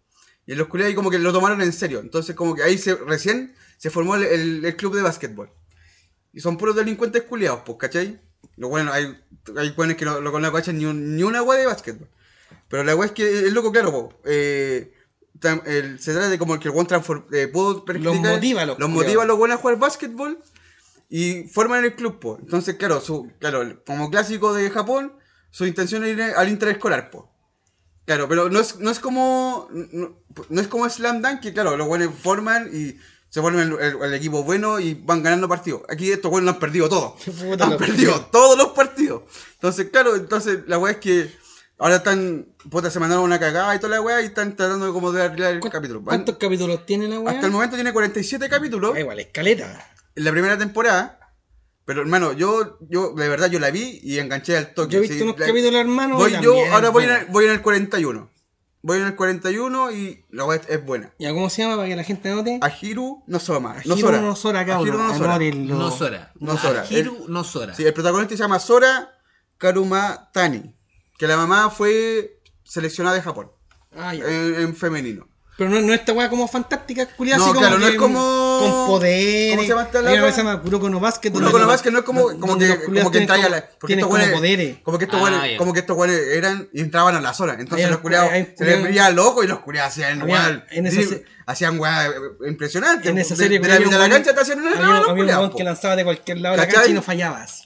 Y 0.45 0.55
los 0.55 0.67
culiados 0.67 0.89
ahí 0.89 0.95
como 0.95 1.09
que 1.09 1.17
lo 1.19 1.31
tomaron 1.31 1.61
en 1.61 1.71
serio. 1.71 2.01
Entonces 2.01 2.35
como 2.35 2.53
que 2.55 2.63
ahí 2.63 2.77
se, 2.77 2.95
recién 2.95 3.55
se 3.83 3.89
formó 3.89 4.15
el, 4.15 4.23
el- 4.23 4.63
el 4.65 4.75
club 4.77 4.95
de 4.95 5.01
básquetbol. 5.01 5.49
Y 6.31 6.39
son 6.39 6.55
puros 6.57 6.73
delincuentes 6.73 7.23
culiados, 7.23 7.63
pues, 7.65 7.77
¿cachai? 7.77 8.17
Lo 8.55 8.69
bueno, 8.69 8.93
hay, 8.93 9.13
hay 9.57 9.71
buenos 9.71 9.97
que 9.97 10.05
no, 10.05 10.21
lo, 10.21 10.39
no 10.39 10.51
cachan 10.53 10.77
ni, 10.77 10.85
un- 10.85 11.17
ni 11.17 11.23
una 11.23 11.43
weá 11.43 11.59
de 11.59 11.65
básquetbol. 11.65 12.07
Pero 12.69 12.85
la 12.85 12.95
weá 12.95 13.07
es 13.07 13.11
que 13.11 13.39
el 13.39 13.53
loco, 13.53 13.73
claro, 13.73 13.91
po, 13.91 14.13
eh, 14.23 14.93
tam- 15.37 15.63
el- 15.65 15.99
se 15.99 16.13
trata 16.13 16.29
de 16.29 16.39
como 16.39 16.57
que 16.61 16.69
el 16.69 16.73
weón 16.73 16.87
transfor- 16.87 17.25
eh, 17.33 17.49
pudo 17.49 17.83
practicar- 17.83 18.13
motiva 18.35 18.65
los 18.65 18.79
los 18.79 18.89
motiva 18.89 19.23
a 19.23 19.25
los 19.25 19.37
buenos 19.37 19.57
a 19.57 19.61
jugar 19.61 19.77
básquetbol 19.79 20.39
y 21.09 21.43
forman 21.49 21.83
el 21.83 21.93
club, 21.95 22.19
po. 22.21 22.37
Entonces, 22.39 22.75
claro, 22.75 23.01
su, 23.01 23.29
claro, 23.39 23.83
como 23.85 24.09
clásico 24.09 24.53
de 24.53 24.69
Japón, 24.69 25.11
su 25.51 25.65
intención 25.65 26.05
es 26.05 26.13
ir 26.13 26.21
al 26.21 26.47
interescolar, 26.47 27.09
po. 27.11 27.29
Claro, 28.05 28.29
pero 28.29 28.49
no 28.49 28.61
es, 28.61 28.79
no 28.79 28.91
es 28.91 28.99
como. 28.99 29.67
No, 29.71 30.17
no 30.49 30.61
es 30.61 30.67
como 30.69 30.89
Slam 30.89 31.21
Dunk, 31.21 31.41
que 31.41 31.51
claro, 31.53 31.75
los 31.75 31.85
buenos 31.87 32.13
forman 32.15 32.69
y 32.73 32.95
se 33.33 33.39
vuelven 33.39 33.61
el, 33.73 33.79
el- 33.79 34.03
el 34.03 34.13
equipo 34.13 34.43
bueno 34.43 34.79
y 34.79 34.93
van 34.93 35.23
ganando 35.23 35.49
partidos. 35.49 35.81
Aquí 35.89 36.11
estos 36.11 36.29
buenos 36.29 36.45
lo 36.45 36.51
han 36.51 36.59
perdido 36.59 36.87
todo. 36.87 37.15
Han 37.61 37.77
perdido 37.77 38.21
todos 38.31 38.55
los 38.55 38.67
partidos. 38.73 39.23
Entonces, 39.55 39.87
claro, 39.91 40.15
entonces 40.15 40.59
la 40.67 40.77
weá 40.77 40.91
es 40.91 40.97
que 40.99 41.31
ahora 41.79 41.95
están. 41.95 42.45
Puta, 42.69 42.91
se 42.91 42.99
mandaron 42.99 43.23
una 43.23 43.39
cagada 43.39 43.73
y 43.73 43.79
toda 43.79 43.95
la 43.95 44.01
weá 44.01 44.21
y 44.21 44.25
están 44.25 44.55
tratando 44.55 44.85
de 44.85 44.91
como 44.93 45.11
de 45.11 45.23
arreglar 45.23 45.53
el 45.53 45.61
¿Cu- 45.61 45.71
capítulo. 45.71 46.03
¿Cuántos 46.03 46.37
capítulos 46.37 46.85
tiene 46.85 47.07
la 47.07 47.19
weá? 47.21 47.33
hasta 47.33 47.47
el 47.47 47.51
momento 47.51 47.75
tiene 47.75 47.91
47 47.91 48.47
capítulos 48.49 48.93
Ah, 48.95 48.99
igual, 48.99 49.19
escaleta. 49.19 49.83
en 50.15 50.23
la 50.25 50.29
primera 50.31 50.55
temporada. 50.59 51.19
Pero 51.85 52.01
hermano, 52.01 52.33
yo, 52.33 52.77
yo 52.87 53.13
de 53.13 53.27
verdad 53.29 53.49
yo 53.49 53.59
la 53.59 53.71
vi 53.71 53.99
y 54.03 54.19
enganché 54.19 54.55
al 54.57 54.75
toque. 54.75 54.91
Yo 54.93 54.97
he 54.99 55.01
visto 55.01 55.17
sí, 55.17 55.23
unos 55.23 55.39
la- 55.39 55.47
capítulos, 55.47 55.81
hermano. 55.81 56.17
Voy 56.17 56.31
yo, 56.33 56.37
también, 56.53 56.71
ahora 56.71 56.89
voy 56.91 57.03
en, 57.05 57.31
voy 57.31 57.45
en 57.45 57.51
el 57.51 57.61
41. 57.63 58.29
Voy 58.85 58.97
en 58.99 59.05
el 59.05 59.15
41 59.15 59.91
y 59.93 60.25
la 60.29 60.43
weá 60.43 60.59
es, 60.67 60.85
buena. 60.85 61.13
¿Ya 61.17 61.31
cómo 61.33 61.49
se 61.49 61.61
llama 61.63 61.77
para 61.77 61.87
que 61.87 61.95
la 61.95 62.03
gente 62.03 62.29
note? 62.29 62.59
Ahiru 62.61 63.23
Nosoma. 63.27 63.71
Ajiro 63.77 63.95
Nosora. 63.95 64.21
no 64.21 64.35
Sora, 64.35 64.59
Ahiru 64.59 64.73
cabrón. 64.73 65.07
Nosora. 65.07 65.29
Anórenlo. 65.35 65.75
No 65.77 65.89
Sora. 65.91 66.31
No 66.39 66.57
Sora. 66.57 66.85
Hiru 66.89 67.25
no 67.29 67.43
Sora. 67.45 67.73
Sí, 67.73 67.85
el 67.85 67.93
protagonista 67.93 68.35
se 68.35 68.43
llama 68.43 68.59
Sora 68.59 69.17
Karuma 69.57 70.29
Tani. 70.33 70.75
Que 71.17 71.27
la 71.27 71.37
mamá 71.37 71.69
fue 71.69 72.41
seleccionada 72.65 73.15
de 73.15 73.21
Japón. 73.21 73.51
Ah, 73.95 74.13
ya. 74.13 74.25
En, 74.25 74.55
en 74.55 74.75
femenino. 74.75 75.27
Pero 75.57 75.69
no, 75.69 75.79
no 75.81 75.93
esta 75.93 76.11
weá 76.13 76.29
como 76.29 76.47
fantástica, 76.47 77.05
culiada, 77.15 77.37
No, 77.37 77.43
así 77.45 77.53
como 77.53 77.59
claro, 77.65 77.79
no 77.79 77.85
que 77.85 77.91
es 77.93 77.97
como- 77.99 78.19
Con 78.59 78.87
poderes. 78.87 79.51
¿Cómo 79.51 79.61
se 79.63 79.67
llama 79.69 79.83
esta 79.83 79.99
Hay 79.99 80.17
una 80.17 80.25
que 80.27 80.31
se 80.31 80.37
llama 80.37 80.61
Kuroko 80.61 80.89
no 80.89 80.99
Basket. 80.99 81.29
Uno 81.29 81.39
donde 81.39 81.51
con 81.51 81.61
lo 81.61 81.67
los- 81.67 81.73
más 81.73 81.81
que 81.81 81.91
no 81.91 81.99
es 81.99 82.05
como, 82.05 82.39
como 82.39 82.57
que, 82.57 82.83
como 82.85 83.11
que 83.11 83.17
entraba 83.19 83.45
a 83.45 83.49
la. 83.49 83.69
Porque 83.79 83.93
estos 83.93 84.09
como 84.09 84.31
poderes. 84.31 84.77
Como 84.83 84.97
que 84.97 85.05
estos 85.05 85.19
Ah, 85.19 85.23
güeyes- 85.29 85.51
ya. 85.51 85.57
como 85.57 85.73
que 85.73 85.79
estos 85.79 85.95
güeyes 85.95 86.19
eran 86.35 86.69
y 86.73 86.81
entraban 86.81 87.15
a 87.15 87.21
la 87.21 87.33
zona. 87.33 87.53
Entonces 87.59 87.89
los 87.89 87.99
culiados 87.99 88.31
hay 88.31 88.43
se 88.43 88.49
les 88.49 88.75
culiados- 88.75 88.83
brilla 88.83 89.09
loco 89.11 89.43
y 89.43 89.47
los 89.47 89.59
culiados 89.59 89.91
hacían 89.93 90.19
se- 91.09 91.25
hacían 91.45 91.79
weá 91.79 92.07
eh, 92.07 92.11
impresionante. 92.47 93.09
En 93.09 93.17
esa 93.17 93.35
De- 93.35 93.43
serie 93.43 93.59
de, 93.59 93.67
la 93.67 93.75
había 93.75 93.87
un 93.87 93.91
vida 93.93 94.01
de 94.03 94.09
la 94.09 94.15
cancha 94.15 94.33
te 94.33 94.41
hacían 94.41 94.59
una 94.59 94.69
Había, 94.71 95.39
un 95.39 95.49
que 95.55 95.63
lanzaba 95.63 95.95
de 95.95 96.03
cualquier 96.03 96.37
lado 96.39 96.55
de 96.55 96.61
la 96.61 96.67
cancha 96.67 96.89
y 96.89 96.93
no 96.93 97.01
fallabas. 97.01 97.63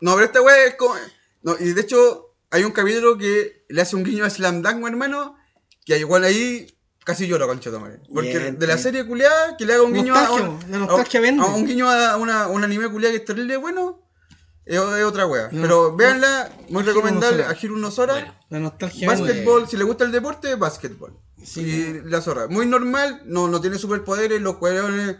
No, 0.00 0.14
pero 0.14 0.26
este 0.26 0.40
weá 0.40 0.64
es 0.66 0.74
como. 0.76 0.94
No, 1.42 1.56
y 1.58 1.72
de 1.72 1.80
hecho, 1.80 2.34
hay 2.50 2.64
un 2.64 2.72
capítulo 2.72 3.16
que 3.18 3.64
le 3.68 3.80
hace 3.82 3.96
un 3.96 4.04
guiño 4.04 4.24
a 4.24 4.30
Slam 4.30 4.62
Dunk, 4.62 4.86
hermano. 4.86 5.36
Que 5.84 5.98
igual 5.98 6.24
ahí 6.24 6.66
casi 7.10 7.26
lloro, 7.26 7.46
concha 7.46 7.70
de 7.70 7.78
madre. 7.78 8.00
Porque 8.12 8.38
Bien, 8.38 8.58
de 8.58 8.66
la 8.66 8.74
bien. 8.74 8.82
serie 8.82 9.06
culiada, 9.06 9.56
que 9.56 9.64
le 9.66 9.74
haga 9.74 9.82
un 9.82 9.92
guiño 9.92 10.14
a. 10.14 10.20
A- 10.26 10.26
a 10.26 11.54
un 11.54 11.66
guiño 11.66 11.88
a 11.90 12.16
una, 12.16 12.46
un 12.48 12.64
anime 12.64 12.88
culiada 12.90 13.12
que 13.12 13.18
es 13.18 13.24
terrible 13.24 13.56
bueno. 13.56 14.02
Es, 14.64 14.76
es 14.78 15.04
otra. 15.04 15.24
No, 15.26 15.48
pero 15.50 15.90
no. 15.90 15.96
véanla, 15.96 16.50
muy 16.68 16.82
recomendable. 16.82 17.44
A 17.44 17.56
Hiro 17.60 17.76
Nosora. 17.76 18.14
Bueno. 18.14 18.34
La 18.50 18.58
nostalgia. 18.60 19.08
Básquetbol, 19.08 19.68
si 19.68 19.76
le 19.76 19.84
gusta 19.84 20.04
el 20.04 20.12
deporte, 20.12 20.54
básquetbol. 20.54 21.18
Sí. 21.42 21.60
Y 21.62 22.08
la 22.08 22.20
zorra. 22.20 22.46
Muy 22.48 22.66
normal, 22.66 23.22
no, 23.24 23.48
no 23.48 23.60
tiene 23.60 23.78
superpoderes, 23.78 24.40
los 24.42 24.56
cueleones 24.58 25.16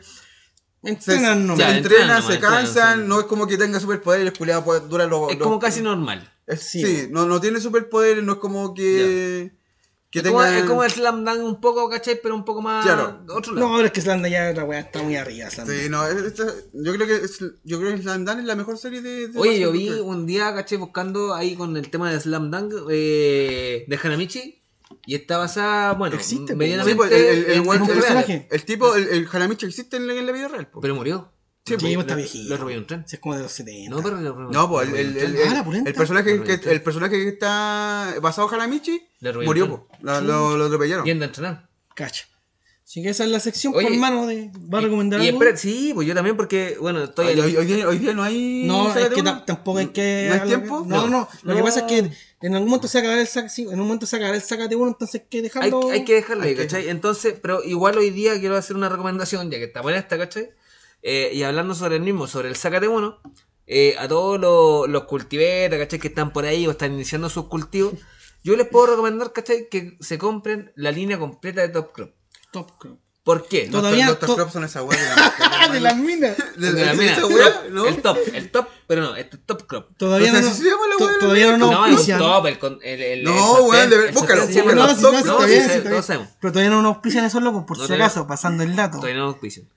se, 0.83 0.91
Entrenan 0.91 1.47
se. 1.47 1.57
Ya, 1.57 1.77
entrenan, 1.77 1.77
entrenan 1.77 2.23
se 2.23 2.39
cansan, 2.41 2.65
entrenan, 2.67 3.09
no 3.09 3.21
es 3.21 3.27
como 3.27 3.47
que 3.47 3.57
tenga 3.57 3.81
superpoderes, 3.81 4.37
culiado 4.37 4.65
puede 4.65 4.81
durar 4.81 5.09
los. 5.09 5.31
Es 5.33 5.39
los- 5.39 5.45
como 5.47 5.59
casi 5.59 5.81
normal. 5.83 6.31
es- 6.47 6.61
Sí. 6.63 6.83
sí, 6.85 7.09
no, 7.11 7.27
no 7.27 7.41
tiene 7.41 7.61
superpoderes, 7.61 8.23
no 8.23 8.33
es 8.35 8.39
como 8.39 8.75
que. 8.75 9.53
Que 10.11 10.19
Es 10.19 10.25
como, 10.27 10.41
tenga. 10.43 10.59
es 10.59 10.65
como 10.65 10.83
el 10.83 10.91
Slam 10.91 11.25
Dunk 11.25 11.45
un 11.45 11.61
poco, 11.61 11.89
¿cachai? 11.89 12.19
Pero 12.21 12.35
un 12.35 12.45
poco 12.45 12.61
más. 12.63 12.85
Claro. 12.85 13.21
Otro 13.29 13.55
lado. 13.55 13.69
No, 13.69 13.75
pero 13.77 13.87
es 13.87 13.93
que 13.93 14.01
Slanda 14.01 14.29
ya 14.29 14.53
la 14.53 14.65
weá 14.65 14.81
está 14.81 15.03
muy 15.05 15.15
arriba. 15.17 15.49
Slanda. 15.49 15.73
Sí, 15.73 15.89
no, 15.89 16.05
es- 16.07 16.17
esta- 16.25 16.53
yo 16.73 16.93
creo 16.95 17.07
que 17.07 17.15
es, 17.25 17.39
yo 17.63 17.79
creo 17.79 17.95
que 17.95 18.03
Slam 18.03 18.25
Dunk 18.25 18.41
es 18.41 18.45
la 18.45 18.57
mejor 18.57 18.77
serie 18.77 19.03
de. 19.03 19.29
de 19.29 19.39
Oye, 19.39 19.61
yo 19.61 19.71
vi 19.71 19.87
que- 19.87 20.01
un 20.01 20.27
día, 20.27 20.53
caché, 20.53 20.77
buscando 20.79 21.33
ahí 21.35 21.55
con 21.55 21.77
el 21.77 21.89
tema 21.91 22.11
de 22.13 22.19
Slam 22.21 22.51
Dunk 22.51 22.75
eh, 22.91 23.85
de 23.87 23.99
Hanamichi. 24.03 24.57
Y 25.07 25.15
está 25.15 25.39
basada, 25.39 25.93
bueno, 25.93 26.17
Existe, 26.17 26.57
medianamente 26.57 26.91
Sí, 26.93 26.97
pues, 26.97 27.13
el, 27.13 27.45
el, 27.45 27.69
el, 27.69 27.87
personaje. 27.87 28.49
tipo, 28.67 28.95
el, 28.97 29.07
el 29.09 29.29
Hanamichi 29.33 29.65
existe 29.67 29.97
en 29.97 30.09
la, 30.09 30.15
en 30.15 30.27
la 30.27 30.33
vida 30.33 30.49
real. 30.49 30.67
po. 30.69 30.81
Pero 30.81 30.97
murió. 30.97 31.31
Sí, 31.79 31.87
Sí, 31.87 31.95
pues, 31.95 31.95
pues 31.95 32.05
está 32.05 32.15
lo- 32.15 32.17
viejito. 32.19 32.49
Lo 32.49 32.55
atropelló 32.57 32.79
un 32.81 32.87
tren. 32.87 33.05
Sí, 33.07 33.17
es 33.17 33.21
como 33.21 33.35
de 33.37 33.43
los 33.43 33.53
70. 33.53 33.91
No, 33.97 34.03
pero 34.03 34.17
lo 34.21 34.31
atropelló- 34.35 34.51
No, 34.53 34.69
pues 34.69 34.89
el, 34.89 34.93
lo 34.95 34.99
el, 34.99 35.17
el, 35.17 35.35
tren. 35.37 35.53
Ah, 35.57 35.83
el 35.87 35.95
personaje 35.95 36.43
que, 36.43 36.71
el 36.71 36.83
personaje 36.83 37.17
que 37.17 37.29
está 37.29 38.15
basado 38.21 38.49
en 38.49 38.55
Hanamichi 38.55 39.01
murió, 39.45 39.65
un 39.65 39.71
tren. 39.71 39.81
po. 39.81 39.89
Lo, 40.03 40.21
lo, 40.21 40.57
lo 40.59 40.65
atropellaron. 40.67 41.05
Yendo 41.05 41.25
a 41.25 41.29
entrenar. 41.29 41.69
Cacha. 41.95 42.27
Así 42.85 43.05
que 43.05 43.11
esa 43.11 43.23
es 43.23 43.31
la 43.31 43.39
sección, 43.39 43.73
Oye, 43.77 43.85
por 43.87 43.93
hermano, 43.95 44.27
de... 44.27 44.51
¿va 44.53 44.79
a 44.79 44.81
recomendar 44.81 45.21
y, 45.21 45.25
y 45.25 45.29
algo? 45.29 45.41
espera, 45.41 45.57
sí, 45.57 45.93
pues 45.95 46.09
yo 46.09 46.15
también, 46.15 46.37
porque, 46.37 46.77
bueno, 46.81 47.05
estoy. 47.05 47.27
Hoy, 47.29 47.33
en- 47.35 47.41
hoy- 47.45 47.57
hoy 47.59 47.67
día, 47.67 47.87
hoy 47.89 47.99
día 47.99 48.15
no 48.15 48.25
hay. 48.25 48.65
No, 48.67 48.93
es 48.93 49.09
que 49.11 49.23
tampoco 49.23 49.79
hay 49.79 49.87
que... 49.89 50.27
¿No 50.29 50.35
hay 50.43 50.49
tiempo? 50.49 50.85
No, 50.89 51.03
no, 51.07 51.09
no. 51.09 51.29
Lo 51.45 51.55
que 51.55 51.63
pasa 51.63 51.81
es 51.81 51.87
que 51.87 51.99
en 52.41 52.55
algún 52.57 52.69
momento 52.69 52.89
se 52.89 52.99
acabará 52.99 53.21
el 53.21 53.29
sac... 53.29 53.49
sí, 53.49 53.63
en 53.63 53.79
un 53.79 53.87
momento 53.87 54.07
se 54.07 54.17
acabará 54.17 54.35
el 54.37 54.43
sácate 54.43 54.75
uno, 54.75 54.89
entonces 54.89 55.21
hay 55.21 55.27
que 55.31 55.37
Hay, 55.37 55.43
dejarlo... 55.45 55.91
hay 55.93 56.05
que 56.05 56.15
dejarlo 56.15 56.43
ahí, 56.43 56.49
hay 56.49 56.57
que- 56.57 56.63
¿cachai? 56.63 56.89
Entonces, 56.89 57.37
pero 57.41 57.63
igual 57.63 57.97
hoy 57.97 58.11
día 58.11 58.41
quiero 58.41 58.57
hacer 58.57 58.75
una 58.75 58.89
recomendación, 58.89 59.53
ya 59.53 59.59
que 59.59 59.65
está 59.67 59.83
buena 59.83 59.99
esta, 60.01 60.19
¿cachai? 60.19 60.51
Eh, 61.03 61.31
y 61.33 61.43
hablando 61.43 61.75
sobre 61.75 61.97
el 61.97 62.03
mismo, 62.03 62.27
sobre 62.27 62.49
el 62.49 62.57
Sácate 62.57 62.89
Uno, 62.89 63.21
eh, 63.67 63.95
a 63.99 64.07
todos 64.09 64.39
los, 64.41 64.89
los 64.89 65.05
cultiveros, 65.05 65.79
¿cachai? 65.79 65.99
Que 65.99 66.09
están 66.09 66.33
por 66.33 66.45
ahí 66.45 66.67
o 66.67 66.73
están 66.73 66.93
iniciando 66.93 67.29
sus 67.31 67.47
cultivos, 67.47 67.95
yo 68.45 68.57
les 68.57 68.67
puedo 68.69 68.87
recomendar, 68.89 69.33
¿cachai? 69.33 69.69
Que 69.71 69.97
se 70.01 70.19
compren 70.19 70.73
la 70.77 70.91
línea 70.91 71.19
completa 71.19 71.61
de 71.63 71.69
Top 71.69 71.93
Crop. 71.93 72.11
Top 72.53 72.73
Crop. 72.79 72.99
¿Por 73.23 73.47
qué? 73.47 73.69
Todavía 73.71 74.07
Los 74.07 74.19
to- 74.19 74.35
Crops 74.35 74.53
son 74.55 74.65
esa 74.65 74.83
weá 74.83 74.99
de 74.99 75.07
la 75.07 75.35
¡Ah, 75.61 75.69
de 75.69 75.79
las 75.81 75.95
minas! 75.97 76.37
de, 76.57 76.73
De 76.73 76.85
la 76.87 76.93
de 76.93 76.99
mina, 76.99 77.13
esa 77.13 77.21
top, 77.21 77.31
weá, 77.33 77.65
¿no? 77.71 77.87
El 77.87 78.03
top, 78.03 78.17
el 78.33 78.51
top, 78.51 78.67
pero 78.87 79.03
no, 79.03 79.15
este 79.15 79.37
es 79.37 79.43
Top 79.45 79.67
Crop. 79.67 79.89
Todavía 79.99 80.33
no, 80.33 80.39
Entonces, 80.39 80.59
¿así 80.59 80.63
se 80.65 80.71
llama 80.75 80.87
la 80.89 80.97
to- 80.97 81.05
weá 81.05 81.13
de 81.13 81.19
la 81.19 81.21
todavía 81.21 81.57
no 81.59 81.71
No, 81.71 81.87
el 81.87 82.19
top, 82.19 82.47
el, 82.47 82.59
con- 82.59 82.79
el, 82.83 83.03
el, 83.03 83.23
No, 83.25 83.63
weón, 83.65 83.91
búscalo, 84.15 84.47
top. 84.47 84.51
No, 84.75 84.87
no, 84.87 84.87
No. 86.15 86.29
Pero 86.41 86.53
todavía 86.53 86.71
no 86.71 86.83
nos 86.83 86.95
auspician 86.95 87.25
eso, 87.27 87.41
loco, 87.41 87.67
por 87.67 87.77
No 87.79 87.87
si 87.87 87.93
acaso, 87.93 88.27
pasando 88.27 88.63
el 88.63 88.75
dato. 88.75 88.97
Todavía 88.97 89.19
no 89.19 89.27
nos 89.27 89.35
auspician. 89.35 89.69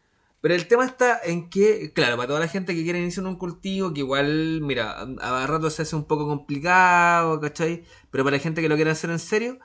Pero 0.44 0.56
el 0.56 0.68
tema 0.68 0.86
está 0.86 1.22
en 1.24 1.49
que, 1.49 1.94
claro, 1.94 2.18
para 2.18 2.28
toda 2.28 2.41
la 2.41 2.49
gente 2.49 2.76
que 2.76 2.84
quiere 2.84 2.99
iniciar 2.99 3.26
un 3.26 3.38
cultivo, 3.38 3.94
que 3.94 4.02
igual, 4.02 4.60
mira, 4.61 4.91
a 5.22 5.48
rato 5.48 5.70
se 5.70 5.84
hace 5.84 5.95
un 5.95 6.06
poco 6.06 6.28
complicado, 6.28 7.40
¿cachai? 7.40 7.86
Pero 8.11 8.26
para 8.26 8.36
la 8.38 8.44
gente 8.44 8.61
que 8.61 8.68
lo 8.68 8.76
quiere 8.76 8.91
hacer 8.91 9.10
en 9.10 9.20
serio, 9.20 9.60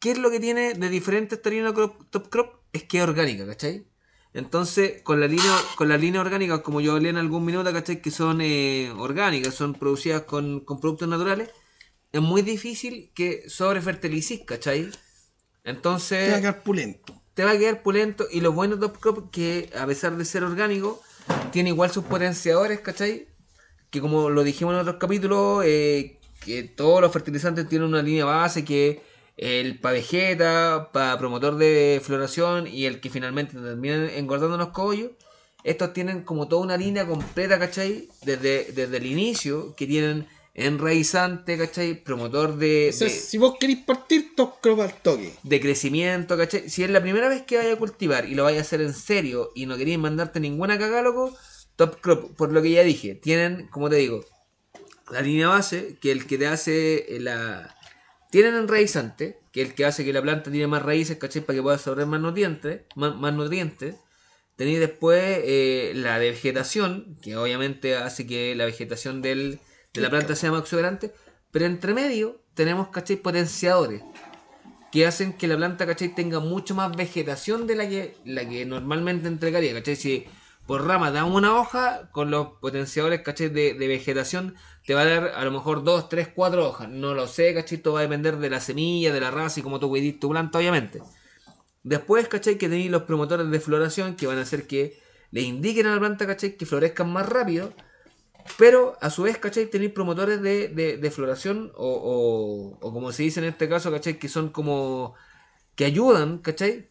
¿qué 0.00 0.12
es 0.12 0.18
lo 0.18 0.30
que 0.30 0.40
tiene 0.40 0.74
de 0.74 0.88
diferente 0.90 1.36
esta 1.36 1.50
línea 1.50 1.72
top 1.74 2.28
crop? 2.30 2.62
Es 2.72 2.84
que 2.84 2.98
es 2.98 3.04
orgánica, 3.04 3.46
¿cachai? 3.46 3.86
Entonces, 4.34 5.02
con 5.02 5.20
la 5.20 5.28
línea, 5.28 5.72
con 5.76 5.88
la 5.88 5.96
línea 5.98 6.20
orgánica, 6.20 6.62
como 6.62 6.80
yo 6.80 6.94
hablé 6.94 7.10
en 7.10 7.18
algún 7.18 7.44
minuto, 7.44 7.72
¿cachai? 7.72 8.02
Que 8.02 8.10
son 8.10 8.40
eh, 8.40 8.90
orgánicas, 8.96 9.54
son 9.54 9.78
producidas 9.78 10.22
con, 10.24 10.60
con 10.64 10.80
productos 10.80 11.08
naturales, 11.08 11.50
es 12.12 12.20
muy 12.22 12.42
difícil 12.42 13.12
que 13.14 13.48
sobrefertilicís, 13.48 14.44
¿cachai? 14.44 14.90
Entonces 15.64 16.26
Te 16.26 16.30
va 16.30 16.50
a. 16.50 17.17
te 17.38 17.44
va 17.44 17.52
a 17.52 17.56
quedar 17.58 17.84
pulento. 17.84 18.26
Y 18.32 18.40
lo 18.40 18.50
bueno 18.50 18.74
de 18.74 18.80
Top 18.80 18.98
Crop 18.98 19.30
que 19.30 19.70
a 19.78 19.86
pesar 19.86 20.16
de 20.16 20.24
ser 20.24 20.42
orgánico, 20.42 21.00
tiene 21.52 21.68
igual 21.68 21.88
sus 21.88 22.02
potenciadores, 22.02 22.80
¿cachai? 22.80 23.28
Que 23.90 24.00
como 24.00 24.28
lo 24.28 24.42
dijimos 24.42 24.74
en 24.74 24.80
otros 24.80 24.96
capítulos, 24.96 25.62
eh, 25.64 26.18
que 26.44 26.64
todos 26.64 27.00
los 27.00 27.12
fertilizantes 27.12 27.68
tienen 27.68 27.86
una 27.86 28.02
línea 28.02 28.24
base 28.24 28.64
que 28.64 29.02
el 29.36 29.78
pa 29.78 29.92
vegeta, 29.92 30.90
pa 30.92 31.16
promotor 31.16 31.54
de 31.58 32.00
floración 32.02 32.66
y 32.66 32.86
el 32.86 33.00
que 33.00 33.08
finalmente 33.08 33.56
termina 33.56 34.12
engordando 34.14 34.56
los 34.56 34.70
cogollos. 34.70 35.12
Estos 35.62 35.92
tienen 35.92 36.24
como 36.24 36.48
toda 36.48 36.62
una 36.62 36.76
línea 36.76 37.06
completa, 37.06 37.56
¿cachai? 37.60 38.08
Desde, 38.22 38.72
desde 38.72 38.96
el 38.96 39.06
inicio, 39.06 39.76
que 39.76 39.86
tienen 39.86 40.26
enraizante, 40.66 41.56
¿cachai? 41.56 42.02
Promotor 42.02 42.56
de, 42.56 42.90
O 42.90 42.92
sea, 42.92 43.08
de- 43.08 43.14
si 43.14 43.38
vos 43.38 43.54
queréis 43.58 43.78
partir, 43.84 44.34
top 44.36 44.60
crop 44.60 44.80
al 44.80 44.94
toque. 45.02 45.32
de 45.42 45.60
crecimiento, 45.60 46.36
¿cachai? 46.36 46.68
Si 46.68 46.82
es 46.82 46.90
la 46.90 47.00
primera 47.00 47.28
vez 47.28 47.42
que 47.42 47.56
vaya 47.56 47.72
a 47.72 47.76
cultivar 47.76 48.26
y 48.28 48.34
lo 48.34 48.44
vaya 48.44 48.58
a 48.58 48.62
hacer 48.62 48.80
en 48.80 48.92
serio 48.94 49.52
y 49.54 49.66
no 49.66 49.76
queréis 49.76 49.98
mandarte 49.98 50.40
ninguna 50.40 50.78
cagada, 50.78 51.02
loco, 51.02 51.36
Top 51.76 52.00
Crop, 52.00 52.34
por 52.36 52.52
lo 52.52 52.60
que 52.60 52.70
ya 52.72 52.82
dije, 52.82 53.14
tienen, 53.14 53.68
como 53.68 53.88
te 53.88 53.96
digo, 53.96 54.24
la 55.10 55.20
línea 55.20 55.48
base, 55.48 55.96
que 56.00 56.10
el 56.12 56.26
que 56.26 56.36
te 56.38 56.46
hace 56.48 57.16
eh, 57.16 57.20
la... 57.20 57.74
Tienen 58.30 58.54
enraizante, 58.56 59.38
que 59.52 59.62
el 59.62 59.74
que 59.74 59.86
hace 59.86 60.04
que 60.04 60.12
la 60.12 60.20
planta 60.20 60.50
tiene 60.50 60.66
más 60.66 60.82
raíces, 60.82 61.16
¿cachai? 61.16 61.40
Para 61.42 61.56
que 61.56 61.62
pueda 61.62 61.76
absorber 61.76 62.04
más 62.06 62.20
nutrientes, 62.20 62.82
más, 62.94 63.16
más 63.16 63.32
nutrientes. 63.32 63.94
Tenéis 64.56 64.80
después 64.80 65.22
eh, 65.44 65.92
la 65.94 66.18
de 66.18 66.30
vegetación, 66.32 67.16
que 67.22 67.36
obviamente 67.36 67.94
hace 67.96 68.26
que 68.26 68.54
la 68.56 68.64
vegetación 68.66 69.22
del, 69.22 69.60
la 70.00 70.10
planta 70.10 70.34
sea 70.34 70.50
más 70.50 70.62
exuberante. 70.62 71.12
Pero 71.50 71.64
entre 71.66 71.94
medio 71.94 72.40
tenemos, 72.54 72.88
¿cachai? 72.88 73.16
Potenciadores 73.16 74.02
que 74.92 75.06
hacen 75.06 75.34
que 75.34 75.46
la 75.46 75.56
planta, 75.56 75.86
¿cachai? 75.86 76.14
Tenga 76.14 76.40
mucho 76.40 76.74
más 76.74 76.96
vegetación 76.96 77.66
de 77.66 77.76
la 77.76 77.88
que, 77.88 78.16
la 78.24 78.48
que 78.48 78.64
normalmente 78.66 79.28
entregaría, 79.28 79.74
¿cachai? 79.74 79.96
Si 79.96 80.26
por 80.66 80.86
rama 80.86 81.10
da 81.10 81.24
una 81.24 81.56
hoja, 81.56 82.10
con 82.12 82.30
los 82.30 82.48
potenciadores, 82.60 83.22
¿cachai? 83.22 83.48
De, 83.48 83.74
de 83.74 83.88
vegetación 83.88 84.54
te 84.84 84.94
va 84.94 85.02
a 85.02 85.04
dar 85.06 85.24
a 85.34 85.44
lo 85.44 85.50
mejor 85.50 85.84
dos, 85.84 86.08
tres, 86.08 86.28
cuatro 86.34 86.68
hojas. 86.68 86.88
No 86.88 87.14
lo 87.14 87.26
sé, 87.26 87.54
¿cachai? 87.54 87.78
Todo 87.78 87.94
va 87.94 88.00
a 88.00 88.02
depender 88.02 88.36
de 88.38 88.50
la 88.50 88.60
semilla, 88.60 89.12
de 89.12 89.20
la 89.20 89.30
raza 89.30 89.60
y 89.60 89.62
cómo 89.62 89.80
tú 89.80 89.88
cuides 89.88 90.18
tu 90.18 90.28
planta, 90.30 90.58
obviamente. 90.58 91.02
Después, 91.82 92.28
¿cachai? 92.28 92.58
Que 92.58 92.68
tenéis 92.68 92.90
los 92.90 93.02
promotores 93.02 93.50
de 93.50 93.60
floración 93.60 94.16
que 94.16 94.26
van 94.26 94.38
a 94.38 94.42
hacer 94.42 94.66
que 94.66 95.00
le 95.30 95.42
indiquen 95.42 95.86
a 95.86 95.94
la 95.94 95.98
planta, 95.98 96.26
¿cachai? 96.26 96.56
Que 96.56 96.66
florezcan 96.66 97.10
más 97.12 97.28
rápido. 97.28 97.72
Pero 98.56 98.96
a 99.00 99.10
su 99.10 99.22
vez, 99.22 99.38
¿cachai? 99.38 99.66
Tenéis 99.66 99.92
promotores 99.92 100.40
de, 100.42 100.68
de, 100.68 100.96
de 100.96 101.10
floración 101.10 101.72
o, 101.76 101.88
o, 102.80 102.86
o 102.86 102.92
como 102.92 103.12
se 103.12 103.24
dice 103.24 103.40
en 103.40 103.46
este 103.46 103.68
caso, 103.68 103.90
¿cachai? 103.90 104.18
Que 104.18 104.28
son 104.28 104.50
como... 104.50 105.14
que 105.76 105.84
ayudan, 105.84 106.38
¿cachai? 106.38 106.88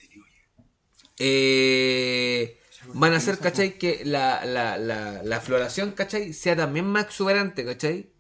Eh, 1.20 2.58
van 2.94 3.14
a 3.14 3.18
hacer, 3.18 3.40
¿cachai? 3.40 3.78
Que 3.78 4.04
la, 4.06 4.46
la, 4.46 4.78
la, 4.78 5.24
la 5.24 5.42
floración, 5.42 5.92
¿cachai? 5.92 6.34
Sea 6.34 6.56
también 6.56 6.86
más 6.86 7.06
exuberante, 7.06 7.66
¿cachai? 7.66 8.12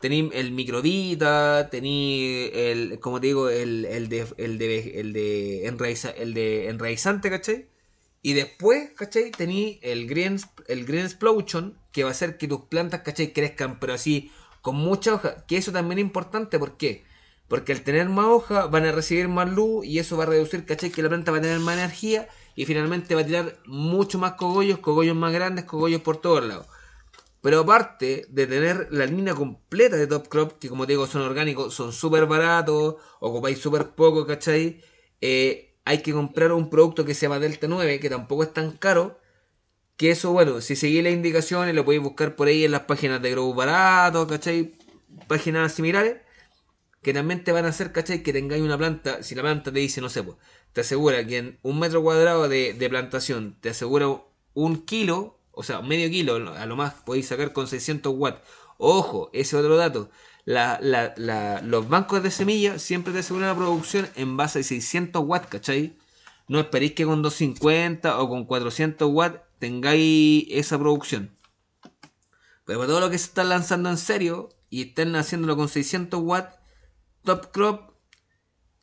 Tení 0.00 0.30
el 0.32 0.52
microdita, 0.52 1.68
tení 1.70 2.50
el, 2.54 2.98
como 3.00 3.20
te 3.20 3.28
digo, 3.28 3.48
el, 3.48 3.84
el 3.84 4.08
de, 4.08 4.26
el 4.38 4.58
de, 4.58 5.00
el 5.00 5.12
de, 5.12 5.64
enraiza- 5.70 6.14
el 6.16 6.34
de 6.34 6.68
enraizante, 6.68 7.30
¿cachai? 7.30 7.68
Y 8.22 8.32
después, 8.34 8.90
¿cachai? 8.96 9.30
Tení 9.32 9.78
el 9.82 10.06
green, 10.08 10.38
el 10.68 10.84
green 10.86 11.04
explosion, 11.04 11.78
que 11.92 12.04
va 12.04 12.10
a 12.10 12.12
hacer 12.12 12.38
que 12.38 12.48
tus 12.48 12.62
plantas, 12.62 13.02
¿cachai? 13.02 13.32
Crezcan, 13.32 13.78
pero 13.80 13.94
así, 13.94 14.32
con 14.62 14.76
mucha 14.76 15.14
hoja. 15.14 15.44
Que 15.46 15.56
eso 15.58 15.72
también 15.72 15.98
es 15.98 16.04
importante, 16.04 16.58
¿por 16.58 16.76
qué? 16.76 17.04
Porque 17.48 17.72
al 17.72 17.82
tener 17.82 18.08
más 18.08 18.26
hoja, 18.26 18.66
van 18.66 18.86
a 18.86 18.92
recibir 18.92 19.28
más 19.28 19.50
luz 19.50 19.84
y 19.84 19.98
eso 19.98 20.16
va 20.16 20.24
a 20.24 20.26
reducir, 20.28 20.64
¿cachai? 20.64 20.90
Que 20.90 21.02
la 21.02 21.08
planta 21.10 21.32
va 21.32 21.38
a 21.38 21.42
tener 21.42 21.60
más 21.60 21.76
energía 21.76 22.28
y 22.56 22.64
finalmente 22.66 23.14
va 23.14 23.22
a 23.22 23.26
tirar 23.26 23.58
mucho 23.66 24.18
más 24.18 24.32
cogollos, 24.32 24.78
cogollos 24.78 25.16
más 25.16 25.32
grandes, 25.32 25.64
cogollos 25.66 26.00
por 26.02 26.16
todos 26.18 26.44
lados. 26.44 26.66
Pero 27.42 27.60
aparte 27.60 28.26
de 28.30 28.46
tener 28.46 28.88
la 28.92 29.04
línea 29.04 29.34
completa 29.34 29.96
de 29.96 30.06
Top 30.06 30.28
Crop, 30.28 30.58
que 30.60 30.68
como 30.68 30.86
te 30.86 30.92
digo 30.92 31.06
son 31.06 31.22
orgánicos, 31.22 31.74
son 31.74 31.92
súper 31.92 32.26
baratos, 32.26 32.96
ocupáis 33.20 33.58
súper 33.58 33.90
poco, 33.90 34.26
¿cachai? 34.26 34.80
Eh, 35.20 35.74
hay 35.84 36.02
que 36.02 36.12
comprar 36.12 36.52
un 36.52 36.70
producto 36.70 37.04
que 37.04 37.14
se 37.14 37.22
llama 37.22 37.40
Delta 37.40 37.66
9, 37.68 38.00
que 38.00 38.08
tampoco 38.10 38.44
es 38.44 38.52
tan 38.52 38.72
caro. 38.72 39.18
Que 39.96 40.10
eso, 40.10 40.32
bueno, 40.32 40.60
si 40.60 40.76
seguís 40.76 41.02
las 41.04 41.12
indicaciones, 41.12 41.74
lo 41.74 41.84
podéis 41.84 42.02
buscar 42.02 42.34
por 42.36 42.48
ahí 42.48 42.64
en 42.64 42.72
las 42.72 42.82
páginas 42.82 43.22
de 43.22 43.30
Grow 43.30 43.54
Barato, 43.54 44.26
¿cachai? 44.26 44.74
Páginas 45.28 45.72
similares, 45.72 46.16
que 47.02 47.12
también 47.12 47.44
te 47.44 47.52
van 47.52 47.66
a 47.66 47.68
hacer, 47.68 47.92
¿cachai? 47.92 48.22
Que 48.22 48.32
tengáis 48.32 48.62
una 48.62 48.78
planta, 48.78 49.22
si 49.22 49.34
la 49.34 49.42
planta 49.42 49.72
te 49.72 49.78
dice, 49.78 50.00
no 50.00 50.08
sé, 50.08 50.22
pues, 50.22 50.36
te 50.72 50.80
asegura 50.80 51.24
que 51.26 51.38
en 51.38 51.58
un 51.62 51.78
metro 51.78 52.02
cuadrado 52.02 52.48
de, 52.48 52.74
de 52.74 52.88
plantación 52.90 53.56
te 53.60 53.70
asegura 53.70 54.06
un 54.54 54.84
kilo, 54.84 55.38
o 55.52 55.62
sea, 55.62 55.82
medio 55.82 56.08
kilo, 56.10 56.36
a 56.56 56.66
lo 56.66 56.76
más 56.76 56.94
podéis 56.94 57.28
sacar 57.28 57.52
con 57.52 57.68
600 57.68 58.12
watts. 58.16 58.40
Ojo, 58.78 59.30
ese 59.32 59.56
otro 59.56 59.76
dato. 59.76 60.10
Los 60.44 61.88
bancos 61.88 62.22
de 62.22 62.30
semillas 62.30 62.82
siempre 62.82 63.12
te 63.12 63.20
aseguran 63.20 63.48
la 63.50 63.56
producción 63.56 64.08
en 64.16 64.36
base 64.36 64.60
a 64.60 64.62
600 64.62 65.22
watts, 65.24 65.46
¿cachai? 65.48 65.96
No 66.48 66.58
esperéis 66.58 66.92
que 66.92 67.04
con 67.04 67.22
250 67.22 68.20
o 68.20 68.28
con 68.28 68.44
400 68.46 69.08
watts 69.12 69.40
tengáis 69.62 70.44
esa 70.50 70.76
producción. 70.76 71.38
Pero 72.64 72.80
para 72.80 72.88
todo 72.88 72.98
lo 72.98 73.10
que 73.10 73.18
se 73.18 73.26
está 73.26 73.44
lanzando 73.44 73.90
en 73.90 73.96
serio 73.96 74.48
y 74.70 74.88
estén 74.88 75.14
haciéndolo 75.14 75.56
con 75.56 75.68
600 75.68 76.20
watts, 76.20 76.58
Top 77.22 77.52
Crop, 77.52 77.92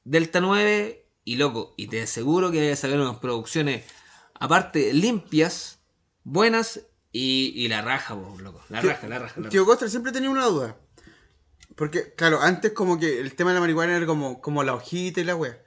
Delta 0.05 0.39
9 0.39 1.05
y 1.25 1.35
loco. 1.35 1.73
Y 1.75 1.87
te 1.87 2.03
aseguro 2.03 2.49
que 2.49 2.59
vais 2.59 2.79
a 2.79 2.81
sacar 2.81 2.97
unas 2.97 3.17
producciones, 3.17 3.83
aparte, 4.35 4.93
limpias, 4.93 5.79
buenas 6.23 6.79
y, 7.11 7.51
y 7.57 7.67
la 7.67 7.81
raja, 7.81 8.13
vos, 8.13 8.41
loco. 8.41 8.63
La 8.69 8.79
raja, 8.79 9.05
la 9.09 9.19
raja. 9.19 9.33
la 9.35 9.41
raja. 9.41 9.49
Tío 9.49 9.65
Costa 9.65 9.89
siempre 9.89 10.13
tenía 10.13 10.29
una 10.29 10.45
duda. 10.45 10.77
Porque, 11.75 12.13
claro, 12.15 12.39
antes 12.39 12.71
como 12.71 12.97
que 12.97 13.19
el 13.19 13.35
tema 13.35 13.49
de 13.49 13.55
la 13.55 13.59
marihuana 13.59 13.97
era 13.97 14.05
como, 14.05 14.39
como 14.39 14.63
la 14.63 14.75
hojita 14.75 15.19
y 15.19 15.25
la 15.25 15.35
wea. 15.35 15.61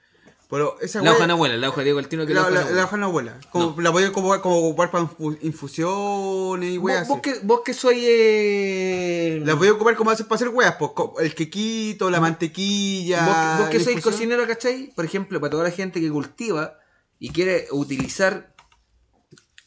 Pero 0.53 0.77
esa 0.83 1.01
La 1.01 1.13
hoja 1.13 1.27
no 1.27 1.33
abuela, 1.33 1.57
la 1.57 1.71
hoja 1.71 1.81
Diego 1.81 1.99
el 1.99 2.09
tino 2.09 2.27
que 2.27 2.35
la, 2.35 2.51
la, 2.51 2.71
la, 2.71 2.85
hoja 2.85 2.99
no 2.99 3.07
abuela. 3.07 3.41
Como, 3.51 3.81
La 3.81 3.91
podía 3.91 4.13
como, 4.13 4.39
como 4.43 4.59
ocupar 4.59 4.91
para 4.91 5.05
infu- 5.05 5.39
infusiones 5.41 6.75
y 6.75 6.77
weas. 6.77 7.09
vos 7.09 7.21
que, 7.23 7.39
vos 7.43 7.63
que 7.65 7.73
soy... 7.73 8.03
Eh... 8.05 9.43
La 9.47 9.57
podía 9.57 9.73
ocupar 9.73 9.97
como 9.97 10.11
hacer 10.11 10.27
para 10.27 10.37
hacer 10.37 10.49
weas, 10.51 10.75
pues, 10.79 10.91
el 11.21 11.35
quequito, 11.35 12.11
la 12.11 12.21
mantequilla. 12.21 13.25
Vos, 13.25 13.61
vos 13.61 13.69
que 13.71 13.81
sois 13.81 13.97
infusión. 13.97 14.13
cocinero, 14.13 14.47
¿cachai? 14.47 14.93
Por 14.95 15.07
ejemplo, 15.07 15.41
para 15.41 15.53
toda 15.53 15.65
la 15.65 15.71
gente 15.71 16.03
que 16.03 16.11
cultiva 16.11 16.79
y 17.19 17.31
quiere 17.31 17.69
utilizar 17.71 18.55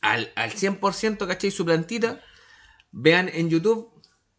al, 0.02 0.32
al 0.36 0.52
100%, 0.52 1.26
¿cachai? 1.26 1.50
Su 1.50 1.66
plantita, 1.66 2.22
vean 2.92 3.32
en 3.34 3.50
YouTube 3.50 3.90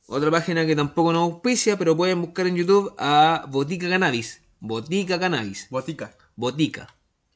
otra 0.07 0.31
página 0.31 0.65
que 0.65 0.77
tampoco 0.77 1.13
nos 1.13 1.23
auspicia, 1.23 1.77
pero 1.77 1.97
pueden 1.97 2.21
buscar 2.23 2.47
en 2.47 2.55
YouTube 2.55 2.95
a 2.99 3.47
Botica 3.49 3.89
Cannabis. 3.89 4.43
Botica 4.61 5.19
Cannabis. 5.19 5.67
Botica. 5.71 6.17
Botica 6.37 6.95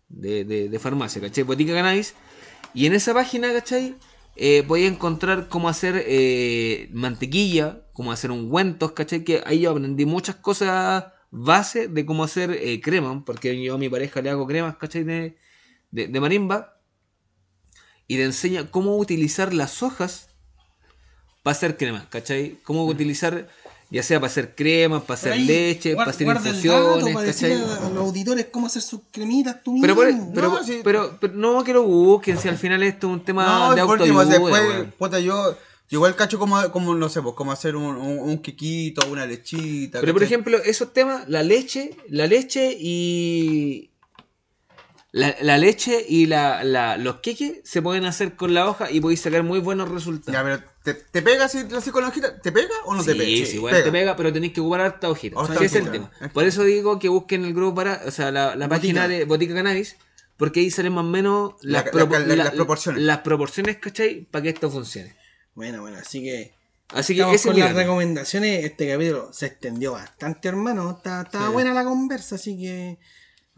de, 0.09 0.45
de, 0.45 0.69
de 0.69 0.79
farmacia, 0.79 1.21
¿cachai? 1.21 1.45
Botica 1.45 1.73
Cannabis. 1.73 2.15
Y 2.75 2.87
en 2.87 2.93
esa 2.95 3.15
página, 3.15 3.53
¿cachai? 3.53 3.97
Eh, 4.37 4.63
podéis 4.67 4.93
encontrar 4.93 5.49
cómo 5.49 5.69
hacer 5.69 6.05
eh, 6.07 6.89
mantequilla, 6.93 7.83
cómo 7.93 8.13
hacer 8.13 8.31
ungüentos, 8.31 8.93
¿cachai? 8.93 9.25
Que 9.25 9.43
ahí 9.45 9.61
yo 9.61 9.71
aprendí 9.73 10.07
muchas 10.07 10.37
cosas 10.37 11.05
base 11.31 11.89
de 11.89 12.07
cómo 12.07 12.25
hacer 12.25 12.51
eh, 12.51 12.81
crema, 12.81 13.25
porque 13.25 13.61
yo 13.63 13.75
a 13.75 13.79
mi 13.79 13.89
pareja 13.89 14.23
le 14.23 14.31
hago 14.31 14.47
cremas, 14.47 14.77
¿cachai? 14.77 15.05
De, 15.05 15.37
de, 15.91 16.09
de 16.09 16.21
marimba. 16.21 16.81
Y 18.07 18.17
te 18.17 18.25
enseña 18.25 18.71
cómo 18.71 18.97
utilizar 18.97 19.55
las 19.55 19.83
hojas 19.83 20.31
para 21.43 21.57
hacer 21.57 21.77
cremas, 21.77 22.07
¿cachai? 22.07 22.59
Cómo 22.65 22.85
utilizar, 22.87 23.49
ya 23.91 24.03
sea 24.03 24.21
para 24.21 24.31
hacer 24.31 24.55
cremas, 24.55 25.03
para 25.03 25.15
hacer 25.15 25.33
Ahí, 25.33 25.45
leche, 25.45 25.97
para 25.97 26.11
hacer 26.11 26.27
infusiones, 26.27 27.15
para 27.15 27.27
¿cachai? 27.27 27.51
decirle 27.51 27.57
a 27.87 27.91
los 27.91 27.99
auditores 28.07 28.47
cómo 28.51 28.67
hacer 28.69 28.83
sus 28.83 29.01
cremitas 29.11 29.63
tú 29.65 29.73
mismo. 29.73 29.95
Pero, 30.33 30.49
No, 30.51 30.65
sí. 30.65 30.81
pero, 30.85 31.19
pero 31.21 31.33
no 31.35 31.65
que 31.65 31.73
lo 31.73 31.83
busquen, 31.83 32.39
si 32.39 32.49
al 32.49 32.57
final 32.57 32.83
esto 32.83 33.09
es 33.09 33.13
un 33.15 33.25
tema 33.25 33.45
No, 33.69 33.75
de 33.75 33.81
autoayuda. 33.81 34.25
después, 34.27 34.95
puta, 34.99 35.19
yo, 35.19 35.53
yo 35.89 35.99
igual 35.99 36.15
cacho 36.15 36.39
como, 36.39 36.71
como, 36.71 36.95
no 36.95 37.09
sé, 37.09 37.21
pues, 37.21 37.35
como 37.35 37.51
hacer 37.53 37.75
un, 37.75 37.97
un, 37.97 38.19
un 38.21 38.39
quequito, 38.39 39.07
una 39.11 39.27
lechita. 39.27 40.01
Pero 40.01 40.13
por 40.13 40.23
ejemplo, 40.23 40.59
esos 40.59 40.93
temas, 40.93 41.29
la 41.29 41.43
leche, 41.43 41.97
la 42.09 42.27
leche 42.29 42.77
y. 42.79 43.89
La, 45.13 45.35
la 45.41 45.59
leche 45.59 46.05
y 46.09 46.27
la, 46.27 46.63
la- 46.63 46.97
los 46.97 47.17
queques 47.17 47.61
se 47.65 47.83
pueden 47.83 48.05
hacer 48.05 48.37
con 48.37 48.55
la 48.55 48.69
hoja 48.69 48.93
y 48.93 49.01
podéis 49.01 49.21
sacar 49.21 49.43
muy 49.43 49.59
buenos 49.59 49.89
resultados. 49.89 50.33
Ya, 50.33 50.45
pero 50.45 50.70
¿te, 50.83 50.95
te 50.95 51.23
pega 51.23 51.49
si 51.49 51.65
con 51.91 52.03
la 52.03 52.09
hojita? 52.09 52.41
¿Te 52.41 52.53
pega 52.53 52.75
o 52.85 52.95
no 52.95 53.03
te 53.05 53.13
pega? 53.15 53.25
Sí, 53.25 53.47
sí, 53.47 53.57
igual 53.57 53.83
te 53.83 53.91
pega, 53.93 54.17
pero 54.17 54.33
tenéis 54.33 54.53
que 54.53 54.61
ocupar 54.61 54.81
harta 54.81 55.09
hojita. 55.09 55.39
Harta 55.41 55.55
Ese 55.55 55.65
es 55.67 55.75
el 55.87 55.91
tema. 55.91 56.11
Por 56.33 56.45
eso 56.45 56.63
digo 56.65 56.99
que 56.99 57.09
busquen 57.09 57.45
el 57.45 57.55
grupo 57.55 57.77
para, 57.77 58.03
o 58.07 58.11
sea, 58.11 58.31
la, 58.31 58.57
la 58.57 58.69
página 58.69 59.07
de 59.09 59.25
Botica 59.25 59.55
Cannabis, 59.55 59.97
porque 60.37 60.61
ahí 60.61 60.71
salen 60.71 60.93
más 60.95 61.05
o 61.05 61.09
menos 61.09 61.55
La- 61.63 61.83
las, 61.83 61.85
la- 61.87 61.91
propo- 61.93 62.19
la- 62.19 62.27
la- 62.37 62.45
las 62.45 62.51
proporciones. 62.55 63.03
Las 63.03 63.19
proporciones, 63.19 63.77
¿cachai? 63.79 64.27
Para 64.31 64.43
que 64.43 64.49
esto 64.51 64.71
funcione. 64.71 65.15
Bueno, 65.55 65.83
bueno, 65.83 65.99
así 65.99 66.23
que. 66.23 66.55
Así 66.93 67.15
que 67.15 67.23
ese 67.33 67.49
con 67.51 67.59
las 67.61 67.75
recomendaciones. 67.75 68.65
Este 68.65 68.89
capítulo 68.91 69.33
se 69.33 69.47
extendió 69.47 69.93
bastante, 69.93 70.49
hermano. 70.49 70.91
Está, 70.97 71.23
está 71.23 71.47
Sí. 71.47 71.53
buena 71.53 71.73
la 71.75 71.85
conversa, 71.85 72.35
así 72.37 72.59
que. 72.59 72.99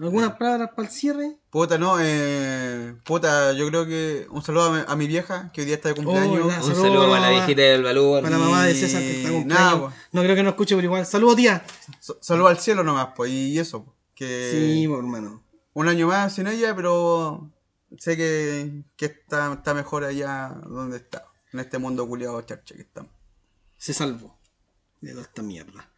¿Algunas 0.03 0.37
palabras 0.37 0.71
para 0.75 0.89
el 0.89 0.93
cierre? 0.95 1.37
Puta, 1.51 1.79
no, 1.79 1.97
eh, 2.01 2.97
puta, 3.05 3.53
yo 3.53 3.67
creo 3.69 3.87
que 3.87 4.27
un 4.31 4.43
saludo 4.43 4.65
a 4.65 4.73
mi, 4.73 4.85
a 4.87 4.97
mi 4.97 5.07
vieja, 5.07 5.51
que 5.53 5.61
hoy 5.61 5.67
día 5.67 5.77
está 5.77 5.91
de 5.91 5.95
cumpleaños. 5.95 6.41
Oh, 6.61 6.67
Un 6.67 6.75
saludo 6.75 7.09
para 7.09 7.21
la 7.21 7.21
la- 7.21 7.31
viejita 7.31 7.63
del 7.63 7.83
Balúa. 7.85 8.21
Para 8.23 8.37
la 8.39 8.45
mamá 8.45 8.65
de 8.65 8.73
Y 8.73 8.75
César 8.81 9.01
que 9.01 9.19
está 9.21 9.31
cumpleaños. 9.33 9.81
pues. 9.81 9.95
No 10.13 10.23
creo 10.23 10.35
que 10.37 10.43
no 10.43 10.51
escuche, 10.51 10.75
pero 10.75 10.87
igual. 10.87 11.07
Saludos, 11.07 11.37
tía. 11.37 11.65
So- 12.01 12.19
saludo 12.21 12.49
al 12.49 12.59
cielo 12.59 12.83
nomás, 12.83 13.09
pues, 13.15 13.31
y 13.31 13.59
eso, 13.59 13.85
pues, 13.85 13.97
que 14.15 14.51
Sí, 14.53 14.89
pues, 14.89 14.99
hermano. 14.99 15.43
un 15.75 15.89
año 15.89 16.09
más 16.09 16.35
sin 16.35 16.47
ella, 16.49 16.75
pero 16.75 17.51
sé 17.99 18.17
que, 18.17 18.83
que 18.97 19.07
está, 19.07 19.53
está 19.53 19.73
mejor 19.75 20.05
allá 20.05 20.55
donde 20.67 20.97
está, 20.97 21.27
en 21.53 21.61
este 21.61 21.79
mundo 21.79 22.09
culiado 22.09 22.41
charcha 22.43 22.75
que 22.75 22.83
estamos. 22.83 23.13
Se 23.77 23.95
salvó 23.95 24.37
de 25.01 25.11
toda 25.13 25.23
esta 25.23 25.43
mierda. 25.43 25.92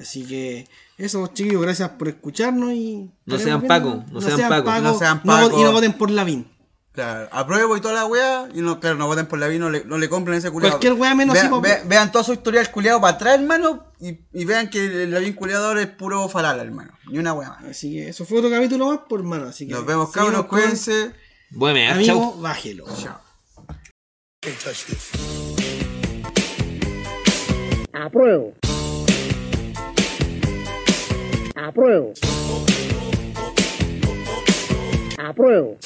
Así 0.00 0.24
que 0.26 0.66
eso, 0.98 1.26
chiquillos, 1.28 1.60
gracias 1.62 1.90
por 1.90 2.08
escucharnos 2.08 2.72
y. 2.72 3.10
No 3.26 3.38
sean. 3.38 3.62
Paco, 3.62 4.04
no 4.10 4.20
sean 4.20 4.48
Paco. 4.48 4.70
No 4.80 4.98
sean 4.98 5.20
no 5.24 5.32
Paco. 5.32 5.60
y 5.60 5.62
no 5.62 5.72
voten 5.72 5.92
por 5.92 6.10
Lavín. 6.10 6.50
Claro, 6.92 7.28
apruebo 7.30 7.76
y 7.76 7.80
toda 7.80 7.94
la 7.94 8.04
wea, 8.06 8.48
y 8.52 8.62
no, 8.62 8.80
claro, 8.80 8.96
no 8.96 9.06
voten 9.06 9.26
por 9.26 9.38
la 9.38 9.46
vida, 9.46 9.60
no 9.60 9.70
le, 9.70 9.84
no 9.84 9.96
le 9.96 10.08
compren 10.08 10.36
ese 10.38 10.50
culiado. 10.50 10.72
Cualquier 10.72 10.94
wea 10.94 11.14
menos 11.14 11.34
Vean, 11.34 11.48
po- 11.48 11.60
ve- 11.60 11.82
vean 11.86 12.10
todo 12.10 12.24
su 12.24 12.32
historial 12.32 12.68
culiado 12.72 13.00
para 13.00 13.14
atrás, 13.14 13.34
hermano, 13.38 13.84
y, 14.00 14.18
y 14.32 14.44
vean 14.44 14.68
que 14.70 15.04
el 15.04 15.10
Lavín 15.12 15.34
culiado 15.34 15.68
ahora 15.68 15.82
es 15.82 15.86
puro 15.86 16.28
falala, 16.28 16.62
hermano. 16.64 16.90
Ni 17.08 17.18
una 17.18 17.32
wea 17.32 17.48
más. 17.50 17.64
Así 17.64 17.92
que 17.92 18.08
eso 18.08 18.24
fue 18.24 18.38
otro 18.38 18.50
capítulo 18.50 18.88
más, 18.88 18.98
por 19.08 19.20
hermano. 19.20 19.46
Así 19.46 19.68
que 19.68 19.72
Nos 19.72 19.86
vemos, 19.86 20.10
cabros, 20.10 20.46
cuídense. 20.46 21.12
Buen 21.50 21.74
mes, 21.74 21.92
Amigo, 21.92 22.12
chau. 22.32 22.40
bájelo. 22.40 22.84
Chao. 22.96 23.20
Apruebo. 27.92 28.54
Apruebo. 31.56 32.14
Apruebo. 35.18 35.78